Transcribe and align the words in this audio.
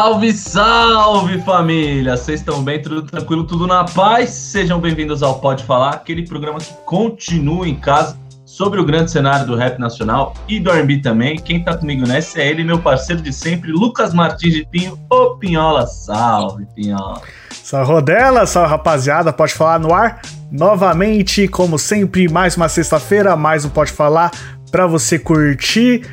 Salve, 0.00 0.32
salve 0.32 1.42
família! 1.42 2.16
Vocês 2.16 2.40
estão 2.40 2.62
bem? 2.64 2.80
Tudo 2.80 3.02
tranquilo? 3.02 3.44
Tudo 3.44 3.66
na 3.66 3.84
paz? 3.84 4.30
Sejam 4.30 4.80
bem-vindos 4.80 5.22
ao 5.22 5.40
Pode 5.40 5.62
Falar, 5.64 5.90
aquele 5.90 6.26
programa 6.26 6.58
que 6.58 6.72
continua 6.86 7.68
em 7.68 7.74
casa 7.74 8.18
sobre 8.46 8.80
o 8.80 8.84
grande 8.86 9.10
cenário 9.10 9.46
do 9.46 9.54
rap 9.54 9.78
nacional 9.78 10.32
e 10.48 10.58
do 10.58 10.70
R&B 10.70 11.02
também. 11.02 11.38
Quem 11.38 11.62
tá 11.62 11.76
comigo 11.76 12.06
nessa 12.06 12.40
é 12.40 12.48
ele, 12.48 12.64
meu 12.64 12.78
parceiro 12.78 13.20
de 13.20 13.30
sempre, 13.30 13.72
Lucas 13.72 14.14
Martins 14.14 14.54
de 14.54 14.64
Pinho, 14.64 14.98
o 15.10 15.36
Pinhola. 15.36 15.86
Salve, 15.86 16.66
Pinhola! 16.74 17.20
Salve, 17.62 17.92
Rodela! 17.92 18.46
Salve, 18.46 18.70
rapaziada! 18.70 19.34
Pode 19.34 19.52
Falar 19.52 19.78
no 19.78 19.92
ar? 19.92 20.22
Novamente, 20.50 21.46
como 21.46 21.78
sempre, 21.78 22.26
mais 22.26 22.56
uma 22.56 22.70
sexta-feira, 22.70 23.36
mais 23.36 23.66
um 23.66 23.68
Pode 23.68 23.92
Falar 23.92 24.30
pra 24.70 24.86
você 24.86 25.18
curtir. 25.18 26.06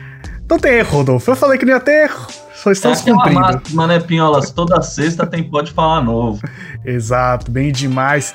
Não 0.50 0.60
tem 0.60 0.74
erro, 0.74 0.98
Rodolfo. 0.98 1.32
Eu 1.32 1.38
falei 1.38 1.58
que 1.58 1.66
não 1.66 1.72
ia 1.72 1.80
ter 1.80 2.04
erro 2.04 2.47
só 2.76 2.92
estamos 2.92 3.08
é 3.08 3.12
cumprindo. 3.12 3.40
máxima, 3.40 3.88
né, 3.88 4.00
Pinholas? 4.00 4.52
Toda 4.52 4.82
sexta 4.82 5.26
tem 5.26 5.44
Pode 5.44 5.72
Falar 5.72 6.02
Novo. 6.02 6.42
Exato, 6.84 7.52
bem 7.52 7.72
demais. 7.72 8.34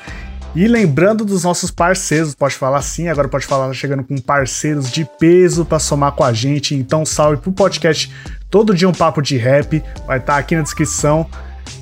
E 0.55 0.69
lembrando 0.69 1.25
dos 1.25 1.45
nossos 1.45 1.71
parceiros, 1.71 2.35
pode 2.35 2.55
falar 2.55 2.83
sim, 2.83 3.09
agora 3.09 3.27
pode 3.27 3.47
falar 3.47 3.73
chegando 3.73 4.05
com 4.05 4.19
parceiros 4.19 4.91
de 4.91 5.05
peso 5.19 5.65
para 5.65 5.79
somar 5.79 6.13
com 6.13 6.25
a 6.25 6.33
gente. 6.33 6.75
Então, 6.75 7.07
salve 7.07 7.39
pro 7.39 7.51
podcast 7.53 8.13
Todo 8.51 8.75
Dia 8.75 8.89
um 8.89 8.93
Papo 8.93 9.23
de 9.23 9.39
Rap, 9.39 9.83
vai 10.07 10.19
estar 10.19 10.35
tá 10.35 10.39
aqui 10.39 10.55
na 10.55 10.61
descrição. 10.61 11.27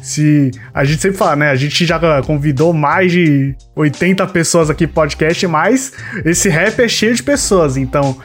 Se 0.00 0.52
a 0.72 0.84
gente 0.84 1.02
sempre 1.02 1.18
fala, 1.18 1.36
né? 1.36 1.50
A 1.50 1.56
gente 1.56 1.84
já 1.84 2.22
convidou 2.22 2.72
mais 2.72 3.10
de 3.10 3.56
80 3.74 4.24
pessoas 4.28 4.70
aqui 4.70 4.86
pro 4.86 4.94
podcast, 4.94 5.46
mas 5.48 5.92
esse 6.24 6.48
rap 6.48 6.78
é 6.80 6.88
cheio 6.88 7.14
de 7.14 7.22
pessoas. 7.22 7.76
Então, 7.76 8.16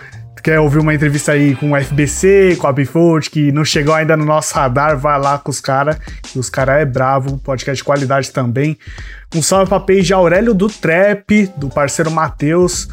quer 0.45 0.59
ouvir 0.59 0.77
uma 0.77 0.93
entrevista 0.93 1.31
aí 1.31 1.55
com 1.55 1.71
o 1.71 1.75
FBC, 1.75 2.55
com 2.59 2.67
a 2.67 2.71
Bifold, 2.71 3.31
que 3.31 3.51
não 3.51 3.65
chegou 3.65 3.95
ainda 3.95 4.15
no 4.15 4.23
nosso 4.23 4.53
radar, 4.53 4.95
vai 4.95 5.19
lá 5.19 5.39
com 5.39 5.49
os 5.49 5.59
caras. 5.59 5.97
Os 6.35 6.51
caras 6.51 6.83
é 6.83 6.85
bravo, 6.85 7.39
podcast 7.39 7.77
de 7.77 7.83
qualidade 7.83 8.29
também. 8.29 8.77
Um 9.33 9.41
salve 9.41 9.69
pra 9.69 9.79
page 9.79 10.13
Aurélio 10.13 10.53
do 10.53 10.67
Trap, 10.67 11.47
do 11.57 11.67
parceiro 11.67 12.11
Matheus. 12.11 12.87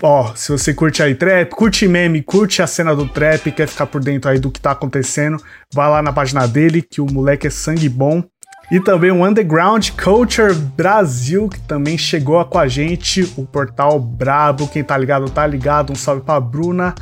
Ó, 0.00 0.32
se 0.36 0.52
você 0.52 0.72
curte 0.72 1.02
aí 1.02 1.16
trap, 1.16 1.50
curte 1.50 1.88
meme, 1.88 2.22
curte 2.22 2.62
a 2.62 2.66
cena 2.68 2.94
do 2.94 3.08
trap, 3.08 3.50
quer 3.50 3.66
ficar 3.66 3.86
por 3.86 4.00
dentro 4.00 4.30
aí 4.30 4.38
do 4.38 4.48
que 4.48 4.60
tá 4.60 4.70
acontecendo, 4.70 5.42
vai 5.74 5.90
lá 5.90 6.00
na 6.00 6.12
página 6.12 6.46
dele, 6.46 6.80
que 6.80 7.00
o 7.00 7.06
moleque 7.06 7.48
é 7.48 7.50
sangue 7.50 7.88
bom. 7.88 8.22
E 8.72 8.80
também 8.80 9.10
o 9.10 9.22
Underground 9.22 9.90
Culture 10.02 10.54
Brasil, 10.54 11.46
que 11.46 11.60
também 11.60 11.98
chegou 11.98 12.42
com 12.46 12.58
a 12.58 12.66
gente, 12.66 13.30
o 13.36 13.44
portal 13.44 14.00
Brabo. 14.00 14.66
Quem 14.66 14.82
tá 14.82 14.96
ligado, 14.96 15.28
tá 15.28 15.46
ligado. 15.46 15.92
Um 15.92 15.94
salve 15.94 16.22
pra 16.22 16.40
Bruna. 16.40 16.94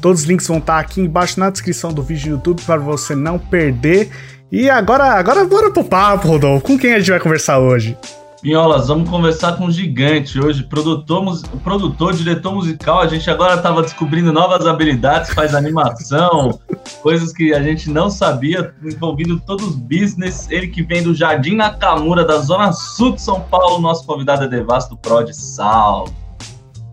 Todos 0.00 0.20
os 0.20 0.26
links 0.28 0.46
vão 0.46 0.58
estar 0.58 0.74
tá 0.74 0.78
aqui 0.78 1.00
embaixo 1.00 1.40
na 1.40 1.50
descrição 1.50 1.92
do 1.92 2.00
vídeo 2.00 2.28
do 2.28 2.34
YouTube 2.34 2.62
para 2.62 2.80
você 2.80 3.16
não 3.16 3.40
perder. 3.40 4.08
E 4.52 4.70
agora, 4.70 5.14
agora 5.14 5.44
bora 5.44 5.68
pro 5.72 5.82
papo, 5.82 6.28
Rodolfo. 6.28 6.64
Com 6.64 6.78
quem 6.78 6.94
a 6.94 7.00
gente 7.00 7.10
vai 7.10 7.18
conversar 7.18 7.58
hoje? 7.58 7.98
Pinholas, 8.46 8.86
vamos 8.86 9.10
conversar 9.10 9.56
com 9.56 9.64
um 9.64 9.72
gigante 9.72 10.38
hoje, 10.38 10.62
produtor, 10.62 11.36
produtor, 11.64 12.14
diretor 12.14 12.54
musical. 12.54 13.00
A 13.00 13.08
gente 13.08 13.28
agora 13.28 13.56
estava 13.56 13.82
descobrindo 13.82 14.32
novas 14.32 14.64
habilidades, 14.68 15.34
faz 15.34 15.52
animação, 15.52 16.56
coisas 17.02 17.32
que 17.32 17.52
a 17.52 17.60
gente 17.60 17.90
não 17.90 18.08
sabia, 18.08 18.72
envolvendo 18.84 19.40
todos 19.40 19.66
os 19.66 19.74
business. 19.74 20.46
Ele 20.48 20.68
que 20.68 20.80
vem 20.80 21.02
do 21.02 21.12
Jardim 21.12 21.56
Nakamura, 21.56 22.24
da 22.24 22.38
Zona 22.38 22.72
Sul 22.72 23.16
de 23.16 23.20
São 23.20 23.40
Paulo, 23.40 23.80
nosso 23.80 24.06
convidado 24.06 24.44
é 24.44 24.48
Devasto 24.48 24.96
Prod. 24.96 25.28
Salve! 25.32 26.14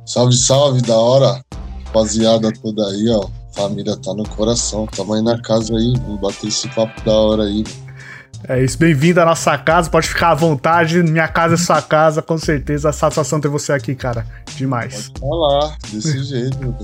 Salve, 0.07 0.33
salve, 0.33 0.81
da 0.81 0.97
hora! 0.97 1.39
Rapaziada 1.85 2.51
toda 2.63 2.83
aí, 2.88 3.09
ó. 3.09 3.29
Família 3.53 3.95
tá 3.95 4.11
no 4.16 4.27
coração. 4.27 4.88
Tamo 4.88 5.13
aí 5.13 5.22
na 5.22 5.39
casa 5.39 5.77
aí, 5.77 5.94
vamos 6.01 6.19
bater 6.19 6.47
esse 6.47 6.67
papo 6.69 7.00
da 7.06 7.13
hora 7.13 7.44
aí. 7.44 7.63
É 8.47 8.61
isso, 8.61 8.77
bem-vindo 8.77 9.21
à 9.21 9.25
nossa 9.25 9.57
casa, 9.57 9.89
pode 9.89 10.07
ficar 10.07 10.31
à 10.31 10.35
vontade, 10.35 11.01
minha 11.01 11.27
casa 11.29 11.53
é 11.53 11.57
sua 11.57 11.81
casa, 11.81 12.21
com 12.21 12.37
certeza. 12.37 12.89
A 12.89 12.93
satisfação 12.93 13.39
ter 13.39 13.47
você 13.47 13.71
aqui, 13.71 13.95
cara. 13.95 14.25
Demais. 14.57 15.09
Pode 15.09 15.29
falar, 15.29 15.77
desse 15.91 16.23
jeito. 16.23 16.75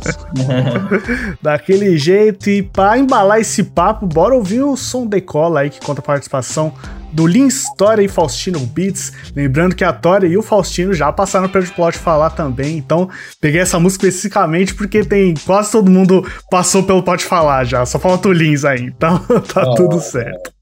Daquele 1.41 1.97
jeito, 1.97 2.49
e 2.49 2.63
pra 2.63 2.97
embalar 2.97 3.41
esse 3.41 3.63
papo, 3.63 4.07
bora 4.07 4.35
ouvir 4.35 4.63
o 4.63 4.77
som 4.77 5.05
decola 5.05 5.61
aí 5.61 5.69
que 5.69 5.81
conta 5.81 5.99
a 5.99 6.03
participação 6.03 6.73
do 7.11 7.27
Lin 7.27 7.47
Story 7.47 8.05
e 8.05 8.07
Faustino 8.07 8.59
Beats. 8.59 9.11
Lembrando 9.35 9.75
que 9.75 9.83
a 9.83 9.91
Tória 9.91 10.27
e 10.27 10.37
o 10.37 10.41
Faustino 10.41 10.93
já 10.93 11.11
passaram 11.11 11.49
pelo 11.49 11.67
plot 11.71 11.97
falar 11.97 12.29
também. 12.29 12.77
Então, 12.77 13.09
peguei 13.41 13.59
essa 13.59 13.79
música 13.79 14.07
especificamente 14.07 14.73
porque 14.73 15.03
tem 15.03 15.33
quase 15.45 15.71
todo 15.71 15.91
mundo 15.91 16.25
passou 16.49 16.83
pelo 16.83 17.03
Pode 17.03 17.25
Falar 17.25 17.65
já. 17.65 17.85
Só 17.85 17.99
falta 17.99 18.29
o 18.29 18.33
Lins 18.33 18.63
aí. 18.63 18.83
Então, 18.83 19.19
tá 19.53 19.63
oh, 19.63 19.75
tudo 19.75 19.99
certo. 19.99 20.58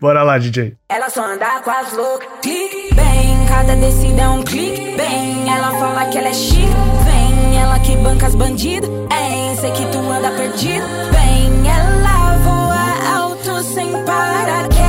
Bora 0.00 0.22
lá, 0.22 0.38
DJ. 0.38 0.76
Ela 0.88 1.10
só 1.10 1.24
anda 1.24 1.60
com 1.60 1.70
as 1.70 1.92
loucas. 1.92 2.28
Bem, 2.42 3.46
cada 3.48 3.72
é 3.72 4.28
um 4.28 4.42
clique. 4.42 4.96
Bem, 4.96 5.52
ela 5.52 5.70
fala 5.72 6.06
que 6.06 6.18
ela 6.18 6.28
é 6.28 6.32
chique. 6.32 6.66
Vem, 7.04 7.58
ela 7.60 7.78
que 7.80 7.96
banca 7.96 8.26
as 8.26 8.34
bandidas. 8.34 8.88
É, 9.10 9.54
sei 9.56 9.70
que 9.72 9.84
tu 9.92 9.98
anda 9.98 10.30
perdido. 10.30 10.86
Bem, 11.10 11.68
ela 11.68 12.36
voa 12.38 13.18
alto 13.18 13.62
sem 13.62 13.92
paraquedas. 14.04 14.80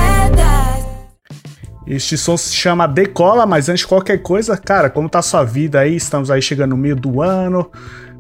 Este 1.86 2.18
som 2.18 2.38
se 2.38 2.56
chama 2.56 2.88
Decola, 2.88 3.46
mas 3.46 3.68
antes 3.68 3.82
de 3.82 3.88
qualquer 3.88 4.20
coisa, 4.20 4.56
cara, 4.56 4.90
como 4.90 5.10
tá 5.10 5.20
a 5.20 5.24
sua 5.24 5.44
vida 5.44 5.80
aí? 5.80 5.96
Estamos 5.96 6.32
aí 6.32 6.42
chegando 6.42 6.72
no 6.72 6.78
meio 6.78 6.96
do 6.96 7.22
ano 7.22 7.70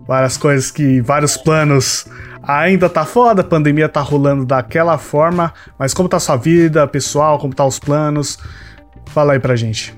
várias 0.07 0.38
coisas 0.38 0.69
que. 0.69 1.00
vários 1.01 1.38
planos 1.38 2.06
ainda 2.44 2.90
tá 2.90 3.06
foda, 3.06 3.41
a 3.41 3.46
pandemia 3.46 3.90
tá 3.90 4.02
rolando 4.02 4.46
daquela 4.46 4.97
forma, 4.97 5.53
mas 5.78 5.94
como 5.94 6.09
tá 6.09 6.19
sua 6.19 6.35
vida 6.35 6.88
pessoal, 6.88 7.40
como 7.40 7.53
tá 7.53 7.66
os 7.66 7.79
planos? 7.79 8.38
Fala 9.07 9.34
aí 9.34 9.40
pra 9.40 9.56
gente. 9.56 9.96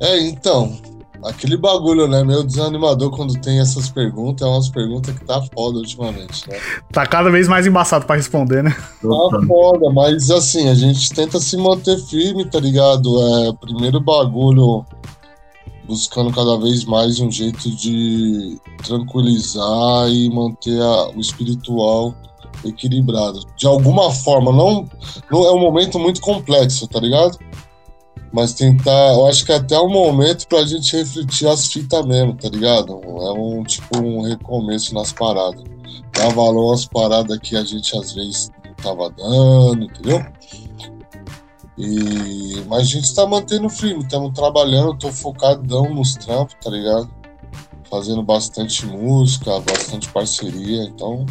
É, 0.00 0.20
então, 0.20 0.78
aquele 1.24 1.56
bagulho, 1.56 2.06
né? 2.06 2.22
Meio 2.22 2.44
desanimador 2.44 3.10
quando 3.10 3.38
tem 3.40 3.60
essas 3.60 3.88
perguntas, 3.90 4.46
é 4.46 4.50
umas 4.50 4.68
perguntas 4.68 5.16
que 5.16 5.24
tá 5.24 5.42
foda 5.54 5.78
ultimamente, 5.78 6.48
né? 6.48 6.58
Tá 6.92 7.06
cada 7.06 7.30
vez 7.30 7.48
mais 7.48 7.66
embaçado 7.66 8.06
para 8.06 8.16
responder, 8.16 8.62
né? 8.62 8.70
Tá 9.02 9.46
foda, 9.46 9.90
mas 9.92 10.30
assim, 10.30 10.68
a 10.68 10.74
gente 10.74 11.12
tenta 11.12 11.40
se 11.40 11.56
manter 11.56 11.98
firme, 12.06 12.44
tá 12.44 12.60
ligado? 12.60 13.08
É, 13.20 13.52
primeiro 13.60 14.00
bagulho 14.00 14.84
buscando 15.88 16.30
cada 16.30 16.58
vez 16.58 16.84
mais 16.84 17.18
um 17.18 17.30
jeito 17.30 17.70
de 17.70 18.60
tranquilizar 18.84 20.08
e 20.10 20.28
manter 20.28 20.78
a, 20.80 21.08
o 21.08 21.18
espiritual 21.18 22.14
equilibrado. 22.62 23.40
De 23.56 23.66
alguma 23.66 24.12
forma, 24.12 24.52
não, 24.52 24.86
não 25.30 25.46
é 25.46 25.52
um 25.52 25.58
momento 25.58 25.98
muito 25.98 26.20
complexo, 26.20 26.86
tá 26.86 27.00
ligado? 27.00 27.38
Mas 28.30 28.52
tentar, 28.52 29.14
eu 29.14 29.26
acho 29.26 29.46
que 29.46 29.52
é 29.52 29.56
até 29.56 29.80
um 29.80 29.88
momento 29.88 30.46
pra 30.46 30.66
gente 30.66 30.94
refletir 30.94 31.48
as 31.48 31.66
fitas 31.66 32.04
mesmo, 32.04 32.34
tá 32.34 32.50
ligado? 32.50 33.00
É 33.02 33.32
um 33.32 33.64
tipo 33.64 33.98
um 33.98 34.20
recomeço 34.20 34.92
nas 34.94 35.10
paradas. 35.10 35.62
Dar 36.12 36.28
valor 36.34 36.74
às 36.74 36.84
paradas 36.84 37.38
que 37.38 37.56
a 37.56 37.64
gente 37.64 37.96
às 37.96 38.12
vezes 38.12 38.50
não 38.62 38.74
tava 38.74 39.08
dando, 39.10 39.84
entendeu? 39.84 40.22
E, 41.78 42.64
mas 42.68 42.80
a 42.80 42.84
gente 42.84 43.14
tá 43.14 43.24
mantendo 43.24 43.68
firme, 43.68 44.02
estamos 44.02 44.32
trabalhando, 44.32 44.98
tô 44.98 45.12
focadão 45.12 45.94
nos 45.94 46.14
trampos, 46.14 46.56
tá 46.60 46.68
ligado? 46.70 47.08
Fazendo 47.88 48.22
bastante 48.22 48.84
música, 48.84 49.60
bastante 49.60 50.08
parceria, 50.08 50.82
então. 50.82 51.24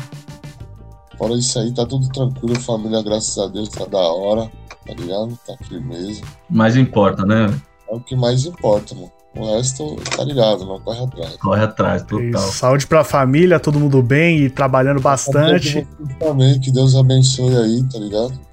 Fora 1.18 1.34
isso 1.34 1.60
aí, 1.60 1.72
tá 1.74 1.86
tudo 1.86 2.08
tranquilo, 2.10 2.58
família, 2.62 3.02
graças 3.04 3.38
a 3.38 3.48
Deus, 3.48 3.68
tá 3.68 3.86
da 3.86 4.00
hora, 4.00 4.50
tá 4.86 4.94
ligado? 4.94 5.38
Tá 5.46 5.54
firmeza. 5.68 6.22
Mais 6.50 6.78
importa, 6.78 7.26
né? 7.26 7.54
É 7.90 7.96
o 7.96 8.00
que 8.00 8.16
mais 8.16 8.46
importa, 8.46 8.96
mano. 8.96 9.12
O 9.36 9.56
resto, 9.56 9.98
tá 10.16 10.24
ligado, 10.24 10.66
não 10.66 10.80
corre 10.80 11.04
atrás. 11.04 11.38
Corre 11.38 11.64
atrás, 11.64 12.04
total. 12.04 12.50
E 12.50 12.52
saúde 12.54 12.88
pra 12.88 13.04
família, 13.04 13.60
todo 13.60 13.80
mundo 13.80 14.02
bem 14.02 14.40
e 14.40 14.50
trabalhando 14.50 15.02
bastante. 15.02 15.88
Também, 16.20 16.60
que 16.60 16.72
Deus 16.72 16.96
abençoe 16.96 17.56
aí, 17.56 17.84
tá 17.84 18.00
ligado? 18.00 18.47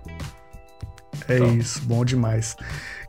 É 1.28 1.36
então. 1.36 1.56
isso, 1.56 1.80
bom 1.82 2.04
demais. 2.04 2.56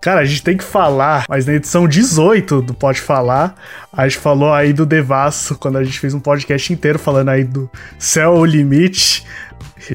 Cara, 0.02 0.22
a 0.22 0.26
gente 0.26 0.44
tem 0.44 0.56
que 0.56 0.64
falar, 0.64 1.26
mas 1.28 1.46
na 1.46 1.54
edição 1.54 1.88
18 1.88 2.62
do 2.62 2.74
Pode 2.74 3.02
Falar, 3.02 3.56
a 3.92 4.08
gente 4.08 4.20
falou 4.20 4.54
aí 4.54 4.72
do 4.72 4.86
Devasso, 4.86 5.56
quando 5.56 5.78
a 5.78 5.84
gente 5.84 6.00
fez 6.00 6.14
um 6.14 6.20
podcast 6.20 6.72
inteiro 6.72 7.00
falando 7.00 7.30
aí 7.30 7.44
do 7.44 7.70
Céu 7.98 8.36
o 8.36 8.46
Limite. 8.46 9.26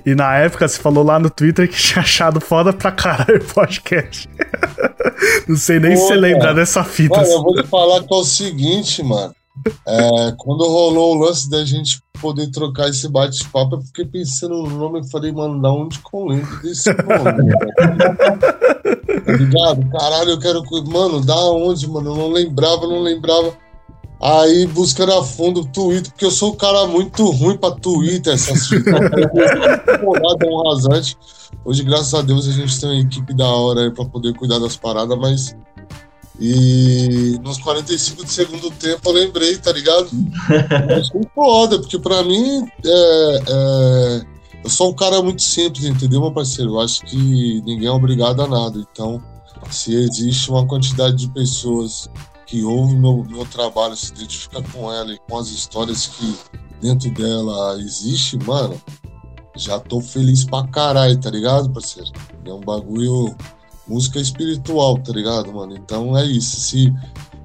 E 0.04 0.14
na 0.14 0.36
época 0.36 0.66
você 0.66 0.78
falou 0.80 1.04
lá 1.04 1.18
no 1.18 1.30
Twitter 1.30 1.68
que 1.68 1.76
tinha 1.78 2.02
achado 2.02 2.40
foda 2.40 2.72
pra 2.72 2.90
caralho 2.90 3.36
o 3.36 3.54
podcast. 3.54 4.28
Não 5.46 5.56
sei 5.56 5.78
nem 5.78 5.92
Pô, 5.92 5.96
se 5.96 6.08
você 6.08 6.16
lembra 6.16 6.54
dessa 6.54 6.82
fita. 6.82 7.16
Mano, 7.16 7.30
eu 7.30 7.42
vou 7.42 7.54
te 7.54 7.66
falar 7.68 8.02
que 8.02 8.12
é 8.12 8.16
o 8.16 8.24
seguinte, 8.24 9.02
mano. 9.02 9.34
É, 9.86 10.32
quando 10.38 10.66
rolou 10.66 11.16
o 11.16 11.24
lance 11.24 11.48
da 11.50 11.64
gente 11.64 12.02
poder 12.20 12.50
trocar 12.50 12.88
esse 12.88 13.08
bate-papo, 13.08 13.76
eu 13.76 13.82
fiquei 13.82 14.04
pensando 14.04 14.62
no 14.62 14.70
nome 14.70 15.00
e 15.00 15.10
falei, 15.10 15.32
mano, 15.32 15.60
da 15.60 15.72
onde 15.72 15.98
que 15.98 16.16
eu 16.16 16.24
lembro 16.26 16.62
desse 16.62 16.90
nome? 16.92 17.52
tá 19.24 19.32
ligado? 19.32 19.90
Caralho, 19.90 20.30
eu 20.30 20.38
quero. 20.38 20.62
Mano, 20.88 21.20
da 21.24 21.36
onde, 21.50 21.88
mano? 21.88 22.10
Eu 22.10 22.16
não 22.16 22.28
lembrava, 22.30 22.86
não 22.86 23.00
lembrava. 23.00 23.52
Aí 24.22 24.66
buscando 24.66 25.14
a 25.14 25.24
fundo 25.24 25.62
o 25.62 25.66
Twitter, 25.66 26.12
porque 26.12 26.26
eu 26.26 26.30
sou 26.30 26.52
um 26.52 26.56
cara 26.56 26.86
muito 26.86 27.24
ruim 27.30 27.56
pra 27.56 27.70
Twitter, 27.70 28.34
essas 28.34 28.68
fitas. 28.68 28.92
um 30.44 30.68
rasante. 30.68 31.16
Hoje, 31.64 31.82
graças 31.82 32.12
a 32.12 32.20
Deus, 32.20 32.46
a 32.46 32.52
gente 32.52 32.78
tem 32.78 32.90
uma 32.90 33.00
equipe 33.00 33.34
da 33.34 33.46
hora 33.46 33.80
aí 33.80 33.90
pra 33.90 34.04
poder 34.04 34.34
cuidar 34.34 34.58
das 34.58 34.76
paradas, 34.76 35.18
mas. 35.18 35.56
E 36.40 37.38
nos 37.42 37.58
45 37.58 38.24
de 38.24 38.32
segundo 38.32 38.70
tempo 38.70 39.08
eu 39.10 39.12
lembrei, 39.12 39.58
tá 39.58 39.72
ligado? 39.72 40.08
Mas 40.88 41.08
foi 41.08 41.22
foda, 41.34 41.78
porque 41.78 41.98
pra 41.98 42.22
mim 42.22 42.66
é, 42.84 43.40
é, 43.48 44.22
eu 44.64 44.70
sou 44.70 44.90
um 44.90 44.94
cara 44.94 45.22
muito 45.22 45.42
simples, 45.42 45.84
entendeu, 45.84 46.20
meu 46.20 46.32
parceiro? 46.32 46.72
Eu 46.72 46.80
acho 46.80 47.02
que 47.02 47.60
ninguém 47.62 47.88
é 47.88 47.90
obrigado 47.90 48.40
a 48.42 48.48
nada. 48.48 48.78
Então, 48.90 49.22
se 49.70 49.94
existe 49.94 50.50
uma 50.50 50.66
quantidade 50.66 51.16
de 51.16 51.28
pessoas 51.30 52.08
que 52.46 52.64
ouve 52.64 52.96
meu, 52.96 53.24
meu 53.28 53.44
trabalho, 53.44 53.94
se 53.94 54.12
identifica 54.12 54.62
com 54.72 54.90
ela 54.92 55.12
e 55.12 55.18
com 55.28 55.38
as 55.38 55.48
histórias 55.48 56.06
que 56.06 56.36
dentro 56.80 57.12
dela 57.12 57.78
existe, 57.78 58.38
mano, 58.44 58.80
já 59.56 59.78
tô 59.78 60.00
feliz 60.00 60.44
pra 60.44 60.66
caralho, 60.66 61.20
tá 61.20 61.30
ligado, 61.30 61.70
parceiro? 61.70 62.10
É 62.44 62.52
um 62.52 62.60
bagulho. 62.60 63.36
Música 63.90 64.20
espiritual, 64.20 64.96
tá 64.98 65.12
ligado, 65.12 65.52
mano? 65.52 65.76
Então 65.76 66.16
é 66.16 66.24
isso. 66.24 66.60
Se, 66.60 66.94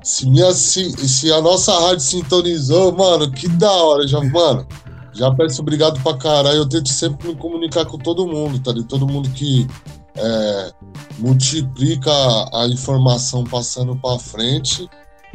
se, 0.03 0.29
minha, 0.29 0.51
se, 0.53 0.91
se 1.07 1.31
a 1.31 1.41
nossa 1.41 1.73
rádio 1.79 2.01
sintonizou, 2.01 2.95
mano, 2.95 3.31
que 3.31 3.47
da 3.47 3.71
hora. 3.71 4.07
Já, 4.07 4.23
mano, 4.23 4.67
já 5.11 5.33
peço 5.33 5.61
obrigado 5.61 5.99
pra 6.03 6.15
caralho. 6.15 6.57
Eu 6.57 6.69
tento 6.69 6.89
sempre 6.89 7.29
me 7.29 7.35
comunicar 7.35 7.85
com 7.85 7.97
todo 7.97 8.27
mundo, 8.27 8.59
tá 8.59 8.71
ligado? 8.71 8.87
Todo 8.87 9.07
mundo 9.07 9.27
que 9.31 9.67
é, 10.15 10.71
multiplica 11.17 12.11
a 12.53 12.67
informação 12.67 13.43
passando 13.43 13.95
para 13.95 14.19
frente 14.19 14.87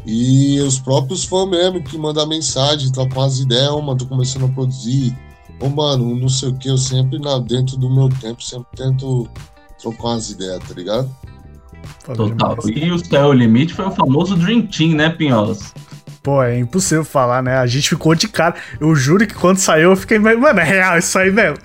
e 0.07 0.61
os 0.61 0.79
próprios 0.79 1.25
fãs 1.25 1.49
mesmo 1.49 1.83
que 1.83 1.99
mandam 1.99 2.27
mensagem, 2.27 2.91
trocam 2.91 3.23
as 3.23 3.39
ideias, 3.39 3.71
oh, 3.71 3.83
mano, 3.83 3.99
tô 3.99 4.07
começando 4.07 4.47
a 4.47 4.49
produzir, 4.49 5.17
ô 5.61 5.67
oh, 5.67 5.69
mano, 5.69 6.15
não 6.17 6.29
sei 6.29 6.49
o 6.49 6.55
que, 6.55 6.69
eu 6.69 6.79
sempre 6.79 7.19
na, 7.19 7.39
dentro 7.39 7.77
do 7.77 7.91
meu 7.91 8.09
tempo, 8.09 8.43
sempre 8.43 8.69
tento 8.75 9.29
trocar 9.81 10.15
as 10.15 10.31
ideias, 10.31 10.61
tá 10.67 10.75
ligado? 10.75 11.11
Total. 12.05 12.57
E 12.69 12.91
o 12.91 12.99
Céu 12.99 13.33
Limite 13.33 13.75
foi 13.75 13.87
o 13.87 13.91
famoso 13.91 14.37
Dream 14.37 14.67
Team, 14.67 14.95
né, 14.95 15.11
Pinholas? 15.11 15.73
Pô, 16.23 16.43
é 16.43 16.59
impossível 16.59 17.03
falar, 17.03 17.43
né? 17.43 17.57
A 17.57 17.67
gente 17.67 17.89
ficou 17.89 18.15
de 18.15 18.29
cara. 18.29 18.55
Eu 18.79 18.95
juro 18.95 19.27
que 19.27 19.35
quando 19.35 19.57
saiu 19.57 19.91
eu 19.91 19.97
fiquei, 19.97 20.19
mano, 20.19 20.61
é 20.61 20.65
real 20.65 20.99
isso 20.99 21.19
aí 21.19 21.31
mesmo. 21.31 21.57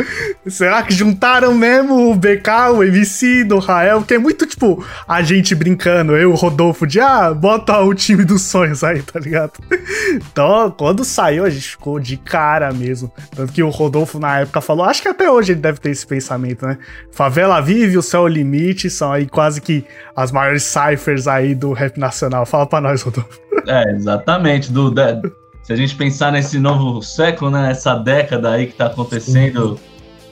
Será 0.48 0.82
que 0.82 0.94
juntaram 0.94 1.54
mesmo 1.54 2.10
o 2.10 2.16
BK, 2.16 2.72
o 2.74 2.82
MC 2.82 3.44
do 3.44 3.60
Rael? 3.60 4.02
Que 4.04 4.14
é 4.14 4.18
muito 4.18 4.46
tipo 4.46 4.86
a 5.06 5.22
gente 5.22 5.54
brincando, 5.54 6.16
eu, 6.16 6.32
o 6.32 6.36
Rodolfo, 6.36 6.88
de 6.88 7.02
ah, 7.02 7.34
bota 7.34 7.78
o 7.80 7.94
time 7.94 8.24
dos 8.24 8.44
sonhos 8.44 8.82
aí, 8.82 9.02
tá 9.02 9.20
ligado? 9.20 9.54
Então, 10.16 10.72
quando 10.78 11.04
saiu, 11.04 11.46
a 11.46 11.50
gente 11.50 11.70
ficou 11.70 12.00
de 12.00 12.16
cara 12.16 12.72
mesmo. 12.72 13.12
Tanto 13.36 13.52
que 13.52 13.64
o 13.64 13.70
Rodolfo 13.70 14.20
na 14.20 14.40
época 14.40 14.62
falou, 14.62 14.86
acho 14.86 15.02
que 15.02 15.08
até 15.08 15.30
hoje 15.30 15.54
ele 15.54 15.62
deve 15.62 15.80
ter 15.80 15.90
esse 15.90 16.06
pensamento, 16.06 16.66
né? 16.66 16.78
Favela 17.12 17.62
Vive, 17.62 17.98
o 17.98 18.02
Céu 18.02 18.28
Limite 18.28 18.90
são 18.90 19.12
aí 19.12 19.26
quase 19.26 19.62
que 19.62 19.86
as 20.16 20.32
maiores 20.32 20.64
ciphers 20.64 21.28
aí 21.28 21.56
do 21.56 21.74
rap 21.74 21.98
nacional. 21.98 22.46
Fala 22.46 22.66
pra 22.66 22.80
nós, 22.80 23.02
Rodolfo. 23.02 23.46
É, 23.68 23.92
exatamente. 23.92 24.45
Do, 24.72 24.92
da, 24.92 25.20
se 25.64 25.74
a 25.74 25.76
gente 25.76 25.96
pensar 25.96 26.32
nesse 26.32 26.60
novo 26.60 27.02
século, 27.02 27.50
né, 27.50 27.74
década 28.04 28.52
aí 28.52 28.68
que 28.68 28.74
está 28.74 28.86
acontecendo 28.86 29.80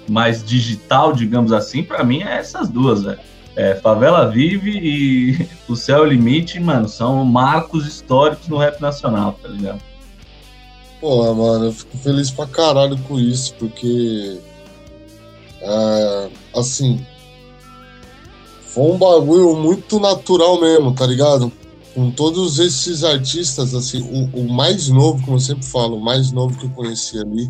mais 0.07 0.43
digital, 0.43 1.11
digamos 1.13 1.51
assim, 1.51 1.81
para 1.81 2.03
mim 2.03 2.21
é 2.21 2.37
essas 2.37 2.69
duas, 2.69 3.03
velho. 3.03 3.19
É, 3.55 3.75
Favela 3.75 4.29
Vive 4.29 4.71
e 4.71 5.49
O 5.67 5.75
Céu 5.75 6.05
é 6.05 6.09
Limite, 6.09 6.59
mano, 6.59 6.87
são 6.87 7.25
marcos 7.25 7.87
históricos 7.87 8.47
no 8.47 8.57
rap 8.57 8.79
nacional, 8.79 9.37
tá 9.41 9.47
ligado? 9.47 9.81
Pô, 11.01 11.33
mano, 11.33 11.65
eu 11.65 11.73
fico 11.73 11.97
feliz 11.97 12.29
pra 12.31 12.45
caralho 12.45 12.97
com 12.99 13.19
isso, 13.19 13.53
porque. 13.55 14.39
É, 15.61 16.29
assim. 16.55 17.05
Foi 18.67 18.83
um 18.85 18.97
bagulho 18.97 19.55
muito 19.55 19.99
natural 19.99 20.61
mesmo, 20.61 20.93
tá 20.93 21.05
ligado? 21.05 21.51
Com 21.93 22.09
todos 22.09 22.59
esses 22.59 23.03
artistas, 23.03 23.75
assim, 23.75 24.01
o, 24.01 24.41
o, 24.41 24.51
mais 24.51 24.89
novo, 24.89 25.23
como 25.23 25.37
eu 25.37 25.41
sempre 25.41 25.65
falo, 25.65 25.97
o 25.97 26.03
mais 26.03 26.31
novo 26.31 26.57
que 26.57 26.65
eu 26.65 26.69
conheci 26.71 27.19
ali, 27.19 27.49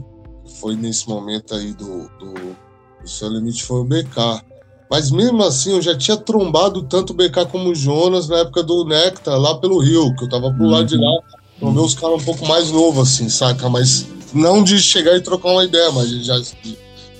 foi 0.59 0.75
nesse 0.75 1.07
momento 1.07 1.55
aí 1.55 1.73
do, 1.73 2.09
do, 2.19 2.55
do 3.01 3.09
Seu 3.09 3.29
Limite, 3.29 3.63
foi 3.63 3.79
o 3.79 3.85
BK. 3.85 4.43
Mas 4.89 5.11
mesmo 5.11 5.43
assim, 5.43 5.71
eu 5.71 5.81
já 5.81 5.97
tinha 5.97 6.17
trombado 6.17 6.83
tanto 6.83 7.11
o 7.11 7.15
BK 7.15 7.45
como 7.51 7.69
o 7.69 7.75
Jonas 7.75 8.27
na 8.27 8.39
época 8.39 8.61
do 8.61 8.85
Nectar, 8.85 9.39
lá 9.39 9.55
pelo 9.55 9.79
Rio, 9.79 10.13
que 10.15 10.25
eu 10.25 10.29
tava 10.29 10.51
por 10.53 10.67
lá 10.67 10.83
de 10.83 10.97
lá, 10.97 11.19
trombei 11.57 11.83
os 11.83 11.95
caras 11.95 12.21
um 12.21 12.25
pouco 12.25 12.45
mais 12.45 12.69
novos, 12.69 13.09
assim, 13.09 13.29
saca? 13.29 13.69
Mas 13.69 14.05
não 14.33 14.63
de 14.63 14.79
chegar 14.79 15.15
e 15.15 15.21
trocar 15.21 15.49
uma 15.49 15.63
ideia, 15.63 15.91
mas 15.91 16.09
já, 16.09 16.41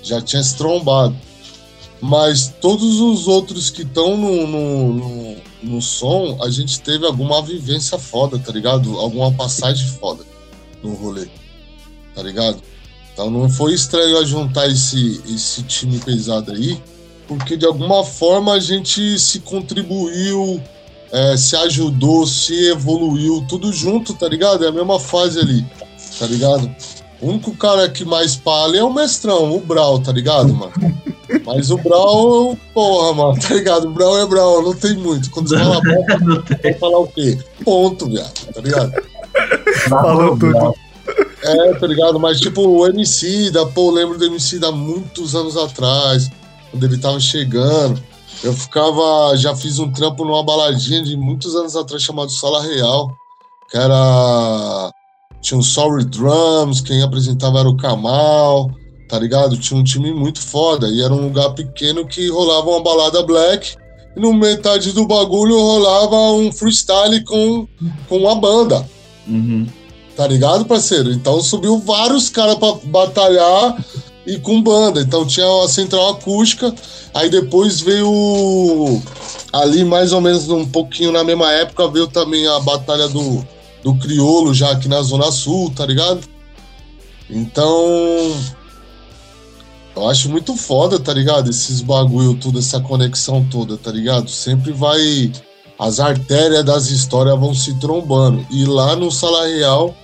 já 0.01 0.21
tinha 0.21 0.43
se 0.43 0.57
trombado. 0.57 1.15
Mas 2.01 2.53
todos 2.59 2.99
os 2.99 3.27
outros 3.27 3.69
que 3.69 3.83
estão 3.83 4.17
no, 4.17 4.45
no, 4.45 4.93
no 4.93 5.35
no 5.63 5.81
som, 5.81 6.37
a 6.41 6.49
gente 6.49 6.79
teve 6.81 7.05
alguma 7.05 7.41
vivência 7.41 7.97
foda, 7.97 8.37
tá 8.37 8.51
ligado? 8.51 8.97
Alguma 8.99 9.31
passagem 9.31 9.87
foda 9.87 10.23
no 10.83 10.93
rolê, 10.93 11.27
tá 12.13 12.21
ligado? 12.21 12.61
Então 13.13 13.29
não 13.29 13.49
foi 13.49 13.73
estranho 13.73 14.17
a 14.17 14.25
juntar 14.25 14.67
esse, 14.67 15.21
esse 15.27 15.63
time 15.63 15.99
pesado 15.99 16.51
aí, 16.51 16.81
porque 17.27 17.55
de 17.55 17.65
alguma 17.65 18.03
forma 18.03 18.53
a 18.53 18.59
gente 18.59 19.17
se 19.19 19.39
contribuiu, 19.39 20.61
é, 21.11 21.37
se 21.37 21.55
ajudou, 21.55 22.25
se 22.27 22.69
evoluiu, 22.69 23.45
tudo 23.47 23.71
junto, 23.71 24.13
tá 24.13 24.27
ligado? 24.27 24.65
É 24.65 24.67
a 24.67 24.71
mesma 24.71 24.99
fase 24.99 25.39
ali, 25.39 25.65
tá 26.19 26.25
ligado? 26.25 26.69
O 27.21 27.29
único 27.29 27.55
cara 27.55 27.87
que 27.87 28.03
mais 28.03 28.35
palha 28.35 28.79
é 28.79 28.83
o 28.83 28.93
mestrão, 28.93 29.55
o 29.55 29.59
Brau, 29.61 29.99
tá 29.99 30.11
ligado, 30.11 30.53
mano? 30.53 30.73
Mas 31.45 31.71
o 31.71 31.77
Brau, 31.77 32.57
porra, 32.73 33.13
mano, 33.13 33.39
tá 33.39 33.53
ligado? 33.53 33.87
O 33.87 33.91
Brau 33.91 34.17
é 34.17 34.25
Brau, 34.25 34.61
não 34.61 34.73
tem 34.73 34.95
muito. 34.95 35.29
Quando 35.31 35.49
você 35.49 35.57
fala 35.57 35.81
bosta, 35.81 36.57
vai 36.61 36.73
falar 36.73 36.99
o 36.99 37.07
quê? 37.07 37.37
Ponto, 37.63 38.07
viado, 38.07 38.53
tá 38.53 38.61
ligado? 38.61 38.93
Falou 39.89 40.37
tudo. 40.37 40.75
É, 41.41 41.73
tá 41.75 41.87
ligado? 41.87 42.19
Mas 42.19 42.39
tipo, 42.39 42.61
o 42.61 42.87
MC 42.87 43.51
da, 43.51 43.65
pô, 43.65 43.89
eu 43.89 43.91
lembro 43.91 44.17
do 44.17 44.25
MC 44.25 44.59
da 44.59 44.71
muitos 44.71 45.35
anos 45.35 45.57
atrás, 45.57 46.29
quando 46.71 46.83
ele 46.83 46.97
tava 46.97 47.19
chegando. 47.19 48.01
Eu 48.43 48.53
ficava, 48.53 49.35
já 49.37 49.55
fiz 49.55 49.79
um 49.79 49.91
trampo 49.91 50.25
numa 50.25 50.43
baladinha 50.43 51.01
de 51.01 51.15
muitos 51.15 51.55
anos 51.55 51.77
atrás 51.77 52.03
chamado 52.03 52.29
Sala 52.29 52.61
Real, 52.61 53.15
que 53.69 53.77
era 53.77 54.91
tinha 55.41 55.59
o 55.59 55.63
Sorry 55.63 56.05
Drums, 56.05 56.81
quem 56.81 57.01
apresentava 57.03 57.59
era 57.59 57.69
o 57.69 57.75
Kamal, 57.75 58.71
tá 59.07 59.19
ligado? 59.19 59.57
Tinha 59.57 59.79
um 59.79 59.83
time 59.83 60.13
muito 60.13 60.41
foda 60.41 60.87
e 60.87 61.01
era 61.01 61.13
um 61.13 61.25
lugar 61.25 61.51
pequeno 61.51 62.05
que 62.05 62.29
rolava 62.29 62.69
uma 62.69 62.83
balada 62.83 63.23
black 63.23 63.75
e 64.15 64.19
no 64.19 64.33
metade 64.33 64.91
do 64.91 65.05
bagulho 65.05 65.55
rolava 65.55 66.15
um 66.33 66.51
freestyle 66.51 67.23
com, 67.23 67.67
com 68.07 68.27
a 68.27 68.35
banda. 68.35 68.87
Uhum. 69.27 69.67
Tá 70.15 70.27
ligado, 70.27 70.65
parceiro? 70.65 71.11
Então 71.11 71.41
subiu 71.41 71.79
vários 71.79 72.29
caras 72.29 72.55
pra 72.55 72.75
batalhar 72.83 73.83
e 74.25 74.37
com 74.37 74.61
banda. 74.61 75.01
Então 75.01 75.25
tinha 75.25 75.47
a 75.63 75.67
central 75.67 76.11
acústica, 76.11 76.73
aí 77.13 77.29
depois 77.29 77.81
veio 77.81 79.01
ali 79.51 79.83
mais 79.83 80.13
ou 80.13 80.21
menos 80.21 80.49
um 80.49 80.65
pouquinho 80.65 81.11
na 81.11 81.23
mesma 81.23 81.51
época 81.51 81.87
veio 81.87 82.07
também 82.07 82.47
a 82.47 82.59
batalha 82.59 83.07
do 83.07 83.45
do 83.83 83.93
criolo 83.95 84.53
já 84.53 84.71
aqui 84.71 84.87
na 84.87 85.01
Zona 85.01 85.31
Sul, 85.31 85.71
tá 85.75 85.85
ligado? 85.85 86.21
Então. 87.29 88.33
Eu 89.95 90.09
acho 90.09 90.29
muito 90.29 90.55
foda, 90.55 90.99
tá 90.99 91.13
ligado? 91.13 91.49
Esses 91.49 91.81
bagulho, 91.81 92.33
tudo, 92.35 92.59
essa 92.59 92.79
conexão 92.79 93.45
toda, 93.49 93.77
tá 93.77 93.91
ligado? 93.91 94.29
Sempre 94.29 94.71
vai. 94.71 95.31
As 95.77 95.99
artérias 95.99 96.63
das 96.65 96.89
histórias 96.89 97.39
vão 97.39 97.53
se 97.53 97.79
trombando. 97.79 98.45
E 98.49 98.65
lá 98.65 98.95
no 98.95 99.11
Sala 99.11 99.47
Real, 99.47 99.95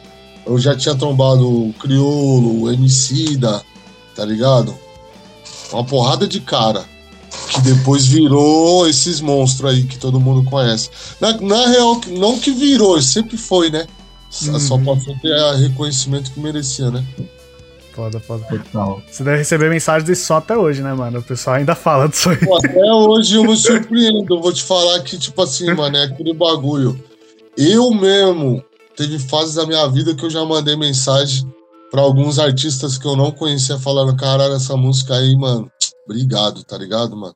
eu 0.46 0.60
já 0.60 0.76
tinha 0.76 0.96
trombado 0.96 1.48
o 1.48 1.74
Criolo, 1.74 2.64
o 2.64 2.72
Emicida, 2.72 3.64
tá 4.16 4.26
ligado? 4.26 4.76
Uma 5.72 5.84
porrada 5.84 6.28
de 6.28 6.40
cara 6.40 6.86
que 7.50 7.62
depois 7.62 8.06
virou 8.06 8.88
esses 8.88 9.22
monstros 9.22 9.72
aí 9.72 9.84
que 9.84 9.98
todo 9.98 10.20
mundo 10.20 10.48
conhece. 10.50 10.90
Na, 11.20 11.34
na 11.40 11.68
real, 11.68 12.00
não 12.08 12.40
que 12.40 12.52
virou, 12.52 13.02
sempre 13.02 13.38
foi, 13.38 13.70
né? 13.70 13.88
Uhum. 14.44 14.60
Só 14.60 14.78
passou 14.78 15.16
ter 15.20 15.56
reconhecimento 15.58 16.32
que 16.32 16.40
merecia, 16.40 16.92
né? 16.92 17.04
Foda, 18.00 18.20
foda. 18.22 18.46
Total. 18.46 19.02
Você 19.12 19.24
deve 19.24 19.38
receber 19.40 19.70
mensagem 19.70 20.08
desse 20.08 20.24
som 20.24 20.36
até 20.36 20.56
hoje, 20.56 20.82
né, 20.82 20.94
mano? 20.94 21.20
O 21.20 21.24
pessoal 21.24 21.58
ainda 21.58 21.76
fala 21.76 22.08
disso 22.08 22.30
aí. 22.30 22.38
Pô, 22.38 22.56
até 22.58 22.94
hoje 22.94 23.36
eu 23.36 23.44
me 23.44 23.58
surpreendo. 23.58 24.36
Eu 24.36 24.42
vou 24.42 24.54
te 24.54 24.64
falar 24.64 25.02
que, 25.02 25.18
tipo 25.18 25.42
assim, 25.42 25.74
mano, 25.74 25.98
é 25.98 26.06
aquele 26.06 26.34
bagulho. 26.34 26.98
Eu 27.58 27.92
mesmo, 27.92 28.64
teve 28.96 29.20
fases 29.20 29.56
da 29.56 29.66
minha 29.66 29.86
vida 29.88 30.16
que 30.16 30.24
eu 30.24 30.30
já 30.30 30.46
mandei 30.46 30.78
mensagem 30.78 31.52
pra 31.92 32.02
alguns 32.02 32.40
artistas 32.40 32.98
que 32.98 33.06
eu 33.06 33.18
não 33.18 33.32
conhecia 33.32 33.78
falando, 33.78 34.16
caralho, 34.16 34.54
essa 34.54 34.78
música 34.78 35.16
aí, 35.16 35.36
mano, 35.36 35.70
obrigado, 36.06 36.64
tá 36.64 36.78
ligado, 36.78 37.18
mano? 37.18 37.36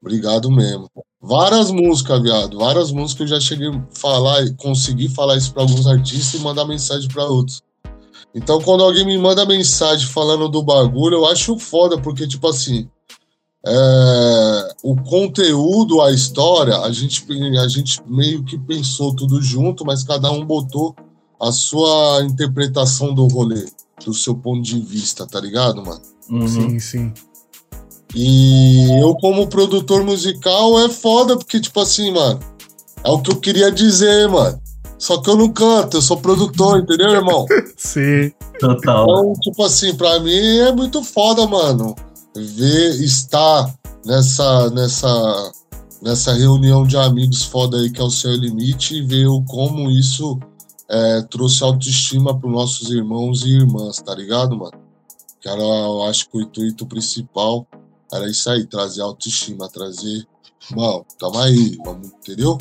Obrigado 0.00 0.50
mesmo. 0.50 0.88
Várias 1.20 1.70
músicas, 1.70 2.20
viado. 2.20 2.58
Várias 2.58 2.92
músicas 2.92 3.30
eu 3.30 3.36
já 3.36 3.40
cheguei 3.40 3.68
a 3.68 3.82
falar, 3.92 4.44
consegui 4.56 5.08
falar 5.08 5.36
isso 5.36 5.52
pra 5.52 5.62
alguns 5.62 5.86
artistas 5.86 6.40
e 6.40 6.44
mandar 6.44 6.66
mensagem 6.66 7.08
pra 7.08 7.24
outros. 7.24 7.62
Então, 8.34 8.60
quando 8.60 8.82
alguém 8.82 9.04
me 9.04 9.18
manda 9.18 9.44
mensagem 9.44 10.06
falando 10.06 10.48
do 10.48 10.62
bagulho, 10.62 11.16
eu 11.16 11.26
acho 11.26 11.58
foda, 11.58 11.98
porque, 11.98 12.26
tipo 12.26 12.48
assim, 12.48 12.88
é, 13.66 14.74
o 14.82 14.96
conteúdo, 14.96 16.00
a 16.00 16.10
história, 16.10 16.78
a 16.78 16.90
gente, 16.90 17.24
a 17.58 17.68
gente 17.68 18.02
meio 18.06 18.42
que 18.42 18.58
pensou 18.58 19.14
tudo 19.14 19.40
junto, 19.42 19.84
mas 19.84 20.02
cada 20.02 20.30
um 20.30 20.44
botou 20.44 20.96
a 21.40 21.52
sua 21.52 22.22
interpretação 22.22 23.14
do 23.14 23.26
rolê, 23.26 23.66
do 24.04 24.14
seu 24.14 24.34
ponto 24.34 24.62
de 24.62 24.80
vista, 24.80 25.26
tá 25.26 25.40
ligado, 25.40 25.84
mano? 25.84 26.00
Uhum. 26.30 26.48
Sim, 26.48 26.78
sim. 26.78 27.12
E 28.14 29.00
eu, 29.00 29.14
como 29.16 29.46
produtor 29.46 30.04
musical, 30.04 30.78
é 30.80 30.88
foda, 30.88 31.36
porque, 31.36 31.60
tipo 31.60 31.80
assim, 31.80 32.12
mano, 32.12 32.40
é 33.04 33.10
o 33.10 33.20
que 33.20 33.30
eu 33.30 33.36
queria 33.36 33.70
dizer, 33.70 34.28
mano. 34.28 34.61
Só 35.02 35.20
que 35.20 35.28
eu 35.28 35.36
não 35.36 35.52
canto, 35.52 35.96
eu 35.96 36.00
sou 36.00 36.16
produtor, 36.16 36.78
entendeu, 36.78 37.10
irmão? 37.10 37.44
Sim. 37.76 38.30
Total. 38.60 39.02
Então, 39.02 39.32
tipo 39.40 39.64
assim, 39.64 39.96
pra 39.96 40.20
mim 40.20 40.58
é 40.58 40.70
muito 40.70 41.02
foda, 41.02 41.44
mano. 41.44 41.96
Ver, 42.36 43.02
estar 43.02 43.74
nessa, 44.06 44.70
nessa, 44.70 45.52
nessa 46.00 46.32
reunião 46.34 46.86
de 46.86 46.96
amigos 46.96 47.42
foda 47.42 47.78
aí 47.78 47.90
que 47.90 48.00
é 48.00 48.04
o 48.04 48.10
Céu 48.12 48.30
Limite 48.36 48.94
e 48.94 49.02
ver 49.02 49.26
o 49.26 49.42
como 49.42 49.90
isso 49.90 50.38
é, 50.88 51.22
trouxe 51.22 51.64
autoestima 51.64 52.38
pros 52.38 52.52
nossos 52.52 52.88
irmãos 52.88 53.42
e 53.42 53.56
irmãs, 53.56 54.00
tá 54.00 54.14
ligado, 54.14 54.56
mano? 54.56 54.80
Que 55.40 55.48
era, 55.48 55.60
eu 55.60 56.04
acho 56.04 56.30
que 56.30 56.38
o 56.38 56.42
intuito 56.42 56.86
principal 56.86 57.66
era 58.12 58.30
isso 58.30 58.48
aí, 58.48 58.64
trazer 58.66 59.02
autoestima, 59.02 59.68
trazer. 59.68 60.24
Mano, 60.70 61.04
tamo 61.18 61.40
aí, 61.40 61.76
vamos, 61.84 62.06
entendeu? 62.06 62.56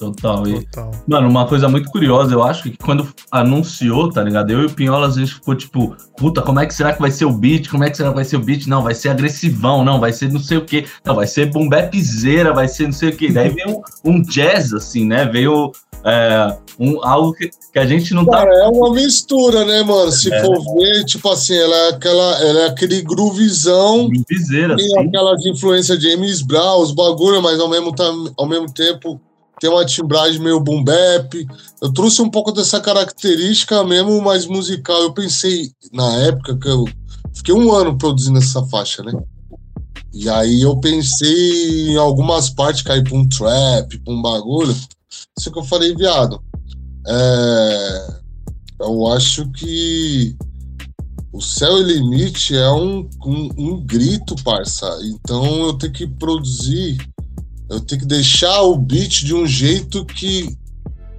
Total. 0.00 0.48
E, 0.48 0.64
Total. 0.64 0.90
Mano, 1.06 1.28
uma 1.28 1.46
coisa 1.46 1.68
muito 1.68 1.90
curiosa, 1.90 2.32
eu 2.32 2.42
acho 2.42 2.62
que 2.64 2.76
quando 2.78 3.06
anunciou, 3.30 4.10
tá 4.10 4.22
ligado? 4.22 4.50
Eu 4.50 4.62
e 4.62 4.66
o 4.66 4.70
Pinhola, 4.70 5.06
a 5.06 5.10
gente 5.10 5.34
ficou 5.34 5.54
tipo, 5.54 5.94
puta, 6.16 6.40
como 6.40 6.58
é 6.58 6.66
que 6.66 6.74
será 6.74 6.92
que 6.92 7.00
vai 7.00 7.10
ser 7.10 7.26
o 7.26 7.32
beat? 7.32 7.68
Como 7.68 7.84
é 7.84 7.90
que 7.90 7.96
será 7.96 8.08
que 8.08 8.14
vai 8.14 8.24
ser 8.24 8.36
o 8.36 8.40
beat? 8.40 8.66
Não, 8.66 8.82
vai 8.82 8.94
ser 8.94 9.10
agressivão, 9.10 9.84
não, 9.84 10.00
vai 10.00 10.12
ser 10.12 10.32
não 10.32 10.40
sei 10.40 10.56
o 10.56 10.64
quê. 10.64 10.86
Não, 11.04 11.14
vai 11.14 11.26
ser 11.26 11.46
bombepzeira, 11.52 12.52
vai 12.54 12.66
ser 12.66 12.84
não 12.84 12.92
sei 12.92 13.10
o 13.10 13.16
quê. 13.16 13.30
Daí 13.30 13.50
veio 13.50 13.82
um, 14.04 14.10
um 14.10 14.22
jazz, 14.22 14.72
assim, 14.72 15.04
né? 15.06 15.26
Veio 15.26 15.70
é, 16.04 16.56
um, 16.78 17.04
algo 17.04 17.34
que, 17.34 17.50
que 17.72 17.78
a 17.78 17.84
gente 17.86 18.14
não 18.14 18.24
tá. 18.24 18.38
Cara, 18.38 18.54
é 18.54 18.68
uma 18.68 18.92
mistura, 18.94 19.64
né, 19.66 19.82
mano? 19.82 20.10
Se 20.10 20.32
É. 20.32 20.40
for 20.42 20.58
ver, 20.74 21.04
tipo 21.04 21.28
assim, 21.30 21.54
ela 21.56 21.76
é, 21.76 21.88
aquela, 21.90 22.40
ela 22.42 22.60
é 22.60 22.66
aquele 22.68 23.02
groovizão, 23.02 24.08
Bombepzeira, 24.08 24.76
tem 24.76 24.86
assim. 24.86 25.08
aquelas 25.08 25.44
influências 25.44 25.98
de 25.98 26.10
James 26.10 26.40
Brown, 26.42 26.80
os 26.80 26.92
bagulho, 26.92 27.42
mas 27.42 27.60
ao 27.60 27.68
mesmo, 27.68 27.94
ao 28.36 28.46
mesmo 28.48 28.72
tempo 28.72 29.20
tem 29.60 29.68
uma 29.68 29.84
timbragem 29.84 30.40
meio 30.40 30.58
boom 30.58 30.82
bap. 30.82 31.46
Eu 31.82 31.92
trouxe 31.92 32.22
um 32.22 32.30
pouco 32.30 32.50
dessa 32.50 32.80
característica 32.80 33.84
mesmo, 33.84 34.20
mais 34.22 34.46
musical. 34.46 35.02
Eu 35.02 35.12
pensei, 35.12 35.70
na 35.92 36.10
época, 36.22 36.56
que 36.56 36.66
eu 36.66 36.86
fiquei 37.34 37.54
um 37.54 37.70
ano 37.72 37.96
produzindo 37.96 38.38
essa 38.38 38.64
faixa, 38.66 39.02
né? 39.02 39.12
E 40.12 40.28
aí 40.28 40.62
eu 40.62 40.76
pensei 40.80 41.90
em 41.90 41.96
algumas 41.96 42.48
partes 42.48 42.82
cair 42.82 43.04
pra 43.04 43.16
um 43.16 43.28
trap, 43.28 43.98
pra 43.98 44.12
um 44.12 44.22
bagulho. 44.22 44.74
Isso 45.38 45.52
que 45.52 45.58
eu 45.58 45.64
falei, 45.64 45.94
viado. 45.94 46.42
É, 47.06 48.06
eu 48.80 49.06
acho 49.08 49.46
que 49.52 50.36
o 51.32 51.40
céu 51.40 51.80
e 51.80 51.84
limite 51.84 52.56
é 52.56 52.70
um, 52.70 53.08
um, 53.24 53.50
um 53.56 53.86
grito, 53.86 54.34
parça. 54.42 54.88
Então 55.04 55.66
eu 55.66 55.74
tenho 55.74 55.92
que 55.92 56.06
produzir, 56.06 56.98
eu 57.70 57.80
tenho 57.80 58.00
que 58.02 58.06
deixar 58.06 58.60
o 58.62 58.76
beat 58.76 59.24
de 59.24 59.34
um 59.34 59.46
jeito 59.46 60.04
que 60.04 60.54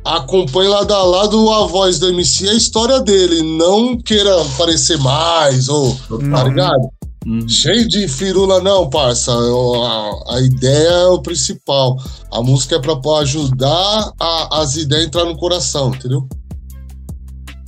acompanhe 0.04 0.68
lado 0.70 0.94
a 0.94 1.04
lado 1.04 1.50
a 1.52 1.66
voz 1.68 2.00
do 2.00 2.10
MC 2.10 2.46
e 2.46 2.50
a 2.50 2.54
história 2.54 3.00
dele. 3.00 3.42
Não 3.58 3.98
queira 3.98 4.42
aparecer 4.42 4.98
mais, 5.00 5.70
ou 5.70 5.96
tá 6.32 6.44
ligado? 6.44 6.90
Uhum. 7.26 7.48
Cheio 7.48 7.88
de 7.88 8.08
firula, 8.08 8.60
não, 8.62 8.90
parça. 8.90 9.30
Eu- 9.32 9.84
A, 9.84 10.36
a 10.38 10.42
ideia 10.42 10.88
é 10.90 11.08
o 11.08 11.22
principal. 11.22 11.98
A 12.32 12.42
música 12.42 12.76
é 12.78 12.80
pra 12.80 12.96
pra 12.96 13.20
ajudar 13.20 14.12
a- 14.20 14.60
as 14.62 14.76
ideias 14.76 15.04
a 15.04 15.08
entrar 15.08 15.26
no 15.26 15.38
coração, 15.38 15.90
entendeu? 15.94 16.28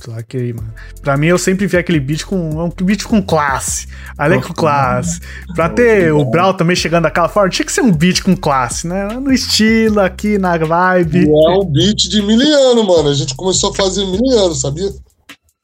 Saquei, 0.04 0.52
mano. 0.52 0.72
Pra 1.00 1.16
mim, 1.16 1.28
eu 1.28 1.38
sempre 1.38 1.66
vi 1.66 1.76
aquele 1.78 1.98
beat 1.98 2.24
com. 2.24 2.36
é 2.60 2.62
um 2.64 2.70
beat 2.84 3.04
com 3.04 3.22
classe. 3.22 3.86
Ali 4.18 4.40
com 4.42 4.52
classe. 4.52 5.18
Pra 5.54 5.68
ter 5.68 6.12
o 6.12 6.24
Brau 6.24 6.52
também 6.54 6.76
chegando 6.76 7.04
daquela 7.04 7.28
forma, 7.28 7.48
tinha 7.48 7.64
que 7.64 7.72
ser 7.72 7.80
um 7.80 7.90
beat 7.90 8.22
com 8.22 8.36
classe, 8.36 8.86
né? 8.86 9.08
No 9.18 9.32
estilo, 9.32 10.00
aqui, 10.00 10.36
na 10.36 10.56
E 10.56 10.58
vibe. 10.58 11.28
é 11.30 11.50
um 11.58 11.64
beat 11.64 12.08
de 12.08 12.20
miliano, 12.22 12.84
mano. 12.84 13.08
A 13.08 13.14
gente 13.14 13.34
começou 13.34 13.70
a 13.70 13.74
fazer 13.74 14.04
miliano, 14.04 14.54
sabia? 14.54 14.92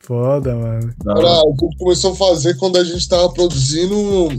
Foda, 0.02 0.56
mano. 0.56 0.92
Era, 1.06 1.30
a 1.32 1.42
gente 1.50 1.76
começou 1.78 2.12
a 2.12 2.16
fazer 2.16 2.56
quando 2.56 2.78
a 2.78 2.84
gente 2.84 3.06
tava 3.08 3.28
produzindo 3.32 3.94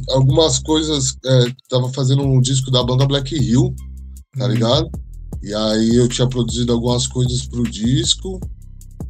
algumas 0.10 0.58
coisas. 0.60 1.16
É, 1.24 1.46
tava 1.70 1.90
fazendo 1.94 2.24
um 2.24 2.42
disco 2.42 2.72
da 2.72 2.84
banda 2.84 3.06
Black 3.06 3.36
Hill, 3.36 3.74
tá 4.38 4.46
Hum. 4.46 4.48
ligado? 4.50 4.90
E 5.44 5.54
aí 5.54 5.96
eu 5.96 6.08
tinha 6.10 6.28
produzido 6.28 6.74
algumas 6.74 7.06
coisas 7.08 7.46
pro 7.48 7.64
disco. 7.64 8.40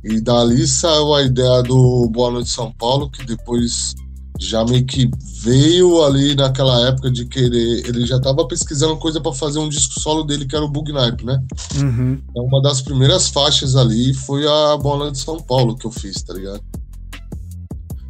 E 0.04 0.20
dali 0.20 0.68
saiu 0.68 1.14
a 1.14 1.22
ideia 1.22 1.62
do 1.64 2.10
Boa 2.10 2.32
Noite 2.32 2.50
São 2.50 2.72
Paulo, 2.74 3.10
que 3.10 3.24
depois 3.26 3.94
já 4.40 4.66
meio 4.66 4.84
que 4.86 5.08
veio 5.44 6.04
ali 6.04 6.34
naquela 6.36 6.88
época 6.88 7.12
de 7.12 7.26
querer. 7.26 7.86
Ele 7.88 8.06
já 8.08 8.20
tava 8.20 8.48
pesquisando 8.48 8.98
coisa 8.98 9.22
pra 9.22 9.32
fazer 9.32 9.60
um 9.60 9.70
disco 9.70 10.00
solo 10.00 10.24
dele, 10.24 10.48
que 10.48 10.56
era 10.56 10.66
o 10.66 10.70
Bug 10.72 10.92
Nipe, 10.92 11.24
né? 11.24 11.40
Uhum. 11.80 12.20
Então, 12.30 12.46
uma 12.46 12.60
das 12.62 12.82
primeiras 12.82 13.28
faixas 13.30 13.76
ali 13.76 14.14
foi 14.14 14.48
a 14.48 14.76
Bola 14.78 15.12
de 15.12 15.20
São 15.20 15.40
Paulo 15.40 15.76
que 15.76 15.86
eu 15.86 15.92
fiz, 15.92 16.24
tá 16.24 16.34
ligado? 16.34 16.62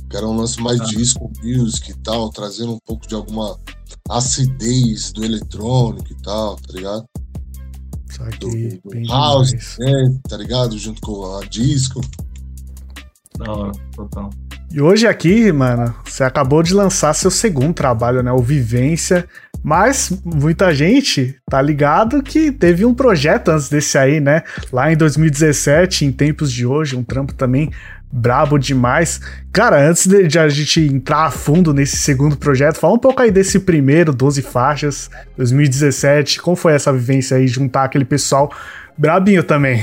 Que 0.10 0.16
era 0.16 0.28
um 0.28 0.38
lance 0.38 0.62
mais 0.62 0.80
Ah. 0.80 0.86
disco, 0.86 1.30
music 1.44 1.92
e 1.92 1.96
tal, 1.96 2.30
trazendo 2.30 2.74
um 2.74 2.80
pouco 2.86 3.06
de 3.06 3.16
alguma 3.16 3.58
acidez 4.10 5.12
do 5.12 5.24
eletrônico 5.26 6.12
e 6.12 6.22
tal, 6.22 6.56
tá 6.56 6.74
ligado? 6.74 7.04
Do, 8.18 8.50
Saquei. 8.50 8.82
do 8.84 8.90
Bem 8.90 9.08
house, 9.08 9.78
né, 9.80 10.20
tá 10.28 10.38
ligado? 10.38 10.78
Junto 10.78 11.02
com 11.02 11.38
a 11.38 11.46
disco. 11.46 12.02
Da 13.38 13.52
hora, 13.52 13.72
total. 13.96 14.30
E 14.74 14.80
hoje 14.80 15.06
aqui, 15.06 15.52
mano, 15.52 15.94
você 16.06 16.24
acabou 16.24 16.64
de 16.64 16.74
lançar 16.74 17.14
seu 17.14 17.30
segundo 17.30 17.74
trabalho, 17.74 18.24
né? 18.24 18.32
O 18.32 18.40
Vivência. 18.40 19.28
Mas 19.64 20.12
muita 20.24 20.74
gente 20.74 21.36
tá 21.48 21.62
ligado 21.62 22.24
que 22.24 22.52
teve 22.52 22.84
um 22.84 22.94
projeto 22.94 23.50
antes 23.50 23.70
desse 23.70 23.98
aí, 23.98 24.20
né? 24.20 24.44
Lá 24.72 24.92
em 24.92 24.98
2017, 24.98 26.06
em 26.06 26.12
tempos 26.12 26.52
de 26.52 26.66
hoje, 26.66 26.96
um 26.96 27.04
trampo 27.04 27.34
também 27.34 27.70
brabo 28.12 28.58
demais. 28.58 29.22
Cara, 29.54 29.90
antes 29.90 30.06
de, 30.06 30.28
de 30.28 30.38
a 30.38 30.50
gente 30.50 30.82
entrar 30.82 31.26
a 31.26 31.32
fundo 31.32 31.74
nesse 31.74 31.98
segundo 31.98 32.36
projeto, 32.36 32.78
fala 32.78 32.94
um 32.94 33.00
pouco 33.00 33.22
aí 33.22 33.32
desse 33.32 33.60
primeiro, 33.60 34.14
12 34.14 34.42
faixas, 34.42 35.10
2017. 35.38 36.42
Como 36.42 36.56
foi 36.56 36.74
essa 36.74 36.92
vivência 36.92 37.38
aí, 37.38 37.48
juntar 37.48 37.86
aquele 37.86 38.06
pessoal 38.06 38.52
brabinho 38.98 39.44
também? 39.44 39.82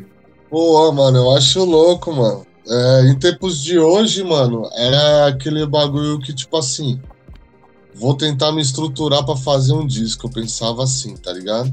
Pô, 0.50 0.90
mano, 0.92 1.18
eu 1.18 1.36
acho 1.36 1.64
louco, 1.64 2.12
mano. 2.12 2.44
É, 2.68 3.06
em 3.06 3.18
tempos 3.18 3.62
de 3.62 3.78
hoje, 3.78 4.22
mano, 4.22 4.68
é 4.74 5.28
aquele 5.28 5.64
bagulho 5.66 6.18
que, 6.20 6.34
tipo 6.34 6.56
assim, 6.56 7.00
vou 7.94 8.14
tentar 8.14 8.52
me 8.52 8.60
estruturar 8.60 9.24
pra 9.24 9.36
fazer 9.36 9.72
um 9.72 9.86
disco. 9.86 10.26
Eu 10.26 10.30
pensava 10.30 10.84
assim, 10.84 11.16
tá 11.16 11.32
ligado? 11.32 11.72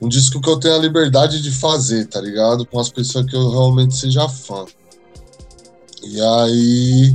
Um 0.00 0.08
disco 0.08 0.40
que 0.40 0.48
eu 0.48 0.58
tenha 0.58 0.76
a 0.76 0.78
liberdade 0.78 1.42
de 1.42 1.50
fazer, 1.50 2.06
tá 2.06 2.20
ligado? 2.20 2.64
Com 2.64 2.80
as 2.80 2.88
pessoas 2.88 3.26
que 3.26 3.36
eu 3.36 3.50
realmente 3.50 3.94
seja 3.96 4.28
fã. 4.28 4.64
E 6.02 6.20
aí 6.20 7.14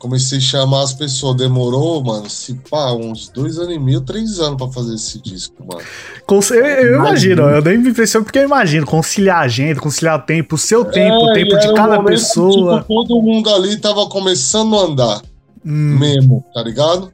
comecei 0.00 0.38
a 0.38 0.40
chamar 0.40 0.82
as 0.82 0.92
pessoas. 0.92 1.36
Demorou, 1.36 2.02
mano, 2.02 2.28
se 2.28 2.54
pá, 2.68 2.92
uns 2.92 3.28
dois 3.28 3.58
anos 3.58 3.74
e 3.76 3.78
meio, 3.78 4.00
três 4.00 4.40
anos 4.40 4.56
pra 4.56 4.68
fazer 4.68 4.94
esse 4.94 5.20
disco, 5.20 5.64
mano. 5.64 5.80
Eu, 6.50 6.64
eu 6.66 6.96
imagino, 6.96 7.42
eu 7.42 7.62
nem 7.62 7.78
me 7.78 7.90
impressiono 7.90 8.24
porque 8.24 8.38
eu 8.40 8.44
imagino 8.44 8.84
conciliar 8.84 9.38
a 9.38 9.44
agenda, 9.44 9.80
conciliar 9.80 10.18
o 10.18 10.22
tempo, 10.22 10.56
o 10.56 10.58
seu 10.58 10.84
tempo, 10.84 11.24
o 11.24 11.30
É, 11.30 11.34
tempo 11.34 11.54
e 11.54 11.58
de 11.58 11.64
era 11.64 11.72
um 11.72 11.74
cada 11.74 11.96
momento 11.96 12.08
que, 12.08 12.20
pessoa. 12.26 12.80
tipo, 12.80 12.88
todo 13.06 13.22
mundo 13.22 13.48
ali 13.50 13.76
tava 13.78 14.06
começando 14.08 14.76
a 14.76 14.82
andar 14.84 15.22
Hum, 15.64 15.98
mesmo, 15.98 16.44
tá 16.54 16.62
ligado? 16.62 17.12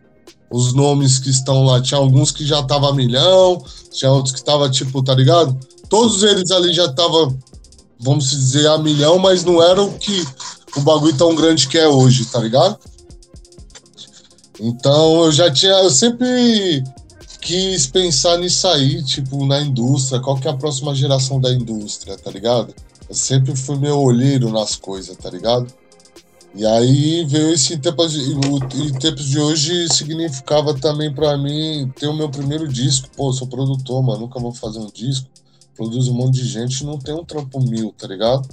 Os 0.54 0.72
nomes 0.72 1.18
que 1.18 1.30
estão 1.30 1.64
lá, 1.64 1.82
tinha 1.82 1.98
alguns 1.98 2.30
que 2.30 2.46
já 2.46 2.62
tava 2.62 2.94
milhão, 2.94 3.60
tinha 3.90 4.12
outros 4.12 4.32
que 4.32 4.44
tava 4.44 4.70
tipo, 4.70 5.02
tá 5.02 5.12
ligado? 5.12 5.58
Todos 5.88 6.22
eles 6.22 6.48
ali 6.52 6.72
já 6.72 6.92
tava, 6.92 7.36
vamos 7.98 8.30
dizer, 8.30 8.68
a 8.68 8.78
milhão, 8.78 9.18
mas 9.18 9.42
não 9.42 9.60
era 9.60 9.82
o 9.82 9.98
que 9.98 10.24
o 10.76 10.80
bagulho 10.80 11.16
tão 11.16 11.34
grande 11.34 11.66
que 11.66 11.76
é 11.76 11.88
hoje, 11.88 12.26
tá 12.26 12.38
ligado? 12.38 12.78
Então 14.60 15.24
eu 15.24 15.32
já 15.32 15.50
tinha, 15.50 15.72
eu 15.72 15.90
sempre 15.90 16.84
quis 17.40 17.88
pensar 17.88 18.38
nisso 18.38 18.68
aí, 18.68 19.02
tipo, 19.02 19.44
na 19.44 19.60
indústria, 19.60 20.20
qual 20.20 20.36
que 20.36 20.46
é 20.46 20.52
a 20.52 20.56
próxima 20.56 20.94
geração 20.94 21.40
da 21.40 21.52
indústria, 21.52 22.16
tá 22.16 22.30
ligado? 22.30 22.72
Eu 23.08 23.14
sempre 23.16 23.56
fui 23.56 23.76
meio 23.76 23.98
olheiro 23.98 24.50
nas 24.50 24.76
coisas, 24.76 25.16
tá 25.16 25.28
ligado? 25.30 25.66
E 26.54 26.64
aí 26.64 27.24
veio 27.24 27.52
esse 27.52 27.74
em 27.74 27.80
tempos 27.80 28.12
de, 28.12 28.32
em 28.32 28.92
tempos 28.98 29.24
de 29.24 29.40
hoje 29.40 29.88
significava 29.92 30.72
também 30.72 31.12
para 31.12 31.36
mim 31.36 31.92
ter 31.96 32.06
o 32.06 32.14
meu 32.14 32.30
primeiro 32.30 32.68
disco. 32.68 33.08
Pô, 33.16 33.32
sou 33.32 33.48
produtor, 33.48 34.02
mano, 34.04 34.20
nunca 34.20 34.38
vou 34.38 34.52
fazer 34.52 34.78
um 34.78 34.86
disco. 34.86 35.28
Produz 35.74 36.06
um 36.06 36.14
monte 36.14 36.34
de 36.34 36.46
gente, 36.46 36.84
não 36.84 36.96
tem 36.96 37.12
um 37.12 37.24
trampo 37.24 37.60
mil, 37.60 37.92
tá 37.98 38.06
ligado? 38.06 38.48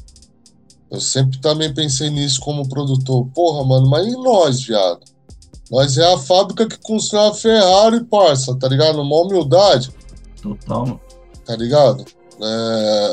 Eu 0.89 0.99
sempre 0.99 1.39
também 1.39 1.71
pensei 1.71 2.09
nisso 2.09 2.41
como 2.41 2.67
produtor. 2.67 3.27
Porra, 3.35 3.63
mano, 3.63 3.87
mas 3.87 4.07
e 4.07 4.11
nós, 4.17 4.61
viado? 4.63 5.01
Nós 5.69 5.97
é 5.97 6.13
a 6.13 6.17
fábrica 6.17 6.67
que 6.67 6.77
constrói 6.79 7.29
a 7.29 7.33
Ferrari, 7.33 8.03
parça, 8.03 8.55
tá 8.55 8.67
ligado? 8.67 8.99
Uma 8.99 9.21
humildade. 9.21 9.91
Total, 10.41 10.87
mano. 10.87 10.99
Tá 11.45 11.55
ligado? 11.55 12.03
É, 12.41 13.09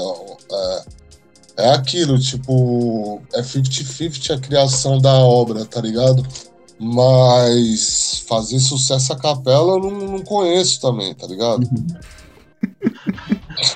é, 0.51 0.85
é 1.59 1.71
aquilo, 1.71 2.19
tipo, 2.19 3.21
é 3.35 3.43
50-50 3.43 4.37
a 4.37 4.41
criação 4.41 4.99
da 5.01 5.13
obra, 5.15 5.65
tá 5.65 5.81
ligado? 5.81 6.25
Mas 6.79 8.25
fazer 8.29 8.61
sucesso 8.61 9.13
a 9.13 9.17
capela 9.17 9.73
eu 9.73 9.81
não, 9.81 9.91
não 9.91 10.23
conheço 10.23 10.81
também, 10.81 11.13
tá 11.15 11.27
ligado? 11.27 11.69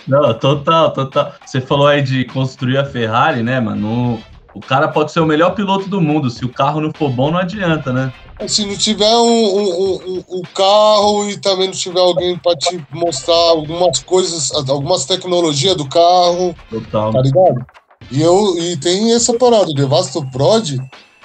Não, 0.06 0.32
total, 0.38 0.92
total. 0.92 1.34
Você 1.44 1.60
falou 1.60 1.88
aí 1.88 2.02
de 2.02 2.24
construir 2.26 2.78
a 2.78 2.84
Ferrari, 2.84 3.42
né, 3.42 3.58
mano? 3.58 4.22
O 4.54 4.61
cara 4.61 4.88
pode 4.88 5.12
ser 5.12 5.21
o 5.21 5.26
melhor 5.26 5.54
piloto 5.54 5.88
do 5.88 6.00
mundo. 6.00 6.28
Se 6.30 6.44
o 6.44 6.49
carro 6.49 6.80
não 6.80 6.92
for 6.92 7.11
bom, 7.11 7.30
não 7.30 7.38
adianta, 7.38 7.92
né? 7.92 8.12
Se 8.47 8.66
não 8.66 8.76
tiver 8.76 9.14
um, 9.14 9.44
um, 9.44 9.94
um, 9.94 10.25
um 10.38 10.42
carro 10.54 11.30
e 11.30 11.37
também 11.38 11.68
não 11.68 11.75
tiver 11.75 12.00
alguém 12.00 12.37
para 12.37 12.56
te 12.56 12.85
mostrar 12.90 13.35
algumas 13.35 14.00
coisas, 14.00 14.50
algumas 14.68 15.04
tecnologias 15.04 15.76
do 15.76 15.88
carro, 15.88 16.54
Total. 16.68 17.12
tá 17.12 17.21
ligado? 17.23 17.66
E, 18.11 18.21
eu, 18.21 18.59
e 18.59 18.76
tem 18.76 19.14
essa 19.14 19.32
parada, 19.35 19.71
o 19.71 19.75
Devasto 19.75 20.25
Prod 20.30 20.76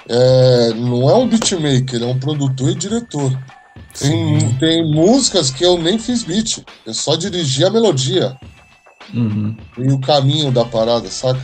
é, 0.08 0.72
não 0.74 1.10
é 1.10 1.14
um 1.14 1.26
beatmaker, 1.26 1.96
ele 1.96 2.04
é 2.04 2.08
um 2.08 2.18
produtor 2.18 2.70
e 2.70 2.74
diretor. 2.74 3.36
Tem, 3.98 4.56
tem 4.58 4.90
músicas 4.90 5.50
que 5.50 5.64
eu 5.64 5.76
nem 5.76 5.98
fiz 5.98 6.22
beat, 6.22 6.64
eu 6.86 6.94
só 6.94 7.16
dirigi 7.16 7.64
a 7.64 7.70
melodia 7.70 8.36
Uhum. 9.12 9.56
e 9.78 9.90
o 9.90 9.98
caminho 9.98 10.52
da 10.52 10.64
parada, 10.64 11.08
saca? 11.10 11.40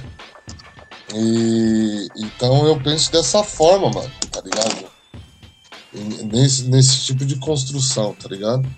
E 1.14 2.08
então 2.16 2.66
eu 2.66 2.76
penso 2.80 3.12
dessa 3.12 3.42
forma, 3.42 3.88
mano, 3.90 4.10
tá 4.30 4.40
ligado? 4.40 4.92
Nesse, 6.24 6.64
nesse 6.64 7.06
tipo 7.06 7.24
de 7.24 7.36
construção, 7.36 8.14
tá 8.20 8.28
ligado? 8.28 8.68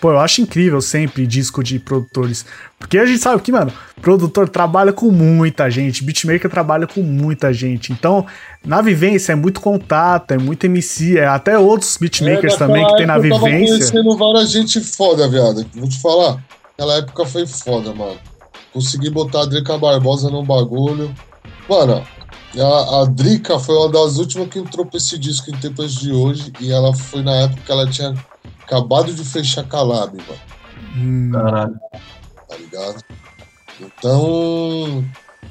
Pô, 0.00 0.10
eu 0.10 0.18
acho 0.18 0.40
incrível 0.40 0.80
sempre 0.80 1.26
disco 1.26 1.62
de 1.62 1.78
produtores. 1.78 2.44
Porque 2.78 2.98
a 2.98 3.06
gente 3.06 3.20
sabe 3.20 3.40
que, 3.40 3.52
mano, 3.52 3.72
produtor 4.00 4.48
trabalha 4.48 4.92
com 4.92 5.10
muita 5.12 5.70
gente, 5.70 6.02
beatmaker 6.02 6.50
trabalha 6.50 6.88
com 6.88 7.02
muita 7.02 7.52
gente. 7.52 7.92
Então, 7.92 8.26
na 8.64 8.80
vivência 8.82 9.32
é 9.32 9.36
muito 9.36 9.60
contato, 9.60 10.32
é 10.32 10.38
muito 10.38 10.64
MC, 10.64 11.18
é 11.18 11.26
até 11.26 11.56
outros 11.56 11.96
beatmakers 11.96 12.54
É, 12.54 12.56
também 12.56 12.84
que 12.86 12.96
tem 12.96 13.06
na 13.06 13.14
época 13.14 13.28
Eu 13.28 13.34
tava 13.34 13.44
vivência. 13.46 13.76
conhecendo 13.76 14.16
várias 14.16 14.50
gente 14.50 14.80
foda, 14.80 15.28
viado. 15.28 15.64
Vou 15.74 15.88
te 15.88 16.00
falar. 16.00 16.42
Aquela 16.74 16.94
época 16.96 17.24
foi 17.24 17.46
foda, 17.46 17.94
mano. 17.94 18.18
Consegui 18.72 19.08
botar 19.10 19.42
a 19.42 19.46
Drica 19.46 19.78
Barbosa 19.78 20.30
no 20.30 20.44
bagulho. 20.44 21.14
Mano, 21.68 22.04
a, 22.58 23.00
a 23.00 23.04
Drica 23.06 23.58
foi 23.58 23.76
uma 23.76 23.88
das 23.88 24.18
últimas 24.18 24.48
que 24.48 24.58
entrou 24.58 24.84
pra 24.84 24.98
esse 24.98 25.18
disco 25.18 25.50
em 25.50 25.58
tempos 25.58 25.94
de 25.94 26.12
hoje. 26.12 26.52
E 26.60 26.72
ela 26.72 26.94
foi 26.94 27.22
na 27.22 27.32
época 27.32 27.62
que 27.62 27.72
ela 27.72 27.88
tinha 27.88 28.14
acabado 28.64 29.12
de 29.12 29.24
fechar 29.24 29.64
Calab, 29.64 30.16
mano. 30.16 30.40
Hum, 30.96 31.30
Caralho. 31.32 31.74
Tá 32.48 32.56
ligado? 32.56 33.02
Então, 33.80 35.04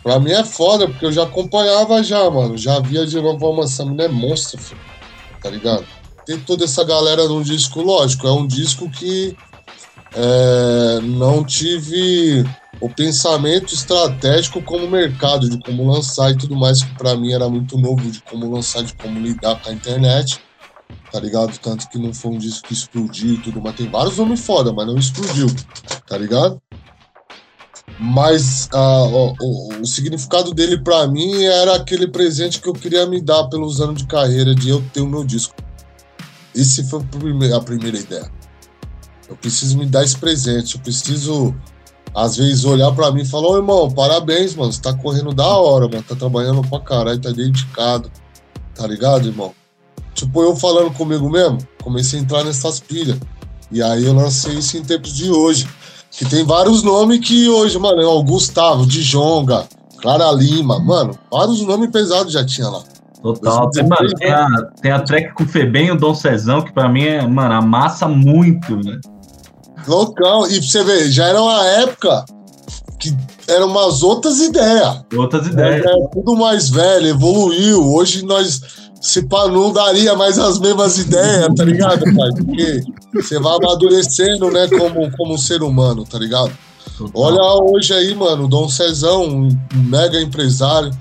pra 0.03 0.19
mim 0.19 0.31
é 0.31 0.43
foda, 0.43 0.87
porque 0.87 1.05
eu 1.05 1.11
já 1.11 1.23
acompanhava 1.23 2.03
já, 2.03 2.29
mano. 2.29 2.57
Já 2.57 2.79
via 2.79 3.05
de 3.05 3.17
uma 3.17 3.39
forma, 3.39 3.63
essa 3.63 3.83
mulher 3.83 4.05
é 4.05 4.13
monstro, 4.13 4.59
filho. 4.59 4.79
Tá 5.41 5.49
ligado? 5.49 5.85
Tem 6.25 6.39
toda 6.39 6.65
essa 6.65 6.83
galera 6.83 7.27
num 7.27 7.41
disco, 7.41 7.81
lógico, 7.81 8.27
é 8.27 8.31
um 8.31 8.45
disco 8.45 8.89
que 8.91 9.35
é, 10.13 10.99
não 11.01 11.43
tive 11.43 12.45
o 12.81 12.89
pensamento 12.89 13.73
estratégico 13.73 14.61
como 14.63 14.89
mercado, 14.89 15.47
de 15.47 15.59
como 15.59 15.89
lançar 15.91 16.31
e 16.31 16.37
tudo 16.37 16.55
mais, 16.55 16.83
que 16.83 16.95
pra 16.97 17.15
mim 17.15 17.31
era 17.31 17.47
muito 17.47 17.77
novo, 17.77 18.09
de 18.11 18.21
como 18.23 18.51
lançar, 18.51 18.83
de 18.83 18.93
como 18.95 19.19
lidar 19.19 19.61
com 19.61 19.69
a 19.69 19.73
internet, 19.73 20.39
tá 21.11 21.19
ligado? 21.19 21.57
Tanto 21.59 21.87
que 21.89 21.99
não 21.99 22.13
foi 22.13 22.31
um 22.31 22.37
disco 22.37 22.67
que 22.67 22.73
explodiu 22.73 23.35
e 23.35 23.41
tudo, 23.41 23.61
mas 23.61 23.75
tem 23.75 23.87
vários 23.89 24.17
nomes 24.17 24.41
foda, 24.41 24.73
mas 24.73 24.87
não 24.87 24.97
explodiu, 24.97 25.47
tá 26.07 26.17
ligado? 26.17 26.59
Mas 27.99 28.67
ah, 28.73 29.03
o, 29.03 29.35
o- 29.39 29.81
o 29.81 29.85
significado 29.85 30.53
dele 30.53 30.83
pra 30.83 31.07
mim 31.07 31.43
era 31.43 31.75
aquele 31.75 32.07
presente 32.07 32.59
que 32.59 32.67
eu 32.67 32.73
queria 32.73 33.05
me 33.05 33.21
dar 33.21 33.47
pelos 33.47 33.79
anos 33.79 34.01
de 34.01 34.07
carreira, 34.07 34.55
de 34.55 34.69
eu 34.69 34.81
ter 34.91 35.01
o 35.01 35.07
meu 35.07 35.23
disco. 35.23 35.53
Esse 36.55 36.83
foi 36.89 36.99
a 37.55 37.61
primeira 37.61 37.97
ideia. 37.99 38.31
Eu 39.29 39.37
preciso 39.37 39.77
me 39.77 39.85
dar 39.85 40.03
esse 40.03 40.17
presente, 40.17 40.75
eu 40.75 40.81
preciso, 40.81 41.55
às 42.13 42.37
vezes, 42.37 42.65
olhar 42.65 42.91
pra 42.91 43.11
mim 43.11 43.21
e 43.21 43.25
falar: 43.25 43.47
Ô 43.47 43.57
irmão, 43.57 43.89
parabéns, 43.89 44.55
mano, 44.55 44.71
você 44.71 44.81
tá 44.81 44.93
correndo 44.93 45.33
da 45.33 45.47
hora, 45.47 45.87
mano, 45.87 46.03
tá 46.03 46.15
trabalhando 46.15 46.61
pra 46.67 46.79
caralho, 46.79 47.19
tá 47.19 47.31
dedicado, 47.31 48.11
tá 48.75 48.85
ligado, 48.85 49.27
irmão? 49.27 49.53
Tipo, 50.13 50.41
eu 50.41 50.55
falando 50.55 50.91
comigo 50.91 51.29
mesmo, 51.29 51.57
comecei 51.81 52.19
a 52.19 52.21
entrar 52.21 52.43
nessas 52.43 52.79
pilhas. 52.79 53.17
E 53.71 53.81
aí 53.81 54.05
eu 54.05 54.13
lancei 54.13 54.55
isso 54.55 54.77
em 54.77 54.83
tempos 54.83 55.13
de 55.13 55.31
hoje. 55.31 55.67
Que 56.11 56.25
tem 56.25 56.43
vários 56.43 56.83
nomes 56.83 57.25
que 57.25 57.47
hoje, 57.47 57.79
mano, 57.79 58.01
é 58.01 58.05
o 58.05 58.21
Gustavo, 58.21 58.85
Dijonga, 58.85 59.65
Clara 60.01 60.29
Lima, 60.33 60.77
mano, 60.77 61.17
vários 61.31 61.61
nomes 61.61 61.89
pesados 61.89 62.33
já 62.33 62.45
tinha 62.45 62.67
lá. 62.67 62.83
Total. 63.21 63.69
Tem, 63.69 63.87
mano, 63.87 64.09
tem, 64.15 64.31
a, 64.31 64.47
tem 64.81 64.91
a 64.91 64.99
track 64.99 65.33
com 65.33 65.43
o 65.43 65.47
Febem 65.47 65.87
e 65.87 65.91
o 65.91 65.97
Dom 65.97 66.13
Cezão, 66.13 66.61
que 66.61 66.73
pra 66.73 66.89
mim 66.89 67.03
é, 67.03 67.25
mano, 67.25 67.53
amassa 67.53 68.07
muito, 68.07 68.75
né? 68.75 68.99
Loucão. 69.87 70.47
E 70.47 70.59
pra 70.59 70.67
você 70.67 70.83
ver, 70.83 71.11
já 71.11 71.27
era 71.27 71.41
uma 71.41 71.65
época 71.65 72.25
que 72.99 73.15
eram 73.47 73.67
umas 73.67 74.03
outras 74.03 74.39
ideias. 74.39 75.03
Outras 75.15 75.47
ideias. 75.47 75.85
é 75.85 76.07
tudo 76.13 76.35
mais 76.35 76.69
velho, 76.69 77.07
evoluiu. 77.07 77.83
Hoje 77.93 78.23
nós, 78.23 78.61
se 79.01 79.23
pá, 79.23 79.47
não 79.47 79.73
daria 79.73 80.15
mais 80.15 80.37
as 80.37 80.59
mesmas 80.59 80.97
ideias, 80.97 81.47
tá 81.55 81.63
ligado, 81.63 82.03
pai? 82.15 82.29
Porque 82.37 82.83
você 83.13 83.39
vai 83.39 83.55
amadurecendo, 83.55 84.51
né, 84.51 84.67
como, 84.67 85.11
como 85.17 85.33
um 85.33 85.37
ser 85.37 85.63
humano, 85.63 86.05
tá 86.05 86.17
ligado? 86.17 86.51
Olha 87.13 87.41
hoje 87.63 87.93
aí, 87.93 88.13
mano, 88.13 88.45
o 88.45 88.47
Dom 88.47 88.69
Cezão, 88.69 89.25
um 89.25 89.49
mega 89.73 90.21
empresário, 90.21 90.91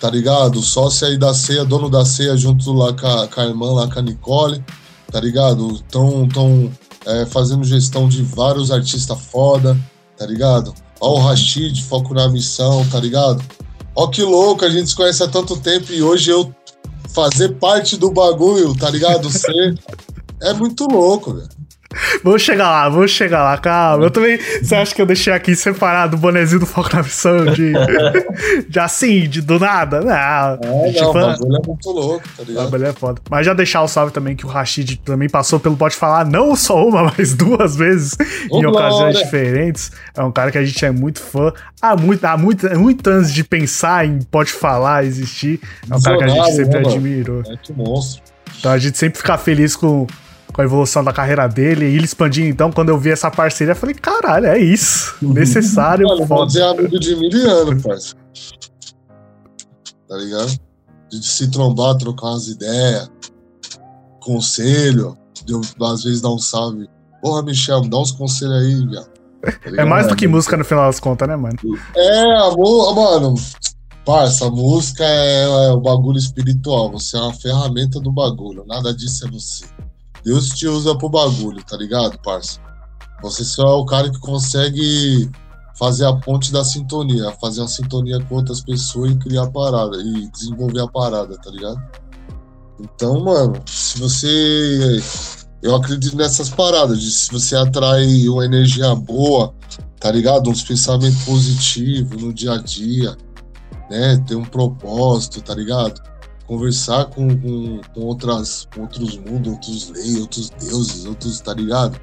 tá 0.00 0.08
ligado? 0.08 0.62
Sócio 0.62 1.06
aí 1.06 1.18
da 1.18 1.34
ceia, 1.34 1.64
dono 1.64 1.90
da 1.90 2.04
ceia, 2.04 2.36
junto 2.36 2.72
lá 2.72 2.92
com 2.92 3.06
a, 3.06 3.26
com 3.26 3.40
a 3.40 3.46
irmã, 3.46 3.72
lá 3.72 3.88
com 3.88 3.98
a 3.98 4.02
Nicole, 4.02 4.64
tá 5.10 5.20
ligado? 5.20 5.74
Estão 5.74 6.28
tão, 6.28 6.70
é, 7.10 7.26
fazendo 7.26 7.64
gestão 7.64 8.08
de 8.08 8.22
vários 8.22 8.70
artistas 8.70 9.18
foda, 9.20 9.76
tá 10.16 10.24
ligado? 10.24 10.72
Ó 11.00 11.14
o 11.14 11.18
Rashid, 11.18 11.82
foco 11.82 12.14
na 12.14 12.28
missão, 12.28 12.86
tá 12.88 13.00
ligado? 13.00 13.42
Ó 13.94 14.06
que 14.06 14.22
louco, 14.22 14.64
a 14.64 14.70
gente 14.70 14.90
se 14.90 14.96
conhece 14.96 15.22
há 15.22 15.28
tanto 15.28 15.56
tempo 15.56 15.92
e 15.92 16.02
hoje 16.02 16.30
eu 16.30 16.54
fazer 17.12 17.56
parte 17.56 17.96
do 17.96 18.10
bagulho, 18.12 18.74
tá 18.76 18.88
ligado? 18.90 19.30
Ser. 19.30 19.78
É 20.42 20.54
muito 20.54 20.86
louco, 20.86 21.34
velho. 21.34 21.50
Vamos 22.22 22.42
chegar 22.42 22.70
lá, 22.70 22.88
vamos 22.88 23.10
chegar 23.10 23.42
lá, 23.42 23.58
calma. 23.58 24.04
Eu 24.04 24.10
também. 24.10 24.38
Você 24.62 24.76
acha 24.76 24.94
que 24.94 25.02
eu 25.02 25.06
deixei 25.06 25.32
aqui 25.32 25.56
separado 25.56 26.16
o 26.16 26.20
bonezinho 26.20 26.60
do 26.60 26.66
Foco 26.66 26.94
na 26.94 27.02
Missão 27.02 27.46
de. 27.46 27.72
de 28.68 28.78
assim, 28.78 29.28
de 29.28 29.40
do 29.40 29.58
nada? 29.58 30.00
Não. 30.00 30.12
É, 30.84 30.86
gente, 30.92 31.00
não, 31.00 31.12
o 31.12 31.56
é 31.56 31.66
muito 31.66 31.90
louco, 31.90 32.28
tá 32.36 32.44
ligado? 32.44 32.76
ele 32.76 32.86
é 32.86 32.92
foda. 32.92 33.20
Mas 33.28 33.44
já 33.44 33.54
deixar 33.54 33.82
o 33.82 33.88
salve 33.88 34.12
também 34.12 34.36
que 34.36 34.46
o 34.46 34.48
Rashid 34.48 34.98
também 34.98 35.28
passou 35.28 35.58
pelo 35.58 35.76
Pode 35.76 35.96
Falar, 35.96 36.24
não 36.24 36.54
só 36.54 36.86
uma, 36.86 37.12
mas 37.18 37.34
duas 37.34 37.74
vezes 37.74 38.16
Ô, 38.48 38.60
em 38.60 38.66
ocasiões 38.66 39.14
glória! 39.14 39.24
diferentes. 39.24 39.90
É 40.16 40.22
um 40.22 40.30
cara 40.30 40.52
que 40.52 40.58
a 40.58 40.64
gente 40.64 40.84
é 40.84 40.92
muito 40.92 41.20
fã. 41.20 41.52
Há 41.82 41.96
muito, 41.96 42.24
há 42.24 42.36
muito, 42.36 42.78
muito 42.78 43.10
antes 43.10 43.32
de 43.32 43.42
pensar 43.42 44.06
em 44.06 44.20
Pode 44.22 44.52
Falar 44.52 45.04
existir. 45.04 45.60
É 45.90 45.96
um 45.96 46.00
cara 46.00 46.18
que 46.18 46.24
a 46.24 46.28
gente 46.28 46.52
sempre 46.52 46.78
né, 46.78 46.88
admirou. 46.88 47.42
É 47.46 47.56
que 47.56 47.72
monstro. 47.72 48.22
Então 48.58 48.70
a 48.70 48.78
gente 48.78 48.96
sempre 48.98 49.18
fica 49.18 49.36
feliz 49.38 49.74
com, 49.74 50.06
com 50.52 50.60
a 50.60 50.64
evolução 50.64 51.02
da 51.04 51.12
carreira 51.12 51.46
dele. 51.48 51.86
E 51.86 51.94
ele 51.96 52.04
expandindo, 52.04 52.48
então, 52.48 52.70
quando 52.72 52.88
eu 52.88 52.98
vi 52.98 53.10
essa 53.10 53.30
parceria, 53.30 53.72
eu 53.72 53.76
falei, 53.76 53.94
caralho, 53.94 54.46
é 54.46 54.58
isso. 54.58 55.14
Necessário, 55.22 56.06
Mano, 56.06 56.26
foda. 56.26 56.40
pode 56.40 56.52
ser 56.52 56.62
amigo 56.62 56.98
de 56.98 57.16
mil 57.16 57.50
anos, 57.50 57.82
parceiro. 57.82 58.18
Tá 60.08 60.16
ligado? 60.16 60.58
De 61.10 61.26
se 61.26 61.50
trombar, 61.50 61.96
trocar 61.96 62.28
umas 62.28 62.48
ideias, 62.48 63.10
conselho, 64.20 65.16
de 65.44 65.52
eu, 65.52 65.60
às 65.86 66.04
vezes 66.04 66.20
dar 66.20 66.30
um 66.30 66.38
salve. 66.38 66.88
Porra, 67.22 67.42
Michel, 67.42 67.82
me 67.82 67.90
dá 67.90 67.98
uns 67.98 68.12
conselhos 68.12 68.54
aí, 68.54 68.86
viado. 68.86 69.10
Tá 69.42 69.82
É 69.82 69.84
mais 69.84 70.06
do 70.06 70.16
que 70.16 70.28
música 70.28 70.56
no 70.56 70.64
final 70.64 70.86
das 70.86 71.00
contas, 71.00 71.26
né, 71.28 71.36
mano? 71.36 71.56
É, 71.96 72.36
amor, 72.38 72.94
mano. 72.94 73.34
Parça, 74.04 74.46
a 74.46 74.50
música 74.50 75.04
é, 75.04 75.44
é 75.44 75.72
o 75.72 75.80
bagulho 75.80 76.18
espiritual. 76.18 76.90
Você 76.92 77.16
é 77.16 77.20
uma 77.20 77.34
ferramenta 77.34 78.00
do 78.00 78.10
bagulho. 78.10 78.64
Nada 78.66 78.92
disso 78.94 79.26
é 79.26 79.30
você. 79.30 79.64
Deus 80.24 80.48
te 80.50 80.66
usa 80.66 80.96
pro 80.96 81.08
bagulho, 81.08 81.62
tá 81.64 81.76
ligado, 81.76 82.18
parça? 82.22 82.60
Você 83.22 83.44
só 83.44 83.62
é 83.62 83.74
o 83.74 83.84
cara 83.84 84.10
que 84.10 84.18
consegue 84.18 85.30
fazer 85.80 86.04
a 86.04 86.14
ponte 86.14 86.52
da 86.52 86.62
sintonia, 86.62 87.32
fazer 87.40 87.62
uma 87.62 87.68
sintonia 87.68 88.20
com 88.24 88.36
outras 88.36 88.60
pessoas 88.60 89.12
e 89.12 89.16
criar 89.16 89.44
a 89.44 89.50
parada, 89.50 89.96
e 89.96 90.30
desenvolver 90.30 90.80
a 90.80 90.88
parada, 90.88 91.38
tá 91.38 91.50
ligado? 91.50 91.80
Então, 92.78 93.20
mano, 93.24 93.60
se 93.66 93.98
você. 93.98 95.02
Eu 95.62 95.74
acredito 95.74 96.16
nessas 96.16 96.48
paradas, 96.48 97.00
de 97.00 97.10
se 97.10 97.30
você 97.30 97.54
atrai 97.54 98.26
uma 98.28 98.44
energia 98.44 98.94
boa, 98.94 99.54
tá 99.98 100.10
ligado? 100.10 100.48
Uns 100.48 100.62
pensamentos 100.62 101.22
positivos 101.24 102.22
no 102.22 102.32
dia 102.32 102.52
a 102.52 102.58
dia, 102.58 103.16
né? 103.90 104.16
Ter 104.26 104.36
um 104.36 104.44
propósito, 104.44 105.42
tá 105.42 105.54
ligado? 105.54 106.00
Conversar 106.50 107.04
com, 107.04 107.28
com, 107.28 107.80
com 107.94 108.00
outras, 108.00 108.66
com 108.74 108.80
outros 108.80 109.16
mundos, 109.18 109.52
outros 109.52 109.90
leis, 109.90 110.20
outros 110.20 110.50
deuses, 110.50 111.06
outros, 111.06 111.40
tá 111.40 111.54
ligado? 111.54 111.96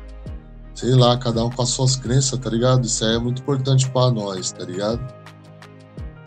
Sei 0.73 0.95
lá, 0.95 1.17
cada 1.17 1.43
um 1.43 1.49
com 1.49 1.61
as 1.61 1.67
suas 1.67 1.97
crenças, 1.97 2.39
tá 2.39 2.49
ligado? 2.49 2.85
Isso 2.85 3.03
aí 3.03 3.17
é 3.17 3.19
muito 3.19 3.41
importante 3.41 3.89
para 3.89 4.09
nós, 4.09 4.53
tá 4.53 4.63
ligado? 4.63 5.01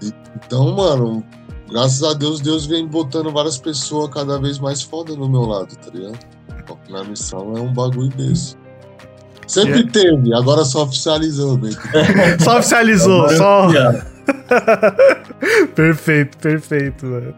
E, 0.03 0.13
então, 0.37 0.77
mano, 0.77 1.25
graças 1.71 2.03
a 2.03 2.13
Deus, 2.13 2.43
Deus 2.43 2.67
vem 2.67 2.87
botando 2.87 3.33
várias 3.33 3.57
pessoas 3.57 4.11
cada 4.13 4.39
vez 4.39 4.59
mais 4.59 4.83
foda 4.83 5.17
no 5.17 5.27
meu 5.27 5.47
lado, 5.47 5.75
tá 5.77 5.91
ligado? 5.91 6.19
Minha 6.91 7.05
missão 7.05 7.57
é 7.57 7.61
um 7.63 7.73
bagulho 7.73 8.11
desse. 8.11 8.55
Sempre 9.47 9.81
yeah. 9.81 9.93
teve, 9.93 10.35
agora 10.35 10.63
só 10.63 10.83
oficializou, 10.83 11.57
velho. 11.57 11.75
só 12.45 12.59
oficializou, 12.59 13.31
só. 13.31 13.69
perfeito, 15.75 16.37
perfeito, 16.39 17.07
mano. 17.07 17.35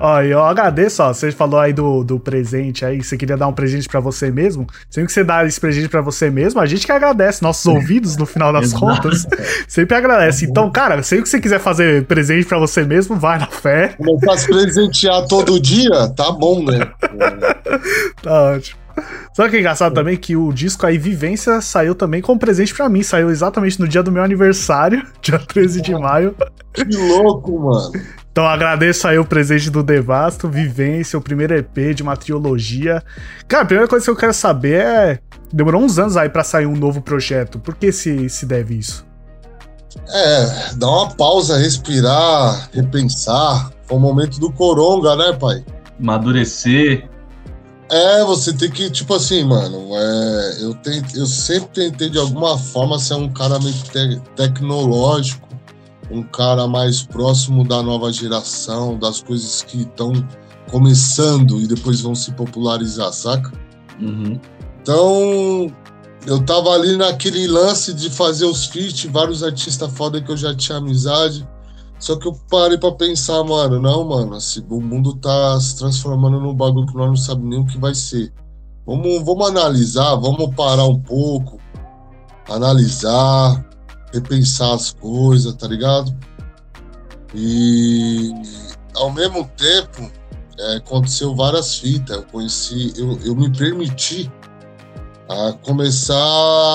Ó, 0.00 0.20
e 0.22 0.30
eu 0.30 0.42
agradeço, 0.42 1.02
ó, 1.02 1.12
você 1.12 1.30
falou 1.30 1.60
aí 1.60 1.72
do, 1.72 2.02
do 2.02 2.18
presente 2.18 2.84
aí, 2.84 3.02
você 3.02 3.16
queria 3.16 3.36
dar 3.36 3.46
um 3.46 3.52
presente 3.52 3.88
para 3.88 4.00
você 4.00 4.30
mesmo. 4.30 4.66
Sempre 4.90 5.08
que 5.08 5.12
você 5.12 5.24
dá 5.24 5.44
esse 5.44 5.60
presente 5.60 5.88
para 5.88 6.00
você 6.00 6.30
mesmo, 6.30 6.60
a 6.60 6.66
gente 6.66 6.86
que 6.86 6.92
agradece, 6.92 7.42
nossos 7.42 7.66
ouvidos, 7.66 8.16
no 8.16 8.26
final 8.26 8.52
das 8.52 8.72
contas, 8.74 9.26
sempre 9.68 9.96
agradece. 9.96 10.46
Então, 10.46 10.70
cara, 10.70 11.02
sempre 11.02 11.24
que 11.24 11.28
você 11.28 11.40
quiser 11.40 11.60
fazer 11.60 12.04
presente 12.06 12.46
para 12.46 12.58
você 12.58 12.84
mesmo, 12.84 13.16
vai 13.16 13.38
na 13.38 13.46
fé. 13.46 13.94
Não 14.00 14.18
faz 14.20 14.46
presentear 14.46 15.26
todo 15.26 15.60
dia, 15.60 16.08
tá 16.16 16.32
bom, 16.32 16.64
né? 16.64 16.90
tá 18.22 18.42
ótimo. 18.54 18.83
Sabe 19.34 19.48
o 19.48 19.50
que 19.50 19.56
é 19.56 19.60
engraçado 19.60 19.92
é. 19.92 19.94
também? 19.94 20.16
Que 20.16 20.36
o 20.36 20.52
disco 20.52 20.86
aí, 20.86 20.96
Vivência, 20.96 21.60
saiu 21.60 21.94
também 21.94 22.22
como 22.22 22.38
presente 22.38 22.74
para 22.74 22.88
mim. 22.88 23.02
Saiu 23.02 23.30
exatamente 23.30 23.80
no 23.80 23.88
dia 23.88 24.02
do 24.02 24.12
meu 24.12 24.22
aniversário, 24.22 25.04
dia 25.20 25.38
13 25.38 25.80
de 25.82 25.92
maio. 25.92 26.34
Que 26.72 26.84
louco, 26.84 27.58
mano. 27.58 27.92
Então 28.30 28.46
agradeço 28.46 29.06
aí 29.06 29.16
o 29.16 29.24
presente 29.24 29.70
do 29.70 29.80
Devasto, 29.80 30.48
Vivência, 30.48 31.16
o 31.16 31.22
primeiro 31.22 31.54
EP 31.54 31.94
de 31.94 32.02
uma 32.02 32.16
trilogia. 32.16 33.02
Cara, 33.46 33.62
a 33.62 33.66
primeira 33.66 33.88
coisa 33.88 34.04
que 34.04 34.10
eu 34.10 34.16
quero 34.16 34.34
saber 34.34 34.80
é. 34.80 35.18
Demorou 35.52 35.80
uns 35.80 36.00
anos 36.00 36.16
aí 36.16 36.28
para 36.28 36.42
sair 36.42 36.66
um 36.66 36.74
novo 36.74 37.00
projeto. 37.00 37.60
Por 37.60 37.76
que 37.76 37.92
se, 37.92 38.28
se 38.28 38.44
deve 38.44 38.74
isso? 38.74 39.06
É, 40.08 40.74
dar 40.74 40.88
uma 40.88 41.14
pausa, 41.14 41.56
respirar, 41.56 42.68
repensar. 42.72 43.70
Foi 43.86 43.96
o 43.96 44.00
momento 44.00 44.40
do 44.40 44.50
Coronga, 44.50 45.14
né, 45.14 45.32
pai? 45.32 45.64
Amadurecer. 46.00 47.08
É, 47.90 48.24
você 48.24 48.52
tem 48.52 48.70
que, 48.70 48.90
tipo 48.90 49.14
assim, 49.14 49.44
mano, 49.44 49.88
é, 49.92 50.58
eu, 50.62 50.74
tente, 50.74 51.18
eu 51.18 51.26
sempre 51.26 51.68
tentei 51.68 52.08
de 52.08 52.18
alguma 52.18 52.56
forma 52.58 52.98
ser 52.98 53.14
um 53.14 53.28
cara 53.28 53.58
meio 53.58 53.74
te 53.74 54.20
tecnológico, 54.34 55.48
um 56.10 56.22
cara 56.22 56.66
mais 56.66 57.02
próximo 57.02 57.66
da 57.66 57.82
nova 57.82 58.10
geração, 58.12 58.98
das 58.98 59.20
coisas 59.20 59.62
que 59.62 59.82
estão 59.82 60.12
começando 60.70 61.60
e 61.60 61.66
depois 61.66 62.00
vão 62.00 62.14
se 62.14 62.32
popularizar, 62.32 63.12
saca? 63.12 63.52
Uhum. 64.00 64.40
Então, 64.82 65.70
eu 66.26 66.42
tava 66.44 66.70
ali 66.70 66.96
naquele 66.96 67.46
lance 67.46 67.92
de 67.92 68.08
fazer 68.08 68.46
os 68.46 68.66
feats, 68.66 69.04
vários 69.10 69.42
artistas 69.42 69.92
foda 69.92 70.20
que 70.20 70.30
eu 70.30 70.36
já 70.36 70.54
tinha 70.54 70.78
amizade. 70.78 71.46
Só 72.04 72.16
que 72.16 72.28
eu 72.28 72.34
parei 72.50 72.76
pra 72.76 72.92
pensar, 72.92 73.42
mano, 73.44 73.80
não, 73.80 74.06
mano, 74.06 74.34
assim, 74.34 74.62
o 74.68 74.78
mundo 74.78 75.16
tá 75.16 75.58
se 75.58 75.78
transformando 75.78 76.38
num 76.38 76.54
bagulho 76.54 76.86
que 76.86 76.94
nós 76.94 77.06
não 77.06 77.16
sabemos 77.16 77.48
nem 77.48 77.60
o 77.60 77.64
que 77.64 77.78
vai 77.78 77.94
ser. 77.94 78.30
Vamos, 78.84 79.24
vamos 79.24 79.48
analisar, 79.48 80.14
vamos 80.16 80.54
parar 80.54 80.84
um 80.84 81.00
pouco, 81.00 81.58
analisar, 82.46 83.64
repensar 84.12 84.74
as 84.74 84.92
coisas, 84.92 85.54
tá 85.54 85.66
ligado? 85.66 86.14
E 87.34 88.34
ao 88.96 89.10
mesmo 89.10 89.50
tempo, 89.56 90.12
é, 90.58 90.76
aconteceu 90.76 91.34
várias 91.34 91.78
fitas. 91.78 92.18
Eu 92.18 92.24
conheci, 92.24 92.92
eu, 92.98 93.18
eu 93.24 93.34
me 93.34 93.50
permiti 93.50 94.30
a 95.28 95.52
começar 95.62 96.14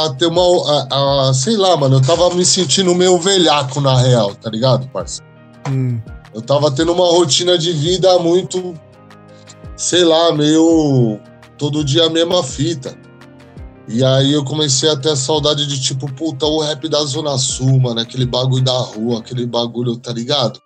a 0.05 0.13
ter 0.17 0.25
uma. 0.25 0.41
A, 0.41 1.29
a, 1.29 1.33
sei 1.33 1.55
lá, 1.55 1.77
mano, 1.77 1.97
eu 1.97 2.01
tava 2.01 2.33
me 2.33 2.45
sentindo 2.45 2.93
meio 2.95 3.17
velhaco 3.19 3.79
na 3.79 3.97
real, 3.97 4.33
tá 4.35 4.49
ligado, 4.49 4.88
parça? 4.89 5.21
Hum. 5.69 5.99
Eu 6.33 6.41
tava 6.41 6.71
tendo 6.71 6.93
uma 6.93 7.05
rotina 7.05 7.57
de 7.57 7.71
vida 7.71 8.17
muito. 8.19 8.73
Sei 9.75 10.03
lá, 10.03 10.31
meio. 10.33 11.19
Todo 11.57 11.83
dia 11.83 12.05
a 12.05 12.09
mesma 12.09 12.43
fita. 12.43 12.97
E 13.88 14.03
aí 14.03 14.33
eu 14.33 14.45
comecei 14.45 14.88
a 14.89 14.95
ter 14.95 15.09
a 15.09 15.15
saudade 15.15 15.65
de 15.65 15.81
tipo, 15.81 16.12
puta, 16.13 16.45
o 16.45 16.62
rap 16.62 16.88
da 16.88 17.03
Zona 17.05 17.38
Sul, 17.39 17.79
mano, 17.79 17.99
aquele 17.99 18.25
bagulho 18.25 18.63
da 18.63 18.77
rua, 18.77 19.19
aquele 19.19 19.47
bagulho, 19.47 19.97
tá 19.97 20.13
ligado? 20.13 20.59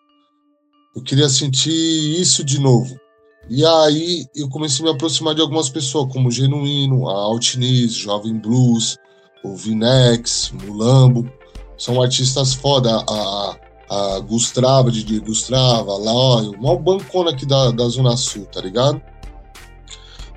Eu 0.94 1.02
queria 1.02 1.30
sentir 1.30 1.72
isso 1.72 2.44
de 2.44 2.60
novo. 2.60 3.00
E 3.50 3.66
aí 3.66 4.26
eu 4.36 4.50
comecei 4.50 4.86
a 4.86 4.90
me 4.90 4.96
aproximar 4.96 5.36
de 5.36 5.42
algumas 5.42 5.70
pessoas, 5.70 6.12
como 6.12 6.32
Genuíno, 6.32 7.10
a 7.10 7.14
Altiniz, 7.14 7.94
Jovem 7.94 8.38
Blues, 8.38 8.98
o 9.44 9.56
Vinex, 9.56 10.52
Mulambo. 10.64 11.30
São 11.78 12.02
artistas 12.02 12.54
foda. 12.54 13.04
A, 13.08 13.58
a 13.90 14.20
Gustrava, 14.22 14.90
de 14.90 15.20
Gustrava, 15.20 15.98
lá, 15.98 16.12
ó, 16.12 16.42
uma 16.58 16.76
bancona 16.78 17.32
aqui 17.32 17.46
da, 17.46 17.70
da 17.72 17.88
Zona 17.90 18.18
Sul, 18.18 18.46
tá 18.46 18.62
ligado? 18.62 19.00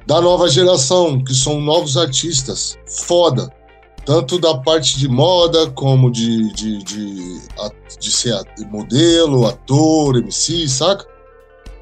Da 0.07 0.21
nova 0.21 0.49
geração, 0.49 1.23
que 1.23 1.35
são 1.35 1.61
novos 1.61 1.97
artistas, 1.97 2.77
foda. 2.87 3.51
Tanto 4.05 4.39
da 4.39 4.59
parte 4.59 4.99
de 4.99 5.09
moda, 5.09 5.71
como 5.71 6.11
de, 6.11 6.53
de, 6.53 6.79
de, 6.85 7.41
de, 7.41 7.99
de 7.99 8.11
ser 8.13 8.41
modelo, 8.71 9.47
ator, 9.47 10.17
MC, 10.17 10.69
saca? 10.69 11.16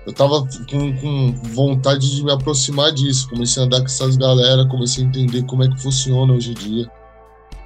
Eu 0.06 0.12
tava 0.12 0.46
com, 0.70 0.96
com, 0.96 1.34
vontade 1.54 2.14
de 2.14 2.24
me 2.24 2.30
aproximar 2.30 2.92
disso. 2.92 3.28
Comecei 3.28 3.62
a 3.62 3.66
andar 3.66 3.80
com 3.80 3.86
essas 3.86 4.16
galera, 4.16 4.66
comecei 4.66 5.04
a 5.04 5.06
entender 5.06 5.44
como 5.44 5.64
é 5.64 5.68
que 5.68 5.80
funciona 5.80 6.32
hoje 6.32 6.50
em 6.50 6.54
dia. 6.54 6.90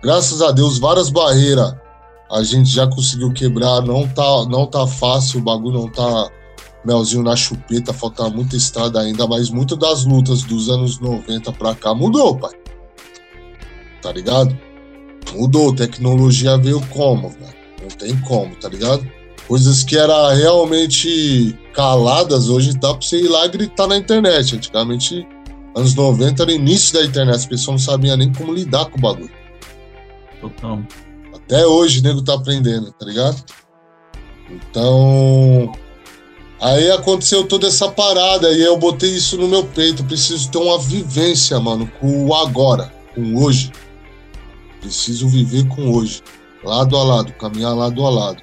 Graças 0.03 0.41
a 0.41 0.53
Deus, 0.53 0.79
várias 0.79 1.11
barreiras 1.11 1.75
a 2.31 2.43
gente 2.43 2.71
já 2.71 2.87
conseguiu 2.87 3.33
quebrar. 3.33 3.83
Não 3.83 4.07
tá, 4.07 4.45
não 4.49 4.67
tá 4.67 4.87
fácil, 4.87 5.41
o 5.41 5.43
bagulho 5.43 5.81
não 5.81 5.89
tá 5.89 6.31
melzinho 6.85 7.23
na 7.23 7.35
chupeta, 7.35 7.93
falta 7.93 8.29
muita 8.31 8.57
estrada 8.57 9.01
ainda, 9.01 9.27
mas 9.27 9.51
muito 9.51 9.77
das 9.77 10.05
lutas 10.05 10.43
dos 10.43 10.69
anos 10.69 11.01
90 11.01 11.53
pra 11.53 11.75
cá 11.75 11.95
mudou, 11.95 12.37
pai. 12.37 12.53
Tá 14.01 14.13
ligado? 14.13 14.57
Mudou, 15.35 15.75
tecnologia 15.75 16.57
veio 16.57 16.81
como, 16.89 17.29
velho? 17.31 17.59
Não 17.83 17.89
tem 17.89 18.17
como, 18.21 18.55
tá 18.57 18.69
ligado? 18.69 19.07
Coisas 19.47 19.83
que 19.83 19.97
era 19.97 20.33
realmente 20.35 21.59
caladas, 21.79 22.49
hoje 22.49 22.73
dá 22.73 22.93
pra 22.93 23.01
você 23.01 23.21
ir 23.21 23.29
lá 23.29 23.47
gritar 23.47 23.87
na 23.87 23.97
internet. 23.97 24.57
Antigamente, 24.57 25.25
anos 25.77 25.95
90 25.95 26.43
era 26.43 26.51
o 26.51 26.55
início 26.55 26.93
da 26.93 27.05
internet, 27.05 27.37
as 27.37 27.47
pessoas 27.47 27.69
não 27.69 27.79
sabiam 27.79 28.17
nem 28.17 28.33
como 28.33 28.53
lidar 28.53 28.87
com 28.87 28.99
o 28.99 29.01
bagulho. 29.01 29.31
Total. 30.41 30.81
Até 31.33 31.65
hoje 31.65 32.01
o 32.01 32.03
nego 32.03 32.21
tá 32.21 32.35
aprendendo, 32.35 32.91
tá 32.91 33.07
ligado? 33.07 33.45
Então. 34.51 35.73
Aí 36.61 36.91
aconteceu 36.91 37.47
toda 37.47 37.69
essa 37.69 37.89
parada 37.89 38.51
e 38.51 38.61
eu 38.61 38.77
botei 38.77 39.11
isso 39.11 39.39
no 39.39 39.47
meu 39.47 39.63
peito. 39.63 40.03
Preciso 40.03 40.51
ter 40.51 40.59
uma 40.59 40.81
vivência, 40.81 41.61
mano, 41.61 41.89
com 42.01 42.27
o 42.27 42.35
agora, 42.35 42.93
com 43.15 43.37
hoje. 43.37 43.71
Preciso 44.81 45.29
viver 45.29 45.69
com 45.69 45.93
hoje, 45.93 46.21
lado 46.65 46.97
a 46.97 47.05
lado, 47.05 47.33
caminhar 47.35 47.77
lado 47.77 48.05
a 48.05 48.11
lado. 48.11 48.43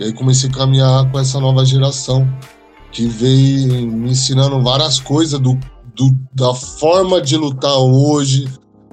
E 0.00 0.02
aí 0.02 0.12
comecei 0.12 0.50
a 0.50 0.52
caminhar 0.52 1.08
com 1.12 1.20
essa 1.20 1.38
nova 1.38 1.64
geração 1.64 2.28
que 2.92 3.06
veio 3.06 3.90
me 3.90 4.10
ensinando 4.10 4.62
várias 4.62 5.00
coisas 5.00 5.40
do, 5.40 5.58
do 5.96 6.14
da 6.32 6.54
forma 6.54 7.20
de 7.20 7.36
lutar 7.36 7.76
hoje, 7.78 8.46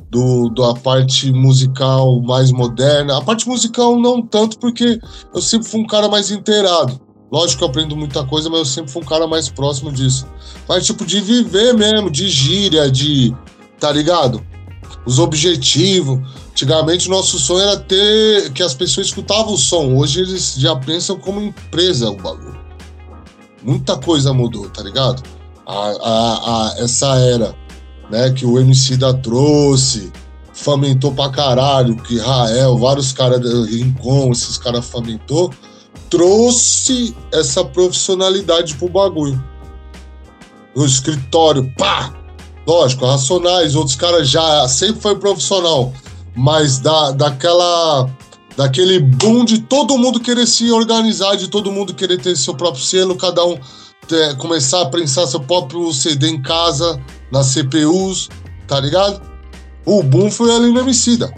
do, 0.09 0.49
da 0.49 0.73
parte 0.73 1.31
musical 1.31 2.21
mais 2.21 2.51
moderna. 2.51 3.17
A 3.17 3.21
parte 3.21 3.47
musical 3.47 3.99
não 3.99 4.21
tanto, 4.21 4.57
porque 4.57 4.99
eu 5.33 5.41
sempre 5.41 5.67
fui 5.67 5.81
um 5.81 5.87
cara 5.87 6.07
mais 6.07 6.31
inteirado. 6.31 6.99
Lógico 7.31 7.59
que 7.59 7.63
eu 7.63 7.67
aprendo 7.67 7.95
muita 7.95 8.25
coisa, 8.25 8.49
mas 8.49 8.59
eu 8.59 8.65
sempre 8.65 8.91
fui 8.91 9.03
um 9.03 9.05
cara 9.05 9.27
mais 9.27 9.49
próximo 9.49 9.91
disso. 9.91 10.25
Mas, 10.67 10.85
tipo, 10.85 11.05
de 11.05 11.21
viver 11.21 11.73
mesmo, 11.73 12.09
de 12.09 12.27
gíria, 12.27 12.89
de. 12.89 13.35
Tá 13.79 13.91
ligado? 13.91 14.43
Os 15.05 15.19
objetivos. 15.19 16.19
Antigamente 16.51 17.07
o 17.07 17.11
nosso 17.11 17.39
sonho 17.39 17.61
era 17.61 17.77
ter 17.77 18.51
que 18.51 18.63
as 18.63 18.73
pessoas 18.73 19.07
escutavam 19.07 19.53
o 19.53 19.57
som. 19.57 19.95
Hoje 19.95 20.21
eles 20.21 20.55
já 20.57 20.75
pensam 20.75 21.17
como 21.17 21.39
empresa 21.39 22.09
o 22.09 22.17
bagulho. 22.17 22.58
Muita 23.61 23.97
coisa 23.97 24.33
mudou, 24.33 24.69
tá 24.69 24.81
ligado? 24.81 25.23
A, 25.65 25.73
a, 25.73 26.69
a, 26.69 26.75
essa 26.79 27.15
era, 27.17 27.55
né, 28.09 28.31
que 28.31 28.45
o 28.45 28.59
MC 28.59 28.97
da 28.97 29.13
trouxe, 29.13 30.11
famentou 30.53 31.13
pra 31.13 31.29
caralho, 31.29 31.95
que 31.95 32.17
Rael, 32.19 32.77
vários 32.77 33.11
caras, 33.11 33.41
Rincon, 33.69 34.31
esses 34.31 34.57
caras 34.57 34.85
famentou, 34.85 35.53
trouxe 36.09 37.15
essa 37.31 37.63
profissionalidade 37.63 38.75
pro 38.75 38.89
bagulho. 38.89 39.41
O 40.75 40.85
escritório, 40.85 41.71
pá! 41.77 42.13
Lógico, 42.67 43.05
Racionais, 43.05 43.75
outros 43.75 43.95
caras 43.95 44.29
já 44.29 44.67
sempre 44.67 45.01
foi 45.01 45.17
profissional, 45.17 45.91
mas 46.35 46.79
da, 46.79 47.11
daquela 47.11 48.07
daquele 48.59 48.99
boom 48.99 49.45
de 49.45 49.59
todo 49.59 49.97
mundo 49.97 50.19
querer 50.19 50.45
se 50.45 50.69
organizar, 50.69 51.37
de 51.37 51.47
todo 51.47 51.71
mundo 51.71 51.93
querer 51.93 52.17
ter 52.17 52.35
seu 52.35 52.53
próprio 52.53 52.83
selo, 52.83 53.15
cada 53.15 53.45
um 53.45 53.57
ter, 54.05 54.35
começar 54.35 54.81
a 54.81 54.85
prensar 54.87 55.25
seu 55.27 55.39
próprio 55.39 55.93
CD 55.93 56.27
em 56.27 56.41
casa, 56.41 56.99
nas 57.31 57.53
CPUs, 57.53 58.27
tá 58.67 58.77
ligado? 58.81 59.21
O 59.85 60.03
boom 60.03 60.29
foi 60.29 60.53
ali 60.53 60.73
no 60.73 60.81
Emicida. 60.81 61.33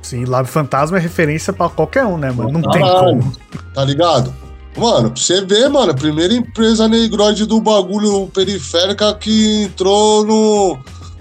Sim, 0.00 0.24
Lab 0.24 0.48
Fantasma 0.48 0.98
é 0.98 1.00
referência 1.00 1.52
para 1.52 1.68
qualquer 1.68 2.04
um, 2.04 2.16
né, 2.16 2.30
mano? 2.30 2.52
Não 2.52 2.70
tem 2.70 2.80
como. 2.80 3.32
Tá 3.74 3.82
ligado? 3.82 4.32
Mano, 4.76 5.10
pra 5.10 5.20
você 5.20 5.44
ver, 5.44 5.68
mano, 5.68 5.90
a 5.90 5.96
primeira 5.96 6.32
empresa 6.32 6.86
negroide 6.86 7.44
do 7.44 7.60
bagulho 7.60 8.28
periférica 8.32 9.12
que 9.14 9.64
entrou 9.64 10.24
no, 10.24 10.78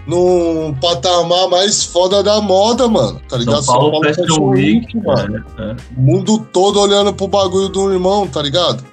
no 0.07 0.75
patamar 0.79 1.49
mais 1.49 1.83
foda 1.83 2.21
da 2.21 2.39
moda, 2.39 2.87
mano. 2.87 3.19
Tá 3.27 3.37
ligado? 3.37 3.63
São 3.63 3.75
Paulo, 3.75 3.91
São 3.91 4.01
Paulo 4.01 4.15
Fashion 4.15 4.49
Week, 4.49 4.97
mano. 4.97 5.45
É, 5.57 5.63
é. 5.63 5.75
O 5.97 6.01
mundo 6.01 6.47
todo 6.51 6.79
olhando 6.79 7.13
pro 7.13 7.27
bagulho 7.27 7.69
do 7.69 7.91
irmão, 7.91 8.27
tá 8.27 8.41
ligado? 8.41 8.83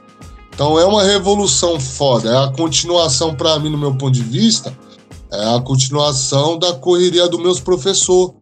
Então 0.54 0.78
é 0.78 0.84
uma 0.84 1.02
revolução 1.02 1.78
foda. 1.80 2.30
É 2.30 2.44
a 2.44 2.48
continuação, 2.48 3.34
para 3.34 3.58
mim, 3.58 3.70
no 3.70 3.78
meu 3.78 3.94
ponto 3.94 4.12
de 4.12 4.22
vista, 4.22 4.76
é 5.32 5.56
a 5.56 5.60
continuação 5.60 6.58
da 6.58 6.74
correria 6.74 7.28
dos 7.28 7.40
meus 7.40 7.60
professores. 7.60 8.34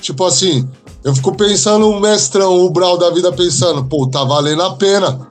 Tipo 0.00 0.24
assim, 0.24 0.68
eu 1.04 1.14
fico 1.14 1.34
pensando, 1.36 1.88
o 1.88 2.00
mestrão, 2.00 2.60
o 2.60 2.70
Brau 2.70 2.96
da 2.96 3.10
vida, 3.10 3.32
pensando, 3.32 3.84
pô, 3.84 4.06
tá 4.06 4.24
valendo 4.24 4.62
a 4.62 4.74
pena. 4.76 5.28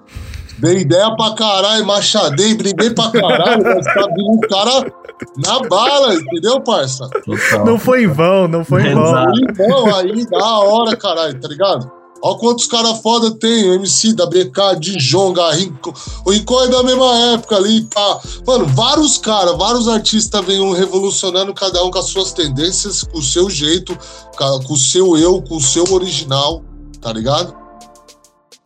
Dei 0.60 0.80
ideia 0.80 1.16
pra 1.16 1.32
caralho, 1.32 1.86
machadei, 1.86 2.56
briguei 2.56 2.90
pra 2.90 3.12
caralho, 3.12 3.64
mas 3.64 3.86
tá 3.86 4.08
vindo 4.16 4.34
o 4.34 4.40
cara 4.48 4.92
na 5.38 5.60
bala, 5.68 6.16
entendeu, 6.16 6.62
parça? 6.62 7.08
Total. 7.26 7.66
Não 7.66 7.80
foi 7.80 8.04
em 8.04 8.08
vão, 8.08 8.48
não 8.48 8.64
foi 8.64 8.88
em 8.88 8.94
vão. 8.94 9.12
Não, 9.12 9.32
então, 9.36 9.96
aí, 9.96 10.26
da 10.26 10.60
hora, 10.60 10.96
caralho, 10.96 11.40
tá 11.40 11.48
ligado? 11.48 11.92
Olha 12.22 12.38
quantos 12.40 12.66
caras 12.68 13.00
foda 13.02 13.32
tem, 13.32 13.70
o 13.70 13.74
MC 13.76 14.14
da 14.14 14.26
BK, 14.26 14.80
Dijonga, 14.80 15.52
Rincon. 15.52 15.94
O 16.26 16.32
Rincon 16.32 16.64
é 16.64 16.68
da 16.68 16.84
mesma 16.84 17.16
época 17.34 17.56
ali, 17.56 17.82
pá. 17.84 18.20
Mano, 18.46 18.66
vários 18.68 19.18
caras, 19.18 19.56
vários 19.56 19.88
artistas 19.88 20.46
vêm 20.46 20.74
revolucionando, 20.74 21.54
cada 21.54 21.84
um 21.84 21.92
com 21.92 22.00
as 22.00 22.06
suas 22.06 22.34
tendências, 22.34 23.04
com 23.04 23.20
o 23.20 23.24
seu 23.24 23.50
jeito, 23.50 23.98
com 24.36 24.74
o 24.74 24.78
seu 24.78 25.18
eu, 25.18 25.42
com 25.42 25.58
o 25.58 25.62
seu 25.62 25.84
original, 25.94 26.64
tá 27.02 27.14
ligado? 27.14 27.56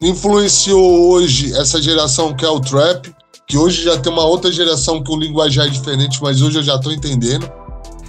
Influenciou 0.01 1.11
hoje 1.11 1.53
essa 1.55 1.81
geração 1.81 2.33
que 2.33 2.45
é 2.45 2.49
o 2.49 2.59
trap, 2.59 3.13
que 3.51 3.57
hoje 3.57 3.83
já 3.83 3.97
tem 3.97 4.09
uma 4.09 4.23
outra 4.23 4.49
geração 4.49 5.03
que 5.03 5.11
o 5.11 5.17
linguajar 5.17 5.67
é 5.67 5.69
diferente, 5.69 6.19
mas 6.21 6.41
hoje 6.41 6.59
eu 6.59 6.63
já 6.63 6.79
tô 6.79 6.89
entendendo, 6.89 7.51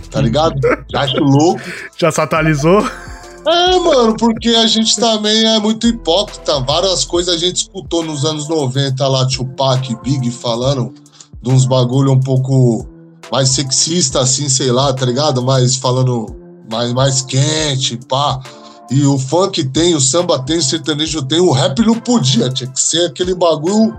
tá 0.08 0.20
ligado? 0.20 0.54
já 0.88 1.00
acho 1.00 1.18
louco. 1.18 1.60
Já 1.98 2.12
se 2.12 2.20
atualizou? 2.20 2.80
É, 3.44 3.76
mano, 3.80 4.16
porque 4.16 4.50
a 4.50 4.68
gente 4.68 4.94
também 4.94 5.44
é 5.44 5.58
muito 5.58 5.88
hipócrita. 5.88 6.60
Várias 6.60 7.04
coisas 7.04 7.34
a 7.34 7.36
gente 7.36 7.56
escutou 7.56 8.04
nos 8.04 8.24
anos 8.24 8.48
90 8.48 9.08
lá, 9.08 9.26
Tupac, 9.26 9.96
Big 10.04 10.30
falando 10.30 10.94
de 11.42 11.50
uns 11.50 11.64
bagulho 11.64 12.12
um 12.12 12.20
pouco 12.20 12.86
mais 13.32 13.48
sexista, 13.48 14.20
assim, 14.20 14.48
sei 14.48 14.70
lá, 14.70 14.92
tá 14.92 15.04
ligado? 15.04 15.42
Mais 15.42 15.74
falando 15.74 16.36
mais, 16.70 16.92
mais 16.92 17.20
quente, 17.20 17.98
pá. 18.08 18.40
E 18.88 19.04
o 19.04 19.18
funk 19.18 19.64
tem, 19.70 19.96
o 19.96 20.00
samba 20.00 20.38
tem, 20.38 20.58
o 20.58 20.62
sertanejo 20.62 21.20
tem, 21.22 21.40
o 21.40 21.50
rap 21.50 21.84
não 21.84 21.98
podia, 21.98 22.48
tinha 22.48 22.70
que 22.70 22.80
ser 22.80 23.06
aquele 23.06 23.34
bagulho. 23.34 23.92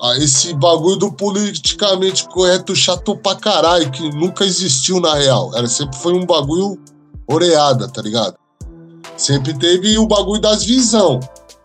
Ah, 0.00 0.16
esse 0.18 0.52
bagulho 0.54 0.96
do 0.96 1.12
politicamente 1.12 2.28
correto 2.28 2.74
chato 2.76 3.16
pra 3.16 3.34
caralho, 3.34 3.90
que 3.90 4.08
nunca 4.10 4.44
existiu 4.44 5.00
na 5.00 5.14
real. 5.14 5.50
Era, 5.54 5.66
sempre 5.66 5.96
foi 5.98 6.12
um 6.12 6.26
bagulho 6.26 6.78
oreada, 7.26 7.88
tá 7.88 8.02
ligado? 8.02 8.36
Sempre 9.16 9.54
teve 9.54 9.96
o 9.98 10.06
bagulho 10.06 10.40
das 10.40 10.62
visão, 10.64 11.18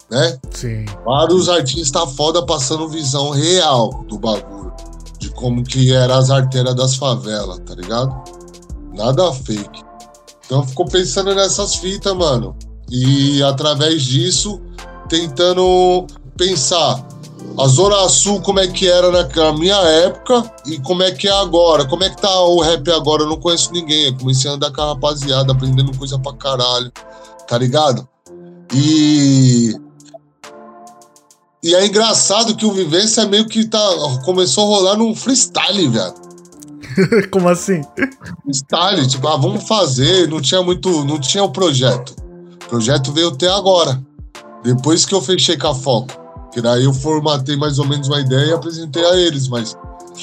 né? 0.09 0.37
Sim. 0.51 0.85
Vários 1.05 1.49
artistas 1.49 2.13
foda 2.15 2.45
passando 2.45 2.87
visão 2.87 3.31
real 3.31 4.05
do 4.07 4.17
bagulho. 4.17 4.71
De 5.19 5.29
como 5.31 5.63
que 5.63 5.93
era 5.93 6.17
as 6.17 6.29
arteiras 6.29 6.73
das 6.75 6.95
favelas, 6.95 7.59
tá 7.59 7.75
ligado? 7.75 8.13
Nada 8.93 9.31
fake. 9.33 9.83
Então 10.45 10.65
ficou 10.65 10.85
pensando 10.85 11.35
nessas 11.35 11.75
fitas, 11.75 12.15
mano. 12.15 12.55
E 12.89 13.41
através 13.43 14.01
disso, 14.03 14.61
tentando 15.07 16.07
pensar 16.35 17.05
a 17.57 17.67
Zona 17.67 18.07
Sul, 18.09 18.41
como 18.41 18.59
é 18.59 18.67
que 18.67 18.87
era 18.87 19.11
na 19.11 19.53
minha 19.53 19.75
época 19.75 20.51
e 20.65 20.79
como 20.79 21.03
é 21.03 21.11
que 21.11 21.27
é 21.27 21.31
agora. 21.31 21.85
Como 21.85 22.03
é 22.03 22.09
que 22.09 22.21
tá 22.21 22.41
o 22.43 22.61
rap 22.61 22.89
agora? 22.91 23.23
Eu 23.23 23.29
não 23.29 23.37
conheço 23.37 23.71
ninguém. 23.73 24.07
Eu 24.07 24.17
comecei 24.17 24.49
a 24.49 24.53
andar 24.53 24.71
com 24.71 24.81
a 24.81 24.87
rapaziada, 24.87 25.51
aprendendo 25.51 25.97
coisa 25.97 26.17
pra 26.17 26.33
caralho. 26.33 26.91
Tá 27.47 27.57
ligado? 27.57 28.07
E. 28.73 29.75
E 31.63 31.75
é 31.75 31.85
engraçado 31.85 32.55
que 32.55 32.65
o 32.65 32.71
Vivência 32.71 33.25
meio 33.25 33.45
que 33.47 33.65
tá, 33.65 33.79
começou 34.25 34.63
a 34.63 34.77
rolar 34.77 34.97
num 34.97 35.13
freestyle, 35.15 35.89
velho. 35.89 36.13
Como 37.29 37.47
assim? 37.47 37.81
Freestyle, 38.43 39.07
tipo, 39.07 39.27
ah, 39.27 39.37
vamos 39.37 39.67
fazer. 39.67 40.27
Não 40.27 40.41
tinha 40.41 40.61
muito. 40.63 41.03
Não 41.05 41.19
tinha 41.19 41.43
o 41.43 41.51
projeto. 41.51 42.15
O 42.63 42.69
projeto 42.69 43.11
veio 43.11 43.31
ter 43.31 43.49
agora. 43.49 44.01
Depois 44.63 45.05
que 45.05 45.13
eu 45.13 45.21
fechei 45.21 45.57
com 45.57 45.67
a 45.67 45.75
Foco. 45.75 46.20
Que 46.51 46.61
daí 46.61 46.83
eu 46.83 46.93
formatei 46.93 47.55
mais 47.55 47.79
ou 47.79 47.87
menos 47.87 48.07
uma 48.07 48.19
ideia 48.19 48.47
e 48.47 48.53
apresentei 48.53 49.03
a 49.03 49.15
eles, 49.15 49.47
mas. 49.47 49.77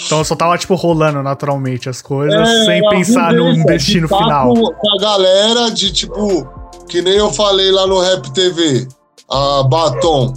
Então 0.06 0.22
só 0.22 0.36
tava, 0.36 0.56
tipo, 0.58 0.74
rolando 0.74 1.22
naturalmente 1.22 1.88
as 1.88 2.02
coisas, 2.02 2.48
é, 2.48 2.64
sem 2.66 2.88
pensar 2.90 3.32
no 3.32 3.64
destino 3.64 4.06
de 4.06 4.16
final. 4.16 4.54
Com 4.54 4.90
a 4.98 5.00
galera 5.00 5.70
de, 5.70 5.90
tipo, 5.90 6.46
que 6.88 7.00
nem 7.00 7.14
eu 7.14 7.32
falei 7.32 7.70
lá 7.70 7.86
no 7.86 8.00
Rap 8.00 8.30
TV, 8.32 8.86
a 9.28 9.62
Batom. 9.62 10.34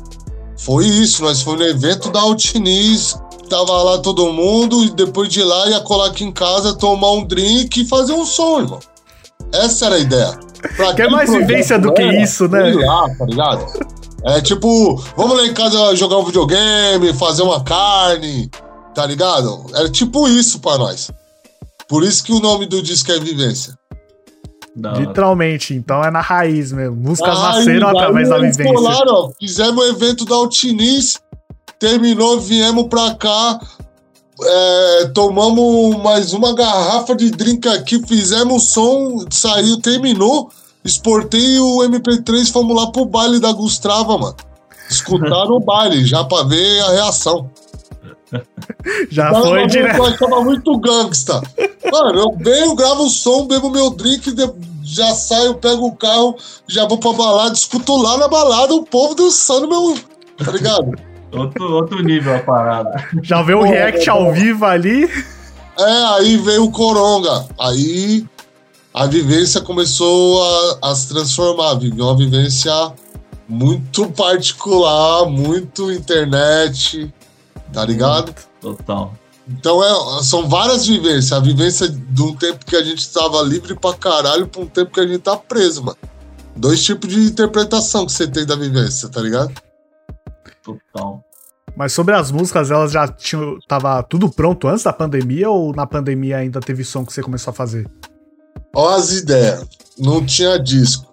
Foi 0.57 0.85
isso, 0.85 1.23
nós 1.23 1.41
foi 1.41 1.57
no 1.57 1.63
evento 1.63 2.11
da 2.11 2.21
Altiniz, 2.21 3.19
tava 3.49 3.71
lá 3.83 3.97
todo 3.97 4.31
mundo, 4.31 4.83
e 4.85 4.91
depois 4.91 5.27
de 5.27 5.43
lá 5.43 5.67
ia 5.69 5.81
colar 5.81 6.07
aqui 6.07 6.23
em 6.23 6.31
casa, 6.31 6.75
tomar 6.75 7.11
um 7.11 7.25
drink 7.25 7.81
e 7.81 7.87
fazer 7.87 8.13
um 8.13 8.25
som, 8.25 8.59
irmão. 8.61 8.79
Essa 9.53 9.87
era 9.87 9.95
a 9.95 9.99
ideia. 9.99 10.39
Pra 10.77 10.93
Quer 10.93 11.09
mais 11.09 11.29
vivência 11.29 11.77
do 11.79 11.91
que 11.93 12.03
isso, 12.03 12.47
né? 12.47 12.73
Lá, 12.73 13.09
tá 13.17 13.25
ligado? 13.25 13.65
É 14.23 14.39
tipo, 14.41 14.95
vamos 15.17 15.37
lá 15.37 15.45
em 15.45 15.53
casa 15.53 15.95
jogar 15.95 16.17
um 16.17 16.25
videogame, 16.25 17.13
fazer 17.13 17.41
uma 17.41 17.63
carne, 17.63 18.49
tá 18.93 19.05
ligado? 19.05 19.65
É 19.73 19.89
tipo 19.89 20.27
isso 20.27 20.59
pra 20.59 20.77
nós. 20.77 21.11
Por 21.87 22.03
isso 22.03 22.23
que 22.23 22.31
o 22.31 22.39
nome 22.39 22.65
do 22.65 22.81
disco 22.81 23.11
é 23.11 23.19
Vivência. 23.19 23.77
Literalmente, 24.75 25.73
então 25.73 26.01
é 26.03 26.09
na 26.09 26.21
raiz 26.21 26.71
mesmo. 26.71 26.95
Músicas 26.95 27.37
ah, 27.37 27.53
nasceram 27.53 27.89
através 27.89 28.29
da 28.29 28.37
vivência. 28.37 28.73
Falaram, 28.73 29.13
ó, 29.13 29.31
fizemos 29.37 29.83
o 29.83 29.87
um 29.87 29.89
evento 29.89 30.23
da 30.23 30.35
Altiniz, 30.35 31.19
terminou, 31.77 32.39
viemos 32.39 32.87
pra 32.87 33.13
cá, 33.15 33.59
é, 34.41 35.11
tomamos 35.13 35.97
mais 36.01 36.31
uma 36.31 36.55
garrafa 36.55 37.15
de 37.15 37.29
drink 37.31 37.67
aqui, 37.67 38.01
fizemos 38.07 38.69
som, 38.69 39.25
saiu, 39.29 39.81
terminou. 39.81 40.49
Exportei 40.83 41.59
o 41.59 41.79
MP3 41.79 42.51
fomos 42.51 42.75
lá 42.75 42.91
pro 42.91 43.05
baile 43.05 43.39
da 43.39 43.51
Gustrava, 43.51 44.17
mano. 44.17 44.35
Escutaram 44.89 45.55
o 45.55 45.59
baile, 45.63 46.05
já 46.05 46.23
pra 46.23 46.43
ver 46.43 46.81
a 46.81 46.89
reação. 46.91 47.49
Já 49.11 49.29
tava 49.29 49.45
foi 49.45 49.67
direto. 49.67 49.97
Muito, 49.97 50.17
tava 50.17 50.41
muito 50.41 50.79
gangsta. 50.79 51.41
Mano, 51.91 52.19
eu 52.19 52.37
venho, 52.37 52.75
gravo 52.75 53.03
o 53.03 53.09
som, 53.09 53.45
bebo 53.45 53.69
meu 53.69 53.89
drink, 53.89 54.33
já 54.83 55.13
saio, 55.13 55.55
pego 55.55 55.87
o 55.87 55.95
carro, 55.95 56.35
já 56.67 56.87
vou 56.87 56.97
pra 56.97 57.13
balada, 57.13 57.53
escuto 57.53 57.95
lá 57.97 58.17
na 58.17 58.27
balada 58.27 58.73
o 58.73 58.85
povo 58.85 59.15
dançando 59.15 59.67
meu. 59.67 59.97
Tá 60.37 60.51
ligado? 60.51 60.97
outro, 61.31 61.73
outro 61.73 62.03
nível 62.03 62.35
a 62.35 62.39
parada. 62.39 63.09
Já 63.23 63.41
veio 63.41 63.59
o 63.59 63.63
react 63.63 64.09
ao 64.09 64.33
vivo 64.33 64.65
ali. 64.65 65.09
É, 65.79 66.03
aí 66.15 66.37
veio 66.37 66.65
o 66.65 66.71
Coronga. 66.71 67.45
Aí 67.59 68.25
a 68.93 69.05
vivência 69.05 69.61
começou 69.61 70.43
a, 70.43 70.89
a 70.89 70.95
se 70.95 71.07
transformar, 71.07 71.75
viveu 71.75 72.05
uma 72.05 72.17
vivência 72.17 72.71
muito 73.47 74.09
particular, 74.11 75.25
muito 75.25 75.91
internet, 75.91 77.13
tá 77.73 77.85
ligado? 77.85 78.33
Total. 78.59 79.13
Então 79.47 79.83
é, 79.83 80.23
são 80.23 80.47
várias 80.47 80.85
vivências. 80.85 81.31
A 81.33 81.39
vivência 81.39 81.87
de 81.89 82.21
um 82.21 82.35
tempo 82.35 82.65
que 82.65 82.75
a 82.75 82.83
gente 82.83 82.99
estava 82.99 83.41
livre 83.41 83.75
pra 83.75 83.93
caralho 83.93 84.47
pra 84.47 84.61
um 84.61 84.67
tempo 84.67 84.91
que 84.91 84.99
a 84.99 85.07
gente 85.07 85.19
tá 85.19 85.35
preso, 85.35 85.83
mano. 85.83 85.97
Dois 86.55 86.83
tipos 86.83 87.09
de 87.09 87.19
interpretação 87.21 88.05
que 88.05 88.11
você 88.11 88.27
tem 88.27 88.45
da 88.45 88.55
vivência, 88.55 89.09
tá 89.09 89.21
ligado? 89.21 89.53
Total. 90.63 91.23
Mas 91.75 91.93
sobre 91.93 92.13
as 92.13 92.29
músicas, 92.29 92.69
elas 92.69 92.91
já 92.91 93.07
tinham. 93.07 93.57
Tava 93.67 94.03
tudo 94.03 94.29
pronto 94.29 94.67
antes 94.67 94.83
da 94.83 94.91
pandemia 94.91 95.49
ou 95.49 95.73
na 95.73 95.87
pandemia 95.87 96.37
ainda 96.37 96.59
teve 96.59 96.83
som 96.83 97.05
que 97.05 97.13
você 97.13 97.23
começou 97.23 97.51
a 97.51 97.53
fazer? 97.53 97.89
Ó 98.73 98.89
as 98.89 99.11
ideias. 99.11 99.65
Não 99.97 100.25
tinha 100.25 100.57
disco. 100.57 101.05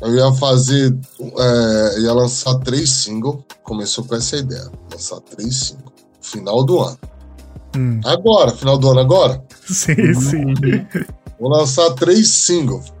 Eu 0.00 0.14
ia 0.14 0.32
fazer. 0.32 0.96
É, 1.38 2.00
ia 2.00 2.12
lançar 2.12 2.54
três 2.60 2.90
singles. 2.90 3.38
Começou 3.62 4.04
com 4.04 4.14
essa 4.14 4.36
ideia. 4.36 4.70
Lançar 4.90 5.20
três 5.20 5.56
singles. 5.56 5.92
Final 6.20 6.64
do 6.64 6.80
ano. 6.80 6.98
Hum. 7.76 8.00
Agora, 8.04 8.52
final 8.52 8.78
do 8.78 8.90
ano 8.90 9.00
agora? 9.00 9.42
Sim, 9.66 10.14
sim. 10.14 10.54
Vou 11.38 11.50
lançar 11.50 11.90
três 11.94 12.28
singles. 12.28 12.92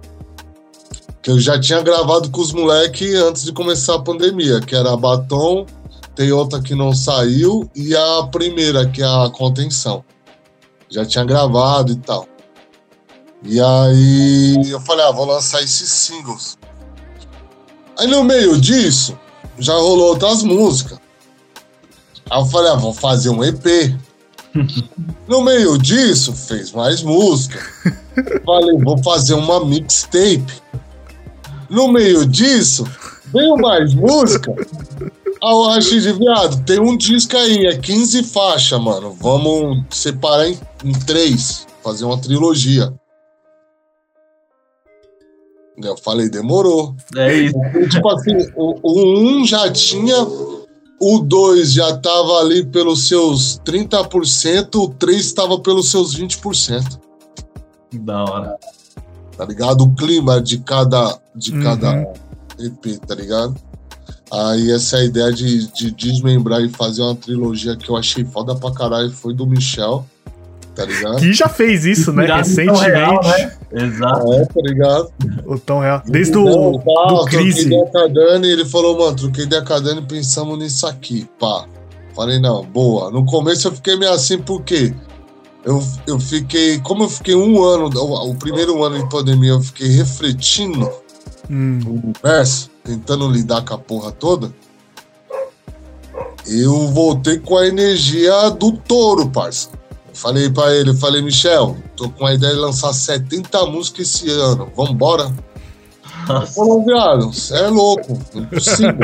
Que 1.22 1.30
eu 1.30 1.38
já 1.38 1.58
tinha 1.60 1.80
gravado 1.82 2.30
com 2.30 2.40
os 2.40 2.52
moleques 2.52 3.14
antes 3.14 3.44
de 3.44 3.52
começar 3.52 3.94
a 3.94 4.02
pandemia, 4.02 4.60
que 4.60 4.74
era 4.74 4.96
Batom, 4.96 5.66
tem 6.16 6.32
outra 6.32 6.60
que 6.60 6.74
não 6.74 6.92
saiu, 6.92 7.70
e 7.76 7.94
a 7.94 8.24
primeira, 8.24 8.88
que 8.88 9.02
é 9.02 9.06
a 9.06 9.30
Contenção. 9.30 10.04
Já 10.90 11.06
tinha 11.06 11.24
gravado 11.24 11.92
e 11.92 11.96
tal. 11.96 12.26
E 13.44 13.60
aí 13.60 14.70
eu 14.70 14.80
falei, 14.80 15.04
ah, 15.04 15.10
vou 15.10 15.26
lançar 15.26 15.62
esses 15.62 15.90
singles. 15.90 16.56
Aí 17.98 18.06
no 18.06 18.22
meio 18.22 18.60
disso, 18.60 19.18
já 19.58 19.74
rolou 19.74 20.10
outras 20.10 20.42
músicas. 20.42 20.98
Aí 22.30 22.40
eu 22.40 22.46
falei, 22.46 22.70
ah, 22.70 22.76
vou 22.76 22.94
fazer 22.94 23.30
um 23.30 23.42
EP. 23.42 23.94
No 25.26 25.40
meio 25.40 25.78
disso, 25.78 26.34
fez 26.34 26.72
mais 26.72 27.02
música. 27.02 27.58
Falei, 28.44 28.76
vou 28.76 29.02
fazer 29.02 29.32
uma 29.32 29.64
mixtape. 29.64 30.52
No 31.70 31.88
meio 31.88 32.26
disso, 32.26 32.86
veio 33.32 33.56
mais 33.56 33.94
música. 33.94 34.52
Aí 34.52 35.50
eu 35.50 35.70
achei 35.70 36.00
de 36.00 36.12
viado, 36.12 36.62
tem 36.64 36.78
um 36.78 36.96
disco 36.96 37.34
aí, 37.36 37.66
é 37.66 37.78
15 37.78 38.24
faixas, 38.24 38.78
mano. 38.78 39.16
Vamos 39.18 39.84
separar 39.90 40.48
em, 40.48 40.58
em 40.84 40.92
três, 40.92 41.66
fazer 41.82 42.04
uma 42.04 42.20
trilogia. 42.20 42.92
Eu 45.76 45.96
falei, 45.96 46.28
demorou. 46.28 46.94
É 47.16 47.34
isso. 47.34 47.54
Tipo 47.90 48.08
assim, 48.10 48.36
o, 48.56 48.78
o 48.82 49.18
um 49.18 49.44
já 49.44 49.70
tinha, 49.72 50.16
o 51.00 51.18
dois 51.18 51.72
já 51.72 51.96
tava 51.96 52.40
ali 52.40 52.64
pelos 52.64 53.08
seus 53.08 53.58
30%, 53.64 54.74
o 54.76 54.88
três 54.88 55.26
estava 55.26 55.58
pelos 55.58 55.90
seus 55.90 56.14
20%. 56.16 57.00
Da 57.94 58.24
hora. 58.24 58.56
Tá 59.36 59.44
ligado? 59.44 59.84
O 59.84 59.94
clima 59.94 60.40
de 60.40 60.58
cada, 60.58 61.18
de 61.34 61.52
Uhum. 61.52 61.62
cada 61.62 62.12
EP, 62.58 62.98
tá 63.06 63.14
ligado? 63.14 63.56
Aí 64.30 64.70
essa 64.70 64.98
é 64.98 65.04
ideia 65.06 65.32
de, 65.32 65.66
de 65.72 65.90
desmembrar 65.90 66.62
e 66.62 66.68
fazer 66.68 67.02
uma 67.02 67.14
trilogia 67.14 67.76
que 67.76 67.90
eu 67.90 67.96
achei 67.96 68.24
foda 68.24 68.54
pra 68.54 68.72
caralho 68.72 69.10
foi 69.10 69.34
do 69.34 69.46
Michel, 69.46 70.06
tá 70.74 70.84
ligado? 70.84 71.16
Que 71.16 71.32
já 71.32 71.48
fez 71.48 71.84
isso, 71.84 72.12
né? 72.12 72.26
Recentemente. 72.26 72.80
Real, 72.80 73.20
né? 73.22 73.52
Exato. 73.72 74.32
É, 74.32 74.44
tá 74.44 74.60
ligado? 74.62 75.12
O 75.46 75.58
Tom 75.58 75.80
Real. 75.80 76.02
Desde 76.06 76.36
o 76.36 76.78
pá, 76.78 77.06
do 77.08 77.16
troquei 77.20 77.38
Crise. 77.40 77.70
ele 78.44 78.64
falou, 78.64 78.98
mano, 78.98 79.16
troquei 79.16 79.44
ideia 79.44 79.62
com 79.62 79.74
a 79.74 79.78
Dani, 79.78 80.02
pensamos 80.02 80.58
nisso 80.58 80.86
aqui, 80.86 81.28
pá. 81.38 81.66
Falei, 82.14 82.38
não, 82.38 82.64
boa. 82.64 83.10
No 83.10 83.24
começo 83.24 83.68
eu 83.68 83.72
fiquei 83.72 83.96
meio 83.96 84.12
assim, 84.12 84.38
porque 84.38 84.94
eu, 85.64 85.82
eu 86.06 86.20
fiquei, 86.20 86.78
como 86.80 87.04
eu 87.04 87.08
fiquei 87.08 87.34
um 87.34 87.62
ano, 87.62 87.90
o, 87.94 88.30
o 88.30 88.34
primeiro 88.34 88.82
ano 88.82 88.98
de 88.98 89.08
pandemia, 89.08 89.52
eu 89.52 89.60
fiquei 89.60 89.88
refletindo 89.88 90.90
Hum, 91.50 91.80
o 91.86 91.90
universo, 92.06 92.70
tentando 92.84 93.28
lidar 93.28 93.64
com 93.64 93.74
a 93.74 93.78
porra 93.78 94.12
toda. 94.12 94.52
Eu 96.46 96.88
voltei 96.88 97.38
com 97.38 97.56
a 97.56 97.66
energia 97.66 98.50
do 98.50 98.72
touro, 98.72 99.28
parça. 99.28 99.68
Falei 100.14 100.50
pra 100.50 100.74
ele, 100.74 100.94
falei, 100.94 101.22
Michel, 101.22 101.76
tô 101.96 102.08
com 102.10 102.26
a 102.26 102.34
ideia 102.34 102.52
de 102.54 102.60
lançar 102.60 102.92
70 102.92 103.66
músicas 103.66 104.00
esse 104.14 104.30
ano. 104.30 104.70
Vambora? 104.76 105.32
Falou, 106.54 106.84
viado, 106.84 107.32
você 107.32 107.54
é 107.56 107.68
louco, 107.68 108.18
impossível. 108.34 108.94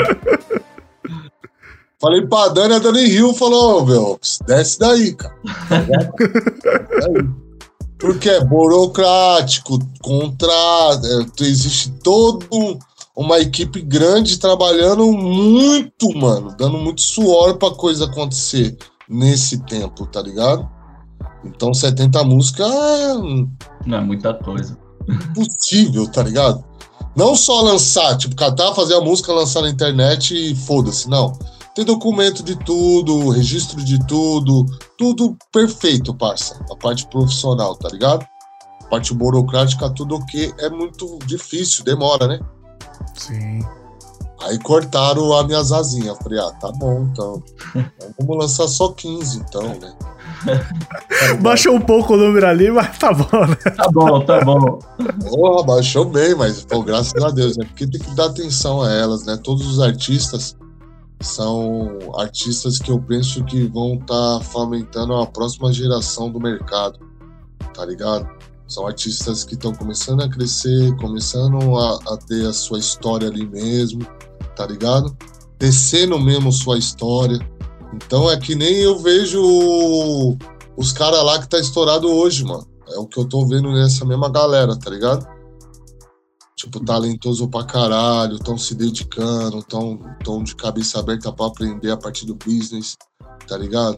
Falei 2.01 2.25
pra 2.27 2.49
Dani, 2.49 2.75
a 2.75 2.79
Dani 2.79 3.07
Rio 3.07 3.35
falou, 3.35 3.83
ô, 3.83 3.85
meu, 3.87 4.21
desce 4.47 4.79
daí, 4.79 5.15
cara. 5.15 5.35
Desce 5.69 7.11
daí. 7.13 7.29
Porque 7.99 8.29
é 8.31 8.45
burocrático, 8.45 9.79
contrato, 10.01 11.05
é, 11.05 11.43
existe 11.45 11.91
todo 12.05 12.47
um- 12.53 12.79
uma 13.17 13.41
equipe 13.41 13.81
grande 13.81 14.39
trabalhando 14.39 15.11
muito, 15.11 16.17
mano, 16.17 16.55
dando 16.57 16.79
muito 16.79 17.01
suor 17.01 17.57
pra 17.57 17.73
coisa 17.73 18.05
acontecer 18.05 18.77
nesse 19.09 19.59
tempo, 19.65 20.07
tá 20.07 20.23
ligado? 20.23 20.69
Então 21.45 21.73
70 21.73 22.25
músicas 22.25 22.69
é 22.71 23.15
Não 23.87 23.99
é 23.99 24.01
muita 24.01 24.35
coisa. 24.35 24.77
impossível, 25.09 26.07
tá 26.11 26.23
ligado? 26.23 26.65
Não 27.17 27.35
só 27.35 27.63
lançar, 27.63 28.17
tipo, 28.17 28.37
catar, 28.37 28.75
fazer 28.75 28.95
a 28.95 29.01
música, 29.01 29.33
lançar 29.33 29.63
na 29.63 29.71
internet 29.71 30.35
e 30.35 30.55
foda-se, 30.55 31.09
não. 31.09 31.33
Tem 31.75 31.85
documento 31.85 32.43
de 32.43 32.57
tudo, 32.57 33.31
registro 33.31 33.83
de 33.83 34.05
tudo, 34.07 34.67
tudo 34.97 35.37
perfeito, 35.53 36.15
parça. 36.15 36.65
A 36.71 36.77
parte 36.77 37.07
profissional, 37.09 37.77
tá 37.77 37.89
ligado? 37.89 38.27
A 38.83 38.87
parte 38.87 39.15
burocrática, 39.15 39.89
tudo 39.91 40.17
o 40.17 40.27
que 40.27 40.53
é 40.59 40.69
muito 40.69 41.19
difícil, 41.27 41.85
demora, 41.85 42.27
né? 42.27 42.41
sim. 43.15 43.61
Aí 44.41 44.59
cortaram 44.59 45.33
as 45.37 45.47
minhas 45.47 45.73
asinhas. 45.73 46.17
Falei, 46.19 46.39
ah, 46.39 46.51
tá 46.61 46.71
bom, 46.73 47.09
então. 47.11 47.43
Então 47.75 47.91
Vamos 48.19 48.39
lançar 48.39 48.69
só 48.69 48.93
15, 48.93 49.39
então, 49.39 49.63
né? 49.63 49.93
Baixou 51.43 51.75
um 51.75 51.81
pouco 51.81 52.15
o 52.15 52.17
número 52.17 52.47
ali, 52.47 52.71
mas 52.71 52.97
tá 52.99 53.13
bom, 53.13 53.47
né? 53.47 53.57
Tá 53.57 53.89
bom, 53.91 54.25
tá 54.25 54.45
bom. 54.45 54.79
Porra, 55.29 55.65
baixou 55.65 56.05
bem, 56.05 56.35
mas, 56.35 56.65
pô, 56.65 56.83
graças 56.83 57.21
a 57.23 57.31
Deus, 57.31 57.57
né? 57.57 57.65
Porque 57.67 57.87
tem 57.87 58.01
que 58.01 58.15
dar 58.15 58.27
atenção 58.27 58.83
a 58.83 58.93
elas, 58.93 59.25
né? 59.25 59.37
Todos 59.43 59.67
os 59.67 59.81
artistas 59.81 60.57
são 61.21 61.99
artistas 62.17 62.79
que 62.79 62.91
eu 62.91 63.01
penso 63.01 63.45
que 63.45 63.67
vão 63.67 63.95
estar 63.95 64.41
fomentando 64.45 65.15
a 65.15 65.27
próxima 65.27 65.73
geração 65.73 66.31
do 66.31 66.39
mercado, 66.39 67.01
tá 67.75 67.85
ligado? 67.85 68.29
São 68.69 68.87
artistas 68.87 69.45
que 69.45 69.55
estão 69.55 69.75
começando 69.75 70.23
a 70.23 70.29
crescer, 70.29 70.95
começando 70.97 71.77
a, 71.77 71.99
a 72.13 72.17
ter 72.19 72.47
a 72.47 72.53
sua 72.53 72.79
história 72.79 73.29
ali 73.29 73.47
mesmo, 73.47 74.07
tá 74.59 74.67
ligado? 74.67 75.17
Tecendo 75.57 76.19
mesmo 76.19 76.51
sua 76.51 76.77
história. 76.77 77.39
Então 77.95 78.29
é 78.29 78.37
que 78.37 78.57
nem 78.57 78.75
eu 78.79 78.99
vejo 78.99 79.41
os 80.77 80.93
caras 80.93 81.23
lá 81.25 81.39
que 81.39 81.49
tá 81.49 81.59
estourado 81.59 82.09
hoje, 82.09 82.45
mano. 82.45 82.67
É 82.89 82.99
o 82.99 83.07
que 83.07 83.19
eu 83.19 83.25
tô 83.25 83.47
vendo 83.47 83.71
nessa 83.71 84.05
mesma 84.05 84.29
galera, 84.29 84.77
tá 84.77 84.91
ligado? 84.91 85.27
Tipo, 86.57 86.85
talentoso 86.85 87.49
pra 87.49 87.65
caralho, 87.65 88.39
tão 88.41 88.59
se 88.59 88.75
dedicando, 88.75 89.63
tão, 89.63 90.01
tão 90.25 90.43
de 90.43 90.57
cabeça 90.57 90.99
aberta 90.99 91.33
pra 91.33 91.47
aprender 91.47 91.93
a 91.93 91.97
partir 91.97 92.27
do 92.27 92.35
business, 92.35 92.97
tá 93.47 93.57
ligado? 93.57 93.97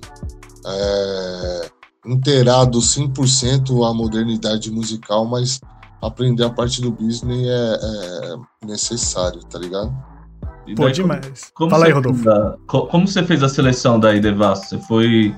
É, 0.66 1.70
inteirado 2.05 2.79
100% 2.79 3.88
a 3.88 3.94
modernidade 3.94 4.70
musical, 4.70 5.25
mas 5.25 5.59
aprender 6.03 6.44
a 6.44 6.51
parte 6.51 6.83
do 6.83 6.90
business 6.90 7.46
é, 7.46 7.81
é 7.83 8.66
necessário, 8.66 9.42
tá 9.44 9.59
ligado? 9.59 10.10
E 10.66 10.75
Pô, 10.75 10.85
daí, 10.85 10.92
demais. 10.92 11.51
como 11.55 11.70
Fala 11.70 11.87
aí, 11.87 11.92
Rodolfo. 11.92 12.29
a- 12.31 12.57
como 12.66 13.07
você 13.09 13.23
fez 13.25 13.42
a 13.42 13.49
seleção 13.49 13.99
daí, 13.99 14.20
Devas? 14.20 14.68
Você 14.68 14.79
foi. 14.79 15.35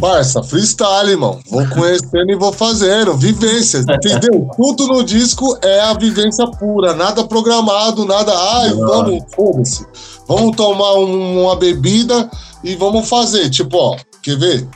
Parça, 0.00 0.42
freestyle, 0.42 1.10
irmão. 1.10 1.40
Vou 1.50 1.66
conhecendo 1.68 2.30
e 2.30 2.36
vou 2.36 2.52
fazendo. 2.52 3.14
Vivência, 3.16 3.78
entendeu? 3.78 4.48
Tudo 4.56 4.86
no 4.86 5.02
disco 5.02 5.58
é 5.62 5.80
a 5.80 5.92
vivência 5.94 6.46
pura, 6.52 6.94
nada 6.94 7.24
programado, 7.24 8.04
nada. 8.06 8.32
Ai, 8.32 8.72
vamos, 8.72 9.24
foda-se. 9.34 9.84
Vamos 10.28 10.56
tomar 10.56 10.94
um- 10.94 11.42
uma 11.44 11.56
bebida 11.56 12.30
e 12.62 12.76
vamos 12.76 13.08
fazer. 13.08 13.50
Tipo, 13.50 13.76
ó, 13.76 13.96
quer 14.22 14.38
ver? 14.38 14.68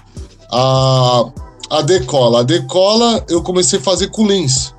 A, 0.53 1.25
a 1.71 1.81
decola. 1.83 2.41
A 2.41 2.43
decola 2.43 3.25
eu 3.29 3.41
comecei 3.43 3.79
a 3.79 3.83
fazer 3.83 4.09
com 4.09 4.27
Lins. 4.27 4.75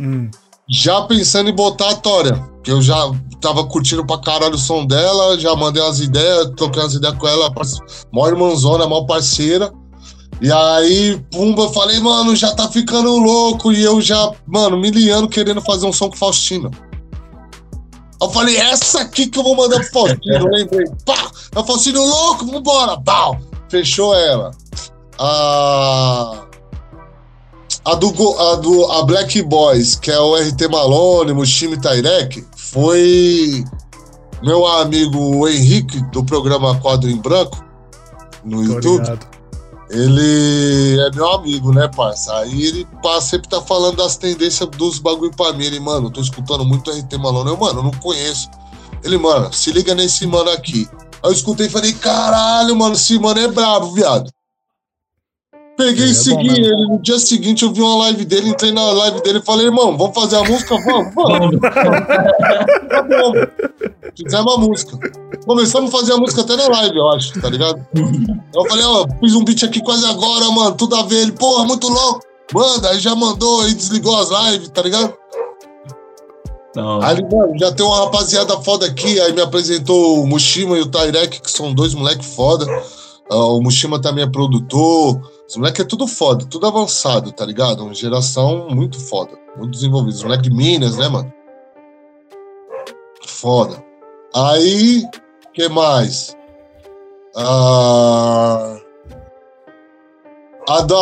Hum, 0.00 0.28
Já 0.68 1.02
pensando 1.02 1.48
em 1.48 1.54
botar 1.54 1.90
a 1.90 1.94
Tória. 1.96 2.49
Que 2.62 2.70
eu 2.70 2.82
já 2.82 3.10
tava 3.40 3.64
curtindo 3.66 4.06
pra 4.06 4.18
caralho 4.18 4.54
o 4.54 4.58
som 4.58 4.84
dela, 4.84 5.38
já 5.38 5.54
mandei 5.56 5.82
umas 5.82 6.00
ideias, 6.00 6.52
troquei 6.56 6.82
umas 6.82 6.94
ideias 6.94 7.16
com 7.16 7.26
ela, 7.26 7.52
mó 8.12 8.28
irmãzona, 8.28 8.86
mó 8.86 9.04
parceira. 9.04 9.72
E 10.42 10.50
aí, 10.50 11.22
pumba, 11.30 11.64
eu 11.64 11.72
falei, 11.72 12.00
mano, 12.00 12.34
já 12.34 12.54
tá 12.54 12.68
ficando 12.68 13.18
louco. 13.18 13.72
E 13.72 13.82
eu 13.82 14.00
já, 14.00 14.32
mano, 14.46 14.78
me 14.78 14.90
liando, 14.90 15.28
querendo 15.28 15.60
fazer 15.60 15.86
um 15.86 15.92
som 15.92 16.08
com 16.08 16.16
Faustino. 16.16 16.70
Eu 18.20 18.30
falei, 18.30 18.56
essa 18.56 19.02
aqui 19.02 19.26
que 19.26 19.38
eu 19.38 19.42
vou 19.42 19.54
mandar 19.54 19.80
pro 19.80 19.92
Faustino, 19.92 20.36
eu 20.36 20.46
lembrei. 20.46 20.86
Pá! 21.04 21.30
É 21.54 21.58
o 21.58 21.64
Faustino 21.64 22.02
louco, 22.02 22.46
vambora! 22.46 22.98
Pau! 23.00 23.38
Fechou 23.68 24.14
ela. 24.14 24.50
A. 25.18 26.49
A 27.84 27.94
do, 27.94 28.38
a 28.38 28.56
do 28.56 28.92
a 28.92 29.02
Black 29.04 29.40
Boys, 29.42 29.94
que 29.94 30.10
é 30.10 30.20
o 30.20 30.34
RT 30.36 30.68
Malone, 30.70 31.32
Mushimi 31.32 31.80
Tairek, 31.80 32.44
foi 32.54 33.64
meu 34.42 34.66
amigo 34.66 35.48
Henrique, 35.48 36.00
do 36.10 36.22
programa 36.24 36.78
Quadro 36.80 37.08
em 37.10 37.16
Branco, 37.16 37.64
no 38.44 38.58
Tô 38.58 38.72
YouTube, 38.74 39.02
ligado. 39.02 39.26
ele 39.90 41.00
é 41.00 41.10
meu 41.14 41.30
amigo, 41.32 41.72
né, 41.72 41.88
parça? 41.88 42.34
Aí 42.36 42.64
ele 42.66 42.86
pá, 43.02 43.20
sempre 43.20 43.48
tá 43.48 43.60
falando 43.62 43.96
das 43.96 44.16
tendências 44.16 44.68
dos 44.70 44.98
bagulho 44.98 45.32
pra 45.34 45.52
mim. 45.52 45.64
Ele, 45.64 45.80
mano, 45.80 46.08
eu 46.08 46.10
tô 46.10 46.20
escutando 46.20 46.64
muito 46.64 46.90
RT 46.90 47.16
Malone. 47.18 47.50
Eu, 47.50 47.56
mano, 47.56 47.80
eu 47.80 47.84
não 47.84 47.92
conheço. 47.92 48.48
Ele, 49.02 49.16
mano, 49.16 49.52
se 49.52 49.72
liga 49.72 49.94
nesse 49.94 50.26
mano 50.26 50.50
aqui. 50.50 50.86
Aí 51.22 51.30
eu 51.30 51.32
escutei 51.32 51.66
e 51.66 51.70
falei, 51.70 51.92
caralho, 51.94 52.76
mano, 52.76 52.94
esse 52.94 53.18
mano 53.18 53.40
é 53.40 53.48
brabo, 53.48 53.92
viado. 53.92 54.30
Peguei 55.80 56.04
Ele 56.04 56.08
e 56.08 56.10
é 56.10 56.14
segui 56.14 56.48
bom 56.48 56.54
ele. 56.54 56.86
No 56.88 56.98
dia 56.98 57.18
seguinte 57.18 57.64
eu 57.64 57.72
vi 57.72 57.80
uma 57.80 57.96
live 58.04 58.24
dele, 58.24 58.50
entrei 58.50 58.70
na 58.70 58.92
live 58.92 59.22
dele 59.22 59.38
e 59.38 59.42
falei, 59.42 59.66
irmão, 59.66 59.96
vamos 59.96 60.14
fazer 60.14 60.36
a 60.36 60.44
música? 60.44 60.76
Vamos, 60.84 61.14
vamos. 61.14 61.60
Tá 62.90 63.02
bom. 63.02 63.32
Fizemos 64.16 64.54
a 64.54 64.58
música. 64.58 64.98
Começamos 65.46 65.94
a 65.94 65.98
fazer 65.98 66.12
a 66.12 66.16
música 66.16 66.42
até 66.42 66.56
na 66.56 66.68
live, 66.68 66.96
eu 66.96 67.08
acho, 67.08 67.40
tá 67.40 67.48
ligado? 67.48 67.86
Eu 67.94 68.68
falei, 68.68 68.84
ó, 68.84 69.06
fiz 69.20 69.34
um 69.34 69.44
beat 69.44 69.62
aqui 69.62 69.80
quase 69.80 70.04
agora, 70.06 70.50
mano, 70.50 70.74
tudo 70.74 70.96
a 70.96 71.02
ver. 71.04 71.22
Ele, 71.22 71.32
porra, 71.32 71.64
muito 71.64 71.88
louco. 71.88 72.20
Manda, 72.52 72.90
aí 72.90 72.98
já 72.98 73.14
mandou, 73.14 73.62
aí 73.62 73.72
desligou 73.72 74.18
as 74.18 74.28
lives, 74.28 74.68
tá 74.68 74.82
ligado? 74.82 75.14
Não, 76.74 77.00
Aí, 77.02 77.20
mano, 77.22 77.58
já 77.58 77.72
tem 77.72 77.84
uma 77.84 78.04
rapaziada 78.04 78.56
foda 78.60 78.86
aqui, 78.86 79.20
aí 79.20 79.32
me 79.32 79.40
apresentou 79.40 80.22
o 80.22 80.26
Mushima 80.26 80.76
e 80.76 80.80
o 80.80 80.86
Tairek, 80.86 81.40
que 81.40 81.50
são 81.50 81.72
dois 81.72 81.94
moleque 81.94 82.24
foda. 82.24 82.66
Ah, 83.30 83.46
o 83.46 83.60
Mushima 83.60 84.00
também 84.00 84.24
é 84.24 84.28
produtor. 84.28 85.20
Os 85.50 85.56
moleque 85.56 85.82
é 85.82 85.84
tudo 85.84 86.06
foda, 86.06 86.46
tudo 86.46 86.64
avançado, 86.64 87.32
tá 87.32 87.44
ligado? 87.44 87.82
Uma 87.82 87.92
geração 87.92 88.68
muito 88.70 89.00
foda, 89.00 89.32
muito 89.56 89.72
desenvolvida. 89.72 90.14
Os 90.14 90.22
moleque 90.22 90.44
de 90.44 90.50
Minas, 90.50 90.96
né, 90.96 91.08
mano? 91.08 91.32
Foda. 93.26 93.84
Aí, 94.32 95.02
que 95.52 95.68
mais? 95.68 96.36
Ah, 97.36 98.76
a 100.68 100.82
da 100.82 100.96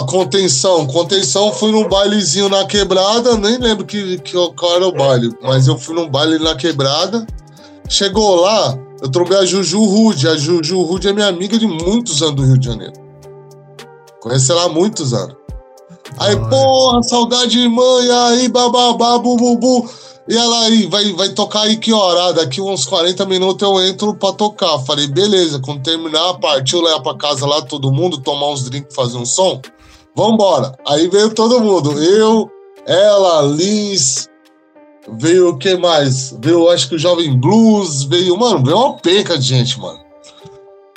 a 0.00 0.06
contenção. 0.10 0.84
Contenção, 0.88 1.52
fui 1.52 1.70
num 1.70 1.88
bailezinho 1.88 2.48
na 2.48 2.66
quebrada, 2.66 3.36
nem 3.36 3.58
lembro 3.58 3.86
que, 3.86 4.18
que, 4.18 4.32
qual 4.56 4.74
era 4.74 4.88
o 4.88 4.92
baile, 4.92 5.32
mas 5.40 5.68
eu 5.68 5.78
fui 5.78 5.94
num 5.94 6.10
baile 6.10 6.40
na 6.40 6.56
quebrada. 6.56 7.24
Chegou 7.88 8.40
lá, 8.40 8.76
eu 9.00 9.08
trombei 9.08 9.38
a 9.38 9.46
Juju 9.46 9.84
Rude. 9.84 10.26
A 10.26 10.36
Juju 10.36 10.82
Rude 10.82 11.06
é 11.06 11.12
minha 11.12 11.28
amiga 11.28 11.56
de 11.56 11.68
muitos 11.68 12.20
anos 12.22 12.34
do 12.34 12.44
Rio 12.44 12.58
de 12.58 12.66
Janeiro. 12.66 13.07
Conheci 14.28 14.52
ela 14.52 14.64
há 14.64 14.68
muitos 14.68 15.14
anos. 15.14 15.34
Aí, 16.18 16.34
hora. 16.34 16.48
porra, 16.48 17.02
saudade, 17.02 17.58
irmã, 17.58 18.02
e 18.02 18.10
aí, 18.10 18.48
bababá, 18.48 19.18
bububu. 19.18 19.88
E 20.28 20.36
ela 20.36 20.64
aí, 20.64 20.86
vai, 20.86 21.10
vai 21.14 21.30
tocar 21.30 21.62
aí 21.62 21.78
que 21.78 21.90
hora? 21.90 22.26
Ah, 22.26 22.32
Daqui 22.32 22.60
uns 22.60 22.84
40 22.84 23.24
minutos 23.24 23.66
eu 23.66 23.82
entro 23.82 24.14
pra 24.14 24.30
tocar. 24.32 24.78
Falei, 24.80 25.06
beleza, 25.06 25.58
quando 25.60 25.82
terminar, 25.82 26.34
partiu 26.34 26.82
lá 26.82 27.00
pra 27.00 27.16
casa 27.16 27.46
lá, 27.46 27.62
todo 27.62 27.90
mundo, 27.90 28.20
tomar 28.20 28.50
uns 28.50 28.64
drinks, 28.64 28.94
fazer 28.94 29.16
um 29.16 29.24
som. 29.24 29.62
Vambora. 30.14 30.76
Aí 30.86 31.08
veio 31.08 31.32
todo 31.34 31.60
mundo. 31.60 31.92
Eu, 32.02 32.50
ela, 32.84 33.40
Liz, 33.42 34.28
veio 35.12 35.50
o 35.50 35.58
que 35.58 35.74
mais? 35.78 36.36
Veio, 36.38 36.68
acho 36.68 36.90
que 36.90 36.96
o 36.96 36.98
Jovem 36.98 37.34
Blues, 37.34 38.02
veio, 38.02 38.36
mano, 38.36 38.62
veio 38.62 38.76
uma 38.76 38.98
penca 38.98 39.38
de 39.38 39.46
gente, 39.46 39.80
mano. 39.80 40.07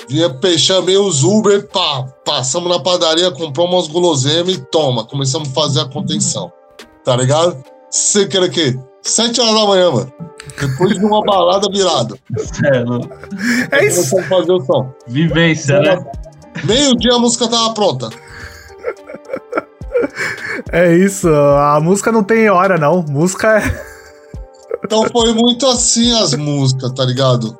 Vinha, 0.08 0.28
pe- 0.30 0.58
chamei 0.58 0.96
os 0.96 1.22
Uber, 1.22 1.68
pá, 1.68 2.04
passamos 2.24 2.68
na 2.70 2.80
padaria, 2.80 3.30
compramos 3.30 3.74
umas 3.74 3.88
guloseimas 3.88 4.54
e 4.54 4.58
toma, 4.58 5.04
começamos 5.04 5.48
a 5.48 5.52
fazer 5.52 5.80
a 5.80 5.84
contenção. 5.88 6.52
Tá 7.04 7.16
ligado? 7.16 7.62
Você 7.90 8.26
quer 8.26 8.42
o 8.42 8.50
quê? 8.50 8.78
Sete 9.02 9.40
horas 9.40 9.54
da 9.54 9.66
manhã, 9.66 9.90
mano. 9.90 10.12
Depois 10.60 10.98
de 10.98 11.04
uma 11.04 11.20
balada 11.24 11.68
virada. 11.70 12.14
é. 13.72 13.76
É 13.80 13.86
isso. 13.86 14.10
Começamos 14.10 14.24
a 14.24 14.28
fazer 14.28 14.52
o 14.52 14.60
som. 14.64 14.92
Vivência, 15.08 15.80
né? 15.80 16.04
Meio-dia 16.64 17.14
a 17.14 17.18
música 17.18 17.48
tava 17.48 17.74
pronta. 17.74 18.10
É 20.70 20.94
isso. 20.96 21.28
A 21.28 21.80
música 21.80 22.12
não 22.12 22.22
tem 22.22 22.48
hora, 22.50 22.78
não. 22.78 23.02
Música 23.08 23.58
é. 23.60 23.92
Então 24.84 25.04
foi 25.12 25.32
muito 25.32 25.66
assim 25.66 26.12
as 26.20 26.34
músicas, 26.34 26.92
tá 26.92 27.04
ligado? 27.04 27.56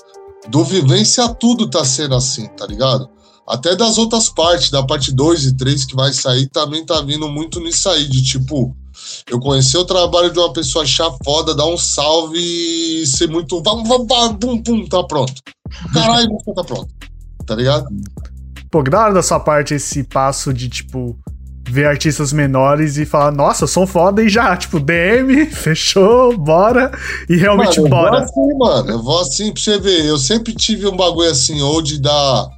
Do 0.48 0.64
Vivência 0.64 1.28
tudo 1.34 1.68
tá 1.70 1.84
sendo 1.84 2.14
assim, 2.14 2.48
tá 2.48 2.66
ligado? 2.66 3.08
Até 3.46 3.74
das 3.74 3.98
outras 3.98 4.28
partes, 4.28 4.70
da 4.70 4.82
parte 4.82 5.12
2 5.12 5.46
e 5.46 5.56
3 5.56 5.84
que 5.84 5.96
vai 5.96 6.12
sair, 6.12 6.48
também 6.48 6.84
tá 6.84 7.00
vindo 7.00 7.28
muito 7.28 7.60
nisso 7.60 7.88
aí, 7.88 8.08
de 8.08 8.22
tipo, 8.22 8.76
eu 9.28 9.40
conhecer 9.40 9.78
o 9.78 9.84
trabalho 9.84 10.32
de 10.32 10.38
uma 10.38 10.52
pessoa 10.52 10.84
achar 10.84 11.10
foda, 11.24 11.54
dar 11.54 11.66
um 11.66 11.76
salve 11.76 12.38
e 12.38 13.06
ser 13.06 13.28
muito. 13.28 13.62
Vamos, 13.62 13.88
vamos, 13.88 14.06
vamos, 14.08 14.36
pum, 14.38 14.62
pum, 14.62 14.86
tá 14.86 15.02
pronto. 15.04 15.34
Caralho, 15.92 16.28
tá 16.54 16.64
pronta. 16.64 16.88
Tá 17.46 17.54
ligado? 17.54 17.86
Pô, 18.70 18.82
que 18.82 18.90
da 18.90 19.00
hora 19.00 19.14
da 19.14 19.22
sua 19.22 19.40
parte 19.40 19.74
esse 19.74 20.04
passo 20.04 20.52
de, 20.52 20.68
tipo, 20.68 21.18
ver 21.68 21.86
artistas 21.86 22.32
menores 22.32 22.96
e 22.96 23.06
falar, 23.06 23.30
nossa, 23.32 23.66
som 23.66 23.86
foda 23.86 24.22
e 24.22 24.28
já, 24.28 24.56
tipo, 24.56 24.78
DM, 24.80 25.46
fechou, 25.52 26.36
bora. 26.36 26.90
E 27.28 27.36
realmente 27.36 27.80
Mano, 27.80 27.86
eu 27.86 27.90
vou 27.90 28.10
bora. 28.10 28.18
assim, 28.24 28.58
mano. 28.58 28.90
Eu 28.90 29.02
vou 29.02 29.20
assim 29.20 29.52
pra 29.52 29.62
você 29.62 29.78
ver. 29.78 30.04
Eu 30.04 30.18
sempre 30.18 30.54
tive 30.54 30.86
um 30.86 30.96
bagulho 30.96 31.30
assim, 31.30 31.60
ou 31.62 31.80
de 31.80 32.00
dar 32.00 32.48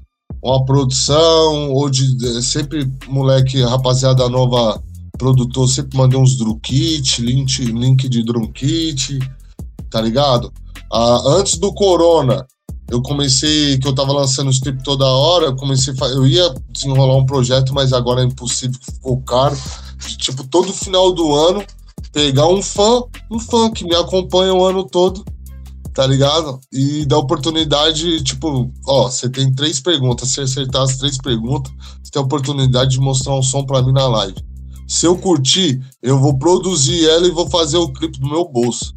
uma 0.42 0.64
produção, 0.64 1.70
ou 1.72 1.88
de. 1.88 2.16
de- 2.16 2.42
Sempre, 2.42 2.90
moleque, 3.06 3.62
rapaziada 3.62 4.28
nova, 4.28 4.80
produtor, 5.18 5.68
sempre 5.68 5.96
mandei 5.96 6.18
uns 6.18 6.36
drum 6.36 6.58
kit, 6.58 7.22
link, 7.22 7.64
link 7.64 8.08
de 8.08 8.24
drum 8.24 8.50
kit, 8.52 9.18
tá 9.90 10.00
ligado? 10.00 10.52
Ah, 10.92 11.22
antes 11.38 11.56
do 11.56 11.72
Corona, 11.72 12.44
eu 12.90 13.00
comecei, 13.02 13.78
que 13.78 13.88
eu 13.88 13.94
tava 13.94 14.12
lançando 14.12 14.48
o 14.48 14.50
script 14.50 14.82
toda 14.82 15.04
hora, 15.04 15.46
eu 15.46 15.56
comecei, 15.56 15.94
eu 16.12 16.26
ia 16.26 16.54
desenrolar 16.70 17.16
um 17.16 17.26
projeto, 17.26 17.72
mas 17.72 17.92
agora 17.92 18.22
é 18.22 18.24
impossível, 18.24 18.78
ficou 18.80 19.20
caro. 19.22 19.56
De, 19.98 20.16
tipo, 20.18 20.44
todo 20.44 20.72
final 20.72 21.12
do 21.12 21.34
ano, 21.34 21.64
pegar 22.12 22.46
um 22.48 22.62
fã, 22.62 23.02
um 23.30 23.38
fã 23.38 23.70
que 23.70 23.84
me 23.84 23.94
acompanha 23.94 24.52
o 24.52 24.64
ano 24.64 24.84
todo, 24.84 25.24
tá 25.94 26.06
ligado? 26.06 26.60
E 26.72 27.06
dar 27.06 27.18
oportunidade, 27.18 28.22
tipo, 28.22 28.70
ó, 28.86 29.08
você 29.08 29.28
tem 29.28 29.52
três 29.52 29.80
perguntas, 29.80 30.28
se 30.28 30.40
acertar 30.40 30.82
as 30.82 30.98
três 30.98 31.16
perguntas, 31.16 31.72
você 32.02 32.10
tem 32.10 32.20
a 32.20 32.24
oportunidade 32.24 32.92
de 32.92 33.00
mostrar 33.00 33.34
um 33.34 33.42
som 33.42 33.64
pra 33.64 33.82
mim 33.82 33.92
na 33.92 34.06
live. 34.06 34.36
Se 34.86 35.06
eu 35.06 35.16
curtir, 35.16 35.80
eu 36.02 36.18
vou 36.20 36.38
produzir 36.38 37.08
ela 37.08 37.26
e 37.26 37.30
vou 37.30 37.48
fazer 37.48 37.78
o 37.78 37.90
clipe 37.92 38.20
do 38.20 38.28
meu 38.28 38.46
bolso. 38.46 38.94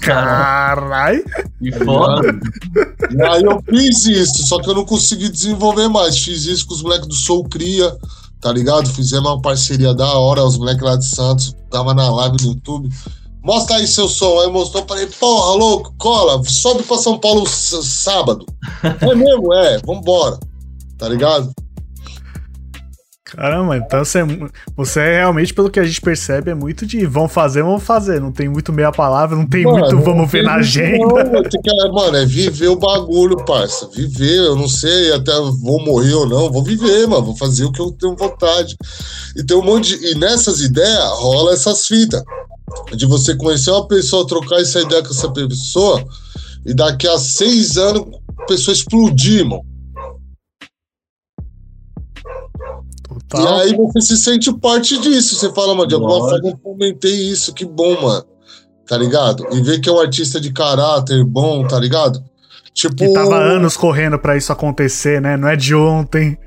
Caralho. 0.00 1.24
E 1.60 1.72
foda. 1.72 2.38
E 3.10 3.22
aí 3.22 3.42
eu 3.42 3.62
fiz 3.68 4.06
isso, 4.06 4.46
só 4.46 4.60
que 4.60 4.68
eu 4.68 4.74
não 4.74 4.84
consegui 4.84 5.28
desenvolver 5.28 5.88
mais. 5.88 6.18
Fiz 6.18 6.44
isso 6.46 6.66
com 6.66 6.74
os 6.74 6.82
moleques 6.82 7.08
do 7.08 7.14
Soul 7.14 7.44
Cria, 7.48 7.96
tá 8.40 8.52
ligado? 8.52 8.88
Fizemos 8.90 9.28
uma 9.28 9.40
parceria 9.40 9.94
da 9.94 10.06
hora, 10.06 10.44
os 10.44 10.56
moleques 10.56 10.82
lá 10.82 10.96
de 10.96 11.06
Santos, 11.06 11.54
tava 11.70 11.94
na 11.94 12.10
live 12.10 12.36
do 12.36 12.44
YouTube. 12.48 12.88
Mostra 13.42 13.76
aí 13.76 13.86
seu 13.86 14.08
som. 14.08 14.40
Aí 14.40 14.50
mostrou, 14.50 14.84
falei, 14.86 15.06
porra, 15.06 15.56
louco, 15.56 15.94
cola, 15.98 16.42
sobe 16.44 16.82
pra 16.82 16.98
São 16.98 17.18
Paulo 17.18 17.46
sábado. 17.46 18.44
É 18.82 19.14
mesmo? 19.14 19.54
É, 19.54 19.78
vambora. 19.84 20.38
Tá 20.98 21.08
ligado? 21.08 21.50
Caramba, 23.38 23.76
então 23.76 24.04
você, 24.04 24.18
é 24.18 24.26
você 24.76 24.98
é 24.98 25.18
realmente, 25.18 25.54
pelo 25.54 25.70
que 25.70 25.78
a 25.78 25.84
gente 25.84 26.00
percebe, 26.00 26.50
é 26.50 26.54
muito 26.56 26.84
de 26.84 27.06
vamos 27.06 27.32
fazer, 27.32 27.62
vamos 27.62 27.84
fazer. 27.84 28.20
Não 28.20 28.32
tem 28.32 28.48
muito 28.48 28.72
meia 28.72 28.90
palavra, 28.90 29.36
não 29.36 29.46
tem 29.46 29.62
muito 29.62 29.94
Mano, 29.94 30.02
vamos 30.02 30.28
ver 30.28 30.42
na 30.42 30.54
agenda. 30.54 30.98
não, 30.98 31.92
mano, 31.92 32.16
é 32.16 32.26
viver 32.26 32.66
o 32.66 32.74
bagulho, 32.74 33.36
parça. 33.44 33.88
Viver, 33.94 34.38
eu 34.38 34.56
não 34.56 34.66
sei 34.66 35.12
até 35.12 35.30
vou 35.62 35.80
morrer 35.84 36.14
ou 36.14 36.28
não. 36.28 36.50
Vou 36.50 36.64
viver, 36.64 37.06
mano. 37.06 37.26
Vou 37.26 37.36
fazer 37.36 37.64
o 37.64 37.70
que 37.70 37.80
eu 37.80 37.92
tenho 37.92 38.16
vontade. 38.16 38.76
E 39.36 39.44
tem 39.44 39.56
um 39.56 39.62
monte 39.62 39.96
de, 39.96 40.10
E 40.10 40.14
nessas 40.16 40.60
ideias 40.60 41.04
rola 41.20 41.52
essas 41.52 41.86
fitas. 41.86 42.24
De 42.92 43.06
você 43.06 43.36
conhecer 43.36 43.70
uma 43.70 43.86
pessoa, 43.86 44.26
trocar 44.26 44.60
essa 44.60 44.80
ideia 44.80 45.00
com 45.00 45.10
essa 45.10 45.30
pessoa, 45.32 46.04
e 46.66 46.74
daqui 46.74 47.06
a 47.06 47.16
seis 47.16 47.76
anos 47.76 48.04
a 48.36 48.46
pessoa 48.46 48.74
explodir, 48.74 49.46
irmão. 53.36 53.58
E 53.58 53.62
aí 53.62 53.76
você 53.76 54.00
se 54.00 54.16
sente 54.16 54.52
parte 54.52 54.98
disso. 54.98 55.36
Você 55.36 55.52
fala, 55.52 55.74
mano, 55.74 55.88
de 55.88 55.94
alguma 55.94 56.14
Lógico. 56.14 56.30
forma 56.30 56.48
eu 56.48 56.58
fomentei 56.62 57.14
isso, 57.14 57.52
que 57.52 57.64
bom, 57.64 58.00
mano. 58.00 58.24
Tá 58.86 58.96
ligado? 58.96 59.46
E 59.52 59.60
ver 59.62 59.80
que 59.80 59.88
é 59.88 59.92
um 59.92 60.00
artista 60.00 60.40
de 60.40 60.50
caráter 60.50 61.22
bom, 61.24 61.66
tá 61.66 61.78
ligado? 61.78 62.24
Tipo. 62.72 62.96
Que 62.96 63.12
tava 63.12 63.36
anos 63.36 63.76
correndo 63.76 64.18
pra 64.18 64.36
isso 64.36 64.50
acontecer, 64.50 65.20
né? 65.20 65.36
Não 65.36 65.48
é 65.48 65.56
de 65.56 65.74
ontem. 65.74 66.38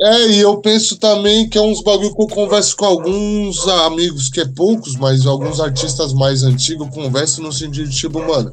É, 0.00 0.28
e 0.28 0.40
eu 0.40 0.58
penso 0.58 0.98
também 0.98 1.48
que 1.48 1.56
é 1.56 1.60
uns 1.60 1.82
bagulho 1.82 2.14
que 2.14 2.22
eu 2.22 2.26
converso 2.26 2.76
com 2.76 2.84
alguns 2.84 3.66
amigos, 3.66 4.28
que 4.28 4.40
é 4.40 4.44
poucos, 4.44 4.94
mas 4.94 5.24
alguns 5.26 5.58
artistas 5.58 6.12
mais 6.12 6.42
antigos, 6.42 6.86
eu 6.86 6.92
converso 6.92 7.40
no 7.40 7.50
sentido 7.50 7.88
de, 7.88 7.96
tipo, 7.96 8.18
mano, 8.18 8.52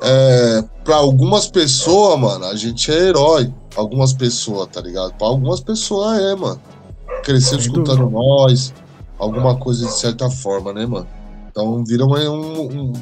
é, 0.00 0.64
pra 0.84 0.96
algumas 0.96 1.48
pessoas, 1.48 2.20
mano, 2.20 2.44
a 2.44 2.54
gente 2.54 2.90
é 2.92 3.08
herói. 3.08 3.52
Algumas 3.74 4.12
pessoas, 4.12 4.68
tá 4.72 4.80
ligado? 4.80 5.12
Pra 5.14 5.26
algumas 5.26 5.60
pessoas 5.60 6.18
é, 6.18 6.34
mano. 6.34 6.60
Cresceu 7.22 7.58
escutando 7.58 8.08
nós, 8.10 8.72
alguma 9.18 9.56
coisa 9.56 9.86
de 9.86 9.92
certa 9.92 10.30
forma, 10.30 10.72
né, 10.72 10.86
mano? 10.86 11.06
Então 11.50 11.82
vira 11.84 12.04
um, 12.04 12.12
um, 12.12 12.60
um, 12.62 12.92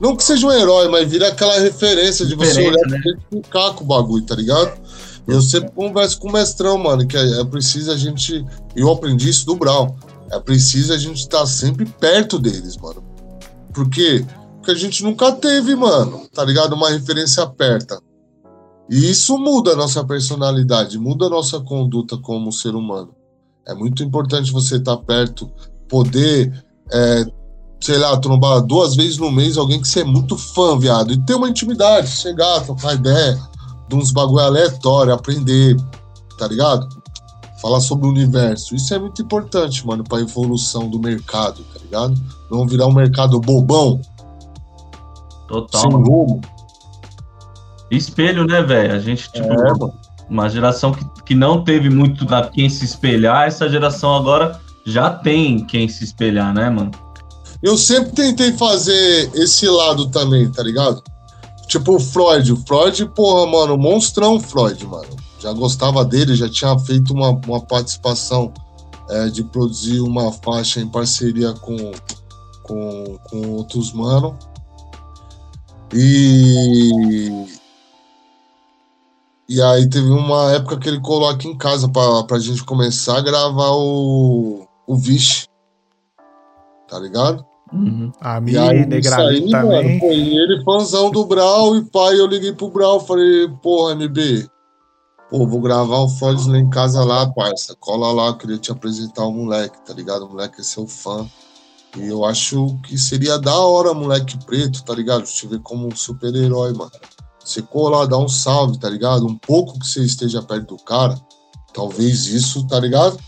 Não 0.00 0.16
que 0.16 0.24
seja 0.24 0.44
um 0.44 0.50
herói, 0.50 0.88
mas 0.88 1.08
vira 1.08 1.28
aquela 1.28 1.60
referência 1.60 2.26
de 2.26 2.34
você 2.34 2.60
olhar 2.60 2.88
né? 2.88 3.00
e 3.04 3.10
identificar 3.10 3.72
com 3.74 3.84
o 3.84 3.86
bagulho, 3.86 4.24
tá 4.24 4.34
ligado? 4.34 4.72
Eu 5.28 5.40
sempre 5.40 5.70
converso 5.70 6.18
com 6.18 6.28
o 6.28 6.32
mestrão, 6.32 6.76
mano, 6.76 7.06
que 7.06 7.16
é, 7.16 7.40
é 7.40 7.44
preciso 7.44 7.92
a 7.92 7.96
gente. 7.96 8.44
Eu 8.74 8.90
aprendi 8.90 9.28
isso 9.28 9.46
do 9.46 9.54
Brau. 9.54 9.96
É 10.28 10.40
preciso 10.40 10.92
a 10.92 10.98
gente 10.98 11.20
estar 11.20 11.40
tá 11.40 11.46
sempre 11.46 11.86
perto 11.86 12.36
deles, 12.36 12.76
mano. 12.76 13.02
Por 13.72 13.88
quê? 13.88 14.24
Porque 14.56 14.72
a 14.72 14.74
gente 14.74 15.04
nunca 15.04 15.30
teve, 15.30 15.76
mano, 15.76 16.26
tá 16.34 16.44
ligado? 16.44 16.72
Uma 16.72 16.90
referência 16.90 17.46
perto. 17.46 18.02
E 18.90 19.08
isso 19.08 19.38
muda 19.38 19.72
a 19.72 19.76
nossa 19.76 20.04
personalidade, 20.04 20.98
muda 20.98 21.26
a 21.26 21.30
nossa 21.30 21.60
conduta 21.60 22.18
como 22.18 22.52
ser 22.52 22.74
humano. 22.74 23.14
É 23.70 23.74
muito 23.74 24.02
importante 24.02 24.50
você 24.50 24.76
estar 24.76 24.96
tá 24.96 25.02
perto, 25.02 25.48
poder, 25.88 26.52
é, 26.92 27.24
sei 27.80 27.98
lá, 27.98 28.16
trombar 28.18 28.60
duas 28.62 28.96
vezes 28.96 29.16
no 29.16 29.30
mês 29.30 29.56
alguém 29.56 29.80
que 29.80 29.86
você 29.86 30.00
é 30.00 30.04
muito 30.04 30.36
fã, 30.36 30.76
viado, 30.76 31.12
e 31.12 31.24
ter 31.24 31.34
uma 31.34 31.48
intimidade, 31.48 32.08
chegar, 32.08 32.60
trocar 32.62 32.94
ideia 32.94 33.38
de 33.88 33.94
uns 33.94 34.10
bagulho 34.10 34.44
aleatório, 34.44 35.14
aprender, 35.14 35.76
tá 36.36 36.48
ligado? 36.48 36.88
Falar 37.62 37.80
sobre 37.80 38.06
o 38.06 38.10
universo. 38.10 38.74
Isso 38.74 38.92
é 38.92 38.98
muito 38.98 39.22
importante, 39.22 39.86
mano, 39.86 40.02
pra 40.02 40.20
evolução 40.20 40.90
do 40.90 40.98
mercado, 40.98 41.62
tá 41.72 41.78
ligado? 41.80 42.14
Não 42.50 42.66
virar 42.66 42.86
um 42.86 42.92
mercado 42.92 43.38
bobão. 43.38 44.00
Total. 45.46 45.82
Sem 45.82 45.90
rumo. 45.92 46.40
Espelho, 47.88 48.44
né, 48.46 48.62
velho? 48.62 48.94
A 48.94 48.98
gente, 48.98 49.30
tipo, 49.30 49.52
é, 49.52 49.72
uma 50.30 50.48
geração 50.48 50.92
que, 50.92 51.04
que 51.26 51.34
não 51.34 51.64
teve 51.64 51.90
muito 51.90 52.32
a 52.32 52.46
quem 52.46 52.70
se 52.70 52.84
espelhar, 52.84 53.48
essa 53.48 53.68
geração 53.68 54.14
agora 54.14 54.60
já 54.86 55.10
tem 55.10 55.64
quem 55.66 55.88
se 55.88 56.04
espelhar, 56.04 56.54
né, 56.54 56.70
mano? 56.70 56.92
Eu 57.62 57.76
sempre 57.76 58.12
tentei 58.12 58.52
fazer 58.52 59.30
esse 59.34 59.68
lado 59.68 60.08
também, 60.08 60.50
tá 60.50 60.62
ligado? 60.62 61.02
Tipo 61.66 61.96
o 61.96 62.00
Freud. 62.00 62.52
O 62.52 62.56
Freud, 62.56 63.04
porra, 63.14 63.46
mano, 63.46 63.76
monstrão 63.76 64.40
Freud, 64.40 64.86
mano. 64.86 65.16
Já 65.38 65.52
gostava 65.52 66.04
dele, 66.04 66.34
já 66.34 66.48
tinha 66.48 66.78
feito 66.78 67.12
uma, 67.12 67.30
uma 67.46 67.60
participação 67.60 68.52
é, 69.10 69.28
de 69.28 69.44
produzir 69.44 70.00
uma 70.00 70.32
faixa 70.32 70.80
em 70.80 70.88
parceria 70.88 71.52
com, 71.52 71.92
com, 72.62 73.18
com 73.28 73.48
outros 73.50 73.92
mano. 73.92 74.38
E 75.92 77.59
e 79.50 79.60
aí 79.60 79.90
teve 79.90 80.08
uma 80.08 80.52
época 80.52 80.78
que 80.78 80.88
ele 80.88 81.00
colou 81.00 81.28
aqui 81.28 81.48
em 81.48 81.58
casa 81.58 81.88
pra, 81.88 82.22
pra 82.22 82.38
gente 82.38 82.62
começar 82.62 83.18
a 83.18 83.20
gravar 83.20 83.72
o, 83.72 84.64
o 84.86 84.96
Vixe. 84.96 85.48
Tá 86.86 86.96
ligado? 87.00 87.44
Uhum. 87.72 88.12
A 88.20 88.40
Miri, 88.40 88.86
Negrali 88.86 89.50
também. 89.50 89.88
Mano, 89.88 89.98
pô, 89.98 90.12
e 90.12 90.38
ele 90.38 90.62
fãzão 90.62 91.10
do 91.10 91.26
Brau 91.26 91.74
e 91.74 91.84
pai, 91.84 92.20
eu 92.20 92.28
liguei 92.28 92.52
pro 92.52 92.70
Brau 92.70 93.00
falei, 93.00 93.48
porra, 93.60 93.96
MB, 93.96 94.48
pô, 95.28 95.44
vou 95.44 95.60
gravar 95.60 95.98
o 95.98 96.08
Flores 96.08 96.46
lá 96.46 96.56
em 96.56 96.70
casa 96.70 97.02
lá, 97.02 97.28
parça. 97.32 97.74
Cola 97.80 98.12
lá, 98.12 98.28
eu 98.28 98.36
queria 98.36 98.58
te 98.58 98.70
apresentar 98.70 99.24
o 99.24 99.32
moleque, 99.32 99.84
tá 99.84 99.92
ligado? 99.92 100.26
O 100.26 100.28
moleque 100.28 100.60
é 100.60 100.64
seu 100.64 100.86
fã. 100.86 101.28
E 101.96 102.06
eu 102.06 102.24
acho 102.24 102.78
que 102.84 102.96
seria 102.96 103.36
da 103.36 103.58
hora, 103.58 103.92
moleque 103.92 104.38
preto, 104.46 104.84
tá 104.84 104.94
ligado? 104.94 105.24
Te 105.24 105.44
ver 105.48 105.58
como 105.58 105.88
um 105.88 105.96
super-herói, 105.96 106.72
mano. 106.72 106.92
Você 107.44 107.62
colar, 107.62 108.06
dar 108.06 108.18
um 108.18 108.28
salve, 108.28 108.78
tá 108.78 108.88
ligado? 108.88 109.26
Um 109.26 109.36
pouco 109.36 109.78
que 109.78 109.86
você 109.86 110.02
esteja 110.04 110.42
perto 110.42 110.76
do 110.76 110.82
cara, 110.82 111.18
talvez 111.72 112.26
isso, 112.26 112.66
tá 112.66 112.78
ligado? 112.78 113.18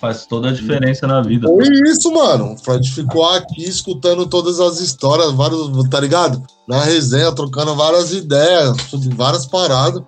Faz 0.00 0.26
toda 0.26 0.50
a 0.50 0.52
diferença 0.52 1.06
na 1.08 1.20
vida. 1.20 1.48
Foi 1.48 1.66
isso, 1.88 2.12
mano. 2.12 2.52
O 2.52 2.56
Freud 2.56 2.88
ficou 2.88 3.28
aqui 3.28 3.64
escutando 3.64 4.26
todas 4.26 4.60
as 4.60 4.78
histórias, 4.78 5.32
vários, 5.32 5.88
tá 5.88 5.98
ligado? 5.98 6.40
Na 6.68 6.84
resenha, 6.84 7.32
trocando 7.32 7.74
várias 7.74 8.12
ideias 8.12 8.80
sobre 8.82 9.12
várias 9.14 9.44
paradas. 9.44 10.02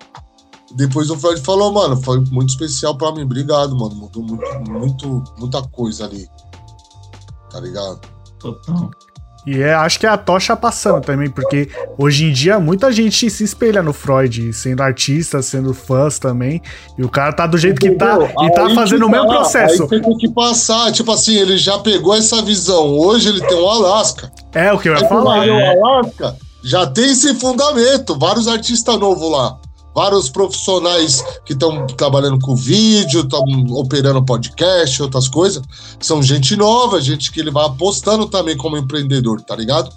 Depois 0.77 1.11
o 1.11 1.17
Freud 1.19 1.41
falou, 1.41 1.73
mano, 1.73 2.01
foi 2.01 2.21
muito 2.31 2.51
especial 2.51 2.97
pra 2.97 3.11
mim. 3.13 3.23
Obrigado, 3.23 3.77
mano. 3.77 3.97
Mudou 3.97 4.23
muito, 4.23 4.71
muito, 4.71 5.25
muita 5.37 5.61
coisa 5.61 6.05
ali. 6.05 6.29
Tá 7.51 7.59
ligado? 7.59 8.01
Total. 8.39 8.91
E 9.47 9.63
é, 9.63 9.75
acho 9.75 9.99
que 9.99 10.07
é 10.07 10.09
a 10.09 10.19
tocha 10.19 10.55
passando 10.55 11.01
também, 11.01 11.31
porque 11.31 11.69
hoje 11.97 12.27
em 12.27 12.33
dia 12.33 12.61
muita 12.61 12.93
gente 12.93 13.31
se 13.31 13.43
espelha 13.43 13.83
no 13.83 13.93
Freud, 13.93 14.53
sendo 14.53 14.83
artista, 14.83 15.41
sendo 15.41 15.73
fãs 15.73 16.19
também. 16.19 16.61
E 16.99 17.03
o 17.03 17.09
cara 17.09 17.33
tá 17.33 17.47
do 17.47 17.57
jeito 17.57 17.81
que 17.81 17.91
tá 17.93 18.19
e 18.43 18.53
tá 18.53 18.71
fazendo 18.75 19.07
o 19.07 19.11
mesmo 19.11 19.29
tá, 19.29 19.35
processo. 19.35 19.89
Aí 19.91 20.01
tem 20.01 20.19
que 20.19 20.31
passar, 20.31 20.93
tipo 20.93 21.11
assim, 21.11 21.37
ele 21.37 21.57
já 21.57 21.79
pegou 21.79 22.15
essa 22.15 22.43
visão. 22.43 22.89
Hoje 22.99 23.29
ele 23.29 23.41
tem 23.41 23.57
o 23.57 23.69
Alasca. 23.69 24.31
É 24.53 24.73
o 24.73 24.79
que 24.79 24.89
eu 24.89 24.97
ia 24.97 25.09
falar. 25.09 25.47
É. 25.47 25.51
O 25.51 25.87
Alasca 25.87 26.37
já 26.63 26.87
tem 26.87 27.11
esse 27.11 27.35
fundamento. 27.35 28.19
Vários 28.19 28.47
artistas 28.47 28.99
novos 28.99 29.31
lá 29.31 29.59
vários 29.95 30.29
profissionais 30.29 31.23
que 31.45 31.53
estão 31.53 31.87
trabalhando 31.87 32.39
com 32.41 32.55
vídeo, 32.55 33.21
estão 33.21 33.43
operando 33.71 34.25
podcast, 34.25 35.03
outras 35.03 35.29
coisas. 35.29 35.63
São 35.99 36.23
gente 36.23 36.57
nova, 36.57 37.01
gente 37.01 37.33
que 37.33 37.41
ele 37.41 37.51
vai 37.51 37.67
apostando 37.67 38.27
também 38.27 38.57
como 38.57 38.77
empreendedor, 38.77 39.41
tá 39.43 39.57
ligado? 39.57 39.91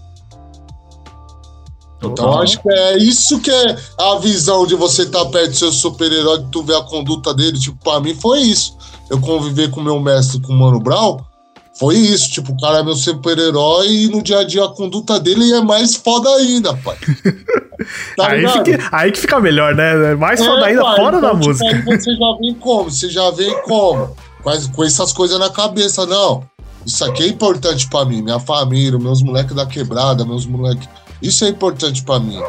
Então 2.03 2.37
acho 2.39 2.61
que 2.61 2.69
é 2.69 2.97
isso 2.97 3.39
que 3.39 3.49
é 3.49 3.77
a 3.97 4.15
visão 4.15 4.67
de 4.67 4.75
você 4.75 5.03
estar 5.03 5.23
tá 5.23 5.31
perto 5.31 5.51
do 5.51 5.57
seu 5.57 5.71
super-herói, 5.71 6.43
que 6.43 6.49
tu 6.51 6.61
vê 6.63 6.75
a 6.75 6.81
conduta 6.81 7.33
dele. 7.33 7.57
Tipo, 7.57 7.77
pra 7.81 7.99
mim 7.99 8.13
foi 8.13 8.41
isso. 8.41 8.75
Eu 9.09 9.19
conviver 9.21 9.69
com 9.71 9.81
meu 9.81 9.99
mestre, 9.99 10.41
com 10.41 10.53
o 10.53 10.59
Mano 10.59 10.79
Brown, 10.79 11.17
foi 11.73 11.95
isso, 11.95 12.29
tipo, 12.29 12.51
o 12.51 12.57
cara 12.59 12.79
é 12.79 12.83
meu 12.83 12.95
super-herói 12.95 13.87
e 13.87 14.07
no 14.07 14.21
dia 14.21 14.39
a 14.39 14.43
dia 14.43 14.63
a 14.63 14.69
conduta 14.69 15.19
dele 15.19 15.51
é 15.53 15.61
mais 15.61 15.95
foda 15.95 16.29
ainda, 16.35 16.75
pai. 16.77 16.95
Tá 18.15 18.27
aí, 18.29 18.47
fica, 18.47 18.89
aí, 18.91 19.11
que 19.11 19.19
fica 19.19 19.39
melhor, 19.39 19.73
né? 19.73 20.11
É 20.11 20.15
mais 20.15 20.39
é, 20.39 20.45
foda 20.45 20.65
ainda 20.67 20.83
pai, 20.83 20.95
fora 20.95 21.17
então, 21.17 21.29
da 21.29 21.35
tipo, 21.35 21.47
música. 21.47 21.65
Aí 21.65 21.81
você 21.81 22.15
já 22.15 22.37
vem 22.39 22.53
como? 22.53 22.91
Você 22.91 23.09
já 23.09 23.31
vem 23.31 23.61
como? 23.63 24.15
Com, 24.43 24.71
com 24.71 24.83
essas 24.83 25.11
coisas 25.11 25.39
na 25.39 25.49
cabeça, 25.49 26.05
não. 26.05 26.43
Isso 26.85 27.03
aqui 27.05 27.23
é 27.23 27.27
importante 27.27 27.87
para 27.89 28.05
mim, 28.05 28.21
minha 28.21 28.39
família, 28.39 28.99
meus 28.99 29.23
moleques 29.23 29.55
da 29.55 29.65
quebrada, 29.65 30.23
meus 30.25 30.45
moleques. 30.45 30.87
Isso 31.21 31.43
é 31.43 31.49
importante 31.49 32.03
para 32.03 32.19
mim. 32.19 32.39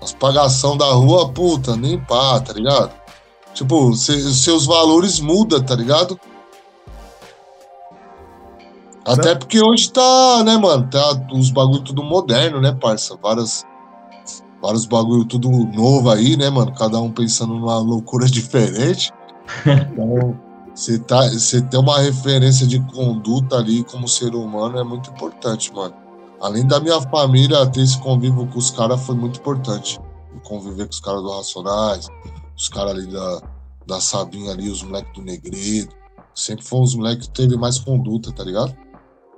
As 0.00 0.12
pagação 0.12 0.76
da 0.76 0.86
rua, 0.86 1.28
puta, 1.30 1.74
nem 1.74 1.98
pá, 1.98 2.38
tá 2.38 2.52
ligado? 2.52 2.92
Tipo, 3.52 3.94
se, 3.94 4.34
seus 4.34 4.64
valores 4.64 5.18
mudam, 5.18 5.60
tá 5.60 5.74
ligado? 5.74 6.18
Até 9.04 9.34
porque 9.34 9.60
hoje 9.60 9.90
tá, 9.90 10.42
né, 10.44 10.56
mano, 10.56 10.88
tá 10.88 11.26
os 11.32 11.50
bagulho 11.50 11.82
tudo 11.82 12.02
moderno, 12.02 12.60
né, 12.60 12.72
parça? 12.72 13.16
Várias, 13.20 13.64
vários 14.60 14.86
bagulho 14.86 15.24
tudo 15.24 15.48
novo 15.50 16.10
aí, 16.10 16.36
né, 16.36 16.48
mano? 16.50 16.72
Cada 16.72 17.00
um 17.00 17.10
pensando 17.10 17.54
numa 17.54 17.78
loucura 17.78 18.26
diferente. 18.30 19.12
Então, 19.66 20.38
você 20.74 20.98
tá, 20.98 21.20
ter 21.70 21.76
uma 21.76 21.98
referência 21.98 22.66
de 22.66 22.80
conduta 22.80 23.56
ali 23.56 23.82
como 23.84 24.08
ser 24.08 24.34
humano 24.34 24.78
é 24.78 24.84
muito 24.84 25.10
importante, 25.10 25.72
mano. 25.72 25.94
Além 26.40 26.66
da 26.66 26.80
minha 26.80 27.00
família, 27.00 27.66
ter 27.66 27.82
esse 27.82 27.98
convívio 27.98 28.46
com 28.46 28.58
os 28.58 28.70
caras 28.70 29.04
foi 29.04 29.14
muito 29.14 29.40
importante. 29.40 29.98
Conviver 30.44 30.86
com 30.86 30.92
os 30.92 31.00
caras 31.00 31.22
do 31.22 31.30
Racionais, 31.30 32.08
os 32.56 32.68
caras 32.68 32.92
ali 32.92 33.06
da, 33.06 33.42
da 33.86 34.00
Sabinha 34.00 34.52
ali, 34.52 34.68
os 34.68 34.82
moleques 34.82 35.12
do 35.12 35.22
Negredo. 35.22 35.92
Sempre 36.34 36.64
foram 36.64 36.84
os 36.84 36.94
moleques 36.94 37.26
que 37.28 37.34
teve 37.34 37.56
mais 37.56 37.78
conduta, 37.78 38.32
tá 38.32 38.42
ligado? 38.42 38.74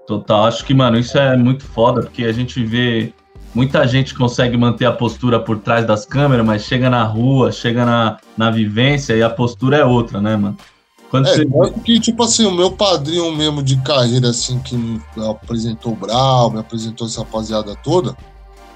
Total, 0.07 0.45
acho 0.45 0.65
que, 0.65 0.75
mano, 0.75 0.99
isso 0.99 1.17
é 1.17 1.37
muito 1.37 1.65
foda, 1.65 2.03
porque 2.03 2.25
a 2.25 2.33
gente 2.33 2.63
vê 2.63 3.13
muita 3.55 3.87
gente 3.87 4.15
consegue 4.15 4.57
manter 4.57 4.85
a 4.85 4.93
postura 4.93 5.39
por 5.39 5.59
trás 5.59 5.87
das 5.87 6.05
câmeras, 6.05 6.45
mas 6.45 6.63
chega 6.63 6.91
na 6.91 7.05
rua, 7.05 7.53
chega 7.53 7.87
na, 7.87 8.19
na 8.37 8.51
vivência 8.51 9.15
e 9.15 9.23
a 9.23 9.31
postura 9.31 9.79
é 9.79 9.85
outra, 9.85 10.21
né, 10.21 10.37
mano? 10.37 10.57
Quando 11.09 11.29
é, 11.29 11.45
você... 11.45 11.71
que, 11.85 12.01
tipo 12.01 12.25
assim, 12.25 12.45
o 12.45 12.51
meu 12.51 12.73
padrinho 12.73 13.31
mesmo 13.33 13.63
de 13.63 13.77
carreira, 13.83 14.31
assim, 14.31 14.59
que 14.59 14.77
me 14.77 15.01
apresentou 15.31 15.93
o 15.93 15.97
Brau, 15.97 16.51
me 16.51 16.59
apresentou 16.59 17.07
essa 17.07 17.21
rapaziada 17.21 17.77
toda, 17.77 18.17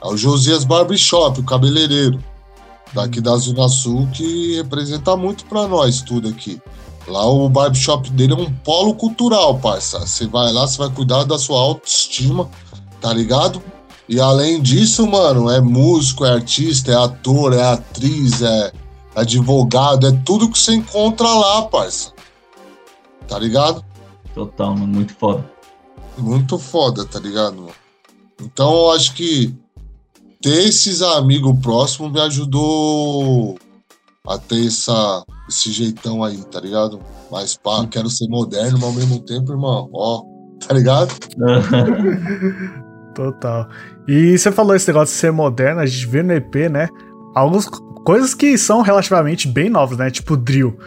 é 0.03 0.07
o 0.07 0.16
Josias 0.16 0.64
Barbershop, 0.64 1.41
o 1.41 1.45
cabeleireiro, 1.45 2.22
daqui 2.95 3.20
da 3.20 3.37
Zona 3.37 3.68
Sul, 3.68 4.09
que 4.12 4.57
representa 4.57 5.16
muito 5.16 5.45
pra 5.47 5.66
nós 5.66 6.01
tudo 6.01 6.29
aqui. 6.29 6.62
Lá 7.09 7.27
o 7.27 7.49
barbershop 7.49 8.11
dele 8.11 8.35
é 8.35 8.37
um 8.37 8.53
polo 8.53 8.95
cultural, 8.95 9.59
parça. 9.59 10.01
Você 10.01 10.27
vai 10.27 10.53
lá, 10.53 10.67
você 10.67 10.79
vai 10.79 10.91
cuidar 10.91 11.25
da 11.25 11.39
sua 11.39 11.59
autoestima, 11.59 12.49
tá 13.01 13.13
ligado? 13.13 13.63
E 14.09 14.21
além 14.21 14.61
disso, 14.61 15.07
mano, 15.07 15.51
é 15.51 15.61
músico, 15.61 16.25
é 16.25 16.33
artista, 16.33 16.93
é 16.93 16.97
ator, 16.97 17.53
é 17.53 17.63
atriz, 17.63 18.43
é 18.43 18.73
advogado, 19.15 20.07
é 20.07 20.13
tudo 20.25 20.51
que 20.51 20.59
você 20.59 20.75
encontra 20.75 21.29
lá, 21.29 21.63
parça. 21.63 22.13
Tá 23.27 23.39
ligado? 23.39 23.85
Total, 24.35 24.75
mano, 24.75 24.87
muito 24.87 25.15
foda. 25.15 25.51
Muito 26.17 26.59
foda, 26.59 27.05
tá 27.05 27.19
ligado, 27.19 27.57
mano? 27.57 27.75
Então 28.41 28.73
eu 28.73 28.91
acho 28.93 29.15
que 29.15 29.55
ter 30.41 30.69
esses 30.69 31.03
amigos 31.03 31.59
próximos 31.61 32.13
me 32.13 32.21
ajudou 32.21 33.59
a 34.27 34.39
ter 34.39 34.67
essa, 34.67 35.25
esse 35.49 35.72
jeitão 35.72 36.22
aí, 36.22 36.38
tá 36.44 36.61
ligado? 36.61 37.01
Mas 37.30 37.57
pá, 37.57 37.86
quero 37.90 38.09
ser 38.11 38.28
moderno, 38.28 38.78
mas 38.78 38.84
ao 38.84 38.92
mesmo 38.92 39.20
tempo, 39.20 39.53
irmão, 39.53 39.88
ó, 39.92 40.22
tá 40.66 40.74
ligado? 40.74 41.12
Total. 43.14 43.68
E 44.07 44.38
você 44.38 44.53
falou 44.53 44.76
esse 44.76 44.86
negócio 44.88 45.14
de 45.14 45.20
ser 45.20 45.32
moderno, 45.32 45.80
a 45.80 45.86
gente 45.86 46.07
vê 46.07 46.22
no 46.22 46.32
EP, 46.32 46.70
né? 46.70 46.88
Algumas 47.34 47.68
coisas 48.05 48.34
que 48.34 48.57
são 48.57 48.80
relativamente 48.80 49.49
bem 49.49 49.68
novas, 49.68 49.99
né? 49.99 50.11
Tipo 50.11 50.36
drill. 50.36 50.78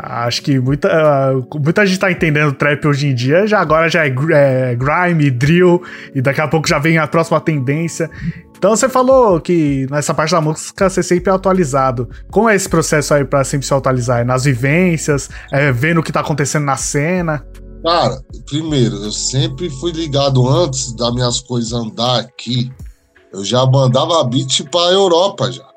Acho 0.00 0.42
que 0.42 0.60
muita, 0.60 0.88
uh, 0.88 1.60
muita 1.60 1.84
gente 1.84 1.98
tá 1.98 2.10
entendendo 2.10 2.52
trap 2.52 2.86
hoje 2.86 3.08
em 3.08 3.14
dia, 3.14 3.48
já 3.48 3.58
agora 3.58 3.88
já 3.88 4.06
é, 4.06 4.14
é 4.30 4.76
grime, 4.76 5.28
drill, 5.28 5.82
e 6.14 6.22
daqui 6.22 6.40
a 6.40 6.46
pouco 6.46 6.68
já 6.68 6.78
vem 6.78 6.98
a 6.98 7.06
próxima 7.08 7.40
tendência. 7.40 8.08
Então 8.56 8.70
você 8.76 8.88
falou 8.88 9.40
que 9.40 9.88
nessa 9.90 10.14
parte 10.14 10.30
da 10.30 10.40
música 10.40 10.88
você 10.88 11.02
sempre 11.02 11.30
é 11.30 11.34
atualizado. 11.34 12.08
Como 12.30 12.48
é 12.48 12.54
esse 12.54 12.68
processo 12.68 13.12
aí 13.12 13.24
pra 13.24 13.42
sempre 13.42 13.66
se 13.66 13.74
atualizar? 13.74 14.20
É 14.20 14.24
nas 14.24 14.44
vivências, 14.44 15.28
é 15.52 15.72
vendo 15.72 15.98
o 15.98 16.02
que 16.02 16.12
tá 16.12 16.20
acontecendo 16.20 16.64
na 16.64 16.76
cena? 16.76 17.44
Cara, 17.84 18.20
primeiro, 18.46 18.96
eu 18.96 19.12
sempre 19.12 19.68
fui 19.68 19.92
ligado 19.92 20.48
antes 20.48 20.92
das 20.94 21.12
minhas 21.12 21.40
coisas 21.40 21.72
andar 21.72 22.20
aqui. 22.20 22.72
Eu 23.32 23.44
já 23.44 23.66
mandava 23.66 24.22
beat 24.24 24.64
pra 24.70 24.92
Europa 24.92 25.50
já. 25.50 25.67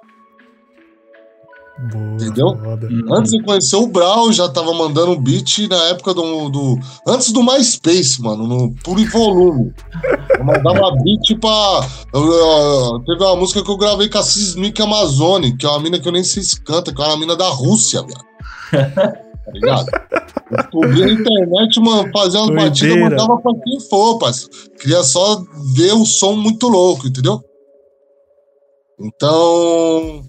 Boa, 1.89 2.13
Entendeu? 2.13 2.57
foda. 2.57 2.87
Antes 3.11 3.31
de 3.31 3.41
conhecer 3.43 3.75
o 3.75 3.87
Brau, 3.87 4.31
já 4.31 4.47
tava 4.47 4.71
mandando 4.73 5.19
beat 5.19 5.67
na 5.69 5.83
época 5.85 6.13
do. 6.13 6.49
do 6.49 6.77
antes 7.07 7.31
do 7.31 7.41
MySpace, 7.41 8.21
mano, 8.21 8.45
no 8.45 8.71
puro 8.83 9.03
volume. 9.09 9.73
Eu 10.37 10.43
mandava 10.43 10.91
beat 11.03 11.39
pra. 11.39 11.87
eu- 12.13 12.31
eu- 12.33 12.99
teve 13.05 13.23
uma 13.23 13.35
música 13.35 13.63
que 13.63 13.71
eu 13.71 13.77
gravei 13.77 14.09
com 14.09 14.17
a 14.19 14.23
Sismic 14.23 14.79
Amazone, 14.81 15.57
que 15.57 15.65
é 15.65 15.69
uma 15.69 15.79
mina 15.79 15.99
que 15.99 16.07
eu 16.07 16.11
nem 16.11 16.23
sei 16.23 16.43
se 16.43 16.61
canta, 16.61 16.93
que 16.93 17.01
é 17.01 17.05
uma 17.05 17.17
mina 17.17 17.35
da 17.35 17.49
Rússia, 17.49 18.03
viado. 18.03 18.25
Tá 19.43 19.51
ligado? 19.53 19.85
Descobri 20.51 21.01
na 21.01 21.11
internet, 21.13 21.79
mano, 21.79 22.09
fazer 22.13 22.37
umas 22.37 22.47
Doideira. 22.49 22.69
batidas, 22.69 22.99
mandava 23.25 23.41
pra 23.41 23.51
quem 23.63 23.79
for, 23.89 24.19
parceiro. 24.19 24.51
Queria 24.79 25.01
só 25.03 25.41
ver 25.75 25.93
o 25.93 26.05
som 26.05 26.33
muito 26.33 26.67
louco, 26.67 27.07
entendeu? 27.07 27.41
Então 28.99 30.23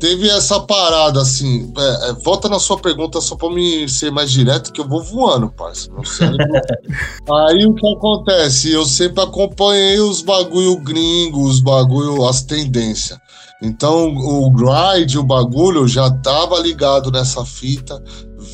teve 0.00 0.28
essa 0.28 0.58
parada, 0.60 1.20
assim. 1.20 1.72
é, 1.76 2.08
é, 2.10 2.12
volta 2.24 2.48
na 2.48 2.58
sua 2.58 2.78
pergunta 2.78 3.20
só 3.20 3.36
pra 3.36 3.50
me 3.50 3.88
ser 3.88 4.10
mais 4.10 4.32
direto, 4.32 4.72
que 4.72 4.80
eu 4.80 4.88
vou 4.88 5.02
voando. 5.04 5.52
Meu 5.92 6.04
cérebro- 6.04 6.46
Aí 7.48 7.64
o 7.66 7.74
que 7.74 7.86
acontece? 7.94 8.72
Eu 8.72 8.84
sempre 8.84 9.22
acompanhei 9.22 10.00
os 10.00 10.22
bagulho 10.22 10.76
gringos, 10.80 11.54
os 11.54 11.60
bagulho, 11.60 12.26
as 12.26 12.42
tendências. 12.42 13.18
Então 13.62 14.08
o 14.16 14.50
grind, 14.50 15.14
o 15.16 15.22
bagulho, 15.22 15.80
eu 15.82 15.88
já 15.88 16.10
tava 16.10 16.58
ligado 16.58 17.10
nessa 17.10 17.44
fita, 17.44 18.02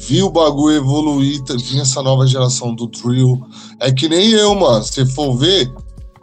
vi 0.08 0.20
o 0.20 0.30
bagulho 0.30 0.76
evoluir, 0.76 1.40
vinha 1.68 1.82
essa 1.82 2.02
nova 2.02 2.26
geração 2.26 2.74
do 2.74 2.88
drill. 2.88 3.40
É 3.80 3.92
que 3.92 4.08
nem 4.08 4.30
eu, 4.32 4.52
mano. 4.56 4.82
Se 4.82 5.06
for 5.06 5.36
ver, 5.36 5.72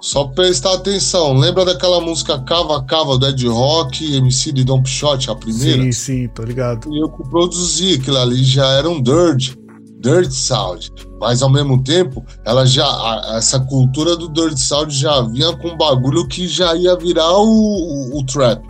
só 0.04 0.26
prestar 0.26 0.74
atenção. 0.74 1.34
Lembra 1.34 1.64
daquela 1.64 2.02
música 2.02 2.38
Cava 2.40 2.84
Cava 2.84 3.18
do 3.18 3.26
Ed 3.26 3.48
Rock, 3.48 4.18
MC 4.18 4.52
de 4.52 4.66
Dump 4.66 4.86
Shot, 4.86 5.32
a 5.32 5.36
primeira? 5.36 5.82
Sim, 5.82 5.92
sim, 5.94 6.28
tô 6.28 6.44
ligado. 6.44 6.94
E 6.94 7.02
eu 7.02 7.10
que 7.10 7.24
produzi, 7.30 7.94
aquilo 7.94 8.18
ali 8.18 8.44
já 8.44 8.68
era 8.74 8.90
um 8.90 9.02
dirt, 9.02 9.56
dirt 10.02 10.30
sound. 10.30 10.92
Mas 11.22 11.42
ao 11.42 11.50
mesmo 11.50 11.82
tempo, 11.82 12.24
ela 12.46 12.66
já 12.66 12.86
essa 13.34 13.62
cultura 13.62 14.18
do 14.18 14.28
dirt 14.28 14.58
sound 14.58 14.94
já 14.94 15.22
vinha 15.22 15.56
com 15.56 15.70
um 15.70 15.78
bagulho 15.78 16.28
que 16.28 16.50
já 16.50 16.76
ia 16.76 16.98
virar 16.98 17.38
o, 17.38 17.46
o, 17.46 18.20
o 18.20 18.26
trap. 18.26 18.62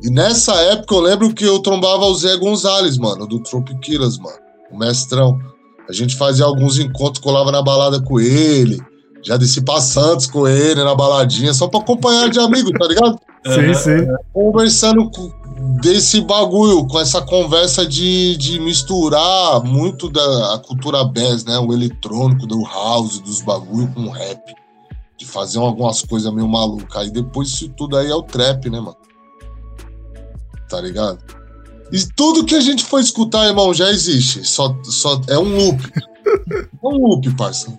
E 0.00 0.10
nessa 0.10 0.54
época 0.62 0.94
eu 0.94 1.00
lembro 1.00 1.34
que 1.34 1.44
eu 1.44 1.58
trombava 1.58 2.04
o 2.04 2.14
Zé 2.14 2.36
Gonzalez, 2.36 2.96
mano, 2.98 3.26
do 3.26 3.42
Tropic 3.42 3.80
Killers, 3.80 4.16
mano, 4.18 4.38
o 4.70 4.78
mestrão. 4.78 5.36
A 5.88 5.92
gente 5.92 6.16
fazia 6.16 6.44
alguns 6.44 6.78
encontros, 6.78 7.18
colava 7.18 7.50
na 7.50 7.60
balada 7.60 8.00
com 8.00 8.20
ele, 8.20 8.80
já 9.24 9.36
desci 9.36 9.60
pra 9.62 9.80
Santos 9.80 10.26
com 10.26 10.46
ele 10.48 10.82
na 10.82 10.94
baladinha, 10.94 11.54
só 11.54 11.68
pra 11.68 11.80
acompanhar 11.80 12.28
de 12.28 12.38
amigo, 12.40 12.70
tá 12.72 12.86
ligado? 12.86 13.18
Sim, 13.46 13.74
sim. 13.74 14.06
conversando 14.32 15.10
com- 15.10 15.30
desse 15.80 16.20
bagulho, 16.20 16.86
com 16.86 16.98
essa 17.00 17.20
conversa 17.22 17.86
de, 17.86 18.36
de 18.36 18.58
misturar 18.60 19.62
muito 19.64 20.08
da 20.08 20.54
a 20.54 20.58
cultura 20.58 21.04
bass, 21.04 21.44
né? 21.44 21.58
O 21.58 21.72
eletrônico, 21.72 22.46
do 22.46 22.62
house, 22.64 23.18
dos 23.20 23.42
bagulho 23.42 23.88
com 23.94 24.02
o 24.02 24.10
rap. 24.10 24.40
De 25.16 25.24
fazer 25.26 25.58
algumas 25.58 26.02
coisas 26.02 26.32
meio 26.32 26.48
malucas. 26.48 27.02
Aí 27.02 27.10
depois 27.10 27.48
isso 27.48 27.68
tudo 27.76 27.96
aí 27.96 28.10
é 28.10 28.14
o 28.14 28.22
trap, 28.22 28.68
né, 28.70 28.80
mano? 28.80 28.96
Tá 30.68 30.80
ligado? 30.80 31.18
E 31.92 32.06
tudo 32.16 32.44
que 32.44 32.54
a 32.54 32.60
gente 32.60 32.84
for 32.84 32.98
escutar, 33.00 33.46
irmão, 33.46 33.72
já 33.74 33.90
existe. 33.90 34.44
Só, 34.44 34.74
só 34.84 35.20
é 35.28 35.38
um 35.38 35.56
loop. 35.56 35.80
É 36.56 36.86
um 36.86 37.06
loop, 37.06 37.36
parça. 37.36 37.72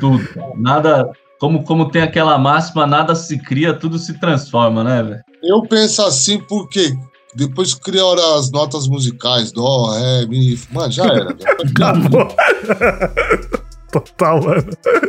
Tudo. 0.00 0.26
Nada. 0.56 1.10
Como, 1.38 1.64
como 1.64 1.90
tem 1.90 2.00
aquela 2.02 2.38
máxima, 2.38 2.86
nada 2.86 3.14
se 3.14 3.38
cria, 3.38 3.74
tudo 3.74 3.98
se 3.98 4.18
transforma, 4.18 4.82
né, 4.82 5.02
velho? 5.02 5.20
Eu 5.42 5.62
penso 5.62 6.02
assim 6.02 6.40
porque 6.40 6.96
depois 7.34 7.74
que 7.74 7.80
criaram 7.80 8.36
as 8.36 8.50
notas 8.50 8.88
musicais, 8.88 9.52
dó, 9.52 9.90
ré, 9.90 10.26
mi, 10.26 10.58
mano, 10.72 10.90
já 10.90 11.04
era. 11.04 11.36
Acabou. 11.62 12.28
Total, 13.92 14.42
mano. 14.42 14.64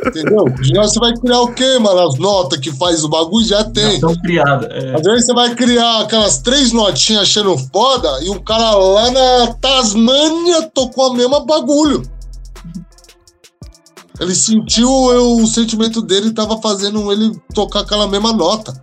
Entendeu? 0.05 0.45
Já 0.61 0.81
você 0.83 0.99
vai 0.99 1.13
criar 1.13 1.41
o 1.41 1.53
quê, 1.53 1.79
mano? 1.79 1.99
As 2.07 2.17
notas 2.17 2.59
que 2.59 2.71
faz 2.71 3.03
o 3.03 3.09
bagulho 3.09 3.45
já 3.45 3.63
tem. 3.63 3.95
Estão 3.95 4.15
criadas. 4.17 4.69
É, 4.71 4.95
Às 4.95 5.01
vezes 5.01 5.25
você 5.25 5.33
vai 5.33 5.55
criar 5.55 6.01
aquelas 6.01 6.37
três 6.39 6.71
notinhas 6.71 7.23
achando 7.23 7.57
foda 7.57 8.23
e 8.23 8.29
um 8.29 8.39
cara 8.39 8.75
lá 8.75 9.11
na 9.11 9.53
Tasmânia 9.55 10.69
tocou 10.73 11.11
a 11.11 11.13
mesma 11.13 11.45
bagulho. 11.45 12.03
Ele 14.19 14.33
sentiu 14.33 14.89
o, 14.89 15.41
o 15.41 15.47
sentimento 15.47 16.01
dele 16.01 16.31
tava 16.31 16.59
fazendo 16.61 17.11
ele 17.11 17.31
tocar 17.53 17.81
aquela 17.81 18.07
mesma 18.07 18.33
nota. 18.33 18.73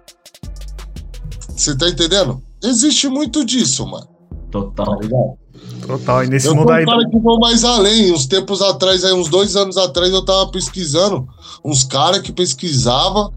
Você 1.57 1.77
tá 1.77 1.89
entendendo? 1.89 2.43
Existe 2.63 3.09
muito 3.09 3.45
disso, 3.45 3.87
mano. 3.87 4.09
total. 4.51 4.99
Tá? 5.01 5.87
Total. 5.87 6.25
E 6.25 6.29
nesse 6.29 6.47
Eu 6.47 6.55
mundo 6.55 6.71
um 6.71 6.73
aí. 6.73 6.85
cara 6.85 7.09
que 7.09 7.19
vou 7.19 7.39
mais 7.39 7.65
além. 7.65 8.13
Uns 8.13 8.27
tempos 8.27 8.63
atrás, 8.63 9.05
aí, 9.05 9.13
uns 9.13 9.29
dois 9.29 9.55
anos 9.57 9.77
atrás, 9.77 10.13
eu 10.13 10.25
tava 10.25 10.51
pesquisando 10.51 11.27
uns 11.65 11.85
caras 11.85 12.21
que 12.21 12.33
pesquisava 12.33 13.31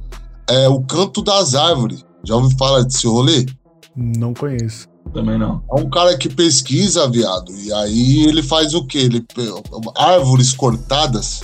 é, 0.50 0.68
o 0.70 0.82
canto 0.82 1.22
das 1.22 1.56
árvores. 1.56 2.06
Já 2.24 2.36
ouviu 2.36 2.58
falar 2.58 2.84
desse 2.84 3.08
rolê? 3.08 3.46
Não 3.96 4.34
conheço. 4.34 4.88
Também 5.14 5.38
não. 5.38 5.64
É 5.72 5.80
um 5.80 5.90
cara 5.90 6.18
que 6.18 6.30
pesquisa, 6.30 7.10
viado. 7.10 7.52
E 7.52 7.72
aí 7.74 8.24
ele 8.26 8.44
faz 8.44 8.74
o 8.74 8.86
quê? 8.86 9.00
Ele 9.00 9.26
árvores 9.96 10.54
cortadas. 10.54 11.42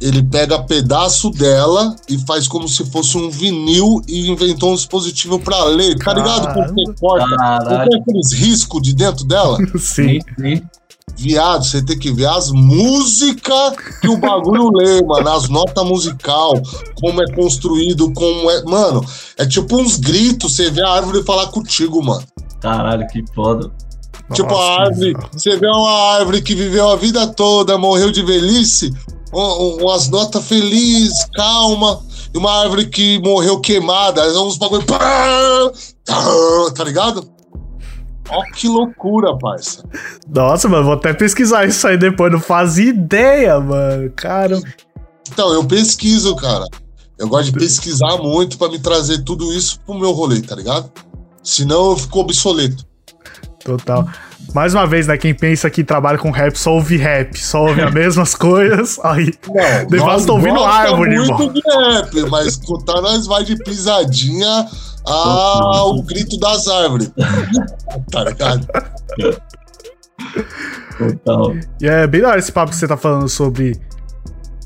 Ele 0.00 0.22
pega 0.22 0.62
pedaço 0.62 1.30
dela 1.30 1.94
e 2.08 2.16
faz 2.18 2.46
como 2.46 2.68
se 2.68 2.84
fosse 2.86 3.16
um 3.18 3.28
vinil 3.30 4.00
e 4.06 4.28
inventou 4.30 4.72
um 4.72 4.74
dispositivo 4.76 5.38
pra 5.40 5.64
ler. 5.64 5.96
Tá 5.98 6.12
ligado? 6.14 6.54
Você 6.54 6.84
corta, 7.00 7.36
Caralho. 7.36 7.90
tem 7.90 8.00
aqueles 8.00 8.32
riscos 8.32 8.80
de 8.82 8.94
dentro 8.94 9.24
dela? 9.24 9.58
Sim. 9.78 10.18
Sim. 10.38 10.62
Viado, 11.16 11.64
você 11.64 11.82
tem 11.84 11.98
que 11.98 12.12
ver 12.12 12.26
as 12.28 12.52
músicas 12.52 13.74
que 14.00 14.08
o 14.08 14.16
bagulho 14.18 14.70
lê, 14.76 15.02
mano. 15.02 15.28
As 15.30 15.48
notas 15.48 15.84
musical, 15.84 16.52
como 16.94 17.20
é 17.20 17.26
construído, 17.34 18.12
como 18.12 18.48
é. 18.52 18.62
Mano, 18.62 19.04
é 19.36 19.44
tipo 19.44 19.76
uns 19.80 19.96
gritos, 19.96 20.54
você 20.54 20.70
vê 20.70 20.80
a 20.82 20.90
árvore 20.90 21.24
falar 21.24 21.48
contigo, 21.48 22.00
mano. 22.04 22.22
Caralho, 22.60 23.04
que 23.08 23.24
foda. 23.34 23.68
tipo 24.32 24.48
Nossa, 24.48 24.62
a 24.62 24.76
que 24.76 24.82
árvore. 24.82 25.16
Você 25.32 25.56
vê 25.56 25.66
uma 25.66 25.90
árvore 26.18 26.40
que 26.40 26.54
viveu 26.54 26.88
a 26.88 26.94
vida 26.94 27.26
toda, 27.26 27.76
morreu 27.76 28.12
de 28.12 28.22
velhice, 28.22 28.92
umas 29.32 30.08
notas 30.08 30.46
felizes, 30.46 31.24
calma. 31.34 32.00
E 32.34 32.38
uma 32.38 32.60
árvore 32.60 32.86
que 32.88 33.18
morreu 33.20 33.58
queimada, 33.60 34.22
uns 34.42 34.58
bagulho. 34.58 34.84
tá, 34.84 35.72
Tá 36.74 36.84
ligado? 36.84 37.28
Ó, 38.30 38.42
que 38.54 38.68
loucura, 38.68 39.36
parça. 39.38 39.82
Nossa, 40.28 40.68
mano, 40.68 40.84
vou 40.84 40.92
até 40.92 41.14
pesquisar 41.14 41.66
isso 41.66 41.86
aí 41.88 41.96
depois. 41.96 42.30
Não 42.30 42.40
fazia 42.40 42.90
ideia, 42.90 43.58
mano. 43.58 44.10
Cara, 44.14 44.60
Então, 45.32 45.52
eu 45.52 45.64
pesquiso, 45.64 46.36
cara. 46.36 46.66
Eu 47.18 47.26
gosto 47.28 47.46
de 47.46 47.58
pesquisar 47.58 48.18
muito 48.18 48.58
pra 48.58 48.68
me 48.68 48.78
trazer 48.78 49.24
tudo 49.24 49.52
isso 49.52 49.80
pro 49.80 49.94
meu 49.98 50.12
rolê, 50.12 50.40
tá 50.42 50.54
ligado? 50.54 50.90
Senão 51.42 51.90
eu 51.92 51.96
fico 51.96 52.20
obsoleto. 52.20 52.84
total. 53.64 54.06
Mais 54.54 54.72
uma 54.74 54.86
vez, 54.86 55.06
né? 55.06 55.16
Quem 55.16 55.34
pensa 55.34 55.68
que 55.68 55.84
trabalha 55.84 56.16
com 56.18 56.30
rap 56.30 56.56
só 56.56 56.72
ouve 56.74 56.96
rap, 56.96 57.38
só 57.38 57.66
ouve 57.66 57.82
as 57.82 57.92
mesmas 57.94 58.34
coisas. 58.34 58.98
Aí, 59.04 59.32
Não, 59.90 60.06
nós 60.06 60.24
tá 60.24 60.32
ouvindo 60.32 60.62
árvore, 60.64 61.16
muito 61.16 61.32
irmão. 61.32 61.52
de 61.52 61.60
rap, 61.60 62.30
mas 62.30 62.46
escutar 62.48 63.00
nós 63.02 63.26
vai 63.26 63.44
de 63.44 63.56
pisadinha 63.62 64.66
ao 65.04 66.02
grito 66.02 66.38
das 66.38 66.66
árvores. 66.66 67.10
tá 68.10 68.24
ligado? 68.24 68.66
Total. 70.98 71.54
E 71.80 71.86
é 71.86 72.06
bem 72.06 72.20
da 72.20 72.28
hora 72.28 72.38
esse 72.38 72.50
papo 72.50 72.70
que 72.70 72.76
você 72.76 72.88
tá 72.88 72.96
falando 72.96 73.28
sobre 73.28 73.78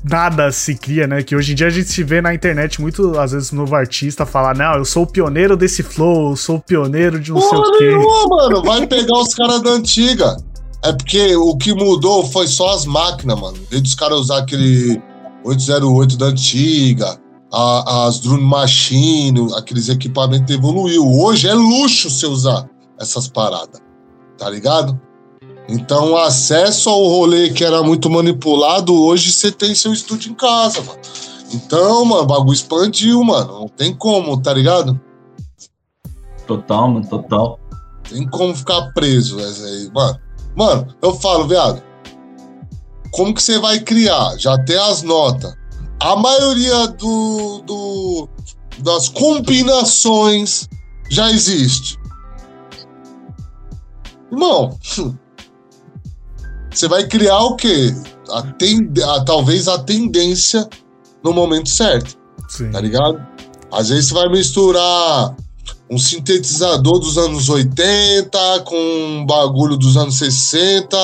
nada 0.03 0.51
se 0.51 0.75
cria, 0.75 1.07
né? 1.07 1.23
Que 1.23 1.35
hoje 1.35 1.53
em 1.53 1.55
dia 1.55 1.67
a 1.67 1.69
gente 1.69 1.89
se 1.89 2.03
vê 2.03 2.21
na 2.21 2.33
internet 2.33 2.81
muito, 2.81 3.17
às 3.17 3.31
vezes, 3.31 3.51
novo 3.51 3.75
artista 3.75 4.25
falar, 4.25 4.55
não, 4.55 4.73
eu 4.75 4.85
sou 4.85 5.03
o 5.03 5.07
pioneiro 5.07 5.55
desse 5.55 5.81
flow, 5.81 6.31
eu 6.31 6.35
sou 6.35 6.57
o 6.57 6.61
pioneiro 6.61 7.19
de 7.19 7.31
não 7.31 7.41
sei 7.41 7.57
o 7.57 7.71
quê. 7.77 7.87
nenhuma, 7.87 8.27
mano. 8.29 8.63
Vai 8.63 8.85
pegar 8.87 9.17
os 9.17 9.33
caras 9.33 9.61
da 9.61 9.71
antiga. 9.71 10.35
É 10.83 10.91
porque 10.91 11.35
o 11.35 11.55
que 11.55 11.73
mudou 11.73 12.25
foi 12.25 12.45
só 12.45 12.73
as 12.75 12.85
máquinas, 12.85 13.39
mano. 13.39 13.57
Em 13.57 13.65
vez 13.69 13.81
dos 13.81 13.95
caras 13.95 14.19
usar 14.19 14.39
aquele 14.39 15.01
808 15.45 16.17
da 16.17 16.25
antiga, 16.25 17.17
a, 17.53 18.07
as 18.07 18.19
Drone 18.19 18.43
Machine, 18.43 19.53
aqueles 19.55 19.87
equipamentos 19.87 20.53
evoluiu. 20.53 21.07
Hoje 21.07 21.47
é 21.47 21.53
luxo 21.53 22.09
você 22.09 22.25
usar 22.25 22.67
essas 22.99 23.29
paradas, 23.29 23.79
tá 24.37 24.49
ligado? 24.49 24.99
Então, 25.67 26.11
o 26.11 26.17
acesso 26.17 26.89
ao 26.89 27.03
rolê 27.03 27.49
que 27.49 27.63
era 27.63 27.81
muito 27.81 28.09
manipulado, 28.09 28.93
hoje 28.93 29.31
você 29.31 29.51
tem 29.51 29.73
seu 29.73 29.93
estúdio 29.93 30.31
em 30.31 30.35
casa, 30.35 30.81
mano. 30.81 30.99
Então, 31.53 32.03
mano, 32.03 32.23
o 32.23 32.25
bagulho 32.25 32.53
expandiu, 32.53 33.23
mano. 33.23 33.59
Não 33.59 33.67
tem 33.67 33.95
como, 33.95 34.41
tá 34.41 34.53
ligado? 34.53 34.99
Total, 36.45 36.89
mano, 36.89 37.07
total. 37.07 37.59
Tem 38.09 38.27
como 38.27 38.55
ficar 38.55 38.91
preso, 38.93 39.37
aí, 39.39 39.89
mano. 39.93 40.19
Mano, 40.55 40.87
eu 41.01 41.13
falo, 41.15 41.47
viado. 41.47 41.81
Como 43.11 43.33
que 43.33 43.41
você 43.41 43.59
vai 43.59 43.79
criar? 43.79 44.35
Já 44.37 44.57
tem 44.57 44.77
as 44.77 45.03
notas. 45.03 45.55
A 45.99 46.15
maioria 46.15 46.87
do, 46.87 47.61
do 47.65 48.29
das 48.79 49.07
combinações 49.09 50.67
já 51.09 51.31
existe. 51.31 51.97
Irmão, 54.31 54.77
você 56.73 56.87
vai 56.87 57.07
criar 57.07 57.39
o 57.39 57.55
quê? 57.55 57.93
A 58.29 58.41
ten, 58.53 58.89
a, 59.03 59.23
talvez 59.23 59.67
a 59.67 59.79
tendência 59.79 60.67
no 61.23 61.33
momento 61.33 61.69
certo. 61.69 62.17
Sim. 62.47 62.71
Tá 62.71 62.81
ligado? 62.81 63.25
Às 63.71 63.89
vezes 63.89 64.07
você 64.07 64.13
vai 64.13 64.29
misturar 64.29 65.35
um 65.89 65.97
sintetizador 65.97 66.99
dos 66.99 67.17
anos 67.17 67.49
80 67.49 68.61
com 68.65 68.75
um 68.75 69.25
bagulho 69.25 69.77
dos 69.77 69.95
anos 69.97 70.17
60 70.17 70.97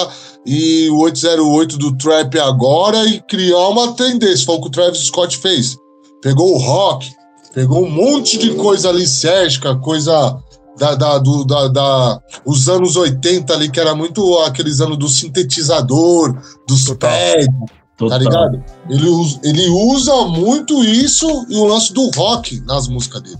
e 0.45 0.89
o 0.89 0.99
808 0.99 1.77
do 1.77 1.95
trap 1.97 2.39
agora 2.39 3.05
e 3.05 3.19
criar 3.21 3.67
uma 3.67 3.93
tendência. 3.93 4.45
Foi 4.45 4.55
o 4.55 4.61
que 4.61 4.67
o 4.67 4.71
Travis 4.71 4.99
Scott 5.01 5.37
fez. 5.37 5.77
Pegou 6.21 6.53
o 6.53 6.57
rock, 6.57 7.11
pegou 7.53 7.85
um 7.85 7.89
monte 7.89 8.37
de 8.37 8.55
coisa 8.55 8.89
ali 8.89 9.07
sérgica, 9.07 9.75
coisa 9.75 10.37
da, 10.79 10.95
da, 10.95 11.17
do, 11.17 11.43
da, 11.43 11.67
da, 11.67 12.21
os 12.45 12.69
anos 12.69 12.95
80 12.95 13.53
ali, 13.53 13.69
que 13.69 13.79
era 13.79 13.93
muito 13.93 14.39
aqueles 14.39 14.79
anos 14.79 14.97
do 14.97 15.09
sintetizador, 15.09 16.41
dos 16.67 16.85
pads, 16.93 17.47
tá 17.97 18.17
ligado? 18.17 18.63
Ele, 18.89 19.05
ele 19.43 19.67
usa 19.67 20.15
muito 20.27 20.81
isso 20.83 21.27
e 21.49 21.57
o 21.57 21.65
lance 21.65 21.93
do 21.93 22.09
rock 22.15 22.61
nas 22.61 22.87
músicas 22.87 23.21
dele. 23.21 23.37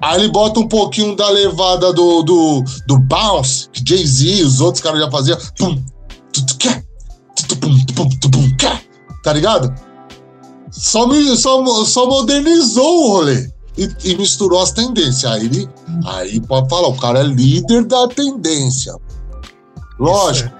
Aí 0.00 0.20
ele 0.20 0.28
bota 0.30 0.60
um 0.60 0.68
pouquinho 0.68 1.16
da 1.16 1.28
levada 1.30 1.92
do, 1.92 2.22
do, 2.22 2.62
do 2.86 2.98
bounce, 3.00 3.68
que 3.70 3.82
Jay-Z 3.84 4.26
e 4.26 4.44
os 4.44 4.60
outros 4.60 4.82
caras 4.82 5.00
já 5.00 5.10
faziam. 5.10 5.38
Tá 9.24 9.32
ligado? 9.32 9.74
Só, 10.70 11.08
só, 11.36 11.84
só 11.84 12.06
modernizou 12.06 13.06
o 13.06 13.08
rolê 13.08 13.57
e, 13.78 14.10
e 14.10 14.16
misturou 14.16 14.60
as 14.60 14.72
tendências. 14.72 15.24
Aí 15.24 15.46
ele 15.46 15.68
aí 16.04 16.40
pode 16.40 16.68
falar, 16.68 16.88
o 16.88 16.96
cara 16.96 17.20
é 17.20 17.24
líder 17.24 17.84
da 17.84 18.08
tendência. 18.08 18.94
Lógico. 19.98 20.56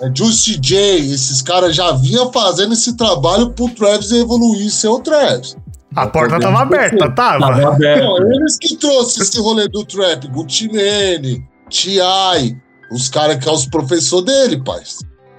É 0.00 0.10
Juicy 0.14 0.58
J, 0.60 1.12
esses 1.12 1.42
caras 1.42 1.74
já 1.74 1.90
vinham 1.90 2.32
fazendo 2.32 2.72
esse 2.72 2.96
trabalho 2.96 3.50
pro 3.50 3.68
Travis 3.70 4.12
evoluir 4.12 4.70
ser 4.70 4.88
o 4.88 5.00
Travis. 5.00 5.56
A 5.96 6.06
porta 6.06 6.38
tava 6.38 6.60
aberta, 6.60 7.10
tava. 7.10 7.40
tava 7.40 7.74
aberta. 7.74 8.04
Não, 8.04 8.32
eles 8.32 8.56
que 8.58 8.76
trouxeram 8.76 9.26
esse 9.26 9.40
rolê 9.40 9.66
do 9.66 9.84
trap, 9.84 10.28
Gucci 10.28 10.68
Mane, 10.68 11.44
T.I., 11.68 12.56
os 12.92 13.08
caras 13.08 13.38
que 13.38 13.44
são 13.44 13.54
os 13.54 13.66
professores 13.66 14.24
dele, 14.24 14.62
pai. 14.62 14.82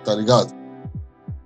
Tá 0.04 0.14
ligado? 0.14 0.54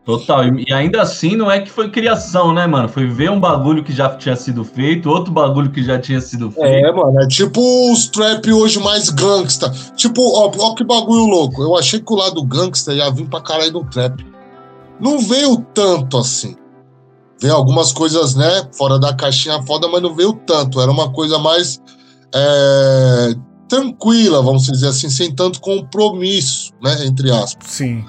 Total, 0.05 0.45
e 0.59 0.73
ainda 0.73 1.01
assim 1.01 1.35
não 1.35 1.49
é 1.49 1.61
que 1.61 1.69
foi 1.69 1.89
criação, 1.89 2.53
né, 2.53 2.67
mano? 2.67 2.89
Foi 2.89 3.07
ver 3.07 3.31
um 3.31 3.39
bagulho 3.39 3.83
que 3.83 3.93
já 3.93 4.09
tinha 4.17 4.35
sido 4.35 4.65
feito, 4.65 5.09
outro 5.09 5.31
bagulho 5.31 5.71
que 5.71 5.81
já 5.81 5.97
tinha 5.97 6.19
sido 6.19 6.51
feito. 6.51 6.65
É, 6.65 6.91
mano, 6.91 7.21
é 7.21 7.27
tipo 7.27 7.61
os 7.91 8.07
trap 8.09 8.51
hoje 8.51 8.79
mais 8.79 9.09
gangsta. 9.09 9.71
Tipo, 9.95 10.21
ó, 10.21 10.51
ó 10.57 10.75
que 10.75 10.83
bagulho 10.83 11.25
louco. 11.25 11.61
Eu 11.61 11.77
achei 11.77 12.01
que 12.01 12.11
o 12.11 12.17
lado 12.17 12.43
gangsta 12.43 12.93
ia 12.93 13.09
vir 13.09 13.29
pra 13.29 13.39
caralho 13.39 13.71
do 13.71 13.85
trap. 13.85 14.25
Não 14.99 15.19
veio 15.19 15.57
tanto 15.73 16.17
assim 16.17 16.57
veio 17.43 17.55
algumas 17.55 17.91
coisas, 17.91 18.35
né, 18.35 18.69
fora 18.71 18.97
da 18.97 19.13
caixinha 19.13 19.61
foda, 19.63 19.85
mas 19.89 20.01
não 20.01 20.15
veio 20.15 20.31
tanto. 20.31 20.79
Era 20.79 20.89
uma 20.89 21.11
coisa 21.11 21.37
mais 21.37 21.81
é, 22.33 23.35
tranquila, 23.67 24.41
vamos 24.41 24.63
dizer 24.63 24.87
assim, 24.87 25.09
sem 25.09 25.35
tanto 25.35 25.59
compromisso, 25.59 26.71
né, 26.81 27.05
entre 27.05 27.31
aspas. 27.31 27.67
Sim. 27.67 28.05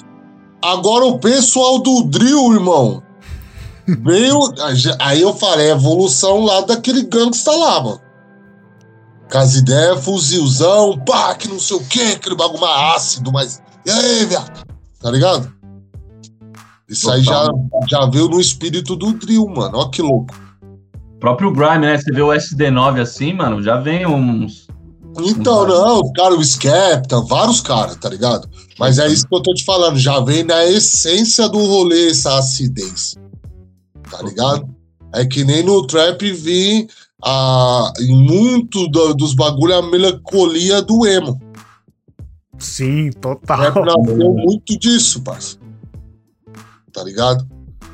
Agora 0.65 1.05
o 1.05 1.19
pessoal 1.19 1.79
do 1.79 2.05
drill, 2.05 2.55
irmão, 2.55 3.03
veio. 3.87 4.39
Aí 4.99 5.21
eu 5.21 5.35
falei, 5.35 5.71
evolução 5.71 6.43
lá 6.43 6.63
daquele 6.63 7.03
gangsta 7.03 7.51
lá, 7.51 7.83
mano. 7.83 8.01
Com 9.31 9.39
as 9.39 9.55
ideias, 9.57 10.03
fuzilzão, 10.03 10.99
pá, 11.05 11.35
que 11.35 11.49
não 11.49 11.61
sei 11.61 11.77
o 11.77 11.85
que, 11.85 12.13
aquele 12.13 12.35
bagulho 12.35 12.63
mais 12.63 12.97
ácido, 12.97 13.31
mas. 13.31 13.63
E 13.85 13.91
aí, 13.91 14.25
viado? 14.25 14.65
Tá 15.01 15.11
ligado? 15.11 15.53
Isso 16.89 17.11
aí 17.11 17.23
já, 17.23 17.47
já 17.87 18.07
veio 18.07 18.29
no 18.29 18.41
espírito 18.41 18.97
do 18.97 19.13
drill, 19.13 19.47
mano. 19.47 19.77
Ó 19.77 19.89
que 19.91 20.01
louco. 20.01 20.35
O 21.17 21.19
próprio 21.19 21.53
Grime, 21.53 21.87
né? 21.87 21.99
Você 21.99 22.11
vê 22.11 22.23
o 22.23 22.29
SD9 22.29 23.03
assim, 23.03 23.35
mano, 23.35 23.63
já 23.63 23.77
vem 23.77 24.07
uns. 24.07 24.67
Então, 25.19 25.65
uns... 25.65 25.69
não, 25.69 26.13
cara, 26.15 26.35
o 26.35 26.43
Skepta, 26.43 27.21
vários 27.21 27.61
caras, 27.61 27.97
tá 27.97 28.09
ligado? 28.09 28.49
Mas 28.79 28.99
é 28.99 29.07
isso 29.07 29.27
que 29.27 29.35
eu 29.35 29.43
tô 29.43 29.55
te 29.55 29.65
falando, 29.65 29.99
já 29.99 30.21
vem 30.21 30.43
na 30.45 30.65
essência 30.65 31.49
do 31.49 31.59
rolê 31.59 32.11
essa 32.11 32.39
acidez. 32.39 33.17
Tá 34.11 34.23
ligado? 34.23 34.69
É 35.13 35.25
que 35.25 35.45
nem 35.45 35.63
no 35.63 35.87
trap 35.87 36.33
vi 36.33 36.89
a, 37.23 37.93
em 38.01 38.15
muito 38.15 38.89
do, 38.89 39.15
dos 39.15 39.35
bagulho 39.35 39.75
a 39.75 39.83
melancolia 39.83 40.83
do 40.83 41.07
emo. 41.07 41.41
Sim, 42.59 43.11
total. 43.21 43.59
O 43.59 43.63
rap 43.63 43.75
nasceu 43.77 44.35
muito 44.35 44.79
disso, 44.79 45.23
parceiro 45.23 45.65
tá 46.95 47.03
ligado? 47.03 47.47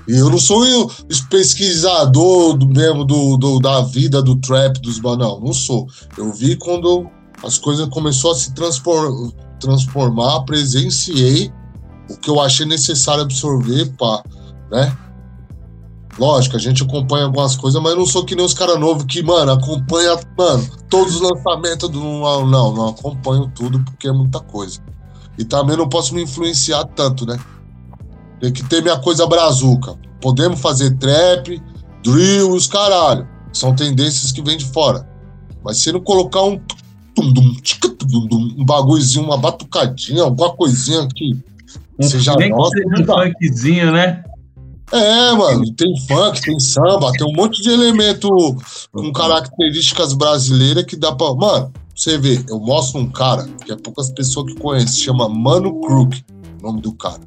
E 0.07 0.17
eu 0.17 0.29
não 0.29 0.39
sou 0.39 0.65
eu, 0.67 0.91
pesquisador 1.29 2.57
do 2.57 2.69
mesmo 2.69 3.05
do, 3.05 3.37
do, 3.37 3.59
da 3.59 3.81
vida 3.83 4.23
do 4.23 4.37
trap 4.37 4.79
dos 4.81 5.01
não, 5.01 5.41
não 5.41 5.53
sou. 5.53 5.89
Eu 6.17 6.33
vi 6.33 6.57
quando 6.57 7.09
as 7.43 7.59
coisas 7.59 7.89
começou 7.89 8.33
a 8.33 8.35
se 8.35 8.55
transform, 8.55 9.31
transformar, 9.61 10.41
presenciei 10.43 11.53
o 12.09 12.17
que 12.17 12.29
eu 12.29 12.41
achei 12.41 12.67
necessário 12.67 13.23
absorver 13.23 13.87
para, 13.97 14.25
né? 14.71 14.97
Lógico, 16.19 16.57
a 16.57 16.59
gente 16.59 16.83
acompanha 16.83 17.27
algumas 17.27 17.57
coisas, 17.57 17.81
mas 17.81 17.97
não 17.97 18.05
sou 18.05 18.25
que 18.25 18.35
nem 18.35 18.45
os 18.45 18.53
caras 18.53 18.79
novos 18.79 19.05
que, 19.05 19.23
mano, 19.23 19.53
acompanha, 19.53 20.19
mano, 20.37 20.69
todos 20.89 21.15
os 21.15 21.21
lançamentos 21.21 21.89
do. 21.89 22.01
Não, 22.01 22.47
não, 22.47 22.75
não 22.75 22.89
acompanho 22.89 23.51
tudo 23.55 23.83
porque 23.85 24.09
é 24.09 24.13
muita 24.13 24.41
coisa. 24.41 24.81
E 25.39 25.45
também 25.45 25.77
não 25.77 25.89
posso 25.89 26.15
me 26.15 26.23
influenciar 26.23 26.85
tanto, 26.85 27.25
né? 27.25 27.39
Tem 28.41 28.53
que 28.53 28.63
ter 28.65 28.83
minha 28.83 28.99
coisa 28.99 29.27
brazuca. 29.27 29.97
Podemos 30.21 30.61
fazer 30.61 30.97
trap, 30.99 31.63
drill, 32.03 32.53
os 32.53 32.67
caralho. 32.67 33.27
São 33.53 33.75
tendências 33.75 34.33
que 34.33 34.43
vêm 34.43 34.59
de 34.59 34.67
fora. 34.67 35.09
Mas 35.65 35.79
se 35.79 35.93
não 35.93 36.01
colocar 36.01 36.43
um 36.43 36.61
um 37.23 38.65
bagulhozinho, 38.65 39.25
uma 39.25 39.37
batucadinha, 39.37 40.23
alguma 40.23 40.53
coisinha 40.55 41.07
que 41.15 41.39
um 41.99 42.09
seja 42.09 42.35
nossa. 42.35 42.77
Um 42.87 43.05
funkzinho, 43.05 43.93
né? 43.93 44.25
É, 44.93 45.33
mano, 45.33 45.73
tem 45.75 45.95
funk, 46.09 46.41
tem 46.43 46.59
samba, 46.59 47.13
tem 47.13 47.27
um 47.27 47.33
monte 47.33 47.63
de 47.63 47.71
elemento 47.71 48.29
com 48.93 49.13
características 49.13 50.13
brasileiras 50.15 50.85
que 50.85 50.97
dá 50.97 51.13
pra. 51.13 51.33
Mano, 51.33 51.73
você 51.95 52.19
vê, 52.19 52.45
eu 52.49 52.59
mostro 52.59 53.01
um 53.01 53.09
cara 53.09 53.49
que 53.65 53.71
é 53.71 53.77
poucas 53.77 54.11
pessoas 54.11 54.53
que 54.53 54.59
conhecem, 54.59 55.05
chama 55.05 55.29
Mano 55.29 55.81
Crook, 55.81 56.25
o 56.59 56.67
nome 56.67 56.81
do 56.81 56.93
cara. 56.93 57.21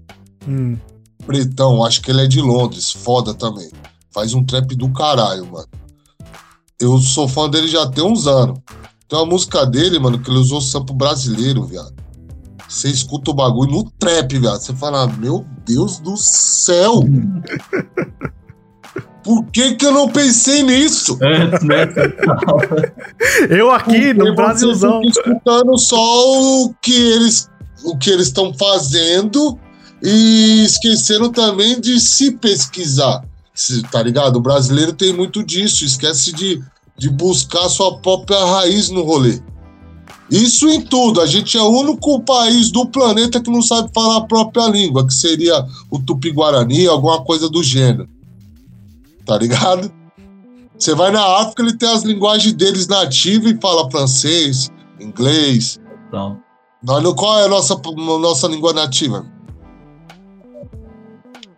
Hum 0.46 0.78
pretão, 1.26 1.84
acho 1.84 2.02
que 2.02 2.12
ele 2.12 2.22
é 2.22 2.28
de 2.28 2.42
Londres, 2.42 2.92
foda 2.92 3.34
também. 3.34 3.70
Faz 4.12 4.34
um 4.34 4.44
trap 4.44 4.76
do 4.76 4.90
caralho, 4.90 5.46
mano. 5.52 5.68
Eu 6.80 6.98
sou 7.00 7.28
fã 7.28 7.50
dele 7.50 7.68
já 7.68 7.88
tem 7.88 8.04
uns 8.04 8.28
anos. 8.28 8.60
Tem 9.08 9.20
uma 9.20 9.26
música 9.26 9.66
dele, 9.66 10.00
mano, 10.00 10.20
que 10.20 10.30
ele 10.30 10.40
usou 10.40 10.62
sampo 10.62 10.94
brasileiro, 10.94 11.64
viado. 11.64 11.94
Você 12.68 12.90
escuta 12.90 13.32
o 13.32 13.34
bagulho 13.34 13.72
no 13.72 13.92
trap, 13.92 14.38
viado. 14.38 14.60
Você 14.60 14.74
fala, 14.74 15.08
meu 15.08 15.46
Deus 15.66 16.00
do 16.00 16.18
céu! 16.18 17.02
Por 19.24 19.46
que, 19.46 19.76
que 19.76 19.86
eu 19.86 19.92
não 19.92 20.10
pensei 20.10 20.64
nisso? 20.64 21.18
Né? 21.18 21.50
eu 23.50 23.72
aqui 23.72 24.14
Porque 24.14 24.14
no 24.14 24.36
Brasilzão. 24.36 25.02
escutando 25.02 25.78
só 25.78 26.66
o 26.66 26.74
que 26.82 26.94
eles 26.94 27.50
o 27.84 27.98
que 27.98 28.10
eles 28.10 28.28
estão 28.28 28.54
fazendo 28.54 29.60
e 30.02 30.64
esqueceram 30.64 31.32
também 31.32 31.80
de 31.80 32.00
se 32.00 32.32
pesquisar, 32.32 33.24
tá 33.92 34.02
ligado? 34.02 34.38
O 34.38 34.42
brasileiro 34.42 34.94
tem 34.94 35.14
muito 35.14 35.44
disso, 35.44 35.86
esquece 35.86 36.32
de, 36.34 36.62
de 36.98 37.10
buscar 37.10 37.68
sua 37.70 37.98
própria 37.98 38.44
raiz 38.46 38.90
no 38.90 39.04
rolê. 39.04 39.42
Isso 40.30 40.70
em 40.70 40.82
tudo. 40.82 41.22
A 41.22 41.26
gente 41.26 41.58
é 41.58 41.62
o 41.62 41.70
único 41.70 42.20
país 42.22 42.72
do 42.72 42.86
planeta 42.86 43.42
que 43.42 43.52
não 43.52 43.62
sabe 43.62 43.90
falar 43.94 44.18
a 44.18 44.26
própria 44.26 44.68
língua, 44.68 45.06
que 45.06 45.14
seria 45.14 45.66
o 45.92 46.00
tupi-guarani, 46.00 46.88
alguma 46.88 47.24
coisa 47.24 47.50
do 47.50 47.62
gênero. 47.64 48.08
Tá 49.26 49.38
ligado? 49.38 49.92
Você 50.78 50.96
vai 50.96 51.12
na 51.12 51.24
África, 51.40 51.62
ele 51.62 51.78
tem 51.78 51.90
as 51.90 52.04
linguagens 52.04 52.54
deles 52.54 52.88
nativas 52.88 53.52
e 53.52 53.62
fala 53.62 53.90
francês, 53.90 54.72
inglês. 55.00 55.80
Então, 56.08 56.42
Olha, 56.88 57.14
qual 57.14 57.40
é 57.40 57.46
a 57.46 57.48
nossa, 57.48 57.80
nossa 58.20 58.48
língua 58.48 58.74
nativa? 58.74 59.26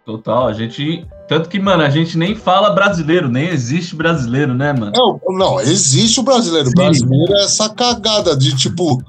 total. 0.05 0.47
A 0.47 0.53
gente. 0.53 1.05
Tanto 1.27 1.49
que, 1.49 1.59
mano, 1.59 1.81
a 1.83 1.89
gente 1.89 2.17
nem 2.17 2.35
fala 2.35 2.69
brasileiro, 2.69 3.27
nem 3.27 3.49
existe 3.49 3.95
brasileiro, 3.95 4.53
né, 4.53 4.71
mano? 4.73 4.91
Não, 4.95 5.19
não, 5.35 5.59
existe 5.59 6.19
o 6.19 6.23
brasileiro. 6.23 6.67
O 6.67 6.69
Sim. 6.69 6.75
brasileiro 6.75 7.33
é 7.33 7.43
essa 7.43 7.67
cagada 7.69 8.37
de, 8.37 8.55
tipo, 8.55 9.01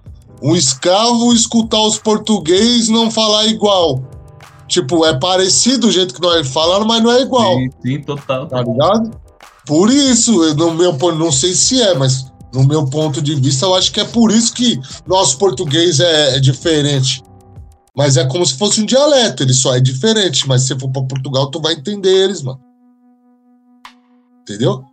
um 0.42 0.56
escravo 0.56 1.32
escutar 1.32 1.80
os 1.82 1.98
portugueses 1.98 2.88
não 2.88 3.10
falar 3.10 3.46
igual. 3.46 4.02
Tipo, 4.66 5.04
é 5.04 5.18
parecido 5.18 5.88
o 5.88 5.92
jeito 5.92 6.14
que 6.14 6.20
nós 6.22 6.48
falamos, 6.48 6.86
mas 6.86 7.02
não 7.02 7.12
é 7.12 7.20
igual. 7.20 7.56
Sim, 7.56 7.70
sim, 7.82 8.00
total. 8.00 8.46
Tá 8.46 8.62
ligado? 8.62 9.10
Por 9.66 9.90
isso, 9.90 10.42
eu- 10.42 10.54
no 10.54 10.72
meu 10.74 10.96
não 11.14 11.30
sei 11.30 11.54
se 11.54 11.80
é, 11.82 11.94
mas 11.94 12.32
no 12.54 12.66
meu 12.66 12.86
ponto 12.86 13.20
de 13.20 13.34
vista, 13.34 13.66
eu 13.66 13.74
acho 13.74 13.92
que 13.92 14.00
é 14.00 14.04
por 14.04 14.30
isso 14.30 14.52
que 14.54 14.80
nosso 15.06 15.36
português 15.38 16.00
é, 16.00 16.36
é 16.36 16.40
diferente. 16.40 17.22
Mas 17.96 18.16
é 18.16 18.26
como 18.26 18.44
se 18.44 18.58
fosse 18.58 18.82
um 18.82 18.86
dialeto, 18.86 19.42
ele 19.42 19.54
só 19.54 19.74
é 19.74 19.80
diferente. 19.80 20.46
Mas 20.46 20.62
se 20.62 20.68
você 20.68 20.78
for 20.78 20.90
pra 20.90 21.02
Portugal, 21.02 21.50
tu 21.50 21.60
vai 21.60 21.72
entender 21.72 22.24
eles, 22.24 22.42
mano. 22.42 22.60
Entendeu? 24.42 24.84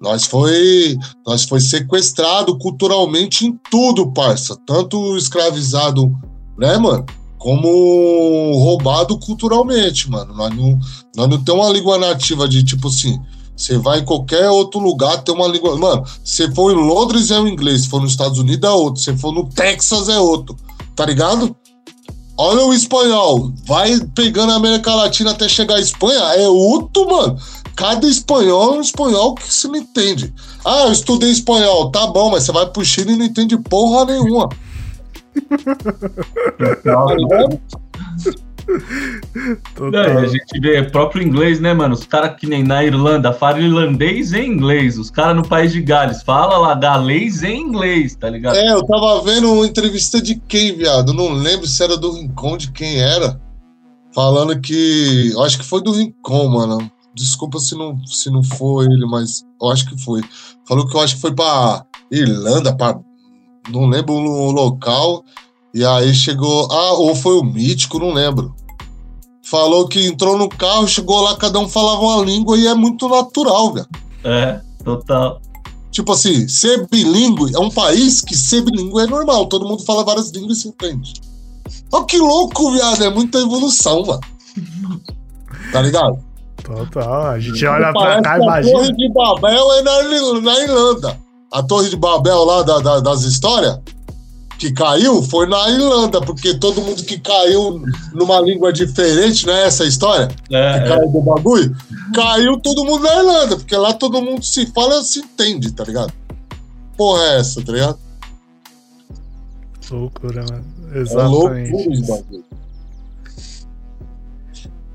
Nós 0.00 0.24
foi, 0.24 0.96
nós 1.26 1.44
foi 1.44 1.60
sequestrado 1.60 2.56
culturalmente 2.58 3.46
em 3.46 3.58
tudo, 3.70 4.12
parça. 4.12 4.56
Tanto 4.66 5.16
escravizado, 5.16 6.12
né, 6.58 6.76
mano? 6.78 7.04
Como 7.38 8.52
roubado 8.54 9.18
culturalmente, 9.18 10.08
mano. 10.08 10.32
Nós 10.34 10.56
não, 10.56 10.78
nós 11.16 11.28
não 11.28 11.42
temos 11.42 11.64
uma 11.64 11.72
língua 11.72 11.98
nativa 11.98 12.48
de 12.48 12.62
tipo 12.62 12.88
assim. 12.88 13.20
Você 13.56 13.76
vai 13.78 14.00
em 14.00 14.04
qualquer 14.04 14.48
outro 14.50 14.80
lugar, 14.80 15.22
tem 15.22 15.34
uma 15.34 15.46
língua. 15.46 15.76
Mano, 15.76 16.04
se 16.24 16.52
for 16.52 16.72
em 16.72 16.76
Londres 16.76 17.30
é 17.30 17.38
o 17.38 17.46
inglês, 17.46 17.82
se 17.82 17.88
for 17.88 18.00
nos 18.00 18.12
Estados 18.12 18.38
Unidos 18.38 18.68
é 18.68 18.72
outro, 18.72 19.00
se 19.00 19.16
for 19.16 19.32
no 19.32 19.48
Texas 19.48 20.08
é 20.08 20.18
outro, 20.18 20.56
tá 20.96 21.04
ligado? 21.06 21.54
Olha 22.44 22.64
o 22.64 22.74
espanhol, 22.74 23.52
vai 23.64 24.00
pegando 24.16 24.50
a 24.50 24.56
América 24.56 24.92
Latina 24.92 25.30
até 25.30 25.48
chegar 25.48 25.76
à 25.76 25.80
Espanha, 25.80 26.18
é 26.34 26.48
outro, 26.48 27.08
mano. 27.08 27.38
Cada 27.76 28.04
espanhol 28.04 28.74
é 28.74 28.78
um 28.78 28.80
espanhol 28.80 29.36
que 29.36 29.44
você 29.44 29.68
não 29.68 29.76
entende. 29.76 30.34
Ah, 30.64 30.86
eu 30.86 30.92
estudei 30.92 31.30
espanhol, 31.30 31.92
tá 31.92 32.04
bom, 32.08 32.32
mas 32.32 32.42
você 32.42 32.50
vai 32.50 32.66
pro 32.66 32.84
Chile 32.84 33.12
e 33.12 33.16
não 33.16 33.26
entende 33.26 33.56
porra 33.56 34.06
nenhuma. 34.06 34.48
Ligado? 39.80 40.14
Não, 40.14 40.18
a 40.18 40.26
gente 40.26 40.60
vê 40.60 40.82
próprio 40.82 41.22
inglês, 41.22 41.60
né, 41.60 41.74
mano? 41.74 41.94
Os 41.94 42.04
caras 42.04 42.36
que 42.38 42.46
nem 42.46 42.62
na 42.62 42.84
Irlanda 42.84 43.32
falam 43.32 43.60
irlandês 43.60 44.32
em 44.32 44.50
inglês. 44.50 44.98
Os 44.98 45.10
caras 45.10 45.36
no 45.36 45.46
país 45.46 45.72
de 45.72 45.80
Gales 45.80 46.22
falam 46.22 46.62
lá 46.62 46.74
galês 46.74 47.42
em 47.42 47.60
inglês, 47.60 48.14
tá 48.14 48.30
ligado? 48.30 48.56
É, 48.56 48.72
eu 48.72 48.84
tava 48.84 49.22
vendo 49.22 49.52
uma 49.52 49.66
entrevista 49.66 50.20
de 50.20 50.36
quem, 50.36 50.76
viado? 50.76 51.12
Não 51.12 51.32
lembro 51.32 51.66
se 51.66 51.82
era 51.82 51.96
do 51.96 52.12
Rincon, 52.12 52.56
de 52.56 52.70
quem 52.72 53.00
era. 53.00 53.40
Falando 54.14 54.60
que. 54.60 55.30
Eu 55.32 55.42
acho 55.42 55.58
que 55.58 55.64
foi 55.64 55.82
do 55.82 55.92
Rincon, 55.92 56.48
mano. 56.48 56.90
Desculpa 57.14 57.58
se 57.58 57.74
não, 57.74 57.98
se 58.06 58.30
não 58.30 58.42
for 58.42 58.84
ele, 58.84 59.06
mas 59.06 59.44
eu 59.60 59.70
acho 59.70 59.88
que 59.88 60.02
foi. 60.02 60.22
Falou 60.66 60.86
que 60.86 60.96
eu 60.96 61.00
acho 61.00 61.16
que 61.16 61.20
foi 61.20 61.34
pra 61.34 61.84
Irlanda, 62.10 62.74
pra. 62.74 62.98
Não 63.70 63.86
lembro 63.86 64.14
o 64.14 64.50
local. 64.50 65.24
E 65.74 65.84
aí 65.84 66.12
chegou. 66.14 66.68
Ah, 66.70 66.92
ou 66.94 67.14
foi 67.14 67.36
o 67.38 67.42
Mítico, 67.44 67.98
não 67.98 68.12
lembro. 68.12 68.54
Falou 69.44 69.86
que 69.88 70.06
entrou 70.06 70.36
no 70.38 70.48
carro, 70.48 70.86
chegou 70.86 71.20
lá, 71.20 71.36
cada 71.36 71.58
um 71.58 71.68
falava 71.68 72.00
uma 72.00 72.24
língua 72.24 72.56
e 72.56 72.66
é 72.66 72.74
muito 72.74 73.08
natural, 73.08 73.72
velho. 73.74 73.88
É, 74.24 74.60
total. 74.84 75.40
Tipo 75.90 76.12
assim, 76.12 76.48
ser 76.48 76.86
bilíngue 76.90 77.54
é 77.54 77.58
um 77.58 77.70
país 77.70 78.20
que 78.22 78.34
ser 78.36 78.62
bilíngue 78.62 79.00
é 79.02 79.06
normal. 79.06 79.46
Todo 79.46 79.66
mundo 79.68 79.84
fala 79.84 80.04
várias 80.04 80.30
línguas 80.30 80.58
e 80.58 80.60
se 80.62 80.68
entende. 80.68 81.12
Olha 81.92 82.04
que 82.06 82.16
louco, 82.18 82.70
viado. 82.72 83.02
É 83.04 83.10
muita 83.10 83.38
evolução, 83.38 84.02
mano. 84.06 84.20
Tá 85.72 85.82
ligado? 85.82 86.18
Total. 86.64 87.26
A 87.32 87.40
gente 87.40 87.64
olha 87.66 87.92
pra 87.92 88.22
cá 88.22 88.38
e 88.38 88.42
a 88.42 88.44
Torre 88.44 88.68
imagina. 88.70 88.92
de 88.96 89.12
Babel 89.12 89.72
é 89.72 89.82
na, 89.82 90.40
na 90.40 90.60
Irlanda. 90.60 91.18
A 91.52 91.62
Torre 91.62 91.90
de 91.90 91.96
Babel 91.96 92.44
lá 92.44 92.62
da- 92.62 92.78
da- 92.78 93.00
das 93.00 93.22
histórias 93.22 93.78
que 94.62 94.70
caiu 94.70 95.20
foi 95.24 95.48
na 95.48 95.68
Irlanda, 95.70 96.20
porque 96.20 96.54
todo 96.54 96.80
mundo 96.80 97.02
que 97.02 97.18
caiu 97.18 97.82
numa 98.12 98.40
língua 98.40 98.72
diferente, 98.72 99.44
não 99.44 99.52
é 99.52 99.66
essa 99.66 99.84
história? 99.84 100.28
que 100.28 100.54
É, 100.54 100.76
é. 100.76 100.88
caiu 100.88 101.10
do 101.10 101.20
bagulho, 101.20 101.76
caiu 102.14 102.60
todo 102.60 102.84
mundo 102.84 103.02
na 103.02 103.12
Irlanda, 103.12 103.56
porque 103.56 103.76
lá 103.76 103.92
todo 103.92 104.22
mundo 104.22 104.44
se 104.44 104.66
fala 104.66 105.02
se 105.02 105.18
entende, 105.18 105.72
tá 105.72 105.82
ligado? 105.82 106.12
Porra 106.96 107.24
é 107.24 107.40
essa, 107.40 107.60
tá 107.60 107.72
ligado? 107.72 107.98
Loucura, 109.90 110.44
mano. 110.48 110.64
É 110.94 110.98
Exatamente. 111.00 111.72
loucura 111.72 111.94
esse 111.94 112.06
bagulho. 112.06 112.44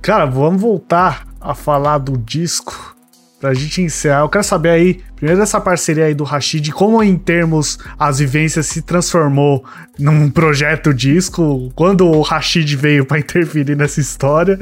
Cara, 0.02 0.26
vamos 0.26 0.62
voltar 0.62 1.28
a 1.42 1.54
falar 1.54 1.98
do 1.98 2.18
disco 2.18 2.96
pra 3.40 3.54
gente 3.54 3.82
encerrar. 3.82 4.22
Eu 4.22 4.30
quero 4.30 4.44
saber 4.44 4.70
aí, 4.70 5.04
primeiro 5.16 5.40
dessa 5.40 5.62
parceria 5.62 6.06
aí 6.06 6.14
do 6.14 6.24
Rashid, 6.24 6.72
como 6.72 7.02
em 7.04 7.18
termos 7.18 7.78
as 7.98 8.20
vivências 8.20 8.66
se 8.66 8.82
transformou 8.82 9.64
num 9.98 10.30
projeto 10.30 10.94
disco, 10.94 11.72
quando 11.76 12.08
o 12.08 12.22
Rashid 12.22 12.76
veio 12.76 13.06
pra 13.06 13.20
interferir 13.20 13.76
nessa 13.76 14.00
história 14.00 14.58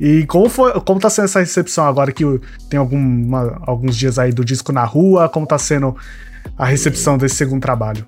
e 0.00 0.26
como 0.26 0.48
foi, 0.48 0.72
como 0.80 1.00
tá 1.00 1.10
sendo 1.10 1.26
essa 1.26 1.40
recepção 1.40 1.84
agora 1.86 2.12
que 2.12 2.24
tem 2.68 2.78
alguma, 2.78 3.60
alguns 3.62 3.96
dias 3.96 4.18
aí 4.18 4.32
do 4.32 4.44
disco 4.44 4.72
na 4.72 4.84
rua, 4.84 5.28
como 5.28 5.46
tá 5.46 5.58
sendo 5.58 5.96
a 6.58 6.66
recepção 6.66 7.16
desse 7.16 7.36
segundo 7.36 7.62
trabalho? 7.62 8.06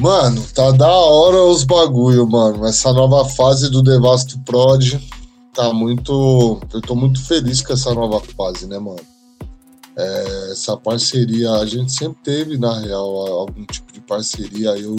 Mano, 0.00 0.42
tá 0.54 0.70
da 0.70 0.88
hora 0.88 1.36
os 1.42 1.62
bagulho, 1.62 2.26
mano. 2.26 2.66
Essa 2.66 2.90
nova 2.90 3.28
fase 3.28 3.70
do 3.70 3.82
Devasto 3.82 4.38
Prod 4.46 4.98
tá 5.60 5.72
muito. 5.74 6.58
Eu 6.72 6.80
tô 6.80 6.94
muito 6.94 7.22
feliz 7.26 7.60
com 7.60 7.74
essa 7.74 7.94
nova 7.94 8.20
fase, 8.20 8.66
né, 8.66 8.78
mano? 8.78 9.00
É, 9.96 10.52
essa 10.52 10.76
parceria, 10.76 11.52
a 11.52 11.66
gente 11.66 11.92
sempre 11.92 12.22
teve, 12.22 12.56
na 12.56 12.78
real, 12.78 13.04
algum 13.04 13.66
tipo 13.66 13.92
de 13.92 14.00
parceria. 14.00 14.70
Eu 14.70 14.96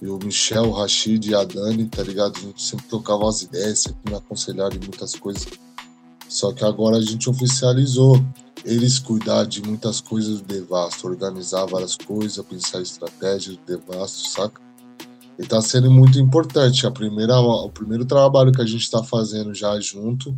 e 0.00 0.08
o, 0.08 0.18
Michel, 0.18 0.64
o 0.64 0.72
Rashid 0.72 1.30
e 1.30 1.34
a 1.34 1.44
Dani, 1.44 1.86
tá 1.86 2.02
ligado? 2.02 2.36
A 2.36 2.40
gente 2.40 2.62
sempre 2.62 2.86
trocava 2.86 3.28
as 3.28 3.42
ideias, 3.42 3.80
sempre 3.80 4.10
me 4.10 4.16
aconselharam 4.16 4.74
em 4.74 4.80
muitas 4.80 5.14
coisas. 5.14 5.46
Só 6.28 6.52
que 6.52 6.64
agora 6.64 6.96
a 6.96 7.02
gente 7.02 7.28
oficializou 7.28 8.16
eles 8.64 8.98
cuidar 8.98 9.44
de 9.44 9.62
muitas 9.62 10.00
coisas 10.00 10.40
do 10.40 10.46
Devasto, 10.46 11.06
organizar 11.06 11.66
várias 11.66 11.96
coisas, 11.96 12.44
pensar 12.46 12.80
estratégias 12.80 13.56
do 13.56 13.64
Devasto, 13.64 14.28
saca? 14.28 14.60
E 15.38 15.46
tá 15.46 15.60
sendo 15.60 15.90
muito 15.90 16.18
importante. 16.18 16.86
A 16.86 16.90
primeira, 16.90 17.38
o 17.40 17.70
primeiro 17.70 18.04
trabalho 18.04 18.52
que 18.52 18.62
a 18.62 18.66
gente 18.66 18.90
tá 18.90 19.02
fazendo 19.02 19.54
já 19.54 19.78
junto 19.80 20.36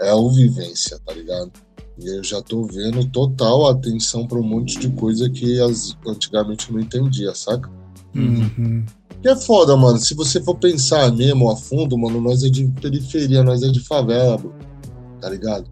é 0.00 0.12
o 0.14 0.30
Vivência, 0.30 0.98
tá 1.04 1.12
ligado? 1.12 1.52
E 1.98 2.08
eu 2.08 2.24
já 2.24 2.40
tô 2.42 2.64
vendo 2.64 3.04
total 3.10 3.68
atenção 3.68 4.26
para 4.26 4.38
um 4.38 4.42
monte 4.42 4.78
de 4.78 4.90
coisa 4.90 5.28
que 5.30 5.60
as, 5.60 5.96
antigamente 6.06 6.68
eu 6.68 6.74
não 6.74 6.82
entendia, 6.82 7.34
saca? 7.34 7.70
Uhum. 8.14 8.84
Que 9.20 9.28
é 9.28 9.36
foda, 9.36 9.76
mano. 9.76 9.98
Se 9.98 10.14
você 10.14 10.42
for 10.42 10.56
pensar 10.56 11.12
mesmo 11.12 11.50
a 11.50 11.56
fundo, 11.56 11.96
mano, 11.96 12.20
nós 12.20 12.42
é 12.42 12.48
de 12.48 12.66
periferia, 12.80 13.42
nós 13.44 13.62
é 13.62 13.68
de 13.68 13.80
favela, 13.80 14.36
bro. 14.36 14.52
Tá 15.20 15.28
ligado? 15.28 15.70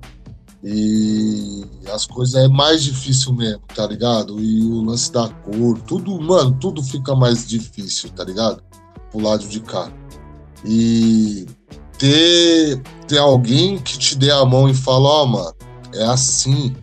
E 0.62 1.64
as 1.92 2.04
coisas 2.04 2.34
é 2.34 2.48
mais 2.48 2.82
difícil 2.82 3.32
mesmo, 3.32 3.62
tá 3.74 3.86
ligado? 3.86 4.42
E 4.42 4.62
o 4.62 4.82
lance 4.82 5.10
da 5.10 5.28
cor, 5.28 5.78
tudo, 5.80 6.20
mano, 6.20 6.56
tudo 6.60 6.82
fica 6.82 7.14
mais 7.14 7.48
difícil, 7.48 8.10
tá 8.10 8.24
ligado? 8.24 8.62
Pro 9.10 9.22
lado 9.22 9.46
de 9.48 9.60
cá. 9.60 9.90
E 10.64 11.46
ter, 11.96 12.82
ter 13.08 13.18
alguém 13.18 13.78
que 13.78 13.98
te 13.98 14.16
dê 14.16 14.30
a 14.30 14.44
mão 14.44 14.68
e 14.68 14.74
fala, 14.74 15.08
ó, 15.08 15.26
mano, 15.26 15.54
é 15.94 16.04
assim. 16.04 16.76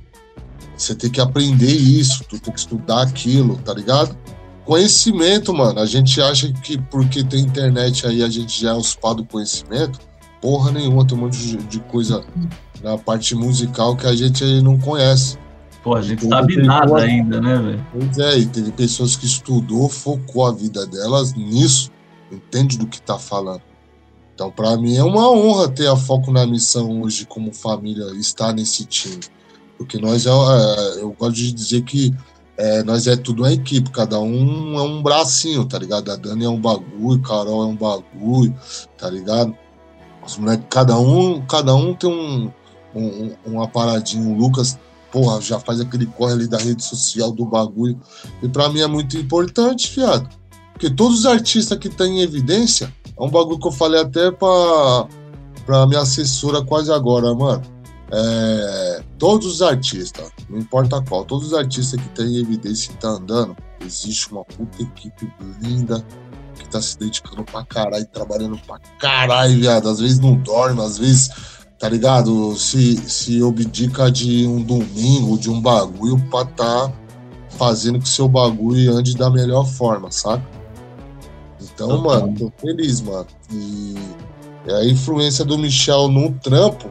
Você 0.75 0.95
tem 0.95 1.09
que 1.09 1.21
aprender 1.21 1.71
isso, 1.71 2.23
tu 2.23 2.39
tem 2.39 2.53
que 2.53 2.59
estudar 2.59 3.03
aquilo, 3.03 3.57
tá 3.57 3.73
ligado? 3.73 4.17
Conhecimento, 4.65 5.53
mano. 5.53 5.80
A 5.80 5.86
gente 5.86 6.21
acha 6.21 6.51
que 6.51 6.78
porque 6.78 7.23
tem 7.23 7.41
internet 7.41 8.05
aí 8.05 8.23
a 8.23 8.30
gente 8.30 8.61
já 8.61 8.75
é 8.75 8.82
pá 9.01 9.13
do 9.13 9.23
conhecimento. 9.23 9.99
Porra 10.41 10.71
nenhuma, 10.71 11.05
tem 11.05 11.17
um 11.17 11.21
monte 11.21 11.57
de 11.57 11.80
coisa 11.82 12.23
na 12.84 12.97
parte 12.97 13.36
musical 13.36 13.95
que 13.95 14.05
a 14.07 14.15
gente 14.15 14.43
aí 14.43 14.61
não 14.61 14.78
conhece. 14.78 15.38
Pô, 15.84 15.95
a 15.95 16.01
gente 16.01 16.21
Tem 16.21 16.30
sabe 16.30 16.57
nada 16.57 16.86
boa- 16.88 17.01
ainda, 17.01 17.39
né, 17.39 17.57
velho? 17.57 17.88
Pois 17.91 18.17
é, 18.17 18.38
e 18.39 18.45
teve 18.45 18.71
pessoas 18.71 19.15
que 19.15 19.25
estudou, 19.25 19.88
focou 19.88 20.45
a 20.45 20.51
vida 20.51 20.86
delas 20.86 21.34
nisso, 21.34 21.89
entende 22.32 22.78
do 22.78 22.88
que 22.88 23.01
tá 23.01 23.17
falando. 23.17 23.61
Então, 24.36 24.51
pra 24.51 24.78
mim 24.78 24.95
é 24.95 25.03
uma 25.03 25.30
honra 25.32 25.67
ter 25.69 25.88
a 25.88 25.95
foco 25.95 26.32
na 26.32 26.45
missão 26.45 27.01
hoje 27.01 27.25
como 27.25 27.53
família, 27.53 28.05
estar 28.19 28.53
nesse 28.53 28.86
time. 28.86 29.19
Porque 29.78 29.97
nós, 29.99 30.25
é, 30.25 30.30
é, 30.30 31.01
eu 31.01 31.11
gosto 31.17 31.36
de 31.36 31.51
dizer 31.51 31.82
que 31.84 32.13
é, 32.57 32.84
nós 32.84 33.07
é 33.07 33.15
tudo 33.15 33.43
uma 33.43 33.53
equipe, 33.53 33.89
cada 33.91 34.19
um 34.19 34.78
é 34.78 34.82
um 34.82 35.01
bracinho, 35.01 35.63
tá 35.65 35.78
ligado? 35.80 36.11
A 36.11 36.15
Dani 36.15 36.45
é 36.45 36.49
um 36.49 36.59
bagulho, 36.59 37.21
Carol 37.21 37.63
é 37.63 37.65
um 37.67 37.75
bagulho, 37.75 38.53
tá 38.97 39.09
ligado? 39.09 39.55
Os 40.25 40.38
moleques, 40.38 40.65
cada 40.69 40.99
um, 40.99 41.41
cada 41.45 41.73
um 41.75 41.93
tem 41.93 42.09
um, 42.09 42.51
um, 42.97 43.35
uma 43.45 43.67
paradinha. 43.67 44.27
O 44.27 44.37
Lucas, 44.37 44.77
porra, 45.11 45.41
já 45.41 45.59
faz 45.59 45.79
aquele 45.79 46.05
corre 46.05 46.33
ali 46.33 46.47
da 46.47 46.57
rede 46.57 46.83
social 46.83 47.31
do 47.31 47.45
bagulho. 47.45 47.99
E 48.41 48.49
pra 48.49 48.69
mim 48.69 48.81
é 48.81 48.87
muito 48.87 49.17
importante, 49.17 49.89
fiado. 49.89 50.27
Porque 50.73 50.89
todos 50.89 51.19
os 51.19 51.25
artistas 51.25 51.77
que 51.77 51.87
estão 51.87 52.05
em 52.05 52.21
evidência, 52.21 52.93
é 53.17 53.23
um 53.23 53.29
bagulho 53.29 53.59
que 53.59 53.67
eu 53.67 53.71
falei 53.71 54.01
até 54.01 54.31
pra, 54.31 55.07
pra 55.65 55.87
minha 55.87 56.01
assessora 56.01 56.63
quase 56.63 56.91
agora, 56.91 57.33
mano 57.33 57.77
é, 58.11 59.03
todos 59.17 59.47
os 59.47 59.61
artistas, 59.61 60.31
não 60.49 60.59
importa 60.59 61.01
qual, 61.01 61.25
todos 61.25 61.47
os 61.47 61.53
artistas 61.53 61.99
que 61.99 62.09
têm 62.09 62.37
evidência 62.37 62.93
que 62.93 62.99
tá 62.99 63.09
andando, 63.09 63.55
existe 63.81 64.31
uma 64.31 64.45
puta 64.45 64.81
equipe 64.81 65.31
linda 65.61 66.03
que 66.55 66.67
tá 66.69 66.81
se 66.81 66.97
dedicando 66.97 67.43
pra 67.43 67.63
caralho, 67.65 68.05
trabalhando 68.07 68.57
pra 68.65 68.79
caralho, 68.99 69.59
viado. 69.59 69.89
Às 69.89 69.99
vezes 69.99 70.19
não 70.19 70.35
dorme, 70.35 70.81
às 70.81 70.97
vezes, 70.97 71.29
tá 71.80 71.89
ligado? 71.89 72.55
Se, 72.55 72.95
se 73.09 73.43
abdica 73.43 74.11
de 74.11 74.47
um 74.47 74.61
domingo, 74.61 75.38
de 75.38 75.49
um 75.49 75.61
bagulho 75.61 76.19
pra 76.30 76.45
tá 76.45 76.93
fazendo 77.49 77.99
que 77.99 78.09
seu 78.09 78.28
bagulho 78.28 78.93
ande 78.93 79.15
da 79.15 79.30
melhor 79.30 79.65
forma, 79.65 80.11
saca? 80.11 80.45
Então, 81.61 81.89
uhum. 81.89 82.03
mano, 82.03 82.36
tô 82.38 82.51
feliz, 82.59 83.01
mano. 83.01 83.28
E 83.51 83.95
a 84.69 84.86
influência 84.86 85.45
do 85.45 85.57
Michel 85.57 86.07
no 86.07 86.32
trampo 86.34 86.89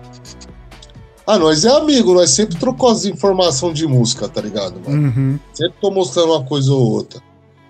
ah, 1.26 1.40
nós 1.40 1.64
é 1.64 1.70
amigo, 1.70 2.14
nós 2.14 2.30
sempre 2.30 2.56
trocamos 2.56 3.04
informação 3.04 3.72
de 3.72 3.84
música, 3.84 4.28
tá 4.28 4.40
ligado, 4.40 4.80
mano? 4.80 5.08
Uhum. 5.08 5.40
Sempre 5.52 5.74
tô 5.80 5.90
mostrando 5.90 6.30
uma 6.30 6.44
coisa 6.44 6.72
ou 6.72 6.92
outra. 6.92 7.20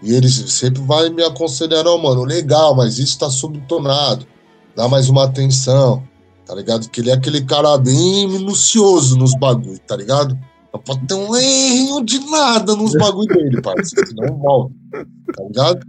E 0.03 0.12
ele 0.12 0.29
sempre 0.29 0.83
vai 0.83 1.09
me 1.09 1.23
aconselhando, 1.23 1.89
oh, 1.89 1.97
mano, 1.97 2.23
legal, 2.23 2.75
mas 2.77 2.99
isso 2.99 3.19
tá 3.19 3.31
subtonado. 3.31 4.27
Dá 4.77 4.87
mais 4.89 5.09
uma 5.09 5.25
atenção, 5.25 6.07
tá 6.47 6.55
ligado? 6.55 6.89
Que 6.89 7.01
ele 7.01 7.11
é 7.11 7.15
aquele 7.15 7.45
cara 7.45 7.77
bem 7.77 8.29
minucioso 8.29 9.17
nos 9.17 9.35
bagulhos, 9.39 9.81
tá 9.87 9.97
ligado? 9.97 10.39
Não 10.73 10.81
pode 10.81 11.07
ter 11.07 11.15
um 11.15 11.35
erro 11.35 12.05
de 12.05 12.19
nada 12.31 12.77
nos 12.77 12.93
bagulhos 12.93 13.37
dele, 13.37 13.61
parceiro, 13.61 14.09
senão 14.09 14.39
volta, 14.39 14.75
tá 14.93 15.43
ligado? 15.43 15.87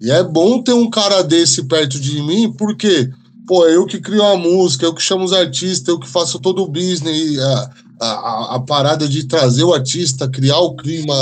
E 0.00 0.10
é 0.10 0.22
bom 0.22 0.62
ter 0.62 0.72
um 0.72 0.88
cara 0.88 1.22
desse 1.22 1.64
perto 1.64 2.00
de 2.00 2.22
mim, 2.22 2.52
porque 2.52 3.10
pô, 3.46 3.66
eu 3.66 3.84
que 3.84 4.00
crio 4.00 4.22
a 4.22 4.36
música, 4.36 4.84
eu 4.84 4.94
que 4.94 5.02
chamo 5.02 5.24
os 5.24 5.32
artistas, 5.32 5.88
eu 5.88 5.98
que 5.98 6.08
faço 6.08 6.38
todo 6.38 6.62
o 6.62 6.68
business, 6.68 7.38
a, 7.38 7.70
a, 8.00 8.54
a 8.56 8.60
parada 8.60 9.08
de 9.08 9.24
trazer 9.24 9.64
o 9.64 9.74
artista, 9.74 10.28
criar 10.28 10.58
o 10.58 10.76
clima, 10.76 11.14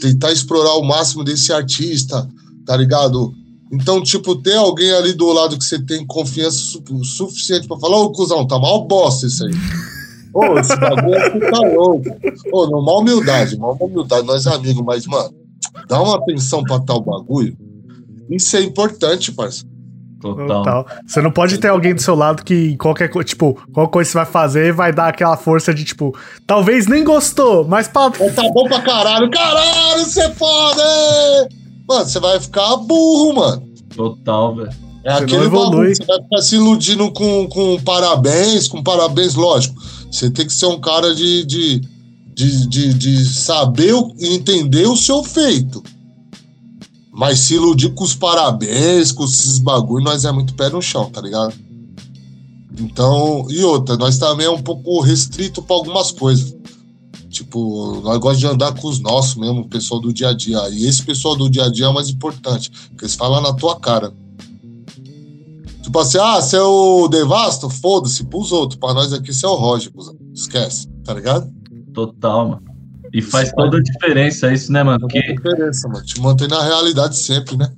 tentar 0.00 0.32
explorar 0.32 0.74
o 0.74 0.84
máximo 0.84 1.24
desse 1.24 1.52
artista, 1.52 2.28
tá 2.64 2.76
ligado? 2.76 3.34
Então, 3.72 4.02
tipo, 4.02 4.36
ter 4.36 4.56
alguém 4.56 4.92
ali 4.92 5.12
do 5.12 5.32
lado 5.32 5.58
que 5.58 5.64
você 5.64 5.78
tem 5.82 6.06
confiança 6.06 6.56
su 6.56 6.82
suficiente 7.04 7.66
para 7.66 7.78
falar, 7.78 7.96
ô, 7.98 8.10
cuzão, 8.12 8.46
tá 8.46 8.58
mal 8.58 8.84
bosta 8.84 9.26
isso 9.26 9.44
aí. 9.44 9.52
Ô, 10.32 10.58
esse 10.58 10.76
bagulho 10.76 11.14
é 11.14 11.50
tá 11.50 11.60
louco. 11.60 12.04
Ô, 12.52 12.66
não, 12.68 12.82
mal 12.82 13.00
humildade, 13.00 13.58
mal 13.58 13.76
humildade, 13.80 14.26
nós 14.26 14.46
é 14.46 14.54
amigos, 14.54 14.84
mas, 14.84 15.06
mano, 15.06 15.34
dá 15.88 16.00
uma 16.00 16.16
atenção 16.16 16.62
pra 16.62 16.78
tal 16.78 17.00
bagulho. 17.00 17.56
Isso 18.30 18.56
é 18.56 18.62
importante, 18.62 19.32
parceiro. 19.32 19.74
Total. 20.20 20.46
Total. 20.46 20.86
Você 21.06 21.20
não 21.20 21.30
pode 21.30 21.58
ter 21.58 21.68
alguém 21.68 21.94
do 21.94 22.00
seu 22.00 22.14
lado 22.14 22.42
que 22.42 22.76
qualquer 22.76 23.08
coisa, 23.08 23.28
tipo, 23.28 23.54
qualquer 23.72 23.92
coisa 23.92 24.08
que 24.08 24.12
você 24.12 24.18
vai 24.18 24.26
fazer 24.26 24.72
vai 24.72 24.92
dar 24.92 25.08
aquela 25.08 25.36
força 25.36 25.74
de, 25.74 25.84
tipo, 25.84 26.16
talvez 26.46 26.86
nem 26.86 27.04
gostou, 27.04 27.66
mas 27.66 27.88
pra. 27.88 28.10
Tá 28.10 28.50
bom 28.52 28.64
pra 28.64 28.80
caralho, 28.80 29.30
caralho, 29.30 30.04
você 30.04 30.22
é 30.22 30.30
foda! 30.30 30.82
Mano, 31.88 32.04
você 32.04 32.18
vai 32.18 32.40
ficar 32.40 32.76
burro, 32.76 33.34
mano. 33.34 33.62
Total, 33.94 34.54
velho. 34.56 34.86
É 35.04 35.18
você 35.18 35.22
aquele 35.22 35.48
bagulho, 35.48 35.94
você 35.94 36.04
vai 36.04 36.20
ficar 36.20 36.42
se 36.42 36.56
iludindo 36.56 37.12
com, 37.12 37.48
com 37.48 37.80
parabéns, 37.82 38.66
com 38.66 38.82
parabéns, 38.82 39.36
lógico. 39.36 39.80
Você 40.10 40.28
tem 40.30 40.46
que 40.46 40.52
ser 40.52 40.66
um 40.66 40.80
cara 40.80 41.14
de, 41.14 41.44
de, 41.44 41.80
de, 42.34 42.66
de, 42.66 42.94
de 42.94 43.24
saber 43.24 43.94
e 44.18 44.34
entender 44.34 44.86
o 44.88 44.96
seu 44.96 45.22
feito. 45.22 45.82
Mas 47.12 47.38
se 47.38 47.54
iludir 47.54 47.94
com 47.94 48.02
os 48.02 48.14
parabéns, 48.14 49.12
com 49.12 49.24
esses 49.24 49.58
bagulho, 49.58 50.04
nós 50.04 50.24
é 50.24 50.32
muito 50.32 50.54
pé 50.54 50.68
no 50.68 50.82
chão, 50.82 51.08
tá 51.08 51.20
ligado? 51.20 51.54
Então, 52.78 53.46
e 53.48 53.62
outra, 53.62 53.96
nós 53.96 54.18
também 54.18 54.46
é 54.46 54.50
um 54.50 54.60
pouco 54.60 55.00
restrito 55.00 55.62
para 55.62 55.76
algumas 55.76 56.10
coisas. 56.10 56.54
Tipo, 57.36 58.00
nós 58.02 58.16
gostamos 58.16 58.38
de 58.38 58.46
andar 58.46 58.72
com 58.72 58.88
os 58.88 58.98
nossos 58.98 59.36
mesmo, 59.36 59.60
o 59.60 59.68
pessoal 59.68 60.00
do 60.00 60.10
dia 60.10 60.30
a 60.30 60.32
dia. 60.32 60.58
E 60.70 60.86
esse 60.86 61.04
pessoal 61.04 61.36
do 61.36 61.50
dia 61.50 61.64
a 61.64 61.70
dia 61.70 61.84
é 61.84 61.88
o 61.88 61.92
mais 61.92 62.08
importante, 62.08 62.70
porque 62.88 63.04
eles 63.04 63.14
falam 63.14 63.42
na 63.42 63.52
tua 63.52 63.78
cara. 63.78 64.10
Tipo 65.82 65.98
assim, 66.00 66.18
ah, 66.18 66.40
você 66.40 66.56
é 66.56 66.62
o 66.62 67.06
Devasto? 67.08 67.68
Foda-se 67.68 68.24
pros 68.24 68.52
outros. 68.52 68.80
Pra 68.80 68.94
nós 68.94 69.12
aqui, 69.12 69.34
você 69.34 69.44
é 69.44 69.48
o 69.48 69.54
Roger, 69.54 69.92
esquece, 70.32 70.88
tá 71.04 71.12
ligado? 71.12 71.52
Total, 71.92 72.48
mano. 72.48 72.62
E 73.12 73.20
faz 73.20 73.52
toda 73.52 73.76
a 73.76 73.82
diferença 73.82 74.50
isso, 74.52 74.72
né, 74.72 74.82
mano? 74.82 75.00
Porque... 75.00 75.20
Diferença, 75.20 75.88
mano. 75.88 76.04
Te 76.04 76.18
mantém 76.18 76.48
na 76.48 76.62
realidade 76.62 77.16
sempre, 77.18 77.56
né? 77.56 77.70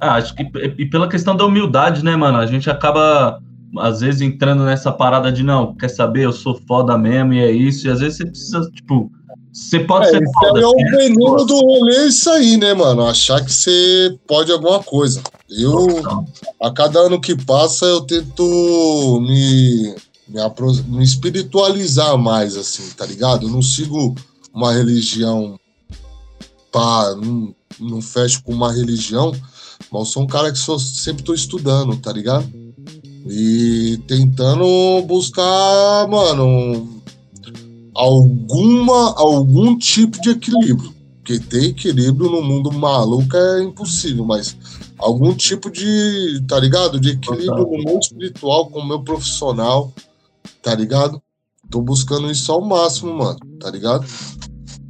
Ah, 0.00 0.14
acho 0.14 0.34
que 0.34 0.42
e 0.78 0.86
pela 0.86 1.08
questão 1.08 1.36
da 1.36 1.46
humildade, 1.46 2.04
né, 2.04 2.16
mano? 2.16 2.38
A 2.38 2.46
gente 2.46 2.68
acaba, 2.68 3.40
às 3.78 4.00
vezes, 4.00 4.20
entrando 4.20 4.64
nessa 4.64 4.90
parada 4.90 5.30
de 5.30 5.42
não, 5.42 5.74
quer 5.74 5.88
saber, 5.88 6.24
eu 6.24 6.32
sou 6.32 6.60
foda 6.66 6.98
mesmo 6.98 7.34
e 7.34 7.40
é 7.40 7.50
isso. 7.50 7.86
E 7.86 7.90
às 7.90 8.00
vezes 8.00 8.18
você 8.18 8.26
precisa, 8.26 8.70
tipo, 8.72 9.10
você 9.52 9.80
pode 9.80 10.06
é, 10.06 10.10
ser 10.10 10.24
foda. 10.32 10.60
É 10.60 10.66
o 10.66 10.74
veneno 10.74 11.44
do 11.44 11.54
rolê 11.54 11.96
é 11.96 12.06
isso 12.06 12.30
aí, 12.30 12.56
né, 12.56 12.74
mano? 12.74 13.06
Achar 13.06 13.44
que 13.44 13.52
você 13.52 14.18
pode 14.26 14.50
alguma 14.50 14.82
coisa. 14.82 15.22
Eu, 15.48 15.86
a 16.60 16.70
cada 16.70 17.00
ano 17.00 17.20
que 17.20 17.36
passa, 17.44 17.84
eu 17.84 18.00
tento 18.02 19.20
me, 19.20 19.94
me, 20.28 20.40
me 20.88 21.04
espiritualizar 21.04 22.16
mais, 22.16 22.56
assim, 22.56 22.88
tá 22.96 23.04
ligado? 23.04 23.46
Eu 23.46 23.50
não 23.50 23.62
sigo 23.62 24.14
uma 24.52 24.72
religião, 24.72 25.58
pá, 26.72 27.14
não, 27.16 27.54
não 27.78 28.02
fecho 28.02 28.42
com 28.42 28.52
uma 28.52 28.72
religião, 28.72 29.32
mas 29.90 30.00
eu 30.00 30.06
sou 30.06 30.22
um 30.22 30.26
cara 30.26 30.52
que 30.52 30.58
sou, 30.58 30.78
sempre 30.78 31.22
tô 31.22 31.34
estudando, 31.34 31.96
tá 31.96 32.12
ligado? 32.12 32.48
E 33.26 33.98
tentando 34.06 35.02
buscar, 35.06 36.08
mano, 36.08 37.02
alguma, 37.94 39.14
algum 39.16 39.76
tipo 39.76 40.20
de 40.20 40.30
equilíbrio. 40.30 40.94
Porque 41.16 41.38
ter 41.38 41.64
equilíbrio 41.64 42.30
no 42.30 42.42
mundo 42.42 42.72
maluco 42.72 43.36
é 43.36 43.62
impossível, 43.62 44.24
mas 44.24 44.56
algum 44.98 45.34
tipo 45.34 45.70
de, 45.70 46.42
tá 46.48 46.58
ligado? 46.58 46.98
De 46.98 47.10
equilíbrio 47.10 47.66
no 47.66 47.78
mundo 47.78 48.00
espiritual 48.00 48.70
com 48.70 48.80
o 48.80 48.86
meu 48.86 49.02
profissional, 49.02 49.92
tá 50.62 50.74
ligado? 50.74 51.20
Tô 51.70 51.80
buscando 51.80 52.30
isso 52.30 52.50
ao 52.50 52.60
máximo, 52.60 53.14
mano, 53.14 53.38
tá 53.60 53.70
ligado? 53.70 54.04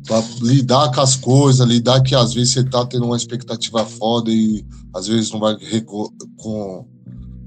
Pra 0.06 0.22
lidar 0.40 0.92
com 0.94 1.00
as 1.00 1.14
coisas, 1.14 1.66
lidar 1.66 2.00
que 2.00 2.14
às 2.14 2.32
vezes 2.32 2.54
você 2.54 2.64
tá 2.64 2.86
tendo 2.86 3.04
uma 3.04 3.16
expectativa 3.16 3.84
foda 3.84 4.30
e 4.30 4.64
às 4.94 5.06
vezes 5.06 5.30
não 5.30 5.40
vai 5.40 5.56
com. 6.36 6.88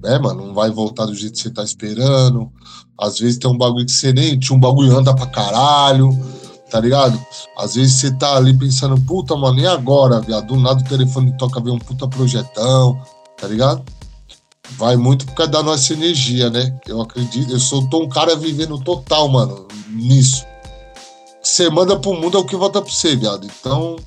Né, 0.04 0.20
mano? 0.20 0.48
Não 0.48 0.54
vai 0.54 0.70
voltar 0.70 1.06
do 1.06 1.16
jeito 1.16 1.36
que 1.36 1.42
você 1.42 1.50
tá 1.50 1.64
esperando. 1.64 2.52
Às 3.00 3.20
vezes 3.20 3.38
tem 3.38 3.50
um 3.50 3.58
bagulho 3.58 3.86
que 3.86 3.92
você 3.92 4.12
nem. 4.12 4.38
Tinha 4.38 4.56
um 4.56 4.60
bagulho 4.60 4.98
anda 4.98 5.16
pra 5.16 5.26
caralho, 5.26 6.10
tá 6.70 6.80
ligado? 6.80 7.20
Às 7.58 7.76
vezes 7.76 7.96
você 7.96 8.12
tá 8.12 8.36
ali 8.36 8.54
pensando, 8.58 9.00
puta, 9.02 9.36
mano, 9.36 9.60
e 9.60 9.66
agora, 9.66 10.20
viado? 10.20 10.48
Do 10.48 10.58
nada 10.58 10.82
o 10.82 10.84
telefone 10.84 11.36
toca, 11.38 11.62
ver 11.62 11.72
um 11.72 11.80
puta 11.80 12.08
projetão, 12.08 13.02
tá 13.40 13.48
ligado? 13.48 13.84
vai 14.78 14.96
muito 14.96 15.26
por 15.26 15.36
causa 15.36 15.52
da 15.52 15.64
nossa 15.64 15.94
energia, 15.94 16.50
né? 16.50 16.74
Eu 16.88 17.02
acredito, 17.02 17.52
eu 17.52 17.60
sou 17.60 17.88
tô 17.90 18.04
um 18.04 18.10
cara 18.10 18.36
vivendo 18.36 18.80
total, 18.80 19.28
mano, 19.28 19.68
nisso. 19.90 20.46
Você 21.42 21.70
manda 21.70 22.00
pro 22.00 22.14
mundo 22.14 22.38
é 22.38 22.42
o 22.42 22.46
que 22.46 22.56
volta 22.56 22.82
pra 22.82 22.92
você, 22.92 23.16
viado. 23.16 23.46
Então, 23.46 23.98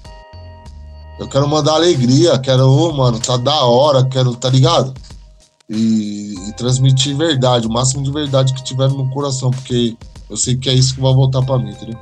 eu 1.18 1.28
quero 1.28 1.46
mandar 1.46 1.74
alegria, 1.74 2.38
quero, 2.38 2.66
oh, 2.68 2.92
mano, 2.92 3.20
tá 3.20 3.36
da 3.36 3.64
hora, 3.64 4.04
quero, 4.04 4.34
tá 4.34 4.48
ligado? 4.48 4.94
E, 5.68 6.34
e, 6.48 6.52
transmitir 6.56 7.16
verdade, 7.16 7.66
o 7.66 7.70
máximo 7.70 8.04
de 8.04 8.12
verdade 8.12 8.54
que 8.54 8.62
tiver 8.62 8.88
no 8.88 9.10
coração, 9.10 9.50
porque 9.50 9.96
eu 10.30 10.36
sei 10.36 10.56
que 10.56 10.70
é 10.70 10.72
isso 10.72 10.94
que 10.94 11.00
vai 11.00 11.12
voltar 11.12 11.42
para 11.42 11.58
mim, 11.58 11.70
entendeu? 11.70 11.98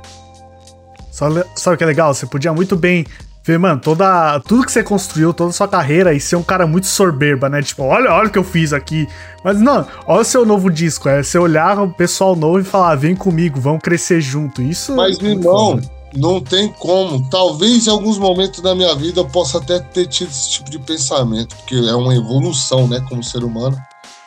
Sabe, 1.11 1.43
sabe 1.55 1.75
o 1.75 1.77
que 1.77 1.83
é 1.83 1.87
legal? 1.87 2.13
Você 2.13 2.27
podia 2.27 2.53
muito 2.53 2.75
bem 2.75 3.05
ver, 3.45 3.59
mano, 3.59 3.79
toda, 3.79 4.39
tudo 4.41 4.65
que 4.65 4.71
você 4.71 4.83
construiu, 4.83 5.33
toda 5.33 5.51
a 5.51 5.53
sua 5.53 5.67
carreira 5.67 6.13
e 6.13 6.19
ser 6.19 6.35
um 6.35 6.43
cara 6.43 6.65
muito 6.65 6.87
soberba, 6.87 7.47
né? 7.47 7.61
Tipo, 7.61 7.83
olha, 7.83 8.11
olha 8.11 8.27
o 8.27 8.31
que 8.31 8.39
eu 8.39 8.43
fiz 8.43 8.73
aqui. 8.73 9.07
Mas 9.43 9.61
não, 9.61 9.87
olha 10.07 10.21
o 10.21 10.25
seu 10.25 10.45
novo 10.45 10.69
disco. 10.69 11.07
É 11.07 11.21
você 11.21 11.37
olhar 11.37 11.79
o 11.79 11.89
pessoal 11.89 12.35
novo 12.35 12.59
e 12.59 12.63
falar, 12.63 12.95
vem 12.95 13.15
comigo, 13.15 13.59
vamos 13.59 13.81
crescer 13.81 14.19
junto. 14.19 14.61
Isso. 14.63 14.95
Mas, 14.95 15.19
é 15.19 15.27
irmão, 15.27 15.79
não 16.15 16.41
tem 16.41 16.69
como. 16.69 17.29
Talvez 17.29 17.87
em 17.87 17.89
alguns 17.89 18.17
momentos 18.17 18.61
da 18.61 18.73
minha 18.73 18.95
vida 18.95 19.19
eu 19.19 19.27
possa 19.27 19.57
até 19.57 19.79
ter 19.79 20.07
tido 20.07 20.29
esse 20.29 20.49
tipo 20.51 20.69
de 20.69 20.79
pensamento, 20.79 21.55
porque 21.57 21.75
é 21.75 21.95
uma 21.95 22.15
evolução, 22.15 22.87
né, 22.87 23.03
como 23.09 23.23
ser 23.23 23.43
humano. 23.43 23.77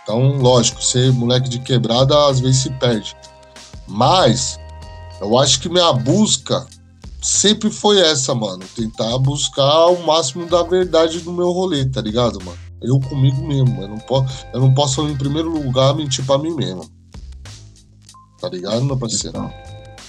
Então, 0.03 0.39
lógico, 0.39 0.83
ser 0.83 1.13
moleque 1.13 1.49
de 1.49 1.59
quebrada 1.59 2.29
às 2.29 2.41
vezes 2.41 2.63
se 2.63 2.71
perde. 2.71 3.17
Mas 3.87 4.59
eu 5.21 5.37
acho 5.39 5.61
que 5.61 5.69
minha 5.69 5.93
busca 5.93 6.67
sempre 7.21 7.71
foi 7.71 8.01
essa, 8.01 8.35
mano. 8.35 8.65
Tentar 8.75 9.19
buscar 9.19 9.87
o 9.87 10.07
máximo 10.07 10.47
da 10.47 10.63
verdade 10.63 11.21
do 11.21 11.33
meu 11.33 11.51
rolê, 11.51 11.85
tá 11.85 12.01
ligado, 12.01 12.39
mano? 12.45 12.59
Eu 12.81 13.01
comigo 13.01 13.47
mesmo. 13.47 13.83
Eu 13.83 13.89
não 13.89 13.99
posso, 13.99 14.47
eu 14.53 14.61
não 14.61 14.73
posso 14.73 15.07
em 15.09 15.17
primeiro 15.17 15.51
lugar, 15.51 15.95
mentir 15.95 16.25
pra 16.25 16.39
mim 16.39 16.55
mesmo. 16.55 16.89
Tá 18.41 18.49
ligado, 18.49 18.85
meu 18.85 18.97
parceiro? 18.97 19.53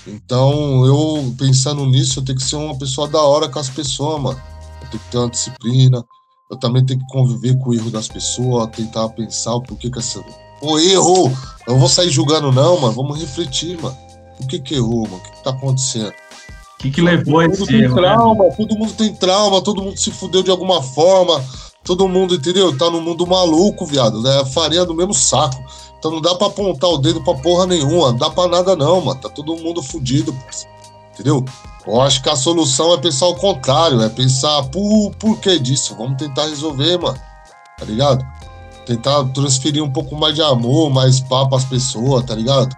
Então, 0.09 0.85
eu 0.85 1.33
pensando 1.37 1.85
nisso, 1.85 2.19
eu 2.19 2.25
tenho 2.25 2.37
que 2.37 2.43
ser 2.43 2.55
uma 2.55 2.77
pessoa 2.77 3.07
da 3.07 3.21
hora 3.21 3.47
com 3.47 3.59
as 3.59 3.69
pessoas, 3.69 4.21
mano. 4.21 4.41
Eu 4.81 4.89
tenho 4.89 5.03
que 5.03 5.11
ter 5.11 5.17
uma 5.17 5.29
disciplina. 5.29 6.05
Eu 6.49 6.57
também 6.57 6.83
tenho 6.83 6.99
que 6.99 7.07
conviver 7.07 7.57
com 7.59 7.69
o 7.69 7.73
erro 7.73 7.91
das 7.91 8.07
pessoas, 8.07 8.69
tentar 8.75 9.07
pensar 9.09 9.53
o 9.53 9.61
porquê 9.61 9.89
que 9.89 9.99
essa. 9.99 10.23
Pô, 10.59 10.79
errou! 10.79 11.31
Eu 11.67 11.73
não 11.73 11.79
vou 11.79 11.87
sair 11.87 12.09
julgando, 12.09 12.51
não, 12.51 12.79
mano. 12.79 12.93
Vamos 12.93 13.19
refletir, 13.19 13.79
mano. 13.81 13.95
Por 14.37 14.47
que 14.47 14.59
que 14.59 14.75
errou, 14.75 15.03
mano? 15.03 15.17
O 15.17 15.19
que, 15.19 15.31
que 15.31 15.43
tá 15.43 15.51
acontecendo? 15.51 16.09
O 16.09 16.81
que, 16.81 16.91
que 16.91 17.01
levou 17.01 17.41
todo 17.41 17.51
esse 17.51 17.59
mundo 17.59 17.67
tem 17.67 17.81
erro, 17.81 17.95
né? 17.95 18.01
trauma, 18.01 18.51
todo 18.55 18.77
mundo 18.77 18.93
tem 18.93 19.13
trauma, 19.13 19.61
todo 19.61 19.81
mundo 19.81 19.97
se 19.97 20.11
fudeu 20.11 20.41
de 20.41 20.49
alguma 20.49 20.81
forma, 20.81 21.43
todo 21.83 22.07
mundo, 22.07 22.35
entendeu? 22.35 22.75
Tá 22.77 22.89
no 22.89 23.01
mundo 23.01 23.27
maluco, 23.27 23.85
viado, 23.85 24.21
né? 24.21 24.45
Farinha 24.45 24.85
do 24.85 24.95
mesmo 24.95 25.13
saco. 25.13 25.61
Então 25.99 26.11
não 26.11 26.21
dá 26.21 26.33
pra 26.33 26.47
apontar 26.47 26.89
o 26.89 26.97
dedo 26.97 27.21
pra 27.23 27.35
porra 27.35 27.67
nenhuma, 27.67 28.11
não 28.11 28.17
dá 28.17 28.29
pra 28.29 28.47
nada 28.47 28.75
não, 28.75 29.01
mano. 29.01 29.19
Tá 29.19 29.29
todo 29.29 29.55
mundo 29.57 29.83
fudido, 29.83 30.35
entendeu? 31.13 31.43
Eu 31.85 32.01
acho 32.01 32.23
que 32.23 32.29
a 32.29 32.35
solução 32.35 32.93
é 32.93 32.97
pensar 32.97 33.27
o 33.27 33.35
contrário, 33.35 34.01
é 34.01 34.09
pensar 34.09 34.63
por, 34.69 35.11
por 35.19 35.37
que 35.39 35.59
disso, 35.59 35.95
vamos 35.97 36.17
tentar 36.17 36.45
resolver, 36.45 36.97
mano, 36.97 37.19
tá 37.77 37.85
ligado? 37.85 38.25
Tentar 38.85 39.23
transferir 39.33 39.83
um 39.83 39.91
pouco 39.91 40.15
mais 40.15 40.35
de 40.35 40.41
amor, 40.41 40.89
mais 40.89 41.19
papo 41.19 41.55
às 41.55 41.65
pessoas, 41.65 42.25
tá 42.25 42.33
ligado? 42.33 42.75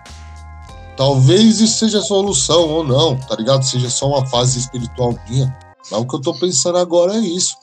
Talvez 0.98 1.60
isso 1.60 1.80
seja 1.80 2.00
a 2.00 2.04
solução 2.04 2.70
ou 2.70 2.84
não, 2.84 3.18
tá 3.18 3.36
ligado? 3.36 3.64
Seja 3.64 3.90
só 3.90 4.08
uma 4.08 4.26
fase 4.28 4.60
espiritual 4.60 5.16
minha. 5.30 5.56
Mas 5.90 6.00
o 6.00 6.06
que 6.06 6.16
eu 6.16 6.22
tô 6.22 6.34
pensando 6.34 6.78
agora 6.78 7.16
é 7.16 7.20
isso. 7.20 7.56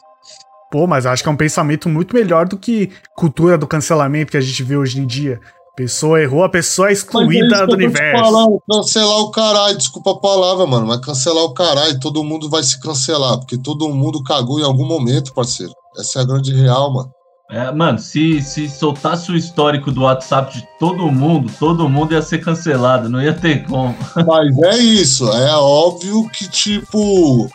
Pô, 0.71 0.87
mas 0.87 1.07
acho 1.07 1.23
que 1.23 1.29
é 1.29 1.33
um 1.33 1.37
pensamento 1.37 1.89
muito 1.89 2.15
melhor 2.15 2.47
do 2.47 2.57
que 2.57 2.91
cultura 3.17 3.57
do 3.57 3.67
cancelamento 3.67 4.31
que 4.31 4.37
a 4.37 4.41
gente 4.41 4.63
vê 4.63 4.77
hoje 4.77 5.01
em 5.01 5.07
dia. 5.07 5.41
Pessoa 5.75 6.21
errou, 6.21 6.43
a 6.43 6.49
pessoa 6.49 6.89
é 6.89 6.91
é 6.91 6.93
excluída 6.93 7.65
do 7.67 7.75
universo. 7.75 8.25
falando, 8.25 8.61
cancelar 8.69 9.19
o 9.21 9.31
caralho, 9.31 9.79
desculpa 9.79 10.11
a 10.11 10.19
palavra, 10.19 10.67
mano, 10.67 10.89
mas 10.89 11.01
cancelar 11.01 11.45
o 11.45 11.55
caralho, 11.55 12.01
todo 12.01 12.25
mundo 12.25 12.51
vai 12.51 12.65
se 12.65 12.81
cancelar, 12.81 13.39
porque 13.39 13.57
todo 13.57 13.89
mundo 13.89 14.23
cagou 14.25 14.59
em 14.59 14.65
algum 14.65 14.85
momento, 14.85 15.33
parceiro. 15.33 15.73
Essa 15.97 16.19
é 16.19 16.23
a 16.23 16.25
grande 16.27 16.53
real, 16.53 16.93
mano. 16.93 17.11
É, 17.51 17.71
mano, 17.73 17.99
se, 17.99 18.43
se 18.43 18.69
soltasse 18.69 19.33
o 19.33 19.37
histórico 19.37 19.91
do 19.91 20.03
WhatsApp 20.03 20.53
de 20.53 20.69
todo 20.79 21.11
mundo, 21.11 21.51
todo 21.59 21.89
mundo 21.89 22.13
ia 22.13 22.21
ser 22.21 22.39
cancelado, 22.39 23.09
não 23.09 23.23
ia 23.23 23.33
ter 23.33 23.65
como. 23.67 23.97
Mas 24.27 24.59
é 24.59 24.79
isso, 24.79 25.31
é 25.33 25.57
óbvio 25.57 26.29
que, 26.29 26.47
tipo, 26.51 27.49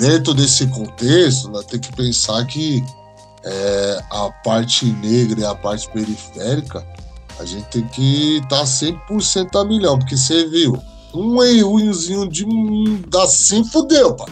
dentro 0.00 0.32
desse 0.32 0.66
contexto, 0.68 1.50
nós 1.50 1.66
tem 1.66 1.78
que 1.78 1.92
pensar 1.92 2.44
que 2.46 2.82
é, 3.44 4.02
a 4.10 4.30
parte 4.42 4.86
negra 4.86 5.40
e 5.40 5.44
a 5.44 5.54
parte 5.54 5.88
periférica, 5.90 6.84
a 7.38 7.44
gente 7.44 7.66
tem 7.66 7.86
que 7.88 8.38
estar 8.38 8.48
tá 8.48 8.64
100% 8.64 9.60
a 9.60 9.64
milhão, 9.64 9.98
porque 9.98 10.16
você 10.16 10.48
viu, 10.48 10.78
um 11.14 11.42
errozinho 11.42 12.28
de 12.28 12.46
um 12.46 13.02
assim 13.22 13.62
fudeu, 13.64 14.14
pai. 14.14 14.28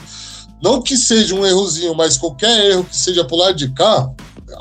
Não 0.62 0.83
que 0.83 0.97
seja 0.97 1.35
um 1.35 1.47
errozinho, 1.47 1.95
mas 1.95 2.16
qualquer 2.16 2.71
erro 2.71 2.85
que 2.85 2.97
seja 2.97 3.25
pro 3.25 3.37
lado 3.37 3.55
de 3.55 3.69
cá, 3.69 4.11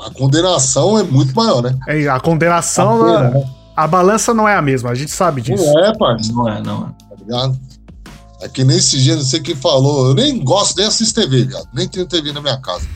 a 0.04 0.10
condenação 0.10 0.98
é 0.98 1.02
muito 1.02 1.34
maior, 1.34 1.62
né? 1.62 1.76
É, 1.88 2.06
a 2.08 2.20
condenação, 2.20 3.02
A 3.02 3.04
pena, 3.04 3.18
a, 3.18 3.30
né? 3.30 3.50
a 3.74 3.86
balança 3.86 4.32
não 4.32 4.46
é 4.46 4.54
a 4.54 4.62
mesma, 4.62 4.90
a 4.90 4.94
gente 4.94 5.10
sabe 5.10 5.40
disso. 5.40 5.64
Não 5.64 5.84
é, 5.84 5.96
parceiro. 5.96 6.36
Não 6.36 6.48
é, 6.48 6.62
não 6.62 6.82
é. 6.82 7.08
tá 7.08 7.16
ligado? 7.18 7.58
É 8.40 8.48
que 8.48 8.62
nesse 8.62 9.02
dia, 9.02 9.16
não 9.16 9.22
sei 9.22 9.40
quem 9.40 9.56
falou, 9.56 10.08
eu 10.08 10.14
nem 10.14 10.42
gosto, 10.44 10.76
nem 10.76 10.86
assisto 10.86 11.20
TV, 11.20 11.44
viado. 11.44 11.68
Nem 11.74 11.88
tenho 11.88 12.06
TV 12.06 12.32
na 12.32 12.40
minha 12.40 12.60
casa. 12.60 12.86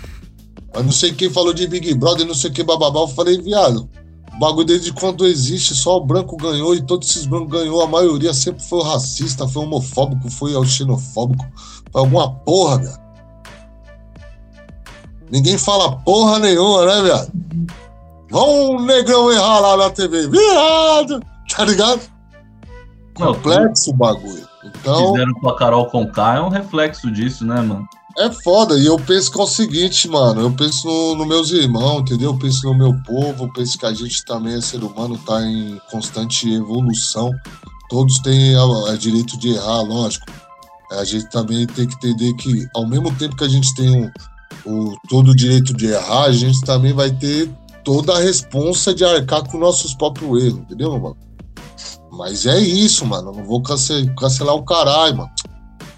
Mas 0.75 0.85
não 0.85 0.93
sei 0.93 1.13
quem 1.13 1.29
falou 1.29 1.53
de 1.53 1.67
Big 1.67 1.93
Brother, 1.95 2.27
não 2.27 2.35
sei 2.35 2.51
o 2.51 2.53
que, 2.53 2.63
bababá. 2.63 3.01
Eu 3.01 3.09
falei, 3.09 3.41
viado, 3.41 3.89
o 4.35 4.39
bagulho 4.39 4.67
desde 4.67 4.93
quando 4.93 5.27
existe, 5.27 5.75
só 5.75 5.99
o 5.99 6.05
branco 6.05 6.37
ganhou 6.37 6.75
e 6.75 6.83
todos 6.83 7.11
esses 7.11 7.27
brancos 7.27 7.51
ganhou. 7.51 7.83
A 7.83 7.87
maioria 7.87 8.33
sempre 8.33 8.63
foi 8.63 8.83
racista, 8.83 9.47
foi 9.47 9.63
homofóbico, 9.63 10.31
foi 10.31 10.53
xenofóbico. 10.67 11.45
Foi 11.91 12.01
alguma 12.01 12.33
porra, 12.33 12.79
viado. 12.79 13.03
Ninguém 15.31 15.59
fala 15.59 15.97
porra 15.97 16.39
nenhuma, 16.39 16.87
né, 16.87 17.03
viado? 17.03 17.33
Vão 18.31 18.77
um 18.77 18.83
negrão 18.83 19.31
errar 19.31 19.61
lá 19.61 19.77
na 19.77 19.91
TV, 19.91 20.29
viado, 20.29 21.21
tá 21.51 21.65
ligado? 21.65 22.01
Complexo 23.15 23.91
o 23.91 23.95
bagulho. 23.95 24.42
Então. 24.83 25.13
Fizeram 25.13 25.33
com 25.35 25.49
a 25.49 25.57
Carol 25.57 25.87
Conká 25.87 26.37
é 26.37 26.41
um 26.41 26.49
reflexo 26.49 27.11
disso, 27.11 27.47
né, 27.47 27.61
mano? 27.63 27.89
É 28.19 28.31
foda, 28.31 28.79
e 28.79 28.85
eu 28.85 28.99
penso 28.99 29.33
que 29.33 29.41
é 29.41 29.43
o 29.43 29.47
seguinte, 29.47 30.07
mano, 30.07 30.43
eu 30.43 30.53
penso 30.53 30.87
nos 30.87 31.17
no 31.17 31.27
meus 31.27 31.51
irmãos, 31.51 32.01
entendeu? 32.01 32.33
Eu 32.33 32.39
penso 32.39 32.67
no 32.67 32.75
meu 32.75 32.95
povo, 33.05 33.45
eu 33.45 33.53
penso 33.53 33.79
que 33.79 33.87
a 33.87 33.93
gente 33.95 34.23
também 34.27 34.55
é 34.55 34.61
ser 34.61 34.85
humano, 34.85 35.17
tá 35.17 35.41
em 35.41 35.81
constante 35.91 36.53
evolução. 36.53 37.31
Todos 37.89 38.19
têm 38.19 38.55
é, 38.55 38.97
direito 38.99 39.39
de 39.39 39.55
errar, 39.55 39.81
lógico. 39.83 40.27
A 40.91 41.05
gente 41.05 41.31
também 41.31 41.67
tem 41.67 41.87
que 41.87 41.95
entender 41.95 42.35
que, 42.35 42.67
ao 42.75 42.87
mesmo 42.87 43.15
tempo 43.15 43.35
que 43.35 43.45
a 43.45 43.49
gente 43.49 43.75
tem 43.75 44.05
o, 44.05 44.11
o, 44.67 44.97
todo 45.09 45.31
o 45.31 45.37
direito 45.37 45.73
de 45.73 45.87
errar, 45.87 46.25
a 46.25 46.33
gente 46.33 46.61
também 46.61 46.93
vai 46.93 47.11
ter 47.11 47.51
toda 47.83 48.15
a 48.15 48.21
responsa 48.21 48.95
de 48.95 49.05
arcar 49.05 49.43
com 49.49 49.59
nossos 49.59 49.95
próprios 49.95 50.45
erros, 50.45 50.59
entendeu, 50.61 50.93
mano? 50.99 51.17
Mas 52.13 52.45
é 52.45 52.59
isso, 52.59 53.07
mano. 53.07 53.33
Não 53.33 53.45
vou 53.45 53.63
cancelar, 53.63 54.15
cancelar 54.15 54.55
o 54.55 54.65
caralho, 54.65 55.17
mano. 55.17 55.31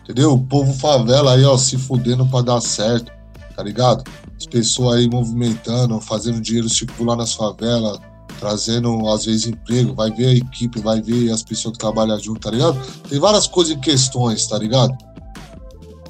Entendeu? 0.04 0.32
O 0.32 0.46
povo 0.46 0.72
favela 0.72 1.34
aí, 1.34 1.44
ó, 1.44 1.56
se 1.56 1.76
fudendo 1.76 2.24
pra 2.26 2.42
dar 2.42 2.60
certo, 2.60 3.10
tá 3.56 3.62
ligado? 3.62 4.04
As 4.38 4.46
pessoas 4.46 4.98
aí 4.98 5.08
movimentando, 5.08 6.00
fazendo 6.00 6.40
dinheiro 6.40 6.68
circular 6.68 7.16
nas 7.16 7.34
favelas, 7.34 7.98
trazendo, 8.38 9.08
às 9.08 9.24
vezes, 9.24 9.46
emprego. 9.46 9.94
Vai 9.94 10.10
ver 10.12 10.26
a 10.26 10.34
equipe, 10.34 10.80
vai 10.80 11.00
ver 11.00 11.30
as 11.30 11.42
pessoas 11.42 11.72
que 11.72 11.78
trabalham 11.78 12.18
junto, 12.20 12.40
tá 12.40 12.50
ligado? 12.50 12.80
Tem 13.08 13.18
várias 13.18 13.46
coisas 13.46 13.74
em 13.74 13.80
questões, 13.80 14.46
tá 14.46 14.58
ligado? 14.58 14.96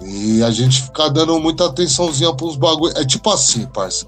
E 0.03 0.43
a 0.43 0.51
gente 0.51 0.83
fica 0.83 1.09
dando 1.09 1.39
muita 1.41 1.67
atençãozinha 1.67 2.35
pros 2.35 2.57
bagulho. 2.57 2.93
É 2.97 3.05
tipo 3.07 3.31
assim, 3.31 3.65
parça. 3.67 4.07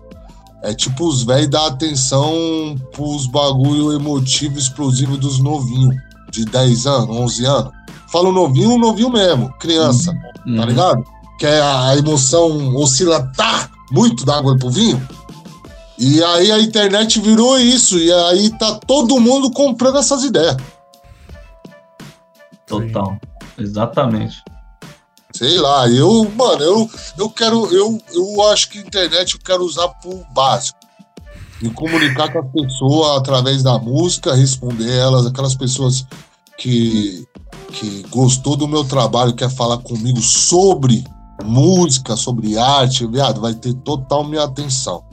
É 0.62 0.74
tipo 0.74 1.06
os 1.06 1.22
velhos 1.22 1.48
dar 1.48 1.66
atenção 1.66 2.76
pros 2.92 3.26
bagulho 3.26 3.92
emotivo, 3.92 4.58
explosivo 4.58 5.16
dos 5.16 5.38
novinhos, 5.38 5.94
de 6.30 6.44
10 6.44 6.86
anos, 6.86 7.16
11 7.16 7.44
anos. 7.46 7.72
Falo 8.10 8.32
novinho, 8.32 8.78
novinho 8.78 9.10
mesmo, 9.10 9.52
criança, 9.58 10.12
tá 10.12 10.40
Uhum. 10.46 10.64
ligado? 10.64 11.04
Que 11.38 11.46
é 11.46 11.60
a 11.60 11.94
emoção 11.96 12.74
oscila 12.76 13.30
tá, 13.36 13.68
muito 13.92 14.24
da 14.24 14.38
água 14.38 14.56
pro 14.58 14.70
vinho. 14.70 15.00
E 15.98 16.22
aí 16.22 16.50
a 16.50 16.58
internet 16.58 17.20
virou 17.20 17.58
isso, 17.58 17.98
e 17.98 18.12
aí 18.12 18.50
tá 18.58 18.74
todo 18.86 19.20
mundo 19.20 19.50
comprando 19.50 19.98
essas 19.98 20.24
ideias. 20.24 20.56
Total. 22.66 23.16
Exatamente. 23.58 24.42
Sei 25.36 25.58
lá, 25.58 25.86
eu, 25.86 26.30
mano, 26.34 26.62
eu, 26.62 26.90
eu 27.18 27.28
quero, 27.28 27.66
eu, 27.66 28.00
eu 28.14 28.42
acho 28.50 28.70
que 28.70 28.78
a 28.78 28.80
internet 28.80 29.34
eu 29.34 29.40
quero 29.40 29.64
usar 29.64 29.86
pro 29.88 30.24
básico. 30.32 30.78
Me 31.60 31.68
comunicar 31.68 32.32
com 32.32 32.38
as 32.38 32.50
pessoas 32.50 33.18
através 33.18 33.62
da 33.62 33.78
música, 33.78 34.34
responder 34.34 34.90
elas, 34.90 35.26
aquelas 35.26 35.54
pessoas 35.54 36.06
que, 36.56 37.26
que 37.70 38.02
gostou 38.08 38.56
do 38.56 38.66
meu 38.66 38.82
trabalho, 38.82 39.34
quer 39.34 39.50
falar 39.50 39.76
comigo 39.78 40.22
sobre 40.22 41.04
música, 41.44 42.16
sobre 42.16 42.56
arte, 42.56 43.06
viado, 43.06 43.38
vai 43.38 43.52
ter 43.52 43.74
total 43.74 44.24
minha 44.24 44.44
atenção. 44.44 45.04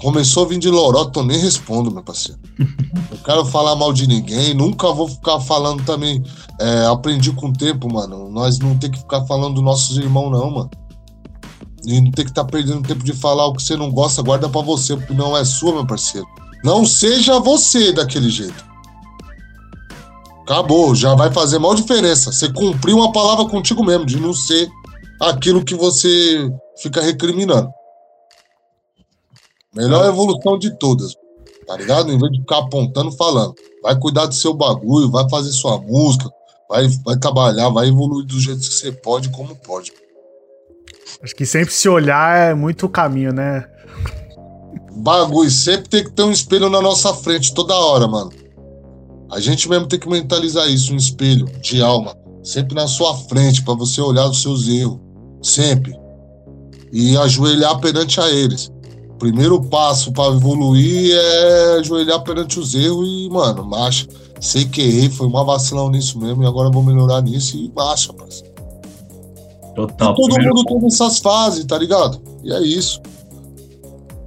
Começou 0.00 0.44
a 0.44 0.48
vir 0.48 0.58
de 0.58 0.70
lorota, 0.70 1.20
eu 1.20 1.24
nem 1.24 1.38
respondo, 1.38 1.90
meu 1.90 2.02
parceiro. 2.02 2.40
Não 2.58 3.18
quero 3.24 3.44
falar 3.44 3.76
mal 3.76 3.92
de 3.92 4.06
ninguém, 4.06 4.54
nunca 4.54 4.90
vou 4.92 5.08
ficar 5.08 5.40
falando 5.40 5.84
também. 5.84 6.22
é, 6.58 6.86
aprendi 6.86 7.30
com 7.32 7.48
o 7.48 7.52
tempo, 7.52 7.92
mano. 7.92 8.30
Nós 8.30 8.58
não 8.58 8.76
tem 8.78 8.90
que 8.90 8.98
ficar 8.98 9.24
falando 9.26 9.54
dos 9.54 9.64
nossos 9.64 9.96
irmãos, 9.98 10.30
não, 10.30 10.50
mano. 10.50 10.70
E 11.84 12.00
não 12.00 12.10
tem 12.10 12.24
que 12.24 12.30
estar 12.30 12.44
perdendo 12.44 12.86
tempo 12.86 13.04
de 13.04 13.12
falar 13.12 13.46
o 13.46 13.54
que 13.54 13.62
você 13.62 13.76
não 13.76 13.90
gosta, 13.90 14.22
guarda 14.22 14.48
pra 14.48 14.60
você, 14.60 14.96
porque 14.96 15.14
não 15.14 15.36
é 15.36 15.44
sua, 15.44 15.72
meu 15.72 15.86
parceiro. 15.86 16.26
Não 16.64 16.84
seja 16.84 17.40
você 17.40 17.92
daquele 17.92 18.28
jeito. 18.28 18.64
Acabou, 20.42 20.94
já 20.94 21.14
vai 21.14 21.32
fazer 21.32 21.58
mal 21.58 21.74
diferença. 21.74 22.32
Você 22.32 22.52
cumpriu 22.52 22.98
uma 22.98 23.12
palavra 23.12 23.46
contigo 23.46 23.84
mesmo, 23.84 24.04
de 24.04 24.18
não 24.18 24.34
ser 24.34 24.68
aquilo 25.20 25.64
que 25.64 25.74
você 25.74 26.50
fica 26.82 27.00
recriminando. 27.00 27.70
Melhor 29.74 30.04
evolução 30.08 30.58
de 30.58 30.76
todas, 30.78 31.14
tá 31.64 31.76
ligado? 31.76 32.10
Em 32.10 32.18
vez 32.18 32.32
de 32.32 32.40
ficar 32.40 32.58
apontando, 32.58 33.12
falando. 33.12 33.54
Vai 33.82 33.96
cuidar 33.98 34.26
do 34.26 34.34
seu 34.34 34.52
bagulho, 34.52 35.10
vai 35.10 35.28
fazer 35.28 35.52
sua 35.52 35.80
música, 35.80 36.28
vai, 36.68 36.88
vai 37.04 37.16
trabalhar, 37.16 37.68
vai 37.68 37.86
evoluir 37.86 38.26
do 38.26 38.40
jeito 38.40 38.60
que 38.60 38.74
você 38.74 38.90
pode, 38.90 39.28
como 39.30 39.54
pode. 39.54 39.92
Acho 41.22 41.36
que 41.36 41.46
sempre 41.46 41.72
se 41.72 41.88
olhar 41.88 42.50
é 42.50 42.54
muito 42.54 42.88
caminho, 42.88 43.32
né? 43.32 43.64
Bagulho, 44.96 45.50
sempre 45.50 45.88
tem 45.88 46.04
que 46.04 46.10
ter 46.10 46.24
um 46.24 46.32
espelho 46.32 46.68
na 46.68 46.80
nossa 46.80 47.14
frente 47.14 47.54
toda 47.54 47.74
hora, 47.74 48.08
mano. 48.08 48.32
A 49.30 49.38
gente 49.38 49.68
mesmo 49.68 49.86
tem 49.86 50.00
que 50.00 50.08
mentalizar 50.08 50.68
isso, 50.68 50.92
um 50.92 50.96
espelho 50.96 51.46
de 51.60 51.80
alma. 51.80 52.16
sempre 52.42 52.74
na 52.74 52.88
sua 52.88 53.14
frente, 53.14 53.62
para 53.62 53.74
você 53.74 54.00
olhar 54.00 54.26
os 54.26 54.42
seus 54.42 54.66
erros. 54.66 54.98
Sempre. 55.42 55.94
E 56.92 57.16
ajoelhar 57.16 57.78
perante 57.80 58.18
a 58.20 58.28
eles. 58.30 58.72
O 59.20 59.28
primeiro 59.30 59.60
passo 59.62 60.10
para 60.12 60.34
evoluir 60.34 61.12
é 61.14 61.78
ajoelhar 61.80 62.22
perante 62.22 62.58
os 62.58 62.74
erros 62.74 63.06
e, 63.06 63.28
mano, 63.28 63.66
marcha. 63.66 64.08
Sei 64.40 64.64
que 64.64 64.80
errei, 64.80 65.10
foi 65.10 65.26
uma 65.26 65.44
vacilão 65.44 65.90
nisso 65.90 66.18
mesmo, 66.18 66.42
e 66.42 66.46
agora 66.46 66.70
vou 66.70 66.82
melhorar 66.82 67.20
nisso 67.20 67.54
e 67.58 67.70
marcha, 67.76 68.14
parceiro. 68.14 68.50
Total. 69.76 70.12
E 70.12 70.16
todo 70.16 70.32
Primeiro- 70.32 70.54
mundo 70.54 70.64
tem 70.64 70.86
essas 70.86 71.18
fases, 71.18 71.66
tá 71.66 71.76
ligado? 71.76 72.18
E 72.42 72.50
é 72.50 72.62
isso. 72.62 72.98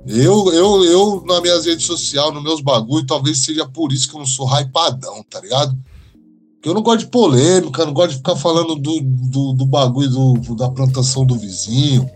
Eu, 0.06 0.54
eu, 0.54 0.84
eu, 0.86 1.24
nas 1.26 1.42
minhas 1.42 1.66
redes 1.66 1.88
sociais, 1.88 2.32
nos 2.32 2.44
meus 2.44 2.62
bagulho, 2.62 3.04
talvez 3.08 3.40
seja 3.40 3.68
por 3.68 3.92
isso 3.92 4.08
que 4.08 4.16
eu 4.16 4.20
não 4.20 4.28
sou 4.28 4.46
hypadão, 4.48 5.26
tá 5.28 5.42
ligado? 5.42 5.76
Porque 6.54 6.70
eu 6.70 6.74
não 6.76 6.84
gosto 6.84 7.00
de 7.00 7.08
polêmica, 7.08 7.84
não 7.84 7.94
gosto 7.94 8.12
de 8.12 8.18
ficar 8.18 8.36
falando 8.36 8.76
do, 8.76 9.00
do, 9.02 9.54
do 9.54 9.66
bagulho 9.66 10.08
do, 10.12 10.56
da 10.56 10.70
plantação 10.70 11.26
do 11.26 11.34
vizinho. 11.36 12.08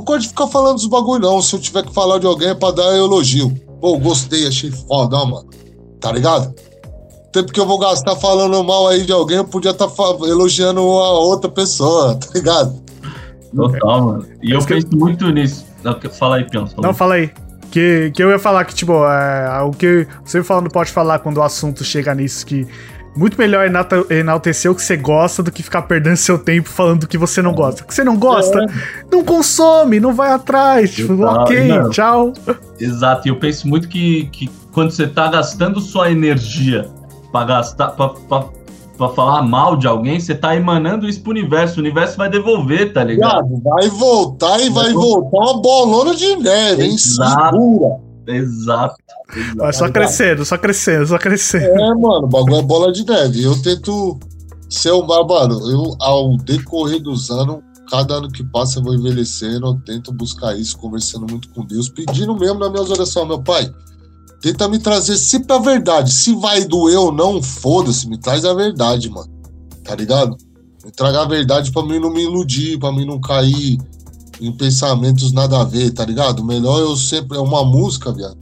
Não 0.00 0.04
gosto 0.04 0.22
de 0.22 0.28
ficar 0.28 0.46
falando 0.46 0.76
dos 0.76 0.86
bagulho, 0.86 1.20
não. 1.20 1.42
Se 1.42 1.54
eu 1.54 1.60
tiver 1.60 1.84
que 1.84 1.92
falar 1.92 2.18
de 2.18 2.26
alguém 2.26 2.48
é 2.48 2.54
pra 2.54 2.70
dar 2.70 2.96
elogio. 2.96 3.54
Pô, 3.80 3.98
gostei, 3.98 4.46
achei 4.46 4.70
foda, 4.70 5.14
ó, 5.14 5.26
mano. 5.26 5.50
Tá 6.00 6.10
ligado? 6.10 6.54
Tempo 7.30 7.52
que 7.52 7.60
eu 7.60 7.66
vou 7.66 7.78
gastar 7.78 8.16
falando 8.16 8.64
mal 8.64 8.88
aí 8.88 9.04
de 9.04 9.12
alguém, 9.12 9.36
eu 9.36 9.44
podia 9.44 9.72
estar 9.72 9.88
elogiando 10.26 10.80
a 10.80 11.12
outra 11.20 11.50
pessoa, 11.50 12.16
tá 12.18 12.28
ligado? 12.34 12.82
Total, 13.54 14.02
mano. 14.02 14.26
E 14.42 14.50
eu 14.50 14.56
Mas 14.56 14.66
penso 14.66 14.88
muito 14.96 15.28
nisso. 15.30 15.66
Fala 16.18 16.36
aí, 16.36 16.48
Pião. 16.48 16.66
Não, 16.78 16.94
fala 16.94 17.14
aí. 17.16 17.30
Que, 17.70 18.10
que 18.14 18.22
eu 18.22 18.30
ia 18.30 18.38
falar 18.38 18.64
que, 18.64 18.74
tipo, 18.74 19.04
é, 19.04 19.62
o 19.62 19.70
que 19.70 20.08
você 20.24 20.42
falando 20.42 20.70
pode 20.70 20.90
falar 20.90 21.18
quando 21.18 21.36
o 21.36 21.42
assunto 21.42 21.84
chega 21.84 22.14
nisso, 22.14 22.44
que 22.46 22.66
muito 23.16 23.36
melhor 23.38 23.68
enaltecer 24.10 24.70
o 24.70 24.74
que 24.74 24.82
você 24.82 24.96
gosta 24.96 25.42
do 25.42 25.50
que 25.50 25.62
ficar 25.62 25.82
perdendo 25.82 26.16
seu 26.16 26.38
tempo 26.38 26.68
falando 26.68 27.00
do 27.00 27.08
que 27.08 27.18
você 27.18 27.42
não 27.42 27.52
gosta. 27.52 27.82
O 27.82 27.86
que 27.86 27.94
você 27.94 28.04
não 28.04 28.16
gosta, 28.16 28.66
não 29.10 29.24
consome, 29.24 29.98
não 29.98 30.14
vai 30.14 30.32
atrás. 30.32 30.92
Tipo, 30.92 31.22
ok, 31.22 31.68
não. 31.68 31.90
tchau. 31.90 32.32
Exato, 32.78 33.26
e 33.26 33.30
eu 33.30 33.36
penso 33.36 33.66
muito 33.68 33.88
que, 33.88 34.26
que 34.26 34.48
quando 34.72 34.90
você 34.90 35.06
tá 35.06 35.28
gastando 35.28 35.80
sua 35.80 36.10
energia 36.10 36.88
pra 37.32 37.44
gastar, 37.44 37.88
pra, 37.88 38.08
pra, 38.10 38.44
pra 38.96 39.08
falar 39.10 39.42
mal 39.42 39.76
de 39.76 39.86
alguém, 39.86 40.20
você 40.20 40.34
tá 40.34 40.54
emanando 40.54 41.08
isso 41.08 41.20
pro 41.20 41.30
universo. 41.30 41.76
O 41.76 41.80
universo 41.80 42.16
vai 42.16 42.28
devolver, 42.28 42.92
tá 42.92 43.02
ligado? 43.02 43.60
Vai 43.62 43.88
voltar 43.88 44.60
e 44.60 44.70
vai 44.70 44.92
voltar 44.92 45.36
uma 45.36 45.60
bolona 45.60 46.14
de 46.14 46.36
neve, 46.36 46.84
hein? 46.84 46.94
Exato. 46.94 47.56
Segura. 47.56 48.09
Exato. 48.36 48.96
Vai 49.56 49.72
só 49.72 49.90
crescendo, 49.90 50.44
só 50.44 50.58
crescendo, 50.58 51.06
só 51.06 51.18
crescendo. 51.18 51.80
É, 51.80 51.94
mano, 51.94 52.24
o 52.24 52.28
bagulho 52.28 52.56
é 52.56 52.62
bola 52.62 52.92
de 52.92 53.04
neve. 53.04 53.42
Eu 53.42 53.60
tento 53.62 54.18
ser 54.68 54.92
um 54.92 55.06
mano. 55.06 55.70
Eu, 55.70 55.96
ao 56.00 56.36
decorrer 56.36 57.00
dos 57.00 57.30
anos, 57.30 57.58
cada 57.90 58.14
ano 58.14 58.30
que 58.30 58.44
passa 58.44 58.78
eu 58.78 58.84
vou 58.84 58.94
envelhecendo, 58.94 59.66
eu 59.66 59.80
tento 59.84 60.12
buscar 60.12 60.56
isso, 60.56 60.78
conversando 60.78 61.26
muito 61.30 61.48
com 61.50 61.64
Deus, 61.64 61.88
pedindo 61.88 62.36
mesmo 62.36 62.58
nas 62.58 62.70
minhas 62.70 62.90
orações, 62.90 63.28
meu 63.28 63.42
pai. 63.42 63.70
Tenta 64.40 64.68
me 64.68 64.78
trazer 64.78 65.16
sempre 65.16 65.54
a 65.54 65.58
verdade. 65.58 66.12
Se 66.12 66.34
vai 66.34 66.64
doer 66.64 66.98
ou 66.98 67.12
não, 67.12 67.42
foda-se, 67.42 68.08
me 68.08 68.18
traz 68.18 68.44
a 68.44 68.54
verdade, 68.54 69.10
mano. 69.10 69.30
Tá 69.84 69.94
ligado? 69.94 70.36
Me 70.84 70.90
traga 70.90 71.22
a 71.22 71.26
verdade 71.26 71.70
pra 71.72 71.82
mim 71.82 71.98
não 71.98 72.10
me 72.10 72.22
iludir, 72.22 72.78
pra 72.78 72.90
mim 72.90 73.04
não 73.04 73.20
cair 73.20 73.78
em 74.40 74.52
pensamentos 74.52 75.32
nada 75.32 75.60
a 75.60 75.64
ver, 75.64 75.90
tá 75.90 76.04
ligado? 76.04 76.44
Melhor 76.44 76.80
eu 76.80 76.96
sempre. 76.96 77.36
É 77.36 77.40
uma 77.40 77.64
música, 77.64 78.12
viado. 78.12 78.38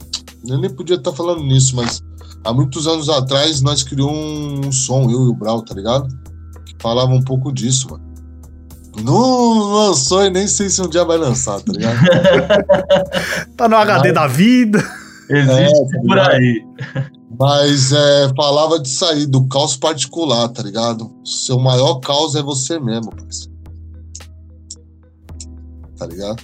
Eu 0.47 0.57
nem 0.57 0.69
podia 0.69 0.95
estar 0.95 1.11
falando 1.11 1.43
nisso, 1.43 1.75
mas 1.75 2.01
há 2.43 2.53
muitos 2.53 2.87
anos 2.87 3.09
atrás 3.09 3.61
nós 3.61 3.83
criamos 3.83 4.65
um 4.65 4.71
som, 4.71 5.03
eu 5.09 5.25
e 5.25 5.29
o 5.29 5.33
Brau, 5.33 5.61
tá 5.61 5.75
ligado? 5.75 6.07
Que 6.65 6.75
falava 6.81 7.11
um 7.11 7.21
pouco 7.21 7.51
disso, 7.51 7.89
mano. 7.91 8.09
Não 9.03 9.87
lançou 9.87 10.25
e 10.25 10.29
nem 10.29 10.47
sei 10.47 10.69
se 10.69 10.81
um 10.81 10.89
dia 10.89 11.05
vai 11.05 11.17
lançar, 11.17 11.59
tá 11.61 11.71
ligado? 11.71 11.97
Tá 13.55 13.67
no 13.67 13.75
HD 13.75 14.13
da 14.13 14.25
vida. 14.25 14.79
Existe 15.29 15.61
É, 15.61 15.67
tá 15.67 15.99
por 16.07 16.19
aí. 16.19 16.65
Mas 17.39 17.91
é, 17.91 18.29
falava 18.35 18.79
de 18.79 18.89
sair 18.89 19.25
do 19.25 19.45
caos 19.47 19.75
particular, 19.77 20.47
tá 20.49 20.63
ligado? 20.63 21.11
Seu 21.23 21.59
maior 21.59 21.95
caos 21.99 22.35
é 22.35 22.41
você 22.41 22.79
mesmo, 22.79 23.11
parceiro. 23.11 23.58
Tá 25.99 26.05
ligado? 26.07 26.41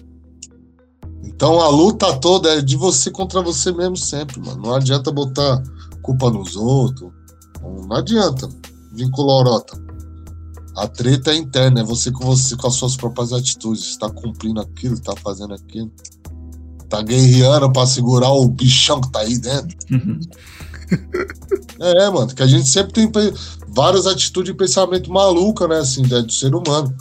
Então 1.23 1.61
a 1.61 1.69
luta 1.69 2.15
toda 2.17 2.49
é 2.49 2.61
de 2.61 2.75
você 2.75 3.09
contra 3.09 3.41
você 3.41 3.71
mesmo 3.71 3.97
sempre, 3.97 4.39
mano. 4.39 4.61
Não 4.61 4.75
adianta 4.75 5.11
botar 5.11 5.63
culpa 6.01 6.29
nos 6.29 6.55
outros. 6.55 7.11
Não 7.61 7.95
adianta 7.95 8.47
vir 8.93 9.09
com 9.09 9.23
lorota. 9.23 9.81
A 10.75 10.87
treta 10.87 11.31
é 11.31 11.37
interna, 11.37 11.79
é 11.79 11.83
você 11.83 12.11
com 12.11 12.25
você, 12.25 12.55
com 12.55 12.67
as 12.67 12.75
suas 12.75 12.97
próprias 12.97 13.31
atitudes. 13.31 13.93
Você 13.93 13.99
tá 13.99 14.09
cumprindo 14.09 14.59
aquilo, 14.59 14.99
tá 14.99 15.13
fazendo 15.23 15.53
aquilo. 15.53 15.91
Tá 16.89 17.01
guerreando 17.01 17.71
pra 17.71 17.87
segurar 17.87 18.31
o 18.31 18.47
bichão 18.49 19.01
que 19.01 19.11
tá 19.11 19.19
aí 19.19 19.37
dentro. 19.39 19.77
É, 21.79 22.09
mano, 22.11 22.27
que 22.27 22.43
a 22.43 22.47
gente 22.47 22.69
sempre 22.69 22.93
tem 22.93 23.11
várias 23.69 24.05
atitudes 24.05 24.53
e 24.53 24.55
pensamento 24.55 25.11
maluca, 25.11 25.67
né, 25.67 25.79
assim, 25.79 26.03
né, 26.03 26.21
do 26.21 26.31
ser 26.31 26.53
humano. 26.53 26.95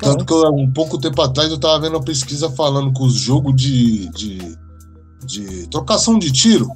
Tanto 0.00 0.24
que 0.24 0.32
eu, 0.32 0.54
um 0.54 0.70
pouco 0.70 0.98
tempo 0.98 1.20
atrás 1.22 1.50
eu 1.50 1.58
tava 1.58 1.80
vendo 1.80 1.96
uma 1.96 2.04
pesquisa 2.04 2.50
falando 2.50 2.92
que 2.92 3.02
os 3.02 3.14
jogos 3.14 3.54
de, 3.56 4.08
de, 4.10 4.56
de 5.26 5.66
trocação 5.68 6.18
de 6.18 6.30
tiro 6.30 6.68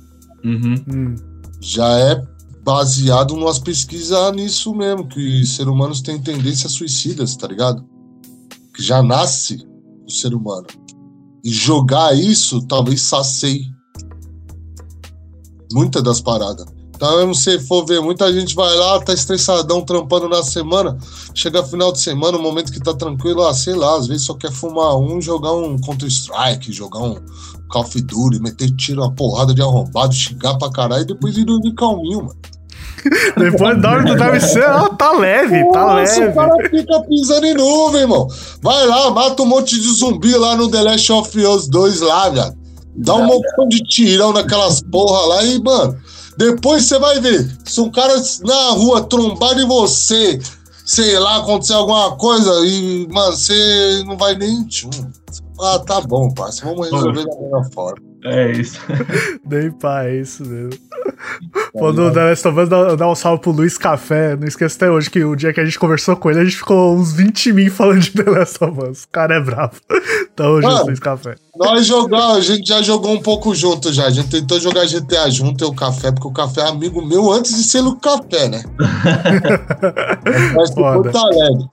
Uhum. 0.45 0.75
Hum, 0.89 1.15
já 1.61 1.89
é 1.99 2.23
baseado 2.65 3.35
numas 3.35 3.59
pesquisas 3.59 4.35
nisso 4.35 4.75
mesmo, 4.75 5.07
que 5.07 5.47
ser 5.47 5.69
humanos 5.69 6.01
têm 6.01 6.21
tendências 6.21 6.73
suicidas, 6.73 7.37
tá 7.37 7.47
ligado? 7.47 7.85
Que 8.75 8.83
já 8.83 9.03
nasce 9.03 9.59
o 10.07 10.11
ser 10.11 10.35
humano. 10.35 10.67
E 11.45 11.51
jogar 11.51 12.15
isso 12.17 12.65
talvez 12.67 13.03
sacie 13.03 13.73
muitas 15.73 16.03
das 16.03 16.21
paradas. 16.21 16.67
Então, 17.03 17.35
se 17.35 17.59
for 17.59 17.85
ver, 17.85 18.01
muita 18.01 18.33
gente 18.33 18.55
vai 18.55 18.73
lá, 18.77 19.01
tá 19.01 19.13
estressadão, 19.13 19.81
trampando 19.81 20.29
na 20.29 20.41
semana, 20.41 20.97
chega 21.35 21.61
final 21.65 21.91
de 21.91 22.01
semana, 22.01 22.39
um 22.39 22.43
momento 22.43 22.71
que 22.71 22.79
tá 22.79 22.95
tranquilo, 22.95 23.45
ah, 23.45 23.53
sei 23.53 23.75
lá, 23.75 23.97
às 23.97 24.07
vezes 24.07 24.25
só 24.25 24.35
quer 24.35 24.53
fumar 24.53 24.97
um, 24.97 25.21
jogar 25.21 25.53
um 25.53 25.77
Counter-Strike, 25.81 26.73
jogar 26.73 27.01
um 27.01 27.17
Call 27.69 27.83
of 27.83 28.01
Duty, 28.01 28.41
meter 28.41 28.71
tiro, 28.77 29.03
uma 29.03 29.13
porrada 29.13 29.53
de 29.53 29.61
arrombado, 29.61 30.15
xingar 30.15 30.57
pra 30.59 30.71
caralho 30.71 31.03
e 31.03 31.07
depois 31.07 31.37
ir 31.37 31.45
dormir 31.45 31.75
calminho, 31.75 32.19
mano. 32.19 32.37
Depois 33.37 33.83
dorme 33.83 34.09
do 34.09 34.17
travesseiro, 34.17 34.69
ó, 34.71 34.89
tá 34.91 35.11
leve, 35.11 35.69
tá 35.73 35.95
leve. 35.95 36.25
o 36.25 36.35
cara 36.35 36.55
fica 36.71 37.01
pisando 37.01 37.47
em 37.47 37.55
nuvem, 37.55 38.03
irmão. 38.03 38.29
Vai 38.63 38.87
lá, 38.87 39.11
mata 39.11 39.43
um 39.43 39.47
monte 39.47 39.75
de 39.75 39.89
zumbi 39.93 40.37
lá 40.37 40.55
no 40.55 40.71
The 40.71 40.83
Last 40.83 41.11
of 41.11 41.37
Us 41.37 41.67
2 41.67 42.01
lá, 42.01 42.29
viado. 42.29 42.57
Dá 42.95 43.17
um 43.17 43.25
montão 43.25 43.67
de 43.69 43.83
tirão 43.83 44.33
naquelas 44.33 44.83
porra 44.83 45.27
lá 45.27 45.45
e, 45.45 45.61
mano, 45.61 45.99
depois 46.37 46.85
você 46.85 46.99
vai 46.99 47.21
ver. 47.21 47.51
Se 47.65 47.81
um 47.81 47.91
cara 47.91 48.15
na 48.43 48.71
rua 48.71 49.03
trombar 49.05 49.59
em 49.59 49.67
você, 49.67 50.41
sei 50.85 51.19
lá, 51.19 51.39
acontecer 51.39 51.75
alguma 51.75 52.17
coisa 52.17 52.51
e, 52.67 53.07
mano, 53.11 53.37
você 53.37 54.03
não 54.07 54.17
vai 54.17 54.35
nem. 54.35 54.65
tchum. 54.67 54.91
Ah, 55.61 55.79
tá 55.79 56.01
bom, 56.01 56.33
parceiro. 56.33 56.75
Vamos 56.75 56.91
resolver 56.91 57.25
da 57.25 57.41
melhor 57.41 57.71
forma. 57.73 58.12
É 58.25 58.53
isso. 58.53 58.79
Nem 59.45 59.71
pá, 59.71 60.05
é 60.05 60.17
isso 60.17 60.45
mesmo. 60.45 60.79
Pô, 61.73 61.93
no 61.93 62.13
The 62.13 62.25
Last 62.25 62.49
of 62.49 62.61
Us, 62.61 62.69
dá, 62.69 62.95
dá 62.95 63.11
um 63.11 63.15
salve 63.15 63.43
pro 63.43 63.51
Luiz 63.51 63.77
Café. 63.79 64.37
Não 64.37 64.47
esqueça 64.47 64.77
até 64.77 64.91
hoje 64.91 65.11
que 65.11 65.25
o 65.25 65.35
dia 65.35 65.53
que 65.53 65.61
a 65.61 65.65
gente 65.65 65.79
conversou 65.79 66.17
com 66.17 66.31
ele, 66.31 66.41
a 66.41 66.45
gente 66.45 66.57
ficou 66.57 66.95
uns 66.95 67.13
20 67.13 67.53
mil 67.53 67.73
falando 67.73 68.01
de 68.01 68.11
The 68.11 68.31
Last 68.31 68.63
of 68.63 68.91
Us. 68.91 69.05
O 69.05 69.09
cara 69.09 69.37
é 69.37 69.41
bravo. 69.41 69.75
Então, 70.35 70.63
junto, 70.63 70.73
Mano. 70.73 70.87
Luiz 70.87 70.99
Café. 70.99 71.35
Nós 71.55 71.87
jogamos, 71.87 72.37
a 72.39 72.41
gente 72.41 72.67
já 72.67 72.81
jogou 72.81 73.13
um 73.13 73.21
pouco 73.21 73.55
junto 73.55 73.93
já. 73.93 74.07
A 74.07 74.11
gente 74.11 74.31
tentou 74.31 74.59
jogar 74.59 74.87
GTA 74.87 75.29
junto, 75.31 75.63
eu 75.63 75.69
o 75.69 75.75
café, 75.75 76.11
porque 76.11 76.27
o 76.27 76.33
café 76.33 76.63
é 76.63 76.69
amigo 76.69 77.05
meu 77.05 77.31
antes 77.31 77.55
de 77.55 77.63
ser 77.63 77.83
o 77.83 77.97
café, 77.97 78.49
né? 78.49 78.65
De 80.25 80.75
Foda. 80.75 81.11
Porto 81.11 81.19
Alegre. 81.19 81.67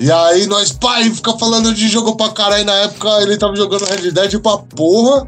E 0.00 0.10
aí 0.10 0.46
nós, 0.46 0.72
pai, 0.72 1.08
fica 1.10 1.32
falando 1.38 1.72
de 1.72 1.88
jogo 1.88 2.16
pra 2.16 2.30
caralho. 2.30 2.64
Na 2.64 2.74
época 2.74 3.08
ele 3.22 3.36
tava 3.36 3.54
jogando 3.54 3.84
Red 3.84 4.10
Dead 4.10 4.40
pra 4.40 4.58
porra. 4.58 5.26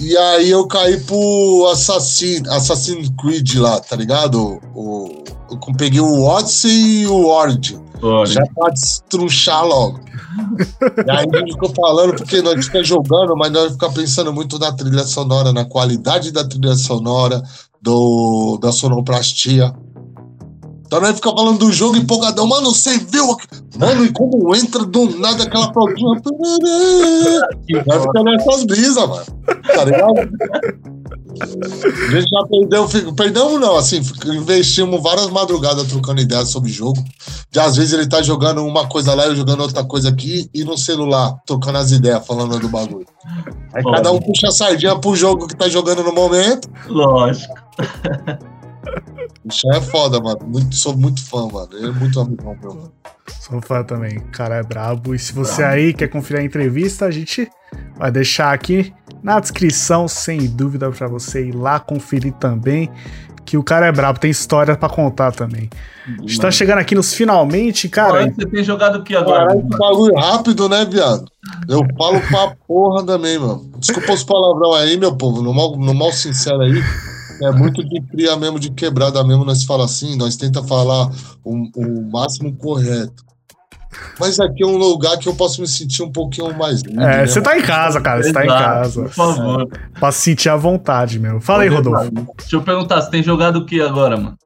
E 0.00 0.16
aí 0.16 0.50
eu 0.50 0.66
caí 0.66 0.98
pro 1.00 1.68
Assassin, 1.72 2.42
Assassin's 2.48 3.10
Creed 3.20 3.54
lá, 3.56 3.80
tá 3.80 3.94
ligado? 3.96 4.60
O, 4.74 5.22
eu 5.50 5.76
peguei 5.76 6.00
o 6.00 6.24
Odyssey 6.24 7.02
e 7.02 7.06
o 7.06 7.26
Origin. 7.26 7.80
Olha, 8.02 8.26
Já 8.26 8.42
pra 8.54 8.70
destrunchar 8.70 9.64
logo. 9.64 10.00
e 11.06 11.10
aí 11.10 11.26
a 11.32 11.38
gente 11.38 11.52
ficou 11.52 11.72
falando, 11.74 12.16
porque 12.16 12.42
nós 12.42 12.66
fica 12.66 12.82
jogando, 12.82 13.36
mas 13.36 13.52
nós 13.52 13.72
fica 13.72 13.90
pensando 13.90 14.32
muito 14.32 14.58
na 14.58 14.72
trilha 14.72 15.04
sonora, 15.04 15.52
na 15.52 15.64
qualidade 15.64 16.30
da 16.32 16.44
trilha 16.44 16.74
sonora, 16.74 17.42
do, 17.80 18.58
da 18.60 18.72
sonoplastia. 18.72 19.72
Então 20.86 21.00
nós 21.00 21.16
fica 21.16 21.30
falando 21.30 21.58
do 21.58 21.72
jogo 21.72 21.96
empolgadão, 21.96 22.46
mano, 22.46 22.72
você 22.72 22.98
viu? 22.98 23.36
Mano, 23.78 24.04
e 24.04 24.12
como 24.12 24.54
entra 24.54 24.84
do 24.84 25.18
nada 25.18 25.44
aquela 25.44 25.72
flautinha. 25.72 26.20
Vai 27.86 28.00
ficar 28.00 28.22
nessas 28.22 28.64
brisas, 28.64 29.08
mano. 29.08 29.24
Tá 29.74 29.84
ligado? 29.84 30.14
A 31.40 32.10
gente 32.10 32.28
já 32.28 32.44
perdeu, 32.48 32.88
perdemos 33.16 33.60
não, 33.60 33.76
assim, 33.76 34.00
investimos 34.26 35.02
várias 35.02 35.28
madrugadas 35.30 35.88
trocando 35.88 36.20
ideias 36.20 36.50
sobre 36.50 36.70
jogo. 36.70 37.02
De 37.50 37.58
às 37.58 37.76
vezes 37.76 37.92
ele 37.92 38.08
tá 38.08 38.22
jogando 38.22 38.64
uma 38.64 38.86
coisa 38.86 39.14
lá, 39.14 39.26
eu 39.26 39.34
jogando 39.34 39.62
outra 39.62 39.84
coisa 39.84 40.10
aqui, 40.10 40.48
e 40.54 40.62
no 40.62 40.78
celular, 40.78 41.34
trocando 41.44 41.78
as 41.78 41.90
ideias, 41.90 42.24
falando 42.24 42.58
do 42.60 42.68
bagulho. 42.68 43.06
Aí 43.74 43.82
cada 43.82 44.12
um 44.12 44.20
puxa 44.20 44.48
a 44.48 44.52
sardinha 44.52 44.96
pro 44.96 45.16
jogo 45.16 45.48
que 45.48 45.56
tá 45.56 45.68
jogando 45.68 46.04
no 46.04 46.12
momento. 46.12 46.68
Lógico. 46.88 47.54
O 49.44 49.52
Xé 49.52 49.68
é 49.76 49.80
foda, 49.80 50.20
mano. 50.20 50.40
Muito, 50.46 50.74
sou 50.74 50.96
muito 50.96 51.24
fã, 51.24 51.46
mano. 51.46 51.68
Ele 51.72 51.88
é 51.88 51.92
muito 51.92 52.20
amigão 52.20 52.56
meu, 52.60 52.74
mano. 52.74 52.92
Sou 53.40 53.60
fã 53.60 53.82
também. 53.82 54.18
O 54.18 54.30
cara 54.30 54.56
é 54.56 54.62
brabo. 54.62 55.14
E 55.14 55.18
se 55.18 55.32
você 55.32 55.62
aí 55.62 55.92
quer 55.92 56.08
conferir 56.08 56.42
a 56.42 56.44
entrevista, 56.44 57.06
a 57.06 57.10
gente 57.10 57.50
vai 57.96 58.10
deixar 58.10 58.52
aqui 58.52 58.92
na 59.22 59.40
descrição, 59.40 60.08
sem 60.08 60.46
dúvida, 60.46 60.90
pra 60.90 61.06
você 61.08 61.48
ir 61.48 61.52
lá 61.52 61.78
conferir 61.78 62.32
também. 62.34 62.90
Que 63.44 63.58
o 63.58 63.62
cara 63.62 63.86
é 63.86 63.92
brabo, 63.92 64.18
tem 64.18 64.30
história 64.30 64.74
pra 64.74 64.88
contar 64.88 65.30
também. 65.30 65.68
A 66.06 66.22
gente 66.22 66.40
tá 66.40 66.50
chegando 66.50 66.78
aqui 66.78 66.94
nos 66.94 67.12
finalmente, 67.12 67.90
cara. 67.90 68.14
Olha, 68.14 68.32
você 68.32 68.46
tem 68.46 68.64
jogado 68.64 69.00
o 69.00 69.04
que 69.04 69.14
agora? 69.14 69.48
Caralho, 69.48 69.62
bagulho 69.62 70.14
rápido, 70.14 70.66
né, 70.66 70.86
viado? 70.86 71.26
Eu 71.68 71.86
falo 71.98 72.20
pra 72.22 72.56
porra 72.66 73.04
também, 73.04 73.38
mano. 73.38 73.70
Desculpa 73.76 74.14
os 74.14 74.24
palavrão 74.24 74.72
aí, 74.72 74.96
meu 74.96 75.14
povo. 75.14 75.42
No 75.42 75.52
mal, 75.52 75.76
no 75.76 75.92
mal 75.92 76.10
sincero 76.10 76.62
aí. 76.62 76.82
É 77.42 77.50
muito 77.50 77.82
de 77.84 78.00
cria 78.02 78.36
mesmo, 78.36 78.58
de 78.58 78.70
quebrada 78.70 79.22
mesmo. 79.24 79.44
Nós 79.44 79.64
fala 79.64 79.84
assim, 79.84 80.16
nós 80.16 80.36
tenta 80.36 80.62
falar 80.62 81.10
o, 81.44 81.70
o 81.76 82.10
máximo 82.10 82.54
correto. 82.56 83.24
Mas 84.18 84.40
aqui 84.40 84.62
é 84.62 84.66
um 84.66 84.76
lugar 84.76 85.18
que 85.18 85.28
eu 85.28 85.34
posso 85.34 85.60
me 85.60 85.68
sentir 85.68 86.02
um 86.02 86.10
pouquinho 86.10 86.56
mais 86.56 86.82
livre. 86.82 87.02
É, 87.02 87.18
né, 87.18 87.26
você 87.26 87.40
tá 87.40 87.56
em 87.56 87.62
casa, 87.62 88.00
cara. 88.00 88.22
Você 88.22 88.32
tá 88.32 88.44
em 88.44 88.48
casa. 88.48 89.02
Por 89.02 89.10
favor. 89.10 89.68
Pra 89.98 90.12
se 90.12 90.22
sentir 90.22 90.48
à 90.48 90.56
vontade, 90.56 91.18
meu. 91.18 91.40
Fala 91.40 91.62
aí, 91.62 91.68
Rodolfo. 91.68 92.10
Deixa 92.38 92.56
eu 92.56 92.62
perguntar, 92.62 93.00
você 93.02 93.10
tem 93.10 93.22
jogado 93.22 93.56
o 93.56 93.66
que 93.66 93.80
agora, 93.80 94.16
mano? 94.16 94.36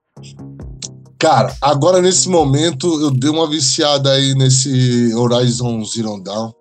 Cara, 1.19 1.53
agora 1.61 2.01
nesse 2.01 2.29
momento 2.29 2.87
eu 3.01 3.11
dei 3.11 3.31
uma 3.31 3.49
viciada 3.49 4.13
aí 4.13 4.35
nesse 4.35 5.13
Horizon 5.15 5.85
Zero 5.85 6.23
Dawn. 6.23 6.53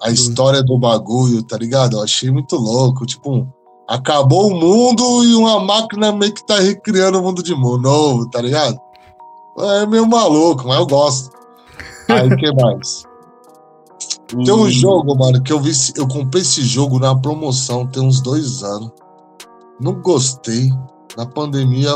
A 0.00 0.10
história 0.10 0.62
do 0.62 0.78
bagulho, 0.78 1.42
tá 1.42 1.56
ligado? 1.56 1.96
Eu 1.96 2.02
achei 2.02 2.30
muito 2.30 2.56
louco. 2.56 3.06
Tipo, 3.06 3.52
acabou 3.88 4.48
o 4.48 4.54
mundo 4.54 5.24
e 5.24 5.34
uma 5.34 5.60
máquina 5.60 6.12
meio 6.12 6.32
que 6.32 6.46
tá 6.46 6.58
recriando 6.58 7.20
o 7.20 7.22
mundo 7.22 7.42
de 7.42 7.54
novo, 7.54 8.28
tá 8.30 8.40
ligado? 8.40 8.78
É 9.58 9.86
meio 9.86 10.06
maluco, 10.06 10.66
mas 10.66 10.78
eu 10.78 10.86
gosto. 10.86 11.30
Aí, 12.08 12.28
o 12.28 12.36
que 12.36 12.52
mais? 12.54 13.04
Tem 14.28 14.54
um 14.54 14.70
jogo, 14.70 15.16
mano, 15.16 15.42
que 15.42 15.52
eu 15.52 15.60
vi. 15.60 15.72
Eu 15.94 16.08
comprei 16.08 16.42
esse 16.42 16.62
jogo 16.62 16.98
na 16.98 17.14
promoção 17.14 17.86
tem 17.86 18.02
uns 18.02 18.20
dois 18.20 18.62
anos. 18.62 18.90
Não 19.78 20.00
gostei. 20.00 20.72
Na 21.16 21.26
pandemia, 21.26 21.90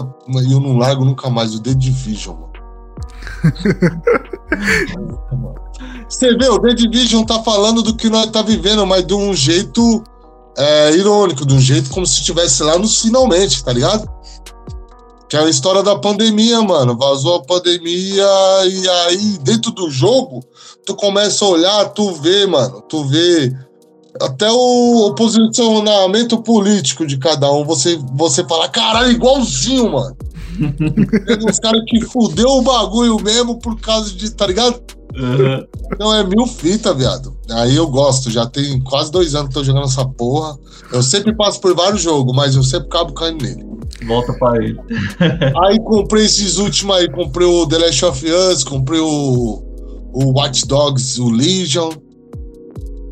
eu 0.50 0.60
não 0.60 0.76
largo 0.76 1.02
nunca 1.02 1.30
mais 1.30 1.54
o 1.54 1.62
The 1.62 1.72
Division, 1.72 2.36
mano. 2.36 2.52
Você 6.06 6.36
vê, 6.36 6.48
o 6.48 6.60
The 6.60 6.74
Division 6.74 7.24
tá 7.24 7.42
falando 7.42 7.82
do 7.82 7.96
que 7.96 8.10
nós 8.10 8.26
tá 8.26 8.42
vivendo, 8.42 8.86
mas 8.86 9.06
de 9.06 9.14
um 9.14 9.34
jeito 9.34 10.04
é, 10.56 10.92
irônico, 10.92 11.44
de 11.44 11.54
um 11.54 11.60
jeito 11.60 11.90
como 11.90 12.06
se 12.06 12.20
estivesse 12.20 12.62
lá 12.62 12.78
nos 12.78 13.00
finalmente, 13.02 13.62
tá 13.62 13.72
ligado? 13.72 14.08
Que 15.28 15.36
é 15.36 15.40
a 15.40 15.48
história 15.48 15.82
da 15.82 15.96
pandemia, 15.96 16.62
mano. 16.62 16.96
Vazou 16.96 17.36
a 17.36 17.42
pandemia 17.42 18.26
e 18.68 18.88
aí, 18.88 19.38
dentro 19.42 19.72
do 19.72 19.90
jogo, 19.90 20.42
tu 20.84 20.94
começa 20.94 21.44
a 21.44 21.48
olhar, 21.48 21.84
tu 21.90 22.12
vê, 22.12 22.46
mano, 22.46 22.80
tu 22.82 23.04
vê 23.04 23.52
até 24.20 24.50
o, 24.50 25.08
o 25.08 25.14
posicionamento 25.14 26.38
político 26.38 27.06
de 27.06 27.18
cada 27.18 27.50
um. 27.52 27.64
Você, 27.64 27.98
você 28.14 28.44
fala, 28.44 28.68
caralho, 28.68 29.10
igualzinho, 29.10 29.92
mano. 29.92 30.16
Tem 31.26 31.48
uns 31.48 31.58
caras 31.58 31.82
que 31.86 32.00
fudeu 32.00 32.48
o 32.48 32.62
bagulho 32.62 33.16
mesmo 33.22 33.58
por 33.58 33.78
causa 33.80 34.12
de, 34.12 34.30
tá 34.30 34.46
ligado? 34.46 34.80
Uhum. 35.16 35.66
Então 35.93 36.14
é 36.14 36.22
mil 36.24 36.47
fita, 36.47 36.93
viado. 36.93 37.34
Aí 37.51 37.74
eu 37.74 37.88
gosto, 37.88 38.30
já 38.30 38.47
tem 38.47 38.78
quase 38.80 39.10
dois 39.10 39.34
anos 39.34 39.48
que 39.48 39.55
tô 39.55 39.64
jogando 39.64 39.86
essa 39.86 40.05
porra. 40.05 40.59
Eu 40.93 41.02
sempre 41.02 41.34
passo 41.34 41.60
por 41.60 41.74
vários 41.74 42.02
jogos, 42.02 42.34
mas 42.34 42.55
eu 42.55 42.62
sempre 42.62 42.88
acabo 42.88 43.12
caindo 43.12 43.43
nele. 43.43 43.64
Volta 44.06 44.32
pra 44.34 44.56
ele. 44.62 44.78
Aí 45.64 45.80
comprei 45.80 46.26
esses 46.26 46.59
últimos 46.59 46.97
aí, 46.97 47.10
comprei 47.10 47.47
o 47.47 47.66
The 47.66 47.78
Last 47.78 48.05
of 48.05 48.26
Us, 48.30 48.62
comprei 48.62 49.01
o, 49.01 49.62
o 50.12 50.38
Watch 50.38 50.66
Dogs, 50.66 51.20
o 51.20 51.30
Legion. 51.30 51.90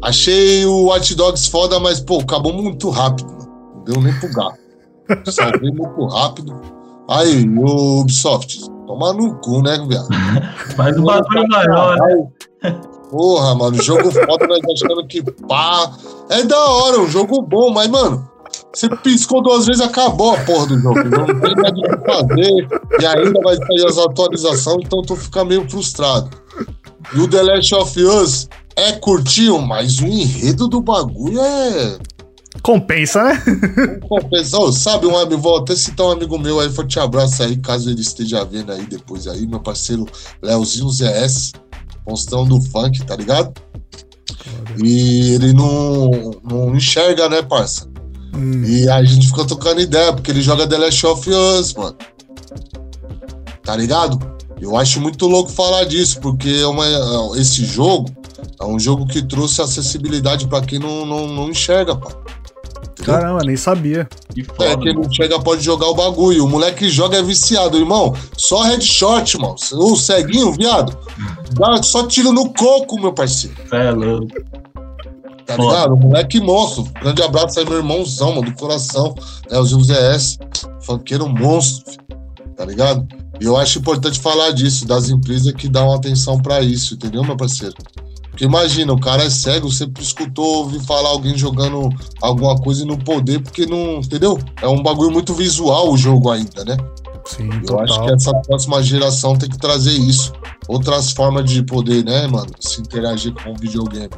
Achei 0.03 0.67
o 0.67 0.85
Watch 0.85 1.15
Dogs 1.15 1.49
foda, 1.49 1.81
mas, 1.81 2.01
pô, 2.01 2.19
acabou 2.19 2.53
muito 2.53 2.91
rápido, 2.91 3.33
mano. 3.33 3.49
Não 3.77 3.85
deu 3.85 4.03
nem 4.03 4.13
pro 4.21 4.31
gato. 4.31 4.59
Salvei 5.33 5.71
muito 5.71 6.07
rápido. 6.07 6.61
Aí, 7.09 7.49
o 7.49 8.01
Ubisoft, 8.01 8.61
toma 8.87 9.13
no 9.13 9.35
cu, 9.37 9.63
né, 9.63 9.85
viado? 9.89 10.09
Faz 10.77 10.97
um 10.97 11.05
bagulho 11.05 11.49
maior, 11.49 11.97
né? 11.97 12.81
Porra, 13.11 13.55
mano, 13.55 13.83
jogo 13.83 14.11
foda, 14.11 14.47
nós 14.47 14.61
achando 14.75 15.07
que 15.07 15.23
pá. 15.23 15.93
É 16.31 16.43
da 16.43 16.59
hora, 16.59 17.01
um 17.01 17.09
jogo 17.09 17.43
bom, 17.43 17.71
mas, 17.71 17.89
mano, 17.89 18.29
você 18.73 18.89
piscou 18.89 19.43
duas 19.43 19.67
vezes, 19.67 19.81
acabou 19.81 20.35
a 20.35 20.39
porra 20.39 20.67
do 20.67 20.79
jogo. 20.81 21.05
Não 21.05 21.27
tem 21.27 21.55
nada 21.55 21.69
o 21.69 21.75
que 21.75 22.13
fazer. 22.13 22.69
E 23.01 23.07
ainda 23.07 23.41
vai 23.41 23.57
sair 23.57 23.87
as 23.87 23.99
atualizações, 23.99 24.85
então 24.85 25.03
tu 25.03 25.15
fica 25.15 25.45
meio 25.45 25.69
frustrado. 25.69 26.31
E 27.15 27.21
o 27.21 27.29
The 27.29 27.43
Last 27.43 27.75
of 27.75 28.03
Us 28.03 28.49
é 28.77 28.93
curtinho, 28.93 29.61
mas 29.63 30.01
o 30.01 30.07
enredo 30.07 30.67
do 30.67 30.81
bagulho 30.81 31.41
é. 31.41 31.99
Compensa, 32.65 33.23
né? 33.23 33.43
Compensa. 34.09 34.59
Ô, 34.59 34.73
sabe, 34.73 35.07
um 35.07 35.19
amigo, 35.19 35.41
vou 35.41 35.59
até 35.59 35.77
citar 35.77 36.07
um 36.07 36.13
amigo 36.13 36.39
meu 36.39 36.59
aí, 36.59 36.71
forte 36.71 36.99
abraço 36.99 37.43
aí, 37.43 37.59
caso 37.59 37.91
ele 37.91 38.01
esteja 38.01 38.43
vendo 38.43 38.73
aí 38.73 38.87
depois 38.87 39.27
aí, 39.29 39.47
meu 39.47 39.61
parceiro 39.61 40.07
Leozinho 40.43 40.89
ZS, 40.89 41.53
monstrão 42.09 42.47
do 42.47 42.59
funk, 42.63 43.05
tá 43.05 43.15
ligado? 43.17 43.53
E 44.83 45.35
ele 45.35 45.53
não, 45.53 46.11
não 46.43 46.75
enxerga, 46.75 47.29
né, 47.29 47.43
parça? 47.43 47.87
Hum, 48.35 48.65
E 48.65 48.89
a 48.89 49.05
gente 49.05 49.29
fica 49.29 49.45
trocando 49.45 49.83
ideia, 49.83 50.13
porque 50.15 50.31
ele 50.31 50.41
joga 50.41 50.67
The 50.67 50.79
Last 50.79 51.07
of 51.07 51.31
Us, 51.31 51.75
mano. 51.75 51.97
Tá 53.63 53.77
ligado? 53.77 54.19
Eu 54.59 54.75
acho 54.75 55.03
muito 55.03 55.27
louco 55.27 55.51
falar 55.51 55.85
disso, 55.85 56.19
porque 56.19 56.49
é 56.49 56.67
uma, 56.67 56.87
esse 57.39 57.63
jogo 57.63 58.11
é 58.61 58.65
um 58.65 58.79
jogo 58.79 59.07
que 59.07 59.23
trouxe 59.23 59.61
acessibilidade 59.61 60.47
pra 60.47 60.63
quem 60.63 60.79
não, 60.79 61.05
não, 61.05 61.27
não 61.27 61.51
enxerga, 61.51 61.95
pá. 61.95 62.11
Caramba, 63.05 63.43
nem 63.45 63.57
sabia. 63.57 64.09
Que 64.35 64.41
É, 64.43 64.45
foda. 64.45 64.79
quem 64.79 64.95
não 64.95 65.11
chega 65.13 65.39
pode 65.41 65.63
jogar 65.63 65.87
o 65.89 65.95
bagulho. 65.95 66.45
O 66.45 66.49
moleque 66.49 66.79
que 66.81 66.91
joga 66.91 67.19
é 67.19 67.23
viciado, 67.23 67.77
irmão. 67.79 68.15
Só 68.37 68.63
headshot, 68.63 69.37
irmão. 69.37 69.55
O 69.73 69.97
ceguinho, 69.97 70.53
viado. 70.53 70.97
Dá 71.53 71.83
só 71.83 72.07
tiro 72.07 72.33
no 72.33 72.53
coco, 72.53 73.01
meu 73.01 73.13
parceiro. 73.13 73.57
É 73.73 73.91
louco. 73.91 74.29
Tá 75.47 75.57
Foda. 75.57 75.69
ligado? 75.69 75.95
O 75.95 75.97
moleque 75.99 76.41
monstro. 76.41 76.85
Grande 77.03 77.23
abraço 77.23 77.59
aí, 77.61 77.67
meu 77.67 77.77
irmãozão, 77.77 78.31
mano, 78.35 78.51
do 78.51 78.55
coração. 78.55 79.15
É 79.51 79.59
o 79.59 79.67
Gil 79.67 79.81
ZS. 79.83 80.39
Funkeiro 80.81 81.29
monstro, 81.29 81.93
filho. 81.93 82.05
tá 82.57 82.65
ligado? 82.65 83.07
E 83.41 83.45
eu 83.45 83.57
acho 83.57 83.79
importante 83.81 84.21
falar 84.21 84.53
disso, 84.53 84.87
das 84.87 85.11
empresas 85.11 85.53
que 85.53 85.69
dão 85.69 85.93
atenção 85.93 86.39
pra 86.41 86.61
isso, 86.63 86.95
entendeu, 86.95 87.23
meu 87.25 87.37
parceiro? 87.37 87.75
Porque 88.35 88.47
imagina, 88.47 88.93
o 88.93 88.99
cara 88.99 89.23
é 89.23 89.31
cego, 89.31 89.71
sempre 89.71 90.03
escutou 90.03 90.65
ouvir 90.65 90.81
falar 90.81 91.09
alguém 91.11 91.39
jogando 91.39 91.89
alguma 92.21 92.57
coisa 92.57 92.83
e 92.83 92.85
não 92.85 92.97
poder, 92.99 93.41
porque 93.41 93.65
não. 93.65 93.99
Entendeu? 93.99 94.41
É 94.61 94.67
um 94.67 94.83
bagulho 94.83 95.13
muito 95.13 95.33
visual 95.35 95.93
o 95.93 95.97
jogo 95.97 96.33
ainda, 96.33 96.65
né? 96.65 96.77
Sim, 97.27 97.49
Eu 97.69 97.79
acho 97.79 97.93
total. 97.95 98.07
que 98.07 98.15
essa 98.15 98.35
próxima 98.35 98.83
geração 98.83 99.37
tem 99.37 99.49
que 99.49 99.57
trazer 99.57 99.93
isso. 99.93 100.33
Outras 100.67 101.13
formas 101.13 101.49
de 101.49 101.63
poder, 101.63 102.05
né, 102.05 102.27
mano? 102.27 102.51
Se 102.59 102.81
interagir 102.81 103.33
com 103.35 103.53
o 103.53 103.57
videogame. 103.57 104.11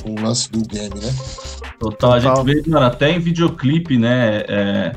Com 0.00 0.12
o 0.12 0.22
lance 0.22 0.48
do 0.52 0.60
game, 0.60 0.94
né? 0.94 1.12
Total, 1.80 2.12
a 2.12 2.20
gente 2.20 2.42
vê, 2.44 2.62
mano, 2.68 2.86
até 2.86 3.10
em 3.10 3.18
videoclipe, 3.18 3.98
né? 3.98 4.44
é, 4.46 4.92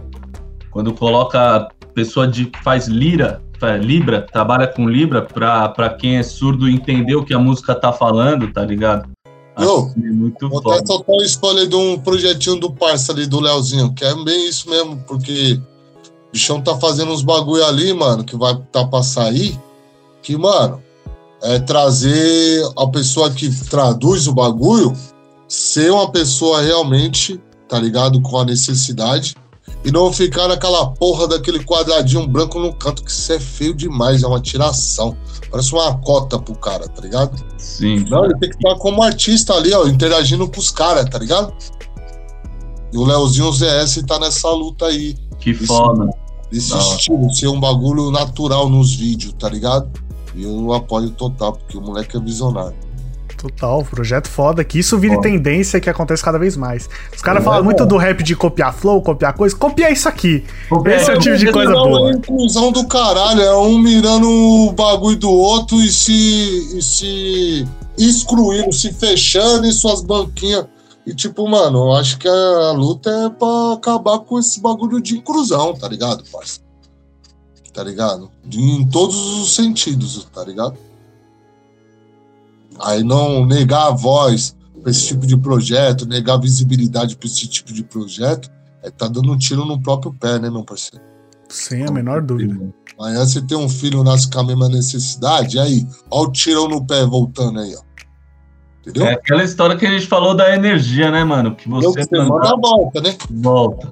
quando 0.70 0.94
coloca 0.94 1.70
pessoa 1.96 2.28
de 2.28 2.46
que 2.46 2.64
faz 2.64 2.88
lira, 2.88 3.41
Libra, 3.77 4.22
trabalha 4.22 4.68
com 4.68 4.88
Libra, 4.88 5.22
pra, 5.22 5.69
pra 5.69 5.90
quem 5.90 6.18
é 6.18 6.23
surdo 6.23 6.69
entender 6.69 7.15
o 7.15 7.23
que 7.23 7.34
a 7.34 7.40
música 7.40 7.76
tá 7.76 7.91
falando, 7.91 8.52
tá 8.52 8.64
ligado? 8.64 9.10
Que 9.94 10.07
é 10.07 10.11
muito 10.11 10.49
Vou 10.49 10.61
foda. 10.61 10.77
até 10.77 10.86
soltar 10.86 11.15
um 11.15 11.22
spoiler 11.22 11.68
de 11.68 11.76
um 11.76 11.99
projetinho 11.99 12.56
do 12.57 12.72
parça 12.72 13.11
ali, 13.11 13.26
do 13.26 13.40
Leozinho, 13.40 13.94
que 13.94 14.06
é 14.06 14.15
bem 14.23 14.48
isso 14.48 14.69
mesmo, 14.69 15.03
porque 15.06 15.60
o 16.27 16.31
bichão 16.31 16.61
tá 16.61 16.77
fazendo 16.77 17.11
uns 17.11 17.22
bagulho 17.22 17.65
ali, 17.65 17.94
mano, 17.94 18.23
que 18.23 18.38
vai 18.38 18.56
tá 18.72 18.86
pra 18.86 19.03
sair, 19.03 19.60
que, 20.22 20.38
mano, 20.38 20.81
é 21.41 21.60
trazer 21.60 22.64
a 22.77 22.88
pessoa 22.88 23.30
que 23.31 23.49
traduz 23.69 24.27
o 24.27 24.34
bagulho 24.34 24.94
ser 25.48 25.91
uma 25.91 26.11
pessoa 26.11 26.61
realmente, 26.61 27.41
tá 27.68 27.80
ligado, 27.80 28.22
com 28.22 28.40
a 28.40 28.45
necessidade, 28.45 29.36
e 29.84 29.91
não 29.91 30.11
ficar 30.11 30.47
naquela 30.47 30.88
porra 30.91 31.27
daquele 31.27 31.64
quadradinho 31.64 32.27
branco 32.27 32.60
no 32.60 32.73
canto, 32.73 33.03
que 33.03 33.11
isso 33.11 33.31
é 33.31 33.39
feio 33.39 33.73
demais, 33.73 34.23
é 34.23 34.27
uma 34.27 34.41
tiração. 34.41 35.15
Parece 35.49 35.73
uma 35.73 35.97
cota 35.99 36.38
pro 36.38 36.56
cara, 36.56 36.88
tá 36.88 37.01
ligado? 37.01 37.41
Sim. 37.57 38.06
Não, 38.10 38.26
ele 38.26 38.38
tem 38.38 38.49
que 38.49 38.57
estar 38.57 38.76
como 38.76 39.01
artista 39.01 39.53
ali, 39.53 39.73
ó, 39.73 39.88
interagindo 39.88 40.47
com 40.49 40.60
os 40.60 40.69
caras, 40.69 41.10
tá 41.10 41.18
ligado? 41.18 41.53
E 42.91 42.97
o 42.97 43.06
Leozinho 43.06 43.51
ZS 43.51 44.03
tá 44.06 44.19
nessa 44.19 44.49
luta 44.49 44.88
aí. 44.88 45.15
Que 45.39 45.51
Isso. 45.51 45.68
foda. 45.68 46.10
Desse 46.51 46.72
Da 46.72 46.77
hora. 46.77 46.95
estilo, 46.95 47.34
ser 47.34 47.47
um 47.47 47.60
bagulho 47.60 48.11
natural 48.11 48.68
nos 48.69 48.93
vídeos, 48.95 49.34
tá 49.39 49.47
ligado? 49.47 49.89
E 50.35 50.43
eu 50.43 50.73
apoio 50.73 51.11
total, 51.11 51.53
porque 51.53 51.77
o 51.77 51.81
moleque 51.81 52.18
é 52.18 52.19
visionário. 52.19 52.76
Total, 53.41 53.84
projeto 53.86 54.28
foda. 54.28 54.64
Que 54.66 54.80
isso 54.80 54.98
vire 54.98 55.16
Foda. 55.16 55.30
tendência 55.30 55.80
que 55.80 55.90
acontece 55.90 56.22
cada 56.22 56.38
vez 56.38 56.57
mais. 56.57 56.90
Os 57.16 57.22
caras 57.22 57.41
É, 57.41 57.45
falam 57.45 57.64
muito 57.64 57.78
mano. 57.80 57.90
do 57.90 57.95
rap 57.98 58.22
de 58.22 58.36
copiar 58.36 58.74
flow, 58.74 59.02
copiar 59.02 59.34
coisa. 59.34 59.56
Copia 59.56 59.90
isso 59.90 60.10
aqui. 60.10 60.44
Esse 60.86 61.10
é 61.11 61.16
o 61.16 61.20
tipo 61.20 61.38
de 61.38 61.49
coisa 61.52 61.72
Não, 61.72 61.90
boa. 61.90 62.10
É 62.11 62.14
inclusão 62.16 62.70
do 62.72 62.86
caralho, 62.86 63.41
é 63.41 63.56
um 63.57 63.78
mirando 63.80 64.30
o 64.30 64.74
bagulho 64.74 65.16
do 65.18 65.32
outro 65.32 65.82
e 65.82 65.90
se, 65.90 66.78
e 66.78 66.82
se 66.82 67.68
excluindo, 67.98 68.74
se 68.74 68.91
fechando 68.91 69.66
em 69.66 69.72
suas 69.72 70.02
banquinhas. 70.02 70.66
E 71.07 71.16
tipo, 71.16 71.48
mano, 71.48 71.88
eu 71.88 71.94
acho 71.94 72.18
que 72.20 72.28
a 72.28 72.72
luta 72.72 73.10
é 73.10 73.30
pra 73.30 73.74
acabar 73.74 74.20
com 74.20 74.38
esse 74.38 74.60
bagulho 74.61 75.02
de 75.02 75.18
inclusão, 75.18 75.74
tá 75.74 75.88
ligado, 75.88 76.24
parça? 76.30 76.60
Tá 77.74 77.84
ligado? 77.84 78.30
De- 78.44 78.60
em 78.60 78.86
todos 78.86 79.16
os 79.16 79.56
sentidos, 79.56 80.28
tá 80.36 80.44
ligado? 80.44 80.76
Aí 82.81 83.03
não 83.03 83.45
negar 83.45 83.88
a 83.88 83.91
voz 83.91 84.56
pra 84.81 84.91
esse 84.91 85.07
tipo 85.07 85.27
de 85.27 85.35
projeto, 85.38 86.06
negar 86.06 86.38
visibilidade 86.39 87.15
pra 87.18 87.27
esse 87.27 87.47
tipo 87.47 87.73
de 87.73 87.84
projeto, 87.84 88.49
é 88.84 88.89
tá 88.89 89.07
dando 89.07 89.31
um 89.31 89.38
tiro 89.38 89.65
no 89.65 89.81
próprio 89.81 90.14
pé, 90.14 90.39
né, 90.39 90.49
meu 90.49 90.64
parceiro? 90.64 91.03
Sem 91.49 91.84
a 91.85 91.91
menor 91.91 92.22
dúvida. 92.22 92.73
Amanhã 92.97 93.26
você 93.26 93.41
tem 93.41 93.57
um 93.57 93.68
filho, 93.68 94.03
nasce 94.03 94.30
com 94.30 94.39
a 94.39 94.43
mesma 94.43 94.69
necessidade, 94.69 95.57
e 95.57 95.60
aí, 95.60 95.88
ó 96.11 96.23
o 96.23 96.31
tirão 96.31 96.68
no 96.68 96.85
pé 96.85 97.06
voltando 97.06 97.60
aí, 97.60 97.76
ó. 97.76 97.81
Entendeu? 98.81 99.06
É 99.07 99.14
aquela 99.14 99.43
história 99.43 99.76
que 99.76 99.85
a 99.85 99.89
gente 99.91 100.07
falou 100.07 100.34
da 100.34 100.56
energia, 100.56 101.11
né, 101.11 101.23
mano? 101.23 101.56
Que 101.56 101.69
Eu 101.69 101.81
você 101.81 101.99
que 102.01 102.15
você 102.15 102.18
mandar, 102.23 102.53
a 102.53 102.57
volta, 102.57 103.01
né? 103.01 103.15
volta. 103.31 103.88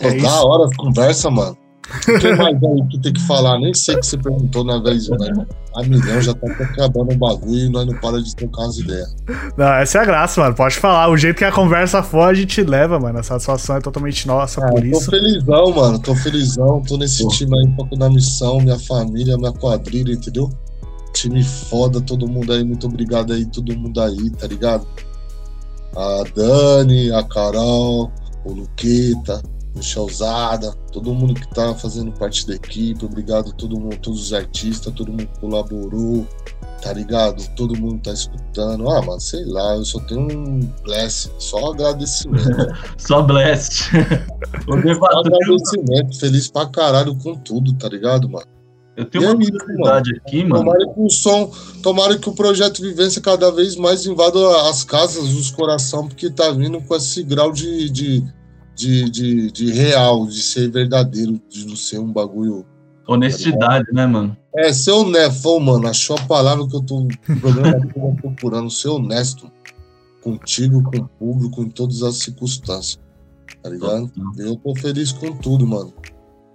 Pô, 0.00 0.08
É 0.08 0.10
da 0.10 0.16
isso. 0.16 0.46
hora 0.46 0.68
a 0.68 0.76
conversa, 0.76 1.30
mano. 1.30 1.56
O 2.00 2.18
que 2.18 2.34
mais 2.36 2.56
aí 2.62 2.88
que 2.90 2.98
tem 3.00 3.12
que 3.12 3.20
falar? 3.26 3.58
Nem 3.58 3.74
sei 3.74 3.94
o 3.96 4.00
que 4.00 4.06
você 4.06 4.16
perguntou 4.18 4.64
na 4.64 4.78
vez, 4.82 5.08
né? 5.08 5.46
A 5.76 5.82
milhão 5.82 6.20
já 6.20 6.34
tá 6.34 6.46
acabando 6.46 7.12
o 7.12 7.16
bagulho 7.16 7.66
e 7.66 7.68
nós 7.68 7.86
não 7.86 7.94
para 8.00 8.20
de 8.22 8.34
trocar 8.36 8.66
as 8.66 8.78
ideias. 8.78 9.14
Não, 9.56 9.72
essa 9.74 9.98
é 9.98 10.00
a 10.02 10.04
graça, 10.04 10.40
mano. 10.40 10.54
Pode 10.54 10.76
falar. 10.76 11.08
O 11.08 11.16
jeito 11.16 11.36
que 11.38 11.44
a 11.44 11.52
conversa 11.52 12.02
for, 12.02 12.28
a 12.28 12.34
gente 12.34 12.62
leva, 12.62 12.98
mano. 12.98 13.18
A 13.18 13.22
satisfação 13.22 13.76
é 13.76 13.80
totalmente 13.80 14.26
nossa 14.26 14.64
Ah, 14.64 14.68
por 14.70 14.80
tô 14.80 14.86
isso. 14.86 15.10
felizão, 15.10 15.70
mano. 15.74 15.98
Tô 15.98 16.14
felizão. 16.14 16.82
Tô 16.86 16.96
nesse 16.96 17.22
Pô. 17.22 17.28
time 17.28 17.58
aí, 17.58 17.74
foco 17.76 17.96
na 17.96 18.08
missão, 18.10 18.58
minha 18.60 18.78
família, 18.78 19.36
minha 19.38 19.52
quadrilha, 19.52 20.12
entendeu? 20.12 20.50
Time 21.14 21.42
foda, 21.42 22.00
todo 22.00 22.26
mundo 22.28 22.52
aí. 22.52 22.64
Muito 22.64 22.86
obrigado 22.86 23.32
aí, 23.32 23.44
todo 23.46 23.76
mundo 23.76 24.00
aí, 24.00 24.30
tá 24.30 24.46
ligado? 24.46 24.86
A 25.96 26.24
Dani, 26.34 27.10
a 27.12 27.22
Carol, 27.22 28.10
o 28.44 28.52
Luqueta, 28.52 29.42
Michelzada, 29.74 30.72
todo 30.92 31.14
mundo 31.14 31.34
que 31.34 31.48
tá 31.54 31.74
fazendo 31.74 32.12
parte 32.12 32.46
da 32.46 32.54
equipe. 32.54 33.04
Obrigado 33.04 33.50
a 33.50 33.52
todo 33.52 33.78
mundo, 33.78 33.96
todos 33.98 34.20
os 34.20 34.32
artistas, 34.32 34.92
todo 34.94 35.10
mundo 35.10 35.26
que 35.26 35.40
colaborou, 35.40 36.26
tá 36.82 36.92
ligado? 36.92 37.42
Todo 37.56 37.76
mundo 37.76 38.00
tá 38.02 38.12
escutando. 38.12 38.88
Ah, 38.90 39.00
mano, 39.02 39.20
sei 39.20 39.44
lá, 39.44 39.76
eu 39.76 39.84
só 39.84 40.00
tenho 40.00 40.20
um 40.20 40.60
blessing, 40.84 41.30
só 41.38 41.72
agradecimento. 41.72 42.42
Só 42.98 43.22
blast. 43.22 43.90
o 44.68 44.94
Só 44.94 45.06
agradecimento, 45.18 46.18
feliz 46.18 46.48
pra 46.48 46.66
caralho 46.66 47.14
com 47.16 47.34
tudo, 47.34 47.72
tá 47.74 47.88
ligado, 47.88 48.28
mano? 48.28 48.46
eu 48.96 49.04
tenho 49.06 49.24
E 49.24 49.26
uma 49.26 49.32
é 49.32 49.46
curiosidade 49.46 50.16
aqui, 50.16 50.44
mano. 50.44 50.64
Tomara 50.64 50.86
que 50.86 51.00
o 51.00 51.10
som, 51.10 51.50
tomara 51.82 52.18
que 52.18 52.28
o 52.28 52.34
projeto 52.34 52.82
Vivência 52.82 53.22
cada 53.22 53.50
vez 53.50 53.76
mais 53.76 54.04
invada 54.06 54.38
as 54.68 54.84
casas, 54.84 55.32
os 55.32 55.50
coração, 55.50 56.06
porque 56.06 56.30
tá 56.30 56.50
vindo 56.50 56.80
com 56.82 56.94
esse 56.94 57.22
grau 57.22 57.52
de, 57.52 57.88
de, 57.88 58.24
de, 58.74 59.10
de, 59.10 59.50
de 59.50 59.72
real, 59.72 60.26
de 60.26 60.40
ser 60.42 60.70
verdadeiro, 60.70 61.40
de 61.48 61.66
não 61.66 61.76
ser 61.76 61.98
um 61.98 62.12
bagulho. 62.12 62.64
Honestidade, 63.06 63.86
né, 63.92 64.06
mano? 64.06 64.36
É, 64.56 64.72
ser 64.72 64.92
honesto, 64.92 65.58
mano, 65.60 65.88
achou 65.88 66.16
a 66.16 66.22
palavra 66.22 66.66
que 66.68 66.76
eu 66.76 66.82
tô 66.82 67.00
eu 67.28 67.88
tô 67.88 68.14
procurando, 68.22 68.70
ser 68.70 68.88
honesto 68.88 69.50
contigo, 70.22 70.82
com 70.82 70.98
o 70.98 71.08
público, 71.08 71.62
em 71.62 71.68
todas 71.68 72.02
as 72.02 72.16
circunstâncias, 72.18 72.98
tá 73.62 73.68
ligado? 73.68 74.10
Eu 74.38 74.56
tô 74.56 74.74
feliz 74.76 75.10
com 75.10 75.36
tudo, 75.36 75.66
mano. 75.66 75.92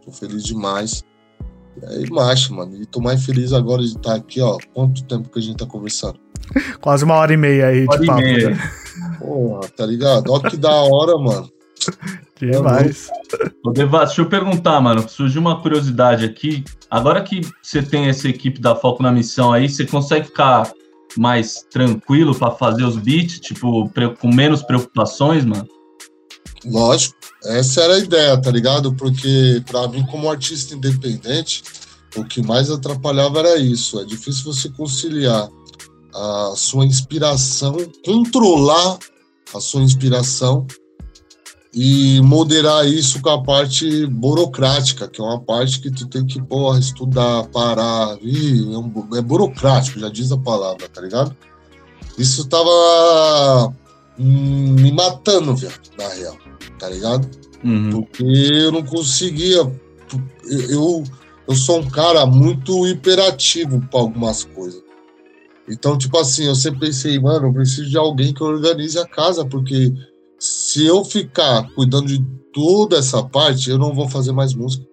Tô 0.05 0.11
feliz 0.11 0.43
demais. 0.43 1.03
E 1.81 1.85
aí, 1.85 2.09
macho, 2.09 2.53
mano. 2.55 2.75
E 2.81 2.85
tô 2.85 3.01
mais 3.01 3.25
feliz 3.25 3.51
agora 3.51 3.81
de 3.81 3.89
estar 3.89 4.15
aqui, 4.15 4.39
ó. 4.39 4.57
Quanto 4.73 5.03
tempo 5.03 5.29
que 5.29 5.37
a 5.37 5.41
gente 5.41 5.57
tá 5.57 5.65
conversando? 5.65 6.17
Quase 6.79 7.03
uma 7.03 7.15
hora 7.15 7.33
e 7.33 7.37
meia 7.37 7.67
aí 7.67 7.85
Hora 7.87 7.99
de 7.99 8.07
papo. 8.07 8.21
meia. 8.21 8.49
né? 8.51 8.71
Porra, 9.19 9.67
tá 9.75 9.85
ligado? 9.85 10.31
Ó 10.31 10.39
que 10.39 10.55
da 10.55 10.71
hora, 10.71 11.17
mano. 11.17 11.49
Demais. 12.39 13.09
Ô, 13.65 13.71
Devato, 13.71 14.07
deixa 14.07 14.21
eu 14.21 14.29
perguntar, 14.29 14.79
mano. 14.79 15.07
Surgiu 15.09 15.41
uma 15.41 15.61
curiosidade 15.61 16.23
aqui. 16.23 16.63
Agora 16.89 17.21
que 17.21 17.41
você 17.61 17.81
tem 17.81 18.07
essa 18.07 18.27
equipe 18.27 18.59
da 18.61 18.75
Foco 18.75 19.01
na 19.01 19.11
Missão 19.11 19.51
aí, 19.51 19.67
você 19.67 19.85
consegue 19.85 20.27
ficar 20.27 20.71
mais 21.17 21.65
tranquilo 21.71 22.35
pra 22.35 22.51
fazer 22.51 22.83
os 22.83 22.97
beats, 22.97 23.39
tipo, 23.39 23.89
com 24.19 24.31
menos 24.31 24.61
preocupações, 24.61 25.43
mano? 25.43 25.67
Lógico, 26.65 27.15
essa 27.45 27.81
era 27.81 27.95
a 27.95 27.99
ideia, 27.99 28.41
tá 28.41 28.51
ligado? 28.51 28.93
Porque 28.93 29.61
pra 29.65 29.87
mim, 29.87 30.05
como 30.05 30.29
artista 30.29 30.75
independente, 30.75 31.63
o 32.15 32.23
que 32.23 32.41
mais 32.41 32.69
atrapalhava 32.69 33.39
era 33.39 33.57
isso. 33.57 33.99
É 33.99 34.05
difícil 34.05 34.53
você 34.53 34.69
conciliar 34.69 35.49
a 36.13 36.53
sua 36.55 36.85
inspiração, 36.85 37.77
controlar 38.03 38.97
a 39.53 39.59
sua 39.59 39.81
inspiração 39.81 40.65
e 41.79 42.19
moderar 42.21 42.87
isso 42.87 43.21
com 43.21 43.29
a 43.29 43.43
parte 43.43 44.07
burocrática, 44.07 45.07
que 45.07 45.21
é 45.21 45.23
uma 45.23 45.39
parte 45.39 45.79
que 45.79 45.91
tu 45.91 46.07
tem 46.07 46.25
que, 46.25 46.41
porra, 46.41 46.79
estudar, 46.79 47.43
parar. 47.49 48.17
Ih, 48.19 48.73
é, 48.73 48.77
um 48.79 48.91
é 49.15 49.21
burocrático, 49.21 49.99
já 49.99 50.09
diz 50.09 50.31
a 50.31 50.37
palavra, 50.37 50.89
tá 50.89 50.99
ligado? 50.99 51.37
Isso 52.17 52.49
tava 52.49 53.71
hum, 54.17 54.73
me 54.73 54.91
matando, 54.91 55.55
velho, 55.55 55.75
na 55.99 56.07
real, 56.07 56.37
tá 56.79 56.89
ligado? 56.89 57.29
Uhum. 57.63 57.91
Porque 57.91 58.23
eu 58.23 58.71
não 58.71 58.83
conseguia. 58.83 59.57
Eu, 59.57 60.61
eu, 60.71 61.03
eu 61.47 61.55
sou 61.55 61.81
um 61.81 61.89
cara 61.91 62.25
muito 62.25 62.87
hiperativo 62.87 63.79
para 63.81 63.99
algumas 63.99 64.43
coisas. 64.45 64.81
Então, 65.69 65.95
tipo 65.95 66.17
assim, 66.17 66.45
eu 66.45 66.55
sempre 66.55 66.87
pensei, 66.87 67.19
mano, 67.19 67.49
eu 67.49 67.53
preciso 67.53 67.87
de 67.87 67.97
alguém 67.99 68.33
que 68.33 68.41
organize 68.41 68.97
a 68.97 69.05
casa, 69.05 69.45
porque 69.45 69.93
se 70.39 70.85
eu 70.85 71.03
ficar 71.03 71.69
cuidando 71.73 72.07
de 72.07 72.23
toda 72.53 72.97
essa 72.97 73.23
parte, 73.23 73.69
eu 73.69 73.77
não 73.77 73.93
vou 73.93 74.09
fazer 74.09 74.31
mais 74.31 74.53
música. 74.53 74.85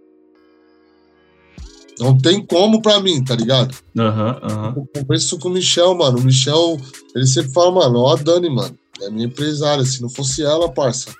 Não 1.99 2.17
tem 2.19 2.45
como 2.45 2.83
pra 2.83 3.01
mim, 3.01 3.23
tá 3.23 3.37
ligado? 3.37 3.75
Aham, 3.97 4.41
aham. 4.43 4.75
Eu 4.77 4.89
converso 5.03 5.39
com 5.39 5.49
o 5.49 5.53
Michel, 5.53 5.95
mano. 5.95 6.19
O 6.19 6.23
Michel, 6.23 6.77
ele 7.15 7.27
sempre 7.27 7.53
fala, 7.53 7.71
mano, 7.71 8.01
ó 8.01 8.15
a 8.15 8.17
Dani, 8.17 8.51
mano. 8.51 8.77
É 9.01 9.11
minha 9.11 9.27
empresária. 9.27 9.85
Se 9.85 10.03
não 10.03 10.09
fosse 10.09 10.43
ela, 10.43 10.69
parça. 10.69 11.15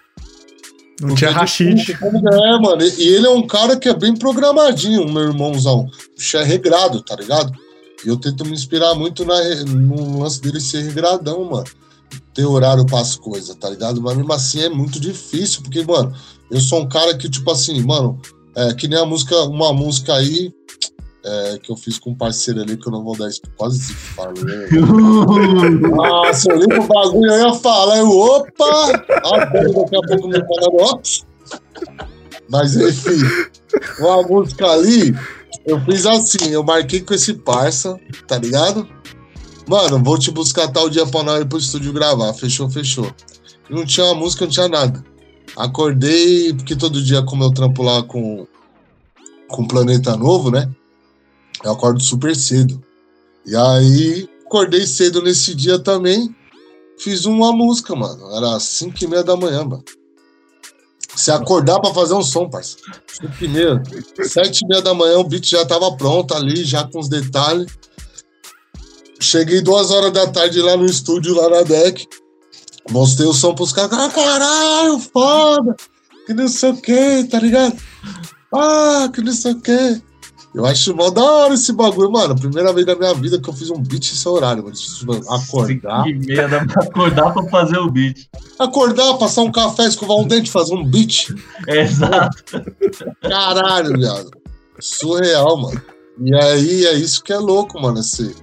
Não 1.01 1.09
Porque, 1.09 1.27
tinha 1.27 1.31
tipo, 1.31 1.41
rachite. 1.41 1.93
É, 1.93 2.59
mano. 2.59 2.83
E 2.83 3.09
ele 3.09 3.27
é 3.27 3.31
um 3.31 3.47
cara 3.47 3.77
que 3.77 3.89
é 3.89 3.95
bem 3.95 4.17
programadinho, 4.17 5.09
meu 5.13 5.23
irmãozão. 5.23 5.83
O 5.83 6.19
Michel 6.19 6.41
é 6.41 6.45
regrado, 6.45 7.03
tá 7.03 7.15
ligado? 7.15 7.53
E 8.05 8.09
eu 8.09 8.17
tento 8.17 8.45
me 8.45 8.53
inspirar 8.53 8.95
muito 8.95 9.25
na, 9.25 9.37
no 9.65 10.21
lance 10.23 10.41
dele 10.41 10.61
ser 10.61 10.83
regradão, 10.83 11.45
mano. 11.45 11.67
Ter 12.33 12.45
horário 12.45 12.85
pras 12.85 13.17
coisas, 13.17 13.55
tá 13.57 13.71
ligado? 13.71 14.01
Mas 14.01 14.17
mesmo 14.17 14.33
assim 14.33 14.61
é 14.61 14.69
muito 14.69 14.99
difícil, 14.99 15.63
porque, 15.63 15.85
mano, 15.85 16.13
eu 16.51 16.61
sou 16.61 16.83
um 16.83 16.89
cara 16.89 17.17
que, 17.17 17.29
tipo 17.29 17.51
assim, 17.51 17.81
mano, 17.83 18.21
é 18.57 18.75
que 18.75 18.89
nem 18.89 18.99
a 18.99 19.07
música, 19.07 19.37
uma 19.45 19.73
música 19.73 20.15
aí 20.15 20.53
é, 21.25 21.59
que 21.63 21.73
eu 21.73 21.77
fiz 21.77 21.99
com 21.99 22.11
um 22.11 22.15
parceiro 22.15 22.61
ali, 22.61 22.77
que 22.77 22.87
eu 22.87 22.93
não 22.93 23.03
vou 23.03 23.17
dar 23.17 23.29
isso, 23.29 23.41
quase 23.57 23.79
se 23.79 23.95
falei. 23.95 24.69
Nossa, 25.81 26.51
eu 26.51 26.59
li 26.59 26.65
o 26.65 26.87
bagulho, 26.87 27.33
eu 27.33 27.49
ia 27.49 27.55
falar, 27.55 27.99
eu, 27.99 28.11
opa! 28.11 29.05
Ah, 29.25 29.45
daqui 29.47 29.97
a 29.97 30.09
pouco 30.09 30.29
me 30.29 30.39
falando, 30.39 30.83
ops! 30.83 31.25
Mas 32.51 32.77
enfim, 32.77 33.23
uma 33.99 34.23
música 34.23 34.67
ali, 34.67 35.17
eu 35.65 35.81
fiz 35.81 36.05
assim, 36.05 36.51
eu 36.51 36.63
marquei 36.63 37.01
com 37.01 37.15
esse 37.15 37.33
parça, 37.33 37.99
tá 38.29 38.37
ligado? 38.39 38.87
Mano, 39.67 40.03
vou 40.03 40.19
te 40.19 40.31
buscar 40.31 40.69
tal 40.69 40.91
dia 40.91 41.07
pra 41.07 41.23
nós 41.23 41.41
ir 41.41 41.47
pro 41.47 41.59
estúdio 41.59 41.93
gravar. 41.93 42.33
Fechou, 42.35 42.69
fechou. 42.69 43.11
Não 43.71 43.85
tinha 43.87 44.15
música, 44.15 44.45
não 44.45 44.53
tinha 44.53 44.69
nada. 44.69 45.05
Acordei, 45.57 46.53
porque 46.53 46.77
todo 46.77 47.03
dia, 47.03 47.23
como 47.23 47.45
eu 47.45 47.53
trampo 47.53 47.83
lá 47.83 48.03
com, 48.03 48.47
com 49.49 49.67
Planeta 49.67 50.17
Novo, 50.17 50.51
né? 50.51 50.71
Eu 51.63 51.73
acordo 51.73 52.03
super 52.03 52.37
cedo. 52.37 52.83
E 53.47 53.57
aí, 53.57 54.29
acordei 54.45 54.87
cedo 54.87 55.23
nesse 55.23 55.55
dia 55.55 55.79
também. 55.79 56.35
Fiz 56.99 57.25
uma 57.25 57.53
música, 57.53 57.95
mano. 57.97 58.31
Era 58.37 58.59
5 58.61 58.97
e 59.03 59.07
meia 59.07 59.25
da 59.25 59.37
manhã, 59.37 59.65
mano. 59.65 59.85
Se 61.15 61.31
acordar 61.31 61.81
pra 61.81 61.95
fazer 61.95 62.15
um 62.15 62.23
som, 62.23 62.49
parça. 62.49 62.77
5 63.21 63.45
e 63.45 63.49
meia. 63.49 63.83
7 64.23 64.61
e 64.61 64.67
meia 64.67 64.83
da 64.83 64.93
manhã, 64.93 65.19
o 65.19 65.25
beat 65.25 65.49
já 65.49 65.65
tava 65.65 65.97
pronto 65.97 66.35
ali, 66.35 66.65
já 66.65 66.85
com 66.85 66.99
os 66.99 67.09
detalhes. 67.09 67.73
Cheguei 69.21 69.61
duas 69.61 69.91
horas 69.91 70.13
da 70.13 70.27
tarde 70.27 70.61
lá 70.61 70.77
no 70.77 70.87
estúdio, 70.87 71.35
lá 71.35 71.49
na 71.49 71.63
deck. 71.63 72.07
Mostrei 72.91 73.27
o 73.27 73.33
som 73.33 73.55
pros 73.55 73.73
caras, 73.73 73.93
ah, 73.93 74.11
caralho, 74.11 74.99
foda, 74.99 75.75
que 76.27 76.35
não 76.35 76.49
sei 76.49 76.71
o 76.71 76.77
que, 76.77 77.25
tá 77.25 77.41
ligado? 77.41 77.77
Ah, 78.53 79.09
que 79.13 79.23
não 79.23 79.33
sei 79.33 79.53
o 79.53 79.61
que. 79.61 80.03
Eu 80.55 80.65
acho 80.65 80.95
mó 80.95 81.11
da 81.11 81.21
hora 81.21 81.55
esse 81.55 81.73
bagulho, 81.73 82.13
mano. 82.13 82.39
Primeira 82.39 82.73
vez 82.73 82.87
na 82.87 82.95
minha 82.95 83.13
vida 83.15 83.41
que 83.41 83.49
eu 83.49 83.53
fiz 83.53 83.71
um 83.71 83.83
beat 83.83 84.13
esse 84.13 84.29
horário, 84.29 84.63
mano. 84.63 84.77
Acordar. 85.29 86.05
Cinco 86.05 86.09
e 86.09 86.27
meia 86.27 86.47
da 86.47 86.59
acordar 86.59 87.33
pra 87.33 87.43
fazer 87.49 87.79
o 87.79 87.91
beat. 87.91 88.29
Acordar, 88.57 89.15
passar 89.15 89.43
um 89.43 89.51
café, 89.51 89.87
escovar 89.87 90.17
um 90.17 90.29
dente, 90.29 90.53
fazer 90.53 90.75
um 90.75 90.85
beat. 90.85 91.35
É, 91.67 91.81
exato. 91.81 92.37
Caralho, 93.21 93.99
viado. 93.99 94.31
Surreal, 94.79 95.57
mano. 95.57 95.83
E 96.21 96.33
aí 96.33 96.87
é 96.87 96.95
isso 96.95 97.25
que 97.25 97.33
é 97.33 97.39
louco, 97.39 97.81
mano, 97.81 97.99
esse, 97.99 98.37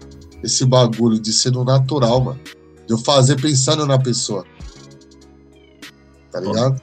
esse 0.44 0.66
bagulho 0.66 1.20
de 1.20 1.32
ser 1.32 1.52
no 1.52 1.64
natural, 1.64 2.22
mano. 2.22 2.40
De 2.88 2.94
eu 2.94 2.98
fazer 2.98 3.40
pensando 3.40 3.86
na 3.86 3.98
pessoa. 4.00 4.44
Tá 6.32 6.40
ligado? 6.40 6.82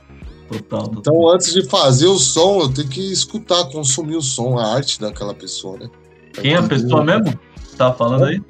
Total, 0.49 0.89
total. 0.89 0.95
Então, 0.99 1.29
antes 1.29 1.53
de 1.53 1.69
fazer 1.69 2.07
o 2.07 2.19
som, 2.19 2.61
eu 2.61 2.73
tenho 2.73 2.89
que 2.89 3.13
escutar, 3.13 3.65
consumir 3.71 4.17
o 4.17 4.23
som, 4.23 4.59
a 4.59 4.75
arte 4.75 5.01
daquela 5.01 5.35
pessoa, 5.35 5.79
né? 5.79 5.91
Quem 6.33 6.55
é 6.55 6.57
a 6.57 6.63
pessoa 6.63 7.05
mesmo? 7.05 7.39
Tava 7.77 7.95
falando 7.97 8.25
aí? 8.25 8.41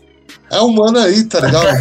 É 0.51 0.61
o 0.61 0.69
mano 0.71 0.99
aí, 0.99 1.25
tá 1.25 1.41
ligado? 1.41 1.67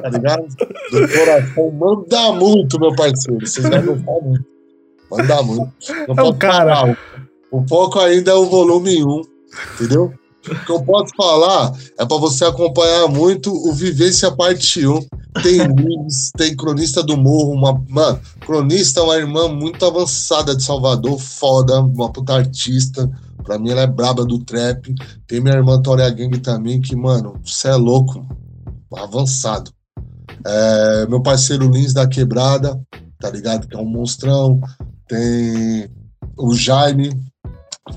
tá 0.00 0.08
ligado? 0.08 0.46
Do 0.90 1.08
coração, 1.08 1.70
manda 1.72 2.32
muito, 2.32 2.80
meu 2.80 2.94
parceiro. 2.94 3.46
Vocês 3.46 3.66
já 3.66 3.82
não 3.82 3.98
falam 4.02 4.22
muito. 4.22 4.44
Manda 5.10 5.42
muito. 5.42 5.72
Não 6.08 6.14
É 6.16 6.22
o 6.22 6.34
cara. 6.34 6.76
falar. 6.76 6.98
O 7.50 7.66
foco 7.66 7.98
ainda 7.98 8.30
é 8.30 8.34
o 8.34 8.46
volume 8.46 9.02
1, 9.04 9.22
entendeu? 9.74 10.12
O 10.46 10.64
que 10.64 10.72
eu 10.72 10.82
posso 10.82 11.14
falar 11.16 11.72
é 11.98 12.06
pra 12.06 12.16
você 12.16 12.44
acompanhar 12.44 13.08
muito 13.08 13.52
o 13.52 13.72
Vivência 13.72 14.30
Parte 14.30 14.86
1. 14.86 15.00
Tem 15.42 15.58
Limes, 15.66 16.30
tem 16.36 16.56
Cronista 16.56 17.02
do 17.02 17.16
Morro, 17.16 17.52
uma. 17.52 17.84
Mano, 17.88 18.20
Cronista 18.40 19.00
é 19.00 19.02
uma 19.02 19.16
irmã 19.16 19.48
muito 19.48 19.84
avançada 19.84 20.56
de 20.56 20.62
Salvador, 20.62 21.18
foda, 21.18 21.80
uma 21.80 22.10
puta 22.10 22.34
artista. 22.34 23.10
Pra 23.44 23.58
mim, 23.58 23.70
ela 23.70 23.82
é 23.82 23.86
braba 23.86 24.24
do 24.24 24.38
trap. 24.38 24.94
Tem 25.26 25.40
minha 25.40 25.54
irmã 25.54 25.80
Toria 25.80 26.10
Gang 26.10 26.38
também, 26.40 26.80
que, 26.80 26.96
mano, 26.96 27.34
você 27.44 27.68
é 27.68 27.74
louco, 27.74 28.26
mano. 28.90 29.04
avançado. 29.04 29.70
É, 30.46 31.06
meu 31.08 31.20
parceiro 31.20 31.70
Lins 31.70 31.92
da 31.92 32.06
Quebrada, 32.06 32.80
tá 33.18 33.30
ligado? 33.30 33.66
Que 33.66 33.76
é 33.76 33.78
um 33.78 33.88
monstrão. 33.88 34.60
Tem 35.06 35.90
o 36.36 36.54
Jaime, 36.54 37.10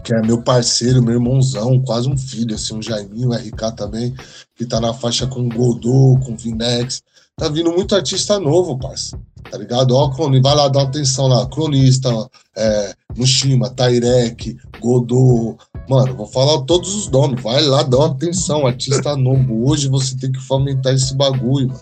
que 0.04 0.14
é 0.14 0.22
meu 0.22 0.42
parceiro, 0.42 1.02
meu 1.02 1.16
irmãozão, 1.16 1.82
quase 1.82 2.10
um 2.10 2.18
filho, 2.18 2.56
assim, 2.56 2.76
um 2.76 2.82
Jaiminho, 2.82 3.30
o 3.30 3.34
RK 3.34 3.76
também, 3.76 4.16
que 4.56 4.66
tá 4.66 4.80
na 4.80 4.94
faixa 4.94 5.28
com 5.28 5.50
Godot, 5.50 6.24
com 6.26 6.36
Vinex. 6.36 7.02
Tá 7.38 7.50
vindo 7.50 7.72
muito 7.72 7.96
artista 7.96 8.40
novo, 8.40 8.78
parceiro. 8.78 9.26
Tá 9.50 9.58
ligado? 9.58 9.96
Ó, 9.96 10.10
vai 10.10 10.56
lá 10.56 10.68
dar 10.68 10.84
atenção 10.84 11.28
lá. 11.28 11.46
Cronista, 11.48 12.10
é, 12.56 12.94
Mushima, 13.18 13.70
Tairek, 13.70 14.58
Godot. 14.80 15.58
Mano, 15.90 16.16
vou 16.16 16.28
falar 16.28 16.62
todos 16.62 16.94
os 16.96 17.10
nomes. 17.10 17.42
Vai 17.42 17.62
lá, 17.64 17.84
dá 17.84 17.98
uma 17.98 18.08
atenção. 18.08 18.68
Artista 18.68 19.16
novo. 19.16 19.68
Hoje 19.68 19.88
você 19.88 20.16
tem 20.16 20.32
que 20.32 20.40
fomentar 20.40 20.94
esse 20.94 21.16
bagulho, 21.16 21.70
mano. 21.70 21.82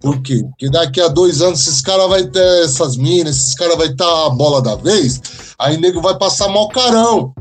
Por 0.00 0.20
quê? 0.22 0.42
Porque 0.44 0.70
daqui 0.70 1.00
a 1.00 1.08
dois 1.08 1.42
anos 1.42 1.60
esses 1.60 1.82
caras 1.82 2.08
vai 2.08 2.24
ter 2.24 2.64
essas 2.64 2.96
minas, 2.96 3.36
esses 3.36 3.54
caras 3.54 3.76
vai 3.76 3.88
estar 3.88 4.26
a 4.26 4.30
bola 4.30 4.62
da 4.62 4.76
vez, 4.76 5.20
aí 5.58 5.76
nego 5.76 6.00
vai 6.00 6.16
passar 6.16 6.48
mal 6.48 6.68
carão. 6.68 7.32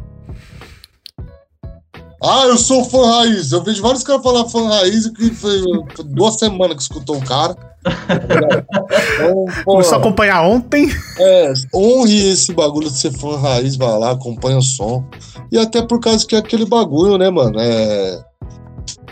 Ah, 2.24 2.46
eu 2.48 2.58
sou 2.58 2.84
fã 2.84 3.06
raiz. 3.18 3.52
Eu 3.52 3.64
vejo 3.64 3.82
vários 3.82 4.04
caras 4.04 4.24
falar 4.24 4.46
fã 4.50 4.68
raiz 4.68 5.06
e 5.06 5.14
que 5.14 5.30
foi 5.30 5.62
duas 6.06 6.36
semanas 6.36 6.78
que 6.78 6.82
escutou 6.84 7.18
o 7.18 7.26
cara. 7.26 7.56
Então, 9.18 9.46
Começou 9.64 9.96
a 9.96 10.00
acompanhar 10.00 10.42
ontem. 10.44 10.90
é, 11.20 11.54
honre 11.74 12.32
esse 12.32 12.54
bagulho 12.54 12.90
de 12.92 12.98
ser 12.98 13.12
fã 13.12 13.38
raiz, 13.40 13.76
vai 13.76 13.98
lá, 13.98 14.12
acompanha 14.12 14.58
o 14.58 14.62
som. 14.62 15.04
E 15.52 15.58
até 15.58 15.82
por 15.82 16.00
causa 16.00 16.26
que 16.26 16.36
é 16.36 16.40
aquele 16.40 16.66
bagulho, 16.66 17.18
né, 17.18 17.30
mano? 17.30 17.60
É. 17.60 18.24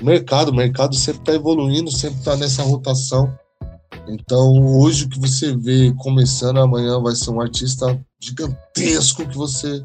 Mercado, 0.01 0.49
o 0.49 0.55
mercado 0.55 0.95
sempre 0.95 1.21
tá 1.23 1.33
evoluindo, 1.33 1.91
sempre 1.91 2.23
tá 2.23 2.35
nessa 2.35 2.63
rotação. 2.63 3.33
Então, 4.07 4.77
hoje 4.77 5.05
o 5.05 5.09
que 5.09 5.19
você 5.19 5.55
vê 5.55 5.93
começando 5.97 6.59
amanhã 6.59 6.99
vai 6.99 7.15
ser 7.15 7.31
um 7.31 7.41
artista 7.41 7.99
gigantesco 8.21 9.27
que 9.27 9.35
você, 9.35 9.81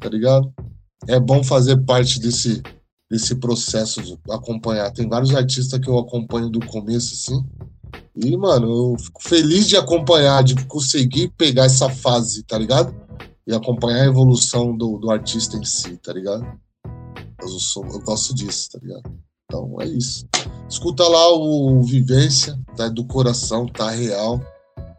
tá 0.00 0.08
ligado? 0.08 0.52
É 1.08 1.18
bom 1.18 1.42
fazer 1.42 1.76
parte 1.84 2.20
desse, 2.20 2.62
desse 3.10 3.34
processo, 3.36 4.02
de 4.02 4.18
acompanhar. 4.30 4.90
Tem 4.90 5.08
vários 5.08 5.34
artistas 5.34 5.78
que 5.78 5.88
eu 5.88 5.98
acompanho 5.98 6.50
do 6.50 6.60
começo, 6.66 7.14
assim. 7.14 7.44
E, 8.14 8.36
mano, 8.36 8.66
eu 8.66 8.98
fico 8.98 9.22
feliz 9.22 9.68
de 9.68 9.76
acompanhar, 9.76 10.42
de 10.42 10.54
conseguir 10.66 11.28
pegar 11.36 11.64
essa 11.64 11.88
fase, 11.88 12.42
tá 12.42 12.58
ligado? 12.58 12.94
E 13.46 13.54
acompanhar 13.54 14.02
a 14.02 14.06
evolução 14.06 14.76
do, 14.76 14.98
do 14.98 15.10
artista 15.10 15.56
em 15.56 15.64
si, 15.64 15.96
tá 15.98 16.12
ligado? 16.12 16.46
Eu, 17.40 17.48
sou, 17.48 17.84
eu 17.86 18.00
gosto 18.00 18.34
disso, 18.34 18.70
tá 18.72 18.78
ligado? 18.82 19.18
Então 19.44 19.76
é 19.80 19.86
isso. 19.86 20.26
Escuta 20.68 21.06
lá 21.06 21.32
o 21.34 21.82
Vivência, 21.82 22.58
tá 22.76 22.88
do 22.88 23.04
coração, 23.04 23.66
tá 23.66 23.90
real, 23.90 24.40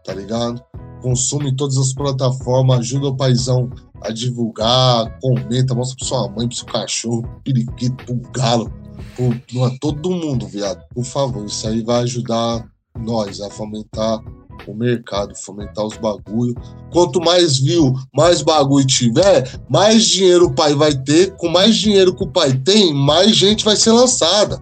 tá 0.04 0.14
ligado? 0.14 0.64
Consome 1.02 1.50
em 1.50 1.56
todas 1.56 1.78
as 1.78 1.94
plataformas, 1.94 2.80
ajuda 2.80 3.08
o 3.08 3.18
paizão 3.18 3.70
a 4.02 4.12
divulgar, 4.12 5.20
comenta, 5.20 5.76
mostra 5.76 5.98
pra 5.98 6.08
sua 6.08 6.30
mãe, 6.30 6.48
pro 6.48 6.58
seu 6.58 6.66
cachorro, 6.66 7.42
periquito, 7.44 8.06
pro 8.06 8.16
galo, 8.32 8.74
pro, 9.16 9.60
mano, 9.60 9.78
todo 9.80 10.10
mundo, 10.12 10.48
viado. 10.48 10.84
Por 10.94 11.04
favor, 11.04 11.46
isso 11.46 11.68
aí 11.68 11.84
vai 11.84 12.04
ajudar 12.04 12.68
nós 12.98 13.42
a 13.42 13.50
fomentar 13.50 14.24
o 14.66 14.74
mercado, 14.74 15.36
fomentar 15.36 15.86
os 15.86 15.98
bagulho. 15.98 16.56
Quanto 16.92 17.20
mais 17.20 17.60
view, 17.60 17.94
mais 18.14 18.42
bagulho 18.42 18.86
tiver, 18.86 19.60
mais 19.70 20.06
dinheiro 20.06 20.48
o 20.48 20.54
pai 20.54 20.74
vai 20.74 20.94
ter. 20.94 21.36
Com 21.36 21.50
mais 21.50 21.76
dinheiro 21.76 22.16
que 22.16 22.24
o 22.24 22.32
pai 22.32 22.54
tem, 22.54 22.94
mais 22.94 23.36
gente 23.36 23.64
vai 23.64 23.76
ser 23.76 23.92
lançada. 23.92 24.62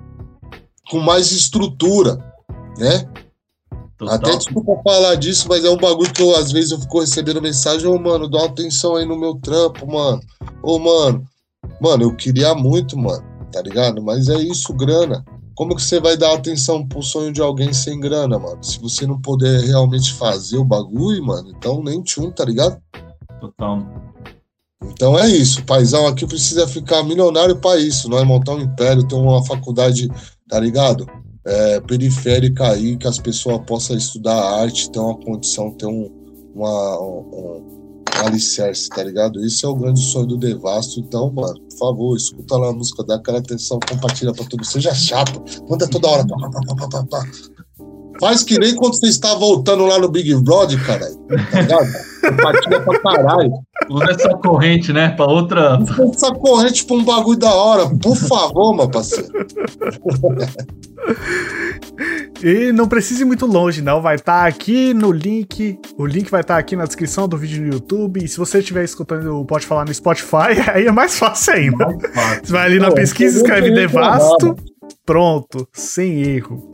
Com 0.89 0.99
mais 0.99 1.31
estrutura, 1.31 2.17
né? 2.77 3.07
Total. 3.97 4.15
Até 4.15 4.35
desculpa 4.35 4.81
falar 4.83 5.15
disso, 5.15 5.47
mas 5.47 5.63
é 5.63 5.69
um 5.69 5.77
bagulho 5.77 6.11
que 6.11 6.21
eu, 6.21 6.35
às 6.35 6.51
vezes 6.51 6.71
eu 6.71 6.79
fico 6.79 6.99
recebendo 6.99 7.41
mensagem, 7.41 7.87
ô 7.87 7.97
mano, 7.97 8.29
dá 8.29 8.43
atenção 8.43 8.95
aí 8.95 9.05
no 9.05 9.17
meu 9.17 9.35
trampo, 9.35 9.87
mano. 9.89 10.19
Ô, 10.61 10.77
mano, 10.77 11.23
mano, 11.79 12.03
eu 12.03 12.15
queria 12.15 12.53
muito, 12.53 12.97
mano, 12.97 13.23
tá 13.53 13.61
ligado? 13.61 14.03
Mas 14.03 14.27
é 14.27 14.35
isso, 14.35 14.73
grana. 14.73 15.23
Como 15.55 15.75
que 15.75 15.81
você 15.81 15.99
vai 15.99 16.17
dar 16.17 16.33
atenção 16.33 16.85
pro 16.85 17.01
sonho 17.01 17.31
de 17.31 17.41
alguém 17.41 17.73
sem 17.73 17.99
grana, 17.99 18.37
mano? 18.37 18.61
Se 18.63 18.79
você 18.79 19.07
não 19.07 19.19
puder 19.19 19.61
realmente 19.61 20.13
fazer 20.13 20.57
o 20.57 20.65
bagulho, 20.65 21.23
mano, 21.23 21.49
então 21.49 21.81
nem 21.81 22.01
tchum, 22.01 22.29
tá 22.29 22.43
ligado? 22.43 22.77
Total. 23.39 23.79
Então 24.83 25.17
é 25.17 25.27
isso, 25.29 25.61
o 25.61 25.65
paizão 25.65 26.05
aqui 26.07 26.27
precisa 26.27 26.67
ficar 26.67 27.03
milionário 27.03 27.55
para 27.55 27.79
isso, 27.79 28.09
nós 28.09 28.25
montar 28.25 28.53
um 28.53 28.61
império, 28.61 29.07
ter 29.07 29.15
uma 29.15 29.43
faculdade, 29.45 30.09
tá 30.47 30.59
ligado? 30.59 31.07
É, 31.45 31.79
periférica 31.81 32.71
aí, 32.71 32.97
que 32.97 33.07
as 33.07 33.17
pessoas 33.17 33.61
possam 33.65 33.95
estudar 33.95 34.59
arte, 34.59 34.91
ter 34.91 34.99
uma 34.99 35.17
condição, 35.17 35.71
ter 35.71 35.85
um, 35.85 36.11
uma, 36.53 36.99
um, 36.99 37.19
um 37.31 37.84
alicerce, 38.23 38.89
tá 38.89 39.03
ligado? 39.03 39.43
Esse 39.43 39.65
é 39.65 39.67
o 39.67 39.75
grande 39.75 40.01
sonho 40.01 40.27
do 40.27 40.37
Devasto. 40.37 40.99
Então, 40.99 41.31
mano, 41.31 41.59
por 41.61 41.77
favor, 41.77 42.17
escuta 42.17 42.57
lá 42.57 42.69
a 42.69 42.73
música, 42.73 43.03
dá 43.03 43.15
aquela 43.15 43.39
atenção, 43.39 43.79
compartilha 43.79 44.33
pra 44.33 44.45
tudo. 44.45 44.63
Seja 44.65 44.93
chato, 44.93 45.43
manda 45.69 45.87
toda 45.87 46.07
hora. 46.07 46.25
Pá, 46.27 46.35
pá, 46.37 46.49
pá, 46.49 46.75
pá, 46.75 46.87
pá, 46.89 47.05
pá. 47.05 47.64
Faz 48.19 48.43
que 48.43 48.59
nem 48.59 48.75
quando 48.75 48.95
você 48.95 49.07
está 49.07 49.33
voltando 49.35 49.85
lá 49.85 49.99
no 49.99 50.09
Big 50.09 50.33
Brother, 50.35 50.83
caralho. 50.85 51.15
Tá 51.51 51.61
ligado? 51.61 51.87
Compartilha 52.21 52.79
pra 52.81 52.99
caralho. 52.99 53.53
Usa 53.89 54.11
essa 54.11 54.29
corrente, 54.37 54.93
né? 54.93 55.09
Pra 55.09 55.25
outra. 55.25 55.79
Essa 56.13 56.31
corrente 56.33 56.85
pra 56.85 56.95
um 56.95 57.03
bagulho 57.03 57.37
da 57.37 57.53
hora, 57.53 57.89
por 58.01 58.15
favor, 58.15 58.75
meu 58.75 58.89
parceiro. 58.89 59.29
E 62.43 62.71
não 62.71 62.87
precise 62.87 63.21
ir 63.21 63.25
muito 63.25 63.45
longe, 63.45 63.81
não. 63.81 64.01
Vai 64.01 64.15
estar 64.15 64.45
aqui 64.45 64.93
no 64.93 65.11
link. 65.11 65.79
O 65.97 66.05
link 66.05 66.29
vai 66.29 66.41
estar 66.41 66.57
aqui 66.57 66.75
na 66.75 66.85
descrição 66.85 67.27
do 67.27 67.37
vídeo 67.37 67.61
no 67.61 67.73
YouTube. 67.73 68.23
E 68.23 68.27
se 68.27 68.37
você 68.37 68.59
estiver 68.59 68.83
escutando 68.83 69.39
o 69.39 69.45
Pode 69.45 69.65
Falar 69.65 69.85
no 69.85 69.93
Spotify, 69.93 70.59
aí 70.73 70.87
é 70.87 70.91
mais 70.91 71.17
fácil 71.17 71.53
ainda. 71.53 71.87
Você 72.43 72.51
vai 72.51 72.65
ali 72.65 72.79
na 72.79 72.89
Pô, 72.89 72.95
pesquisa, 72.95 73.37
escreve 73.37 73.71
Devasto. 73.71 74.55
Pronto, 75.05 75.67
sem 75.71 76.21
erro. 76.23 76.71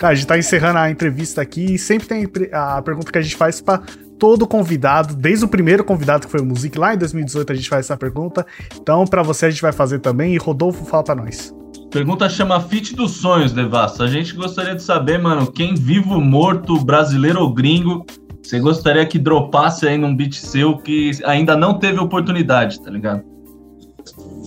Cara, 0.00 0.14
a 0.14 0.16
gente 0.16 0.26
tá 0.26 0.38
encerrando 0.38 0.78
a 0.78 0.90
entrevista 0.90 1.42
aqui 1.42 1.74
e 1.74 1.78
sempre 1.78 2.08
tem 2.08 2.26
a 2.54 2.80
pergunta 2.80 3.12
que 3.12 3.18
a 3.18 3.20
gente 3.20 3.36
faz 3.36 3.60
pra 3.60 3.82
todo 4.18 4.46
convidado, 4.46 5.14
desde 5.14 5.44
o 5.44 5.48
primeiro 5.48 5.84
convidado 5.84 6.24
que 6.24 6.32
foi 6.32 6.40
o 6.40 6.44
Music, 6.44 6.78
lá 6.78 6.94
em 6.94 6.96
2018 6.96 7.52
a 7.52 7.54
gente 7.54 7.68
faz 7.68 7.84
essa 7.84 7.98
pergunta. 7.98 8.46
Então, 8.80 9.04
pra 9.04 9.22
você 9.22 9.44
a 9.44 9.50
gente 9.50 9.60
vai 9.60 9.72
fazer 9.72 9.98
também. 9.98 10.34
E 10.34 10.38
Rodolfo, 10.38 10.86
fala 10.86 11.04
pra 11.04 11.14
nós. 11.14 11.54
Pergunta 11.90 12.30
chama 12.30 12.58
Fit 12.62 12.96
dos 12.96 13.10
Sonhos, 13.10 13.52
Devasso. 13.52 14.02
A 14.02 14.06
gente 14.06 14.34
gostaria 14.34 14.74
de 14.74 14.82
saber, 14.82 15.18
mano, 15.18 15.52
quem 15.52 15.74
vivo, 15.74 16.18
morto, 16.18 16.82
brasileiro 16.82 17.42
ou 17.42 17.52
gringo, 17.52 18.06
você 18.42 18.58
gostaria 18.58 19.04
que 19.04 19.18
dropasse 19.18 19.86
aí 19.86 19.98
num 19.98 20.16
beat 20.16 20.32
seu 20.32 20.78
que 20.78 21.10
ainda 21.24 21.54
não 21.54 21.78
teve 21.78 21.98
oportunidade, 22.00 22.80
tá 22.80 22.90
ligado? 22.90 23.22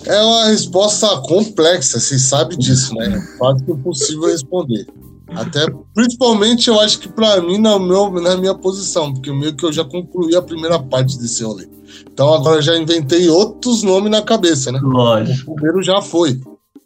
É 0.07 0.19
uma 0.19 0.45
resposta 0.47 1.07
complexa, 1.21 1.99
você 1.99 2.17
sabe 2.17 2.57
disso, 2.57 2.95
né? 2.95 3.21
É 3.23 3.37
quase 3.37 3.63
impossível 3.69 4.29
responder. 4.29 4.87
Até, 5.29 5.65
principalmente, 5.93 6.67
eu 6.67 6.79
acho 6.79 6.99
que 6.99 7.09
para 7.09 7.41
mim, 7.41 7.57
na, 7.57 7.79
meu, 7.79 8.11
na 8.11 8.37
minha 8.37 8.53
posição, 8.53 9.13
porque 9.13 9.31
meio 9.31 9.55
que 9.55 9.65
eu 9.65 9.73
já 9.73 9.83
concluí 9.83 10.35
a 10.35 10.41
primeira 10.41 10.77
parte 10.79 11.17
desse 11.17 11.43
rolê. 11.43 11.67
Então 12.11 12.33
agora 12.33 12.61
já 12.61 12.77
inventei 12.77 13.29
outros 13.29 13.83
nomes 13.83 14.11
na 14.11 14.21
cabeça, 14.21 14.71
né? 14.71 14.79
Lógico. 14.81 15.51
O 15.51 15.55
primeiro 15.55 15.81
já 15.81 16.01
foi. 16.01 16.39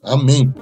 Amém. 0.03 0.53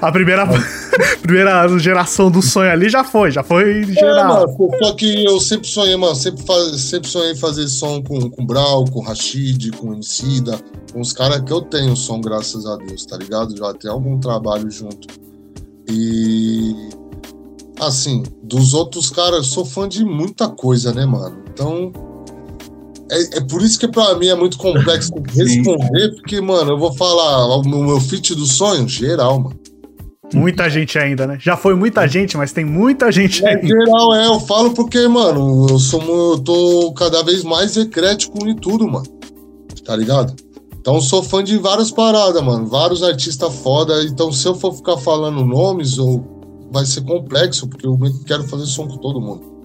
A 0.00 0.10
primeira, 0.10 0.46
primeira 1.22 1.78
geração 1.78 2.30
do 2.30 2.40
sonho 2.40 2.70
ali 2.70 2.88
já 2.88 3.04
foi, 3.04 3.30
já 3.30 3.42
foi 3.42 3.84
geral. 3.84 4.44
É, 4.44 4.46
mano, 4.46 4.70
só 4.82 4.92
que 4.94 5.24
eu 5.24 5.38
sempre 5.40 5.68
sonhei, 5.68 5.96
mano, 5.96 6.14
sempre, 6.14 6.44
faz, 6.44 6.80
sempre 6.80 7.08
sonhei 7.08 7.36
fazer 7.36 7.68
som 7.68 8.02
com, 8.02 8.30
com 8.30 8.46
Brau, 8.46 8.86
com 8.86 9.02
Rashid, 9.02 9.70
com 9.72 9.92
Emicida, 9.92 10.58
com 10.92 11.00
os 11.00 11.12
caras 11.12 11.42
que 11.42 11.52
eu 11.52 11.60
tenho 11.60 11.94
som, 11.94 12.20
graças 12.20 12.66
a 12.66 12.76
Deus, 12.76 13.04
tá 13.04 13.16
ligado? 13.18 13.56
Já 13.56 13.74
tem 13.74 13.90
algum 13.90 14.18
trabalho 14.18 14.70
junto. 14.70 15.06
E 15.88 16.74
assim, 17.80 18.22
dos 18.42 18.74
outros 18.74 19.10
caras, 19.10 19.38
eu 19.38 19.44
sou 19.44 19.64
fã 19.64 19.88
de 19.88 20.04
muita 20.04 20.48
coisa, 20.48 20.92
né, 20.92 21.06
mano? 21.06 21.42
Então, 21.52 21.92
é, 23.10 23.38
é 23.38 23.40
por 23.40 23.62
isso 23.62 23.78
que 23.78 23.88
pra 23.88 24.14
mim 24.16 24.28
é 24.28 24.34
muito 24.34 24.58
complexo 24.58 25.12
responder, 25.32 26.14
porque, 26.16 26.40
mano, 26.40 26.72
eu 26.72 26.78
vou 26.78 26.92
falar 26.92 27.46
o 27.56 27.62
meu 27.62 28.00
fit 28.00 28.34
do 28.34 28.46
sonho, 28.46 28.88
geral, 28.88 29.40
mano. 29.40 29.58
Muita 30.34 30.68
gente 30.68 30.98
ainda, 30.98 31.26
né? 31.26 31.38
Já 31.40 31.56
foi 31.56 31.74
muita 31.74 32.06
gente, 32.06 32.36
mas 32.36 32.52
tem 32.52 32.64
muita 32.64 33.10
gente 33.10 33.44
é, 33.46 33.54
ainda. 33.54 33.66
Geral, 33.66 34.14
é, 34.14 34.26
eu 34.26 34.38
falo 34.40 34.72
porque, 34.72 35.08
mano, 35.08 35.66
eu, 35.70 35.78
sou, 35.78 36.02
eu 36.32 36.38
tô 36.38 36.92
cada 36.92 37.22
vez 37.22 37.42
mais 37.42 37.76
eclético 37.76 38.46
em 38.46 38.54
tudo, 38.54 38.86
mano. 38.86 39.06
Tá 39.84 39.96
ligado? 39.96 40.34
Então 40.78 40.96
eu 40.96 41.00
sou 41.00 41.22
fã 41.22 41.42
de 41.42 41.56
várias 41.56 41.90
paradas, 41.90 42.42
mano. 42.42 42.66
Vários 42.66 43.02
artistas 43.02 43.54
foda. 43.56 44.04
Então, 44.04 44.30
se 44.30 44.46
eu 44.46 44.54
for 44.54 44.74
ficar 44.74 44.98
falando 44.98 45.42
nomes, 45.46 45.98
ou 45.98 46.37
vai 46.70 46.84
ser 46.84 47.02
complexo, 47.02 47.68
porque 47.68 47.86
eu 47.86 47.98
quero 48.26 48.44
fazer 48.44 48.66
som 48.66 48.86
com 48.86 48.98
todo 48.98 49.20
mundo. 49.20 49.58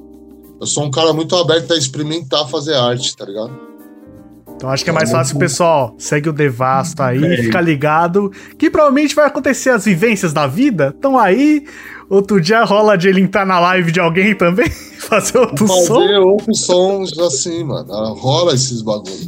Eu 0.60 0.68
sou 0.68 0.84
um 0.84 0.92
cara 0.92 1.12
muito 1.14 1.36
aberto 1.36 1.74
a 1.74 1.78
experimentar 1.78 2.48
fazer 2.48 2.76
arte, 2.76 3.16
tá 3.16 3.26
ligado? 3.26 3.73
Então 4.64 4.72
acho 4.72 4.86
que 4.86 4.90
é 4.90 4.94
mais 4.94 5.12
fácil, 5.12 5.38
pessoal. 5.38 5.94
Segue 5.98 6.30
o 6.30 6.32
Devasto 6.32 7.04
aí, 7.04 7.20
fica 7.44 7.60
ligado. 7.60 8.32
Que 8.58 8.70
provavelmente 8.70 9.14
vai 9.14 9.26
acontecer 9.26 9.72
as 9.72 9.84
vivências 9.84 10.32
da 10.32 10.48
vida. 10.48 10.94
Estão 10.96 11.20
aí. 11.20 11.66
Outro 12.10 12.40
dia 12.40 12.64
rola 12.64 12.98
de 12.98 13.10
ele 13.10 13.20
entrar 13.20 13.46
na 13.46 13.60
live 13.60 13.92
de 13.92 14.00
alguém 14.00 14.34
também, 14.34 14.70
fazer 15.10 15.38
outro 15.38 15.68
fazer 15.68 15.86
som. 15.86 15.96
Fazer 15.96 16.18
outros 16.18 16.62
sons 16.62 17.20
assim, 17.20 17.66
mano. 17.66 18.14
Rola 18.14 18.54
esses 18.54 18.82
bagulhos. 18.82 19.28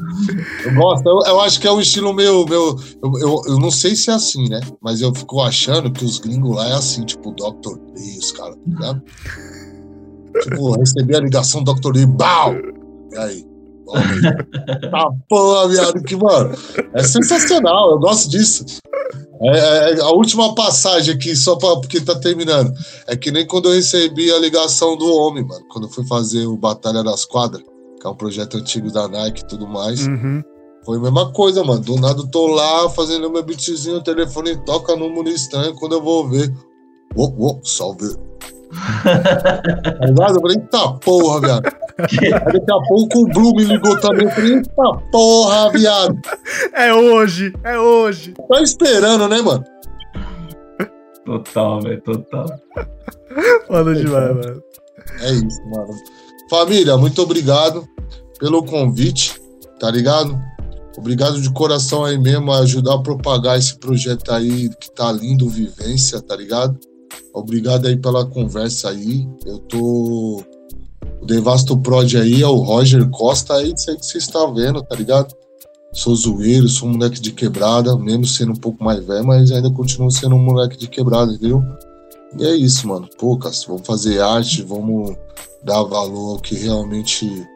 Eu 0.63 0.73
gosto, 0.73 1.05
eu, 1.05 1.19
eu, 1.25 1.41
acho 1.41 1.59
que 1.59 1.67
é 1.67 1.71
um 1.71 1.81
estilo 1.81 2.13
meu. 2.13 2.45
meu 2.45 2.79
eu, 3.03 3.11
eu, 3.19 3.41
eu, 3.47 3.59
não 3.59 3.71
sei 3.71 3.93
se 3.93 4.09
é 4.11 4.13
assim, 4.13 4.47
né? 4.47 4.61
Mas 4.81 5.01
eu 5.01 5.13
fico 5.13 5.41
achando 5.41 5.91
que 5.91 6.05
os 6.05 6.17
gringos 6.17 6.55
lá 6.55 6.69
é 6.69 6.73
assim, 6.75 7.03
tipo, 7.03 7.31
Dr. 7.31 7.77
Dre, 7.93 8.17
os 8.19 8.31
caras, 8.31 8.55
tá 8.55 8.61
ligado? 8.65 9.03
tipo, 10.43 10.79
recebi 10.79 11.13
a 11.13 11.19
ligação 11.19 11.61
do 11.61 11.73
Dr. 11.73 11.91
Dre, 11.91 12.05
BAU! 12.05 12.55
E 13.11 13.17
aí? 13.17 13.54
Tá 14.91 15.09
porra, 15.29 15.69
viado, 15.69 16.03
que, 16.03 16.15
mano, 16.15 16.55
é 16.93 17.03
sensacional, 17.03 17.91
eu 17.91 17.99
gosto 17.99 18.29
disso. 18.29 18.65
É, 19.41 19.91
é, 19.91 20.01
a 20.01 20.09
última 20.09 20.55
passagem 20.55 21.13
aqui, 21.13 21.35
só 21.35 21.55
pra, 21.55 21.75
porque 21.75 21.99
tá 22.01 22.15
terminando, 22.15 22.73
é 23.07 23.15
que 23.15 23.31
nem 23.31 23.45
quando 23.45 23.69
eu 23.69 23.75
recebi 23.75 24.31
a 24.31 24.39
ligação 24.39 24.97
do 24.97 25.13
homem, 25.13 25.45
mano, 25.45 25.65
quando 25.69 25.87
eu 25.87 25.91
fui 25.91 26.05
fazer 26.07 26.45
o 26.47 26.57
Batalha 26.57 27.03
das 27.03 27.25
Quadras, 27.25 27.63
que 27.99 28.07
é 28.07 28.09
um 28.09 28.15
projeto 28.15 28.57
antigo 28.57 28.91
da 28.91 29.07
Nike 29.07 29.41
e 29.41 29.47
tudo 29.47 29.67
mais. 29.67 30.07
Uhum. 30.07 30.41
Foi 30.85 30.97
a 30.97 31.01
mesma 31.01 31.31
coisa, 31.31 31.63
mano. 31.63 31.81
Do 31.81 31.95
nada 31.99 32.21
eu 32.21 32.27
tô 32.27 32.45
lá 32.47 32.87
fazendo 32.89 33.29
meu 33.29 33.43
beatzinho, 33.43 33.97
o 33.97 34.03
telefone 34.03 34.55
toca 34.65 34.95
no 34.95 35.09
mundo 35.09 35.29
estranho, 35.29 35.73
quando 35.73 35.93
eu 35.93 36.01
vou 36.01 36.29
ver. 36.29 36.53
Uou, 37.15 37.35
uou, 37.37 37.59
salve. 37.63 38.15
tá 39.03 40.05
ligado? 40.05 40.35
Eu 40.35 40.41
falei, 40.41 40.57
eita 40.57 40.93
porra, 40.99 41.41
viado. 41.41 41.84
Daqui 41.97 42.71
a 42.71 42.81
pouco 42.87 43.19
o 43.19 43.27
Blue 43.27 43.55
me 43.55 43.63
ligou 43.63 43.99
também. 43.99 44.25
Eu 44.25 44.31
falei, 44.31 44.53
eita 44.55 44.93
porra, 45.11 45.71
viado. 45.71 46.19
É 46.73 46.93
hoje, 46.93 47.53
é 47.63 47.79
hoje. 47.79 48.33
Tá 48.49 48.61
esperando, 48.61 49.27
né, 49.27 49.41
mano? 49.41 49.63
Total, 51.25 51.81
velho, 51.81 52.01
total. 52.01 52.45
Mano 53.69 53.95
demais, 53.95 54.35
mano. 54.35 54.63
É 55.21 55.31
isso, 55.31 55.61
mano. 55.69 55.93
Família, 56.49 56.97
muito 56.97 57.21
obrigado 57.21 57.87
pelo 58.39 58.63
convite, 58.63 59.41
tá 59.79 59.89
ligado? 59.89 60.37
Obrigado 60.97 61.41
de 61.41 61.51
coração 61.51 62.05
aí 62.05 62.17
mesmo 62.17 62.51
a 62.51 62.59
ajudar 62.59 62.95
a 62.95 63.01
propagar 63.01 63.57
esse 63.57 63.77
projeto 63.77 64.31
aí 64.31 64.69
que 64.79 64.91
tá 64.91 65.11
lindo, 65.11 65.49
Vivência, 65.49 66.21
tá 66.21 66.35
ligado? 66.35 66.77
Obrigado 67.33 67.87
aí 67.87 67.97
pela 67.97 68.25
conversa 68.25 68.89
aí. 68.89 69.27
Eu 69.45 69.59
tô. 69.59 70.41
O 71.21 71.25
Devasto 71.25 71.77
Prod 71.77 72.15
aí 72.15 72.41
é 72.41 72.47
o 72.47 72.57
Roger 72.57 73.09
Costa 73.09 73.55
aí, 73.55 73.73
aí 73.87 73.95
que 73.97 74.05
vocês 74.05 74.23
estão 74.23 74.53
vendo, 74.53 74.81
tá 74.83 74.95
ligado? 74.95 75.35
Sou 75.91 76.13
zoeiro, 76.15 76.67
sou 76.67 76.89
um 76.89 76.93
moleque 76.93 77.21
de 77.21 77.31
quebrada, 77.31 77.95
mesmo 77.97 78.25
sendo 78.25 78.51
um 78.51 78.55
pouco 78.55 78.83
mais 78.83 79.03
velho, 79.05 79.25
mas 79.25 79.51
ainda 79.51 79.71
continuo 79.71 80.11
sendo 80.11 80.35
um 80.35 80.43
moleque 80.43 80.77
de 80.77 80.87
quebrada, 80.87 81.31
entendeu? 81.31 81.63
E 82.37 82.45
é 82.45 82.53
isso, 82.53 82.87
mano. 82.87 83.07
Poucas, 83.17 83.63
vamos 83.63 83.87
fazer 83.87 84.19
arte, 84.19 84.61
vamos 84.61 85.15
dar 85.63 85.81
valor 85.83 86.33
ao 86.33 86.39
que 86.39 86.53
realmente 86.55 87.47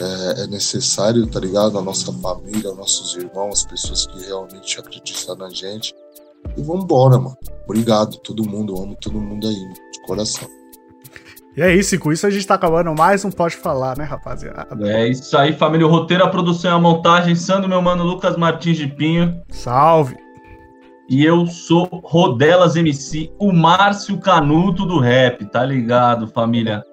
é, 0.00 0.42
é, 0.42 0.46
necessário, 0.46 1.26
tá 1.26 1.40
ligado? 1.40 1.78
A 1.78 1.82
nossa 1.82 2.12
família, 2.12 2.72
nossos 2.74 3.14
irmãos, 3.16 3.60
as 3.60 3.64
pessoas 3.64 4.06
que 4.06 4.24
realmente 4.24 4.78
acreditam 4.78 5.36
na 5.36 5.50
gente. 5.50 5.94
E 6.56 6.62
vambora, 6.62 7.18
mano. 7.18 7.36
Obrigado, 7.64 8.18
todo 8.18 8.48
mundo. 8.48 8.80
amo 8.80 8.96
todo 9.00 9.20
mundo 9.20 9.46
aí, 9.46 9.54
de 9.92 10.00
coração. 10.06 10.48
E 11.56 11.62
é 11.62 11.74
isso, 11.74 11.94
e 11.96 11.98
com 11.98 12.12
isso 12.12 12.26
a 12.26 12.30
gente 12.30 12.46
tá 12.46 12.54
acabando 12.54 12.94
mais 12.94 13.24
um 13.24 13.30
Pode 13.30 13.56
Falar, 13.56 13.98
né, 13.98 14.04
rapaziada? 14.04 14.68
É 14.88 15.08
isso 15.08 15.36
aí, 15.36 15.52
família. 15.52 15.86
O 15.86 15.90
roteiro, 15.90 16.24
a 16.24 16.28
produção 16.28 16.70
e 16.70 16.74
a 16.74 16.78
montagem. 16.78 17.34
Sandro, 17.34 17.68
meu 17.68 17.82
mano, 17.82 18.04
Lucas 18.04 18.36
Martins 18.36 18.76
de 18.76 18.86
Pinho. 18.86 19.40
Salve! 19.50 20.16
E 21.08 21.24
eu 21.24 21.44
sou 21.48 21.88
Rodelas 22.04 22.76
MC, 22.76 23.32
o 23.36 23.52
Márcio 23.52 24.16
Canuto 24.20 24.86
do 24.86 25.00
rap, 25.00 25.44
tá 25.46 25.64
ligado, 25.64 26.28
família? 26.28 26.84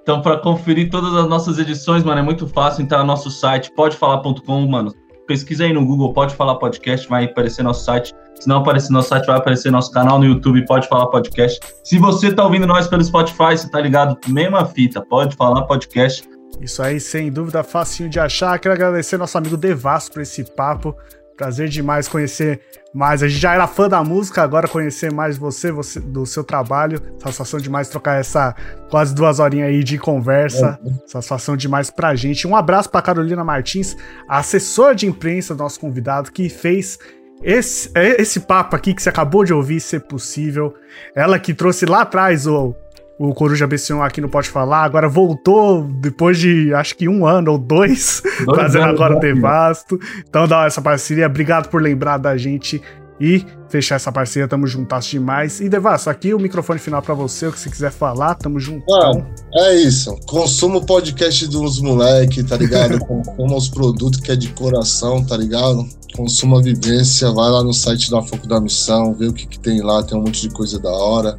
Então, 0.00 0.22
para 0.22 0.36
conferir 0.36 0.88
todas 0.88 1.12
as 1.14 1.28
nossas 1.28 1.58
edições, 1.58 2.04
mano, 2.04 2.20
é 2.20 2.22
muito 2.22 2.46
fácil 2.46 2.84
entrar 2.84 2.98
no 2.98 3.06
nosso 3.06 3.28
site, 3.28 3.72
podefalar.com, 3.74 4.68
mano. 4.68 4.94
Pesquisa 5.26 5.64
aí 5.64 5.72
no 5.72 5.84
Google, 5.84 6.12
Pode 6.12 6.34
Falar 6.34 6.56
Podcast, 6.56 7.08
vai 7.08 7.24
aparecer 7.24 7.62
nosso 7.62 7.84
site. 7.84 8.14
Se 8.38 8.48
não 8.48 8.58
aparecer 8.58 8.92
nosso 8.92 9.08
site, 9.08 9.26
vai 9.26 9.36
aparecer 9.36 9.70
nosso 9.72 9.90
canal 9.90 10.18
no 10.18 10.24
YouTube, 10.24 10.64
Pode 10.66 10.88
Falar 10.88 11.06
Podcast. 11.06 11.60
Se 11.82 11.98
você 11.98 12.32
tá 12.32 12.44
ouvindo 12.44 12.66
nós 12.66 12.86
pelo 12.86 13.02
Spotify, 13.02 13.56
você 13.56 13.68
tá 13.70 13.80
ligado? 13.80 14.16
Mesma 14.28 14.64
fita, 14.66 15.00
Pode 15.00 15.34
Falar 15.36 15.62
Podcast. 15.62 16.28
Isso 16.60 16.82
aí, 16.82 17.00
sem 17.00 17.30
dúvida, 17.30 17.62
facinho 17.62 18.08
de 18.08 18.18
achar. 18.18 18.58
Quero 18.58 18.74
agradecer 18.74 19.18
nosso 19.18 19.36
amigo 19.36 19.56
Devasso 19.56 20.10
por 20.10 20.22
esse 20.22 20.44
papo. 20.44 20.94
Prazer 21.36 21.68
demais 21.68 22.08
conhecer 22.08 22.60
mais. 22.94 23.22
A 23.22 23.28
gente 23.28 23.40
já 23.40 23.52
era 23.52 23.66
fã 23.66 23.88
da 23.88 24.02
música, 24.02 24.42
agora 24.42 24.66
conhecer 24.66 25.12
mais 25.12 25.36
você, 25.36 25.70
você 25.70 26.00
do 26.00 26.24
seu 26.24 26.42
trabalho. 26.42 27.00
Satisfação 27.18 27.60
demais 27.60 27.88
trocar 27.88 28.18
essa 28.18 28.54
quase 28.90 29.14
duas 29.14 29.38
horinhas 29.38 29.68
aí 29.68 29.84
de 29.84 29.98
conversa. 29.98 30.78
É. 30.84 30.90
Satisfação 31.06 31.56
demais 31.56 31.90
pra 31.90 32.14
gente. 32.14 32.46
Um 32.46 32.56
abraço 32.56 32.88
pra 32.88 33.02
Carolina 33.02 33.44
Martins, 33.44 33.96
assessora 34.28 34.94
de 34.94 35.06
imprensa 35.06 35.54
do 35.54 35.62
nosso 35.62 35.78
convidado, 35.78 36.32
que 36.32 36.48
fez 36.48 36.98
esse, 37.42 37.90
esse 37.94 38.40
papo 38.40 38.74
aqui 38.74 38.94
que 38.94 39.02
você 39.02 39.10
acabou 39.10 39.44
de 39.44 39.52
ouvir 39.52 39.80
ser 39.80 40.00
possível. 40.00 40.74
Ela 41.14 41.38
que 41.38 41.52
trouxe 41.52 41.84
lá 41.84 42.02
atrás 42.02 42.46
o 42.46 42.74
o 43.18 43.32
Coruja 43.32 43.66
BC1 43.66 44.04
aqui 44.04 44.20
não 44.20 44.28
pode 44.28 44.48
falar, 44.48 44.84
agora 44.84 45.08
voltou 45.08 45.82
depois 45.84 46.38
de 46.38 46.72
acho 46.74 46.96
que 46.96 47.08
um 47.08 47.26
ano 47.26 47.52
ou 47.52 47.58
dois, 47.58 48.22
dois 48.44 48.58
trazendo 48.58 48.84
agora 48.84 49.16
o 49.16 49.20
Devasto. 49.20 49.98
Então 50.28 50.46
dá 50.46 50.66
essa 50.66 50.82
parceria, 50.82 51.26
obrigado 51.26 51.68
por 51.68 51.80
lembrar 51.80 52.18
da 52.18 52.36
gente 52.36 52.80
e 53.18 53.42
fechar 53.70 53.94
essa 53.94 54.12
parceria, 54.12 54.46
tamo 54.46 54.66
juntas 54.66 55.06
demais. 55.06 55.60
E 55.60 55.68
Devasto, 55.70 56.10
aqui 56.10 56.34
o 56.34 56.38
microfone 56.38 56.78
final 56.78 57.00
para 57.00 57.14
você, 57.14 57.46
o 57.46 57.52
que 57.52 57.58
você 57.58 57.70
quiser 57.70 57.90
falar, 57.90 58.34
tamo 58.34 58.60
junto. 58.60 58.84
Mano, 58.86 59.26
é 59.54 59.74
isso, 59.76 60.14
consuma 60.26 60.76
o 60.76 60.84
podcast 60.84 61.46
dos 61.48 61.80
moleque, 61.80 62.42
tá 62.44 62.58
ligado? 62.58 62.98
consuma 63.06 63.56
os 63.56 63.70
produtos 63.70 64.20
que 64.20 64.30
é 64.30 64.36
de 64.36 64.48
coração, 64.50 65.24
tá 65.24 65.38
ligado? 65.38 65.88
Consuma 66.14 66.58
a 66.58 66.62
vivência, 66.62 67.30
vai 67.30 67.50
lá 67.50 67.64
no 67.64 67.72
site 67.72 68.10
da 68.10 68.22
Foco 68.22 68.46
da 68.46 68.60
Missão, 68.60 69.14
vê 69.14 69.26
o 69.26 69.32
que, 69.32 69.46
que 69.46 69.58
tem 69.58 69.80
lá, 69.80 70.02
tem 70.02 70.18
um 70.18 70.22
monte 70.22 70.42
de 70.42 70.50
coisa 70.50 70.78
da 70.78 70.90
hora, 70.90 71.38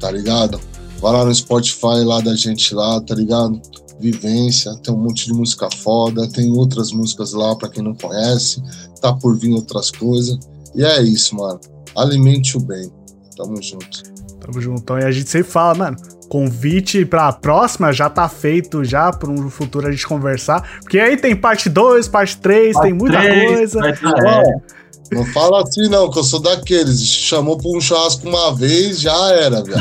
tá 0.00 0.10
ligado? 0.10 0.58
Vai 1.02 1.12
lá 1.12 1.24
no 1.24 1.34
Spotify 1.34 2.04
lá 2.04 2.20
da 2.20 2.36
gente 2.36 2.72
lá, 2.72 3.00
tá 3.00 3.12
ligado? 3.16 3.60
Vivência, 3.98 4.72
tem 4.82 4.94
um 4.94 4.98
monte 4.98 5.26
de 5.26 5.32
música 5.32 5.68
foda, 5.82 6.28
tem 6.28 6.50
outras 6.52 6.92
músicas 6.92 7.32
lá 7.32 7.56
para 7.56 7.68
quem 7.68 7.82
não 7.82 7.94
conhece, 7.94 8.62
tá 9.00 9.12
por 9.12 9.36
vir 9.36 9.52
outras 9.52 9.90
coisas. 9.90 10.38
E 10.76 10.84
é 10.84 11.02
isso, 11.02 11.34
mano. 11.36 11.60
Alimente 11.96 12.56
o 12.56 12.60
bem. 12.60 12.88
Tamo 13.36 13.60
junto. 13.60 14.02
Tamo 14.40 14.60
junto. 14.60 14.98
E 14.98 15.04
a 15.04 15.10
gente 15.10 15.28
sempre 15.28 15.50
fala, 15.50 15.74
mano, 15.74 15.96
convite 16.28 17.04
pra 17.04 17.32
próxima 17.32 17.92
já 17.92 18.08
tá 18.08 18.28
feito 18.28 18.84
já, 18.84 19.12
para 19.12 19.30
um 19.30 19.50
futuro 19.50 19.88
a 19.88 19.90
gente 19.90 20.06
conversar. 20.06 20.80
Porque 20.80 20.98
aí 20.98 21.16
tem 21.16 21.34
parte 21.34 21.68
2, 21.68 22.08
parte 22.08 22.38
3, 22.38 22.78
tem 22.78 22.92
muita 22.92 23.20
3, 23.20 23.72
coisa. 23.72 23.88
É. 23.88 24.81
Não 25.12 25.24
fala 25.26 25.62
assim, 25.62 25.88
não, 25.88 26.10
que 26.10 26.18
eu 26.18 26.24
sou 26.24 26.40
daqueles. 26.40 27.06
Chamou 27.06 27.58
pra 27.58 27.68
um 27.70 27.80
churrasco 27.80 28.28
uma 28.28 28.54
vez, 28.54 29.00
já 29.00 29.32
era, 29.32 29.62
velho. 29.62 29.76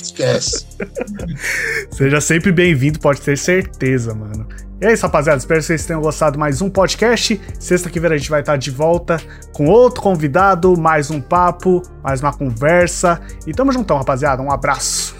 Esquece. 0.00 0.66
Seja 1.90 2.20
sempre 2.20 2.52
bem-vindo, 2.52 2.98
pode 2.98 3.20
ter 3.20 3.38
certeza, 3.38 4.14
mano. 4.14 4.46
E 4.80 4.86
é 4.86 4.92
isso, 4.92 5.02
rapaziada. 5.02 5.38
Espero 5.38 5.60
que 5.60 5.66
vocês 5.66 5.84
tenham 5.84 6.00
gostado 6.00 6.38
mais 6.38 6.62
um 6.62 6.70
podcast. 6.70 7.38
Sexta 7.58 7.90
que 7.90 8.00
vem 8.00 8.12
a 8.12 8.16
gente 8.16 8.30
vai 8.30 8.40
estar 8.40 8.56
de 8.56 8.70
volta 8.70 9.20
com 9.52 9.66
outro 9.66 10.02
convidado, 10.02 10.74
mais 10.78 11.10
um 11.10 11.20
papo, 11.20 11.82
mais 12.02 12.20
uma 12.22 12.32
conversa. 12.32 13.20
E 13.46 13.52
tamo 13.52 13.72
juntão, 13.72 13.98
rapaziada. 13.98 14.42
Um 14.42 14.50
abraço. 14.50 15.19